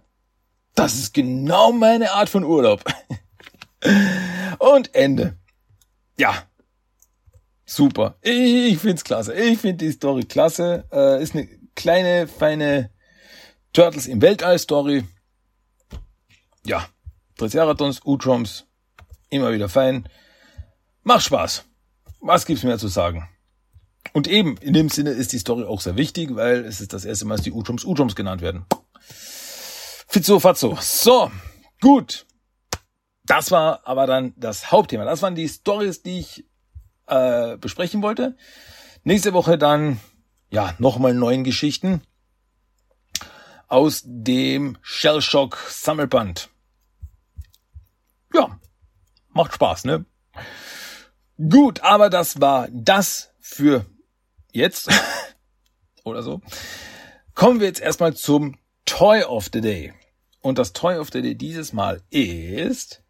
das 0.75 0.95
ist 0.95 1.13
genau 1.13 1.71
meine 1.71 2.11
Art 2.13 2.29
von 2.29 2.43
Urlaub. 2.43 2.83
und 4.59 4.95
Ende. 4.95 5.37
Ja, 6.17 6.33
super. 7.65 8.15
Ich, 8.21 8.73
ich 8.73 8.77
find's 8.79 9.03
klasse. 9.03 9.33
Ich 9.33 9.59
find 9.59 9.81
die 9.81 9.91
Story 9.91 10.23
klasse. 10.23 10.85
Äh, 10.91 11.21
ist 11.21 11.35
eine 11.35 11.47
kleine, 11.75 12.27
feine 12.27 12.89
Turtles 13.73 14.07
im 14.07 14.21
Weltall 14.21 14.57
Story 14.59 15.03
ja, 16.65 16.87
Triceratons, 17.37 18.01
Utroms, 18.05 18.65
immer 19.29 19.51
wieder 19.51 19.69
fein. 19.69 20.07
Macht 21.03 21.23
Spaß. 21.23 21.65
Was 22.21 22.45
gibt's 22.45 22.63
mehr 22.63 22.77
zu 22.77 22.87
sagen? 22.87 23.27
Und 24.13 24.27
eben, 24.27 24.57
in 24.57 24.73
dem 24.73 24.89
Sinne 24.89 25.11
ist 25.11 25.33
die 25.33 25.39
Story 25.39 25.63
auch 25.63 25.81
sehr 25.81 25.97
wichtig, 25.97 26.35
weil 26.35 26.65
es 26.65 26.81
ist 26.81 26.93
das 26.93 27.05
erste 27.05 27.25
Mal, 27.25 27.35
dass 27.35 27.43
die 27.43 27.51
Utroms 27.51 27.83
Utroms 27.83 28.15
genannt 28.15 28.41
werden. 28.41 28.65
Fizzo 30.07 30.39
Fazzo. 30.39 30.77
So, 30.79 31.31
gut. 31.81 32.25
Das 33.25 33.51
war 33.51 33.81
aber 33.87 34.05
dann 34.05 34.33
das 34.37 34.71
Hauptthema. 34.71 35.05
Das 35.05 35.21
waren 35.21 35.35
die 35.35 35.49
Stories, 35.49 36.03
die 36.03 36.19
ich 36.19 36.45
äh, 37.07 37.57
besprechen 37.57 38.01
wollte. 38.01 38.37
Nächste 39.03 39.33
Woche 39.33 39.57
dann, 39.57 39.99
ja, 40.49 40.75
nochmal 40.77 41.13
neuen 41.13 41.43
Geschichten 41.43 42.01
aus 43.67 44.03
dem 44.05 44.77
Shellshock 44.81 45.57
Sammelband 45.69 46.49
ja, 48.33 48.59
macht 49.29 49.53
Spaß, 49.53 49.85
ne? 49.85 50.05
Gut, 51.37 51.81
aber 51.81 52.09
das 52.09 52.41
war 52.41 52.67
das 52.71 53.31
für 53.39 53.85
jetzt 54.51 54.89
oder 56.03 56.23
so. 56.23 56.41
Kommen 57.35 57.59
wir 57.59 57.67
jetzt 57.67 57.81
erstmal 57.81 58.13
zum 58.13 58.57
Toy 58.85 59.23
of 59.23 59.49
the 59.51 59.61
Day. 59.61 59.93
Und 60.41 60.57
das 60.57 60.73
Toy 60.73 60.97
of 60.97 61.09
the 61.11 61.21
Day 61.21 61.35
dieses 61.35 61.73
Mal 61.73 62.01
ist 62.09 63.03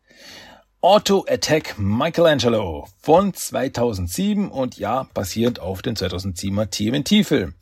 Auto 0.82 1.26
Attack 1.28 1.76
Michelangelo 1.78 2.88
von 3.00 3.34
2007 3.34 4.52
und 4.52 4.78
ja, 4.78 5.08
basierend 5.14 5.60
auf 5.60 5.82
dem 5.82 5.96
2007er 5.96 6.70
TMNT-Film. 6.70 7.56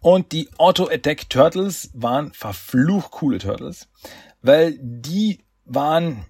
Und 0.00 0.32
die 0.32 0.48
Auto 0.58 0.88
Attack 0.88 1.28
Turtles 1.30 1.90
waren 1.94 2.32
verflucht 2.32 3.10
coole 3.10 3.38
Turtles, 3.38 3.88
weil 4.42 4.78
die 4.80 5.40
waren 5.64 6.26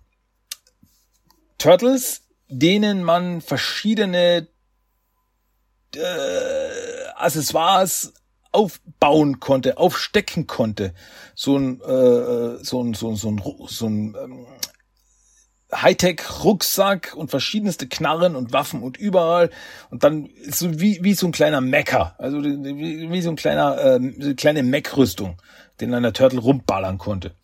Turtles, 1.58 2.22
denen 2.48 3.02
man 3.02 3.40
verschiedene 3.40 4.48
äh, 5.94 7.08
Accessoires 7.16 8.14
aufbauen 8.52 9.40
konnte, 9.40 9.76
aufstecken 9.78 10.46
konnte. 10.46 10.94
So 11.34 11.58
ein, 11.58 11.80
äh, 11.80 12.64
so 12.64 12.82
ein, 12.82 12.94
so 12.94 13.10
ein, 13.10 13.16
so 13.16 13.30
ein, 13.30 13.42
so 13.68 13.86
ein 13.86 14.16
ähm, 14.22 14.46
Hightech-Rucksack 15.74 17.14
und 17.14 17.30
verschiedenste 17.30 17.88
Knarren 17.88 18.36
und 18.36 18.52
Waffen 18.52 18.82
und 18.82 18.96
überall. 18.96 19.50
Und 19.90 20.02
dann 20.02 20.30
so 20.48 20.80
wie, 20.80 21.00
wie 21.02 21.14
so 21.14 21.26
ein 21.26 21.32
kleiner 21.32 21.60
Mecker, 21.60 22.14
also 22.18 22.42
wie, 22.42 23.10
wie 23.10 23.20
so 23.20 23.30
ein 23.30 23.36
kleiner, 23.36 23.78
äh, 23.78 24.00
so 24.18 24.26
eine 24.26 24.34
kleine 24.34 24.62
Mech-Rüstung, 24.62 25.40
den 25.80 25.90
der 25.90 26.12
Turtle 26.12 26.40
rumballern 26.40 26.98
konnte. 26.98 27.34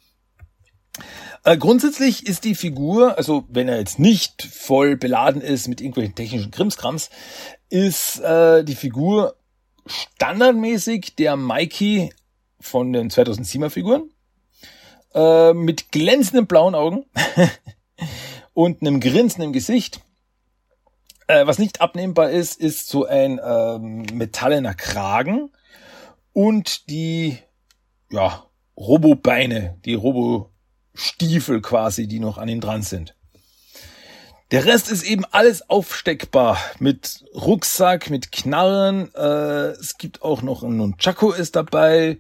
Äh, 1.45 1.59
grundsätzlich 1.59 2.27
ist 2.27 2.45
die 2.45 2.55
Figur, 2.55 3.19
also 3.19 3.45
wenn 3.49 3.69
er 3.69 3.79
jetzt 3.79 3.99
nicht 3.99 4.43
voll 4.43 4.97
beladen 4.97 5.43
ist 5.43 5.69
mit 5.69 5.83
irgendwelchen 5.83 6.15
technischen 6.15 6.51
Krimskrams, 6.51 7.11
ist 7.69 8.21
äh, 8.21 8.65
die 8.65 8.75
Figur 8.75 9.37
standardmäßig 9.87 11.17
der 11.17 11.37
Mikey 11.37 12.11
von 12.59 12.95
den 12.95 13.11
2007er 13.11 13.69
Figuren 13.69 14.11
äh, 15.13 15.53
mit 15.53 15.93
glänzenden 15.93 16.47
blauen 16.47 16.75
Augen 16.75 17.05
und 18.55 18.81
einem 18.81 19.01
Grinsen 19.01 19.43
im 19.43 19.53
Gesicht. 19.53 20.01
Äh, 21.27 21.47
was 21.47 21.59
nicht 21.59 21.83
abnehmbar 21.83 22.31
ist, 22.31 22.59
ist 22.59 22.89
so 22.89 23.05
ein 23.05 23.39
ähm, 23.45 24.07
metallener 24.15 24.75
Kragen 24.75 25.51
und 26.33 26.89
die 26.89 27.39
ja 28.11 28.47
Robo-Beine, 28.79 29.79
die 29.85 29.95
Robo 29.95 30.54
Stiefel 30.95 31.61
quasi, 31.61 32.07
die 32.07 32.21
noch 32.21 32.39
an 32.39 32.49
ihm 32.49 32.61
dran 32.61 32.83
sind. 32.83 33.15
Der 34.51 34.67
Rest 34.67 34.91
ist 34.91 35.03
eben 35.03 35.25
alles 35.25 35.69
aufsteckbar 35.69 36.59
mit 36.79 37.25
Rucksack, 37.35 38.11
mit 38.11 38.31
Knarren. 38.31 39.13
Äh, 39.15 39.71
es 39.73 39.99
gibt 39.99 40.23
auch 40.23 40.43
noch 40.43 40.63
ein 40.63 40.77
Nunchaku 40.77 41.33
ist 41.33 41.57
dabei 41.57 42.19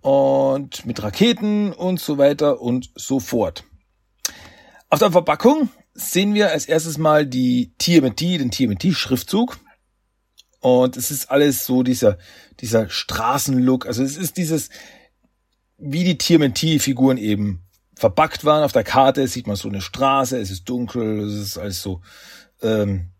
und 0.00 0.84
mit 0.86 1.02
Raketen 1.02 1.72
und 1.72 2.00
so 2.00 2.18
weiter 2.18 2.60
und 2.60 2.90
so 2.96 3.20
fort. 3.20 3.64
Auf 4.88 4.98
der 4.98 5.12
Verpackung 5.12 5.70
sehen 5.94 6.34
wir 6.34 6.50
als 6.50 6.66
erstes 6.66 6.98
mal 6.98 7.26
die 7.26 7.72
TMT, 7.78 8.20
den 8.20 8.50
TMT-Schriftzug. 8.50 9.58
Und 10.60 10.96
es 10.96 11.10
ist 11.10 11.30
alles 11.30 11.64
so 11.64 11.82
dieser, 11.82 12.18
dieser 12.60 12.88
Straßenlook. 12.88 13.86
Also 13.86 14.02
es 14.02 14.16
ist 14.16 14.36
dieses, 14.36 14.70
wie 15.78 16.04
die 16.04 16.18
TMT-Figuren 16.18 17.18
eben 17.18 17.64
verpackt 18.02 18.44
waren. 18.44 18.64
Auf 18.64 18.72
der 18.72 18.82
Karte 18.82 19.28
sieht 19.28 19.46
man 19.46 19.54
so 19.54 19.68
eine 19.68 19.80
Straße, 19.80 20.36
es 20.36 20.50
ist 20.50 20.68
dunkel, 20.68 21.20
es 21.20 21.34
ist 21.34 21.56
alles 21.56 21.80
so 21.80 22.02
ähm, 22.60 23.12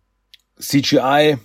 CGI. 0.59 1.39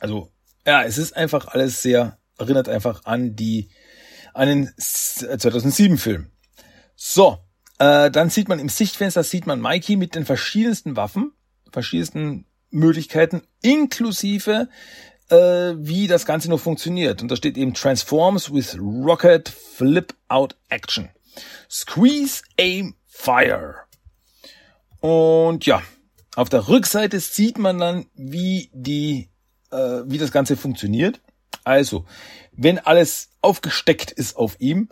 Also 0.00 0.32
ja, 0.66 0.82
es 0.82 0.96
ist 0.96 1.14
einfach 1.14 1.48
alles 1.48 1.82
sehr, 1.82 2.18
erinnert 2.38 2.70
einfach 2.70 3.04
an 3.04 3.36
die, 3.36 3.68
an 4.32 4.48
den 4.48 4.72
2007 4.78 5.98
Film. 5.98 6.30
So, 6.94 7.38
äh, 7.78 8.10
dann 8.10 8.30
sieht 8.30 8.48
man 8.48 8.60
im 8.60 8.70
Sichtfenster, 8.70 9.22
sieht 9.22 9.46
man 9.46 9.60
Mikey 9.60 9.96
mit 9.96 10.14
den 10.14 10.24
verschiedensten 10.24 10.96
Waffen, 10.96 11.32
verschiedensten 11.70 12.46
Möglichkeiten, 12.70 13.42
inklusive 13.60 14.70
äh, 15.28 15.36
wie 15.36 16.06
das 16.06 16.24
Ganze 16.24 16.48
noch 16.48 16.60
funktioniert. 16.60 17.20
Und 17.20 17.30
da 17.30 17.36
steht 17.36 17.58
eben 17.58 17.74
Transforms 17.74 18.54
with 18.54 18.78
Rocket 18.78 19.50
Flip 19.50 20.14
Out 20.28 20.56
Action. 20.70 21.10
Squeeze, 21.70 22.42
Aim, 22.58 22.94
Fire. 23.06 23.74
Und 25.00 25.66
ja, 25.66 25.82
auf 26.36 26.48
der 26.48 26.68
Rückseite 26.68 27.20
sieht 27.20 27.58
man 27.58 27.78
dann, 27.78 28.06
wie 28.14 28.70
die, 28.72 29.30
äh, 29.70 30.02
wie 30.06 30.18
das 30.18 30.32
Ganze 30.32 30.56
funktioniert. 30.56 31.20
Also, 31.64 32.04
wenn 32.52 32.78
alles 32.78 33.30
aufgesteckt 33.40 34.12
ist 34.12 34.36
auf 34.36 34.60
ihm, 34.60 34.88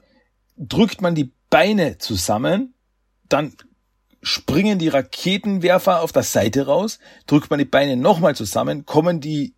drückt 0.57 1.01
man 1.01 1.15
die 1.15 1.33
Beine 1.51 1.99
zusammen, 1.99 2.75
dann 3.29 3.57
springen 4.23 4.79
die 4.79 4.89
Raketenwerfer 4.89 6.01
auf 6.01 6.13
der 6.13 6.23
Seite 6.23 6.67
raus, 6.67 6.99
drückt 7.27 7.51
man 7.51 7.59
die 7.59 7.65
Beine 7.65 7.97
nochmal 7.97 8.35
zusammen, 8.35 8.87
kommen 8.87 9.21
die, 9.21 9.55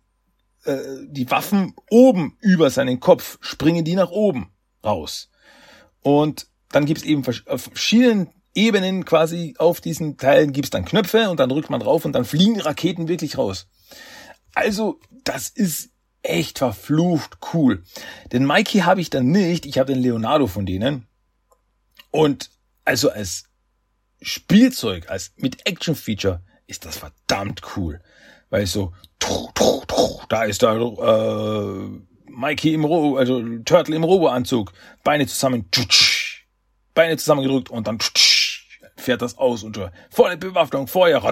äh, 0.65 0.77
die 1.07 1.29
Waffen 1.31 1.73
oben 1.89 2.37
über 2.41 2.69
seinen 2.69 2.99
Kopf, 2.99 3.37
springen 3.41 3.85
die 3.85 3.95
nach 3.95 4.11
oben 4.11 4.51
raus. 4.83 5.29
Und 6.01 6.47
dann 6.71 6.85
gibt 6.85 7.01
es 7.01 7.05
eben 7.05 7.23
auf 7.45 7.61
verschiedenen 7.61 8.29
Ebenen 8.53 9.05
quasi 9.05 9.53
auf 9.59 9.81
diesen 9.81 10.17
Teilen 10.17 10.51
gibt's 10.51 10.71
dann 10.71 10.83
Knöpfe 10.83 11.29
und 11.29 11.39
dann 11.39 11.49
drückt 11.49 11.69
man 11.69 11.79
drauf 11.79 12.05
und 12.05 12.13
dann 12.13 12.25
fliegen 12.25 12.59
Raketen 12.59 13.07
wirklich 13.07 13.37
raus. 13.37 13.67
Also, 14.55 14.99
das 15.23 15.49
ist 15.49 15.91
echt 16.23 16.57
verflucht 16.57 17.37
cool. 17.53 17.83
Den 18.31 18.45
Mikey 18.45 18.79
habe 18.79 18.99
ich 18.99 19.11
dann 19.11 19.27
nicht, 19.27 19.65
ich 19.67 19.77
habe 19.77 19.93
den 19.93 20.01
Leonardo 20.01 20.47
von 20.47 20.65
denen. 20.65 21.05
Und 22.09 22.49
also 22.83 23.11
als 23.11 23.45
Spielzeug, 24.21 25.09
als 25.09 25.33
mit 25.37 25.67
Action-Feature 25.67 26.41
ist 26.65 26.85
das 26.85 26.97
verdammt 26.97 27.61
cool. 27.75 28.01
Weil 28.49 28.65
so, 28.65 28.93
da 30.29 30.43
ist 30.43 30.63
da 30.63 30.75
äh, 30.75 31.89
Mikey 32.25 32.73
im 32.73 32.85
Robo, 32.85 33.17
also 33.17 33.41
Turtle 33.59 33.95
im 33.95 34.03
Robo-Anzug, 34.03 34.73
Beine 35.03 35.27
zusammen, 35.27 35.69
Beine 36.97 37.15
zusammengedrückt 37.15 37.69
und 37.69 37.85
dann 37.85 37.99
fährt 38.95 39.21
das 39.21 39.37
aus 39.37 39.61
und 39.61 39.79
volle 40.09 40.35
Bewaffnung, 40.35 40.87
Feuer, 40.87 41.23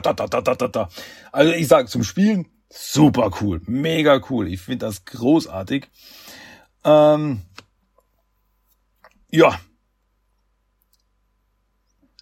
also 1.31 1.51
ich 1.53 1.67
sage 1.67 1.87
zum 1.87 2.03
Spielen 2.03 2.47
super 2.69 3.31
cool, 3.41 3.61
mega 3.65 4.21
cool. 4.29 4.47
Ich 4.47 4.61
finde 4.61 4.85
das 4.85 5.05
großartig. 5.05 5.87
Ähm, 6.83 7.41
ja. 9.31 9.59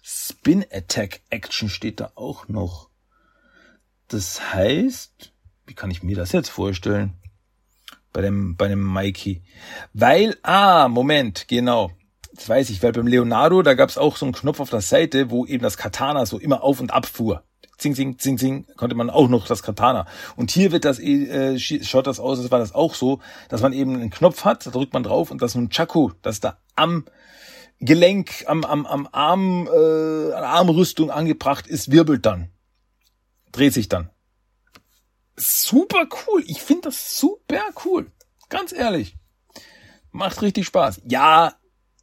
Spin 0.02 0.64
Attack 0.72 1.20
Action 1.28 1.68
steht 1.68 2.00
da 2.00 2.12
auch 2.14 2.48
noch. 2.48 2.88
Das 4.08 4.54
heißt, 4.54 5.34
wie 5.66 5.74
kann 5.74 5.90
ich 5.90 6.02
mir 6.02 6.16
das 6.16 6.32
jetzt 6.32 6.48
vorstellen? 6.48 7.12
Bei 8.10 8.22
dem, 8.22 8.56
bei 8.56 8.68
dem 8.68 8.90
Mikey. 8.90 9.42
Weil, 9.92 10.38
ah, 10.42 10.88
Moment, 10.88 11.46
genau. 11.46 11.90
Das 12.34 12.48
weiß 12.48 12.70
ich, 12.70 12.82
weil 12.82 12.92
beim 12.92 13.06
Leonardo, 13.06 13.62
da 13.62 13.74
gab 13.74 13.88
es 13.88 13.98
auch 13.98 14.16
so 14.16 14.26
einen 14.26 14.34
Knopf 14.34 14.60
auf 14.60 14.70
der 14.70 14.80
Seite, 14.80 15.30
wo 15.30 15.46
eben 15.46 15.62
das 15.62 15.76
Katana 15.76 16.26
so 16.26 16.38
immer 16.38 16.62
auf 16.62 16.80
und 16.80 16.92
ab 16.92 17.06
fuhr 17.06 17.44
zing, 17.78 17.94
zing, 17.94 18.18
zing, 18.18 18.38
zing, 18.38 18.66
konnte 18.76 18.94
man 18.94 19.10
auch 19.10 19.28
noch 19.28 19.46
das 19.46 19.62
Katana. 19.62 20.06
Und 20.36 20.50
hier 20.50 20.72
wird 20.72 20.84
das, 20.84 20.98
äh, 20.98 21.58
schaut 21.58 22.06
das 22.06 22.20
aus, 22.20 22.38
als 22.38 22.50
war 22.50 22.58
das 22.58 22.74
auch 22.74 22.94
so, 22.94 23.20
dass 23.48 23.62
man 23.62 23.72
eben 23.72 23.94
einen 23.94 24.10
Knopf 24.10 24.44
hat, 24.44 24.66
da 24.66 24.70
drückt 24.70 24.92
man 24.92 25.02
drauf 25.02 25.30
und 25.30 25.42
das 25.42 25.54
ein 25.54 25.70
Chaku, 25.70 26.12
das 26.22 26.40
da 26.40 26.58
am 26.76 27.04
Gelenk, 27.80 28.44
am, 28.46 28.64
am, 28.64 28.86
am 28.86 29.08
Arm, 29.12 29.68
äh, 29.68 30.32
an 30.32 30.44
Armrüstung 30.44 31.10
angebracht 31.10 31.66
ist, 31.66 31.90
wirbelt 31.90 32.24
dann. 32.24 32.50
Dreht 33.52 33.74
sich 33.74 33.88
dann. 33.88 34.10
Super 35.36 36.06
cool. 36.26 36.42
Ich 36.46 36.62
finde 36.62 36.82
das 36.82 37.18
super 37.18 37.62
cool. 37.84 38.10
Ganz 38.48 38.72
ehrlich. 38.72 39.16
Macht 40.12 40.40
richtig 40.42 40.66
Spaß. 40.66 41.02
Ja, 41.04 41.54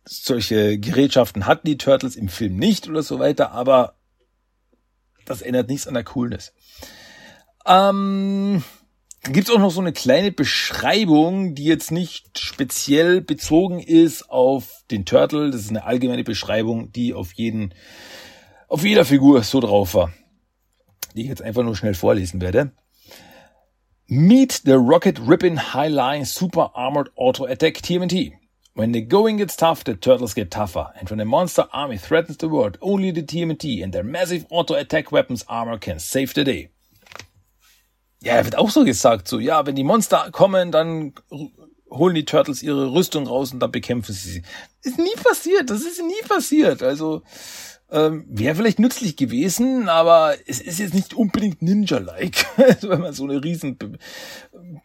solche 0.05 0.77
Gerätschaften 0.79 1.45
hatten 1.45 1.67
die 1.67 1.77
Turtles 1.77 2.15
im 2.15 2.27
Film 2.27 2.55
nicht 2.55 2.87
oder 2.87 3.03
so 3.03 3.19
weiter, 3.19 3.51
aber 3.51 3.95
das 5.25 5.41
ändert 5.41 5.69
nichts 5.69 5.87
an 5.87 5.93
der 5.93 6.03
Coolness. 6.03 6.53
Ähm, 7.65 8.63
dann 9.23 9.33
gibt's 9.33 9.51
auch 9.51 9.59
noch 9.59 9.69
so 9.69 9.81
eine 9.81 9.93
kleine 9.93 10.31
Beschreibung, 10.31 11.53
die 11.53 11.65
jetzt 11.65 11.91
nicht 11.91 12.39
speziell 12.39 13.21
bezogen 13.21 13.79
ist 13.79 14.29
auf 14.29 14.83
den 14.89 15.05
Turtle. 15.05 15.51
Das 15.51 15.61
ist 15.61 15.69
eine 15.69 15.83
allgemeine 15.83 16.23
Beschreibung, 16.23 16.91
die 16.91 17.13
auf 17.13 17.33
jeden, 17.33 17.73
auf 18.67 18.83
jeder 18.83 19.05
Figur 19.05 19.43
so 19.43 19.59
drauf 19.59 19.93
war. 19.93 20.11
Die 21.15 21.21
ich 21.21 21.27
jetzt 21.27 21.41
einfach 21.41 21.63
nur 21.63 21.75
schnell 21.75 21.93
vorlesen 21.93 22.41
werde. 22.41 22.71
Meet 24.07 24.63
the 24.65 24.73
Rocket 24.73 25.21
Rippin 25.27 25.73
Highline 25.73 26.25
Super 26.25 26.75
Armored 26.75 27.15
Auto 27.15 27.45
Attack 27.45 27.83
TMNT. 27.83 28.40
When 28.73 28.93
the 28.93 29.01
going 29.01 29.37
gets 29.37 29.57
tough, 29.57 29.83
the 29.83 29.95
turtles 29.95 30.33
get 30.33 30.49
tougher, 30.49 30.93
and 30.97 31.09
when 31.09 31.19
the 31.19 31.25
monster 31.25 31.67
army 31.73 31.97
threatens 31.97 32.37
the 32.37 32.47
world, 32.47 32.77
only 32.81 33.11
the 33.11 33.21
TMT 33.21 33.83
and 33.83 33.93
their 33.93 34.03
massive 34.03 34.45
auto-attack 34.49 35.11
weapons 35.11 35.43
armor 35.49 35.77
can 35.77 35.99
save 35.99 36.33
the 36.33 36.45
day. 36.45 36.69
Ja, 38.23 38.37
da 38.37 38.45
wird 38.45 38.57
auch 38.57 38.69
so 38.69 38.85
gesagt, 38.85 39.27
so, 39.27 39.39
ja, 39.39 39.65
wenn 39.65 39.75
die 39.75 39.83
Monster 39.83 40.29
kommen, 40.31 40.71
dann 40.71 41.13
holen 41.89 42.15
die 42.15 42.23
Turtles 42.23 42.63
ihre 42.63 42.93
Rüstung 42.93 43.27
raus 43.27 43.51
und 43.51 43.59
dann 43.59 43.71
bekämpfen 43.71 44.13
sie 44.13 44.31
sie. 44.31 44.43
Ist 44.83 44.97
nie 44.97 45.15
passiert, 45.21 45.69
das 45.69 45.81
ist 45.81 45.99
nie 45.99 46.27
passiert. 46.27 46.81
Also, 46.81 47.23
ähm, 47.91 48.25
wäre 48.29 48.55
vielleicht 48.55 48.79
nützlich 48.79 49.17
gewesen, 49.17 49.89
aber 49.89 50.35
es 50.47 50.61
ist 50.61 50.79
jetzt 50.79 50.93
nicht 50.93 51.13
unbedingt 51.13 51.61
Ninja-like, 51.61 52.45
wenn 52.81 53.01
man 53.01 53.13
so 53.13 53.25
eine 53.25 53.43
riesen 53.43 53.77
Be 53.77 53.97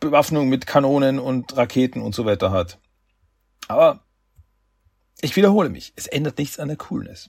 Bewaffnung 0.00 0.48
mit 0.48 0.66
Kanonen 0.66 1.20
und 1.20 1.56
Raketen 1.56 2.02
und 2.02 2.14
so 2.14 2.24
weiter 2.24 2.50
hat. 2.50 2.78
Aber 3.68 4.04
ich 5.20 5.36
wiederhole 5.36 5.68
mich, 5.68 5.92
es 5.96 6.06
ändert 6.06 6.38
nichts 6.38 6.58
an 6.58 6.68
der 6.68 6.76
Coolness. 6.76 7.28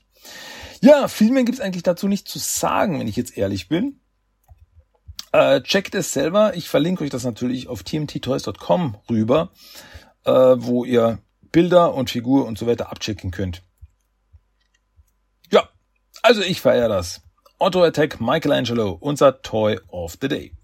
Ja, 0.81 1.07
viel 1.07 1.31
mehr 1.31 1.43
gibt's 1.43 1.61
eigentlich 1.61 1.83
dazu 1.83 2.07
nicht 2.07 2.27
zu 2.27 2.39
sagen, 2.39 2.99
wenn 2.99 3.07
ich 3.07 3.15
jetzt 3.15 3.37
ehrlich 3.37 3.67
bin. 3.67 4.01
Äh, 5.31 5.61
checkt 5.61 5.95
es 5.95 6.13
selber. 6.13 6.55
Ich 6.55 6.69
verlinke 6.69 7.03
euch 7.03 7.09
das 7.09 7.23
natürlich 7.23 7.67
auf 7.67 7.83
tmttoys.com 7.83 8.97
rüber, 9.09 9.51
äh, 10.25 10.31
wo 10.31 10.85
ihr 10.85 11.19
Bilder 11.51 11.93
und 11.93 12.09
Figur 12.09 12.45
und 12.45 12.57
so 12.57 12.67
weiter 12.67 12.91
abchecken 12.91 13.31
könnt. 13.31 13.63
Ja, 15.51 15.69
also 16.21 16.41
ich 16.41 16.61
feiere 16.61 16.89
das. 16.89 17.21
Auto 17.59 17.83
Attack 17.83 18.21
Michelangelo, 18.21 18.91
unser 18.91 19.41
Toy 19.41 19.79
of 19.87 20.17
the 20.21 20.27
Day. 20.27 20.56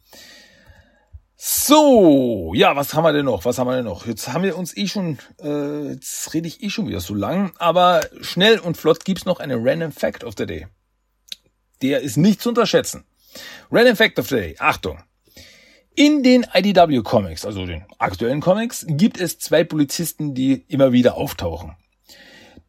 So, 1.46 2.54
ja, 2.56 2.74
was 2.78 2.94
haben 2.94 3.04
wir 3.04 3.12
denn 3.12 3.26
noch? 3.26 3.44
Was 3.44 3.58
haben 3.58 3.68
wir 3.68 3.76
denn 3.76 3.84
noch? 3.84 4.06
Jetzt 4.06 4.32
haben 4.32 4.46
wir 4.46 4.58
uns 4.58 4.78
eh 4.78 4.88
schon, 4.88 5.20
äh, 5.42 5.90
jetzt 5.90 6.34
rede 6.34 6.48
ich 6.48 6.64
eh 6.64 6.70
schon 6.70 6.88
wieder 6.88 7.02
so 7.02 7.14
lang, 7.14 7.52
aber 7.60 8.00
schnell 8.22 8.60
und 8.60 8.78
flott 8.78 9.04
gibt's 9.04 9.26
noch 9.26 9.42
eine 9.42 9.58
Random 9.58 9.92
Fact 9.92 10.24
of 10.24 10.36
the 10.38 10.46
Day. 10.46 10.68
Der 11.82 12.00
ist 12.00 12.16
nicht 12.16 12.42
zu 12.42 12.48
unterschätzen. 12.48 13.04
Random 13.70 13.98
Fact 13.98 14.20
of 14.20 14.30
the 14.30 14.36
Day, 14.36 14.56
Achtung. 14.58 15.04
In 15.96 16.24
den 16.24 16.46
IDW 16.54 17.02
Comics, 17.02 17.46
also 17.46 17.66
den 17.66 17.84
aktuellen 17.98 18.40
Comics, 18.40 18.86
gibt 18.88 19.20
es 19.20 19.38
zwei 19.38 19.66
Polizisten, 19.66 20.34
die 20.34 20.64
immer 20.70 20.94
wieder 20.94 21.16
auftauchen. 21.16 21.76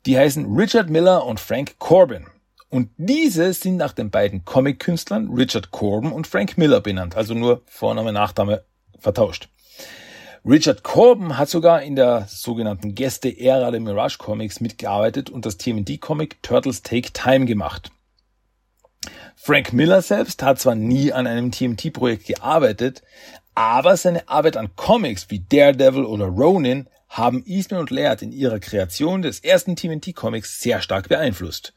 Die 0.05 0.19
heißen 0.19 0.53
Richard 0.53 0.91
Miller 0.91 1.25
und 1.25 1.39
Frank 1.39 1.79
Corbin. 1.79 2.27
Und 2.75 2.91
diese 2.97 3.53
sind 3.53 3.77
nach 3.77 3.93
den 3.93 4.11
beiden 4.11 4.45
Comic-Künstlern 4.45 5.33
Richard 5.33 5.71
Corbin 5.71 6.11
und 6.11 6.27
Frank 6.27 6.59
Miller 6.59 6.81
benannt, 6.81 7.17
also 7.17 7.33
nur 7.33 7.63
Vorname, 7.67 8.13
Nachname 8.13 8.65
vertauscht. 8.99 9.49
Richard 10.45 10.83
Corbin 10.83 11.39
hat 11.39 11.49
sogar 11.49 11.83
in 11.83 11.95
der 11.95 12.27
sogenannten 12.29 12.97
Gäste-Ära 12.97 13.71
der 13.71 13.79
Mirage 13.79 14.19
Comics 14.19 14.61
mitgearbeitet 14.61 15.31
und 15.31 15.47
das 15.47 15.57
TMD-Comic 15.57 16.43
Turtles 16.43 16.83
Take 16.83 17.13
Time 17.13 17.45
gemacht. 17.45 17.93
Frank 19.37 19.73
Miller 19.73 20.03
selbst 20.03 20.43
hat 20.43 20.59
zwar 20.59 20.75
nie 20.75 21.13
an 21.13 21.29
einem 21.29 21.53
TMT-Projekt 21.53 22.27
gearbeitet, 22.27 23.05
aber 23.55 23.97
seine 23.97 24.29
Arbeit 24.29 24.57
an 24.57 24.75
Comics 24.75 25.31
wie 25.31 25.45
Daredevil 25.49 26.07
oder 26.07 26.27
Ronin 26.27 26.89
haben 27.09 27.45
Eastman 27.47 27.79
und 27.79 27.91
Laird 27.91 28.23
in 28.23 28.33
ihrer 28.33 28.59
Kreation 28.59 29.23
des 29.23 29.39
ersten 29.39 29.77
TMT-Comics 29.77 30.61
sehr 30.61 30.83
stark 30.83 31.09
beeinflusst. 31.09 31.73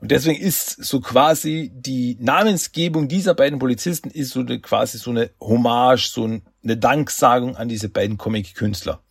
Und 0.00 0.12
deswegen 0.12 0.40
ist 0.40 0.84
so 0.84 1.00
quasi 1.00 1.72
die 1.74 2.16
Namensgebung 2.20 3.08
dieser 3.08 3.34
beiden 3.34 3.58
Polizisten 3.58 4.10
ist 4.10 4.30
so 4.30 4.40
eine, 4.40 4.60
quasi 4.60 4.98
so 4.98 5.10
eine 5.10 5.30
Hommage, 5.40 6.08
so 6.08 6.24
eine 6.24 6.76
Danksagung 6.76 7.56
an 7.56 7.68
diese 7.68 7.88
beiden 7.88 8.16
Comic-Künstler. 8.16 9.02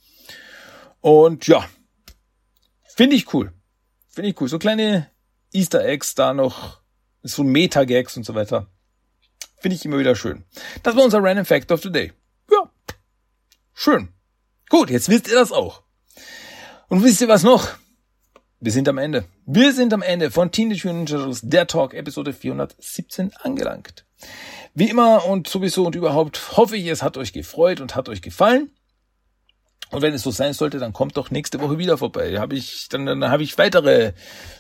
Und 1.02 1.46
ja, 1.48 1.68
finde 2.96 3.18
ich 3.18 3.34
cool. 3.34 3.52
Finde 4.08 4.30
ich 4.30 4.42
cool. 4.42 4.48
So 4.48 4.60
kleine 4.60 5.10
Easter 5.52 5.84
Eggs 5.84 6.16
da 6.16 6.34
noch, 6.34 6.82
so 7.22 7.44
Meta-Gags 7.44 8.16
und 8.16 8.26
so 8.26 8.34
weiter. 8.34 8.68
Finde 9.60 9.76
ich 9.76 9.86
immer 9.86 10.00
wieder 10.00 10.16
schön. 10.16 10.46
Das 10.84 10.96
war 10.96 11.04
unser 11.04 11.22
Random 11.22 11.46
Fact 11.46 11.72
of 11.72 11.82
the 11.84 11.92
Day. 11.92 12.14
Ja, 12.50 12.72
schön. 13.74 14.10
Gut, 14.70 14.90
jetzt 14.90 15.10
wisst 15.10 15.28
ihr 15.28 15.36
das 15.36 15.52
auch. 15.52 15.84
Und 16.88 17.04
wisst 17.04 17.22
ihr 17.22 17.28
was 17.28 17.44
noch? 17.44 17.68
Wir 18.60 18.72
sind 18.72 18.90
am 18.90 18.98
Ende. 18.98 19.26
Wir 19.46 19.72
sind 19.72 19.94
am 19.94 20.02
Ende 20.02 20.32
von 20.32 20.52
Teenage 20.52 20.88
Mutant 20.88 21.10
Ninja 21.10 21.18
Turtles, 21.18 21.42
der 21.44 21.68
Talk, 21.68 21.94
Episode 21.94 22.34
417 22.34 23.32
angelangt. 23.44 24.06
Wie 24.74 24.90
immer 24.90 25.26
und 25.26 25.48
sowieso 25.48 25.86
und 25.86 25.94
überhaupt 25.94 26.58
hoffe 26.58 26.76
ich, 26.76 26.88
es 26.88 27.04
hat 27.04 27.18
euch 27.18 27.34
gefreut 27.34 27.82
und 27.82 27.96
hat 27.96 28.10
euch 28.10 28.24
gefallen. 28.24 28.72
Und 29.92 30.02
wenn 30.02 30.14
es 30.14 30.24
so 30.24 30.32
sein 30.32 30.54
sollte, 30.54 30.80
dann 30.80 30.92
kommt 30.92 31.18
doch 31.18 31.30
nächste 31.30 31.62
Woche 31.62 31.78
wieder 31.78 32.00
vorbei. 32.00 32.40
Hab 32.40 32.52
ich, 32.52 32.90
dann, 32.90 33.06
dann 33.06 33.30
habe 33.30 33.44
ich 33.44 33.60
weitere 33.60 34.14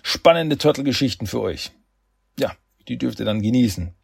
spannende 0.03 0.59
Turtle-Geschichten 0.59 1.25
für 1.25 1.41
euch. 1.41 1.71
Ja, 2.39 2.55
die 2.87 2.99
dürft 2.99 3.19
ihr 3.19 3.25
dann 3.25 3.41
genießen. 3.41 3.95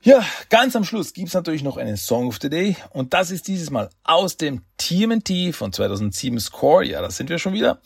Ja, 0.00 0.24
ganz 0.48 0.74
am 0.74 0.84
Schluss 0.84 1.12
gibt's 1.12 1.34
natürlich 1.34 1.62
noch 1.62 1.76
einen 1.76 1.98
Song 1.98 2.28
of 2.28 2.38
the 2.40 2.48
Day 2.48 2.76
und 2.90 3.12
das 3.12 3.30
ist 3.30 3.46
dieses 3.46 3.70
Mal 3.70 3.90
aus 4.04 4.38
dem 4.38 4.62
TMNT 4.78 5.54
von 5.54 5.70
2007 5.70 6.40
Score. 6.40 6.84
Ja, 6.84 7.02
das 7.02 7.18
sind 7.18 7.28
wir 7.28 7.38
schon 7.38 7.52
wieder 7.52 7.80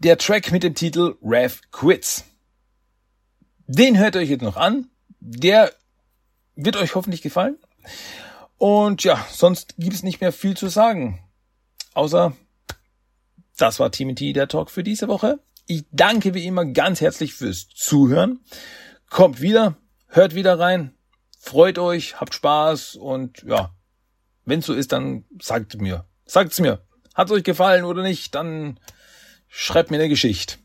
der 0.00 0.16
Track 0.16 0.50
mit 0.50 0.62
dem 0.62 0.74
Titel 0.74 1.16
Rev 1.22 1.60
Quits. 1.70 2.24
Den 3.66 3.98
hört 3.98 4.16
euch 4.16 4.30
jetzt 4.30 4.42
noch 4.42 4.56
an. 4.56 4.88
Der 5.20 5.72
wird 6.56 6.76
euch 6.76 6.94
hoffentlich 6.94 7.22
gefallen. 7.22 7.58
Und 8.56 9.04
ja, 9.04 9.24
sonst 9.30 9.76
gibt 9.76 9.94
es 9.94 10.02
nicht 10.02 10.20
mehr 10.20 10.32
viel 10.32 10.56
zu 10.56 10.68
sagen. 10.68 11.22
Außer, 11.92 12.34
das 13.56 13.78
war 13.78 13.92
TMT, 13.92 14.34
der 14.34 14.48
Talk 14.48 14.70
für 14.70 14.82
diese 14.82 15.06
Woche. 15.06 15.38
Ich 15.66 15.84
danke 15.92 16.34
wie 16.34 16.46
immer 16.46 16.64
ganz 16.64 17.00
herzlich 17.00 17.34
fürs 17.34 17.68
Zuhören. 17.68 18.40
Kommt 19.08 19.40
wieder, 19.40 19.76
hört 20.08 20.34
wieder 20.34 20.58
rein, 20.58 20.94
freut 21.38 21.78
euch, 21.78 22.20
habt 22.20 22.34
Spaß 22.34 22.96
und 22.96 23.42
ja, 23.42 23.74
wenn 24.44 24.62
so 24.62 24.72
ist, 24.72 24.92
dann 24.92 25.24
sagt 25.40 25.80
mir, 25.80 26.06
sagt's 26.24 26.58
mir. 26.58 26.84
Hat's 27.14 27.32
euch 27.32 27.44
gefallen 27.44 27.84
oder 27.84 28.02
nicht, 28.02 28.34
dann 28.34 28.80
schreibt 29.50 29.90
mir 29.90 29.98
eine 29.98 30.08
Geschichte. 30.08 30.56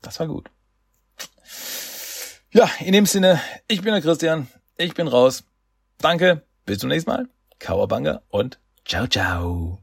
Das 0.00 0.18
war 0.18 0.28
gut. 0.28 0.48
Ja, 2.50 2.70
in 2.80 2.92
dem 2.92 3.04
Sinne, 3.04 3.40
ich 3.68 3.82
bin 3.82 3.92
der 3.92 4.00
Christian, 4.00 4.48
ich 4.78 4.94
bin 4.94 5.08
raus. 5.08 5.44
Danke, 5.98 6.46
bis 6.64 6.78
zum 6.78 6.88
nächsten 6.88 7.10
Mal. 7.10 7.28
Kauerbanga 7.58 8.22
und 8.28 8.58
ciao, 8.84 9.06
ciao. 9.06 9.82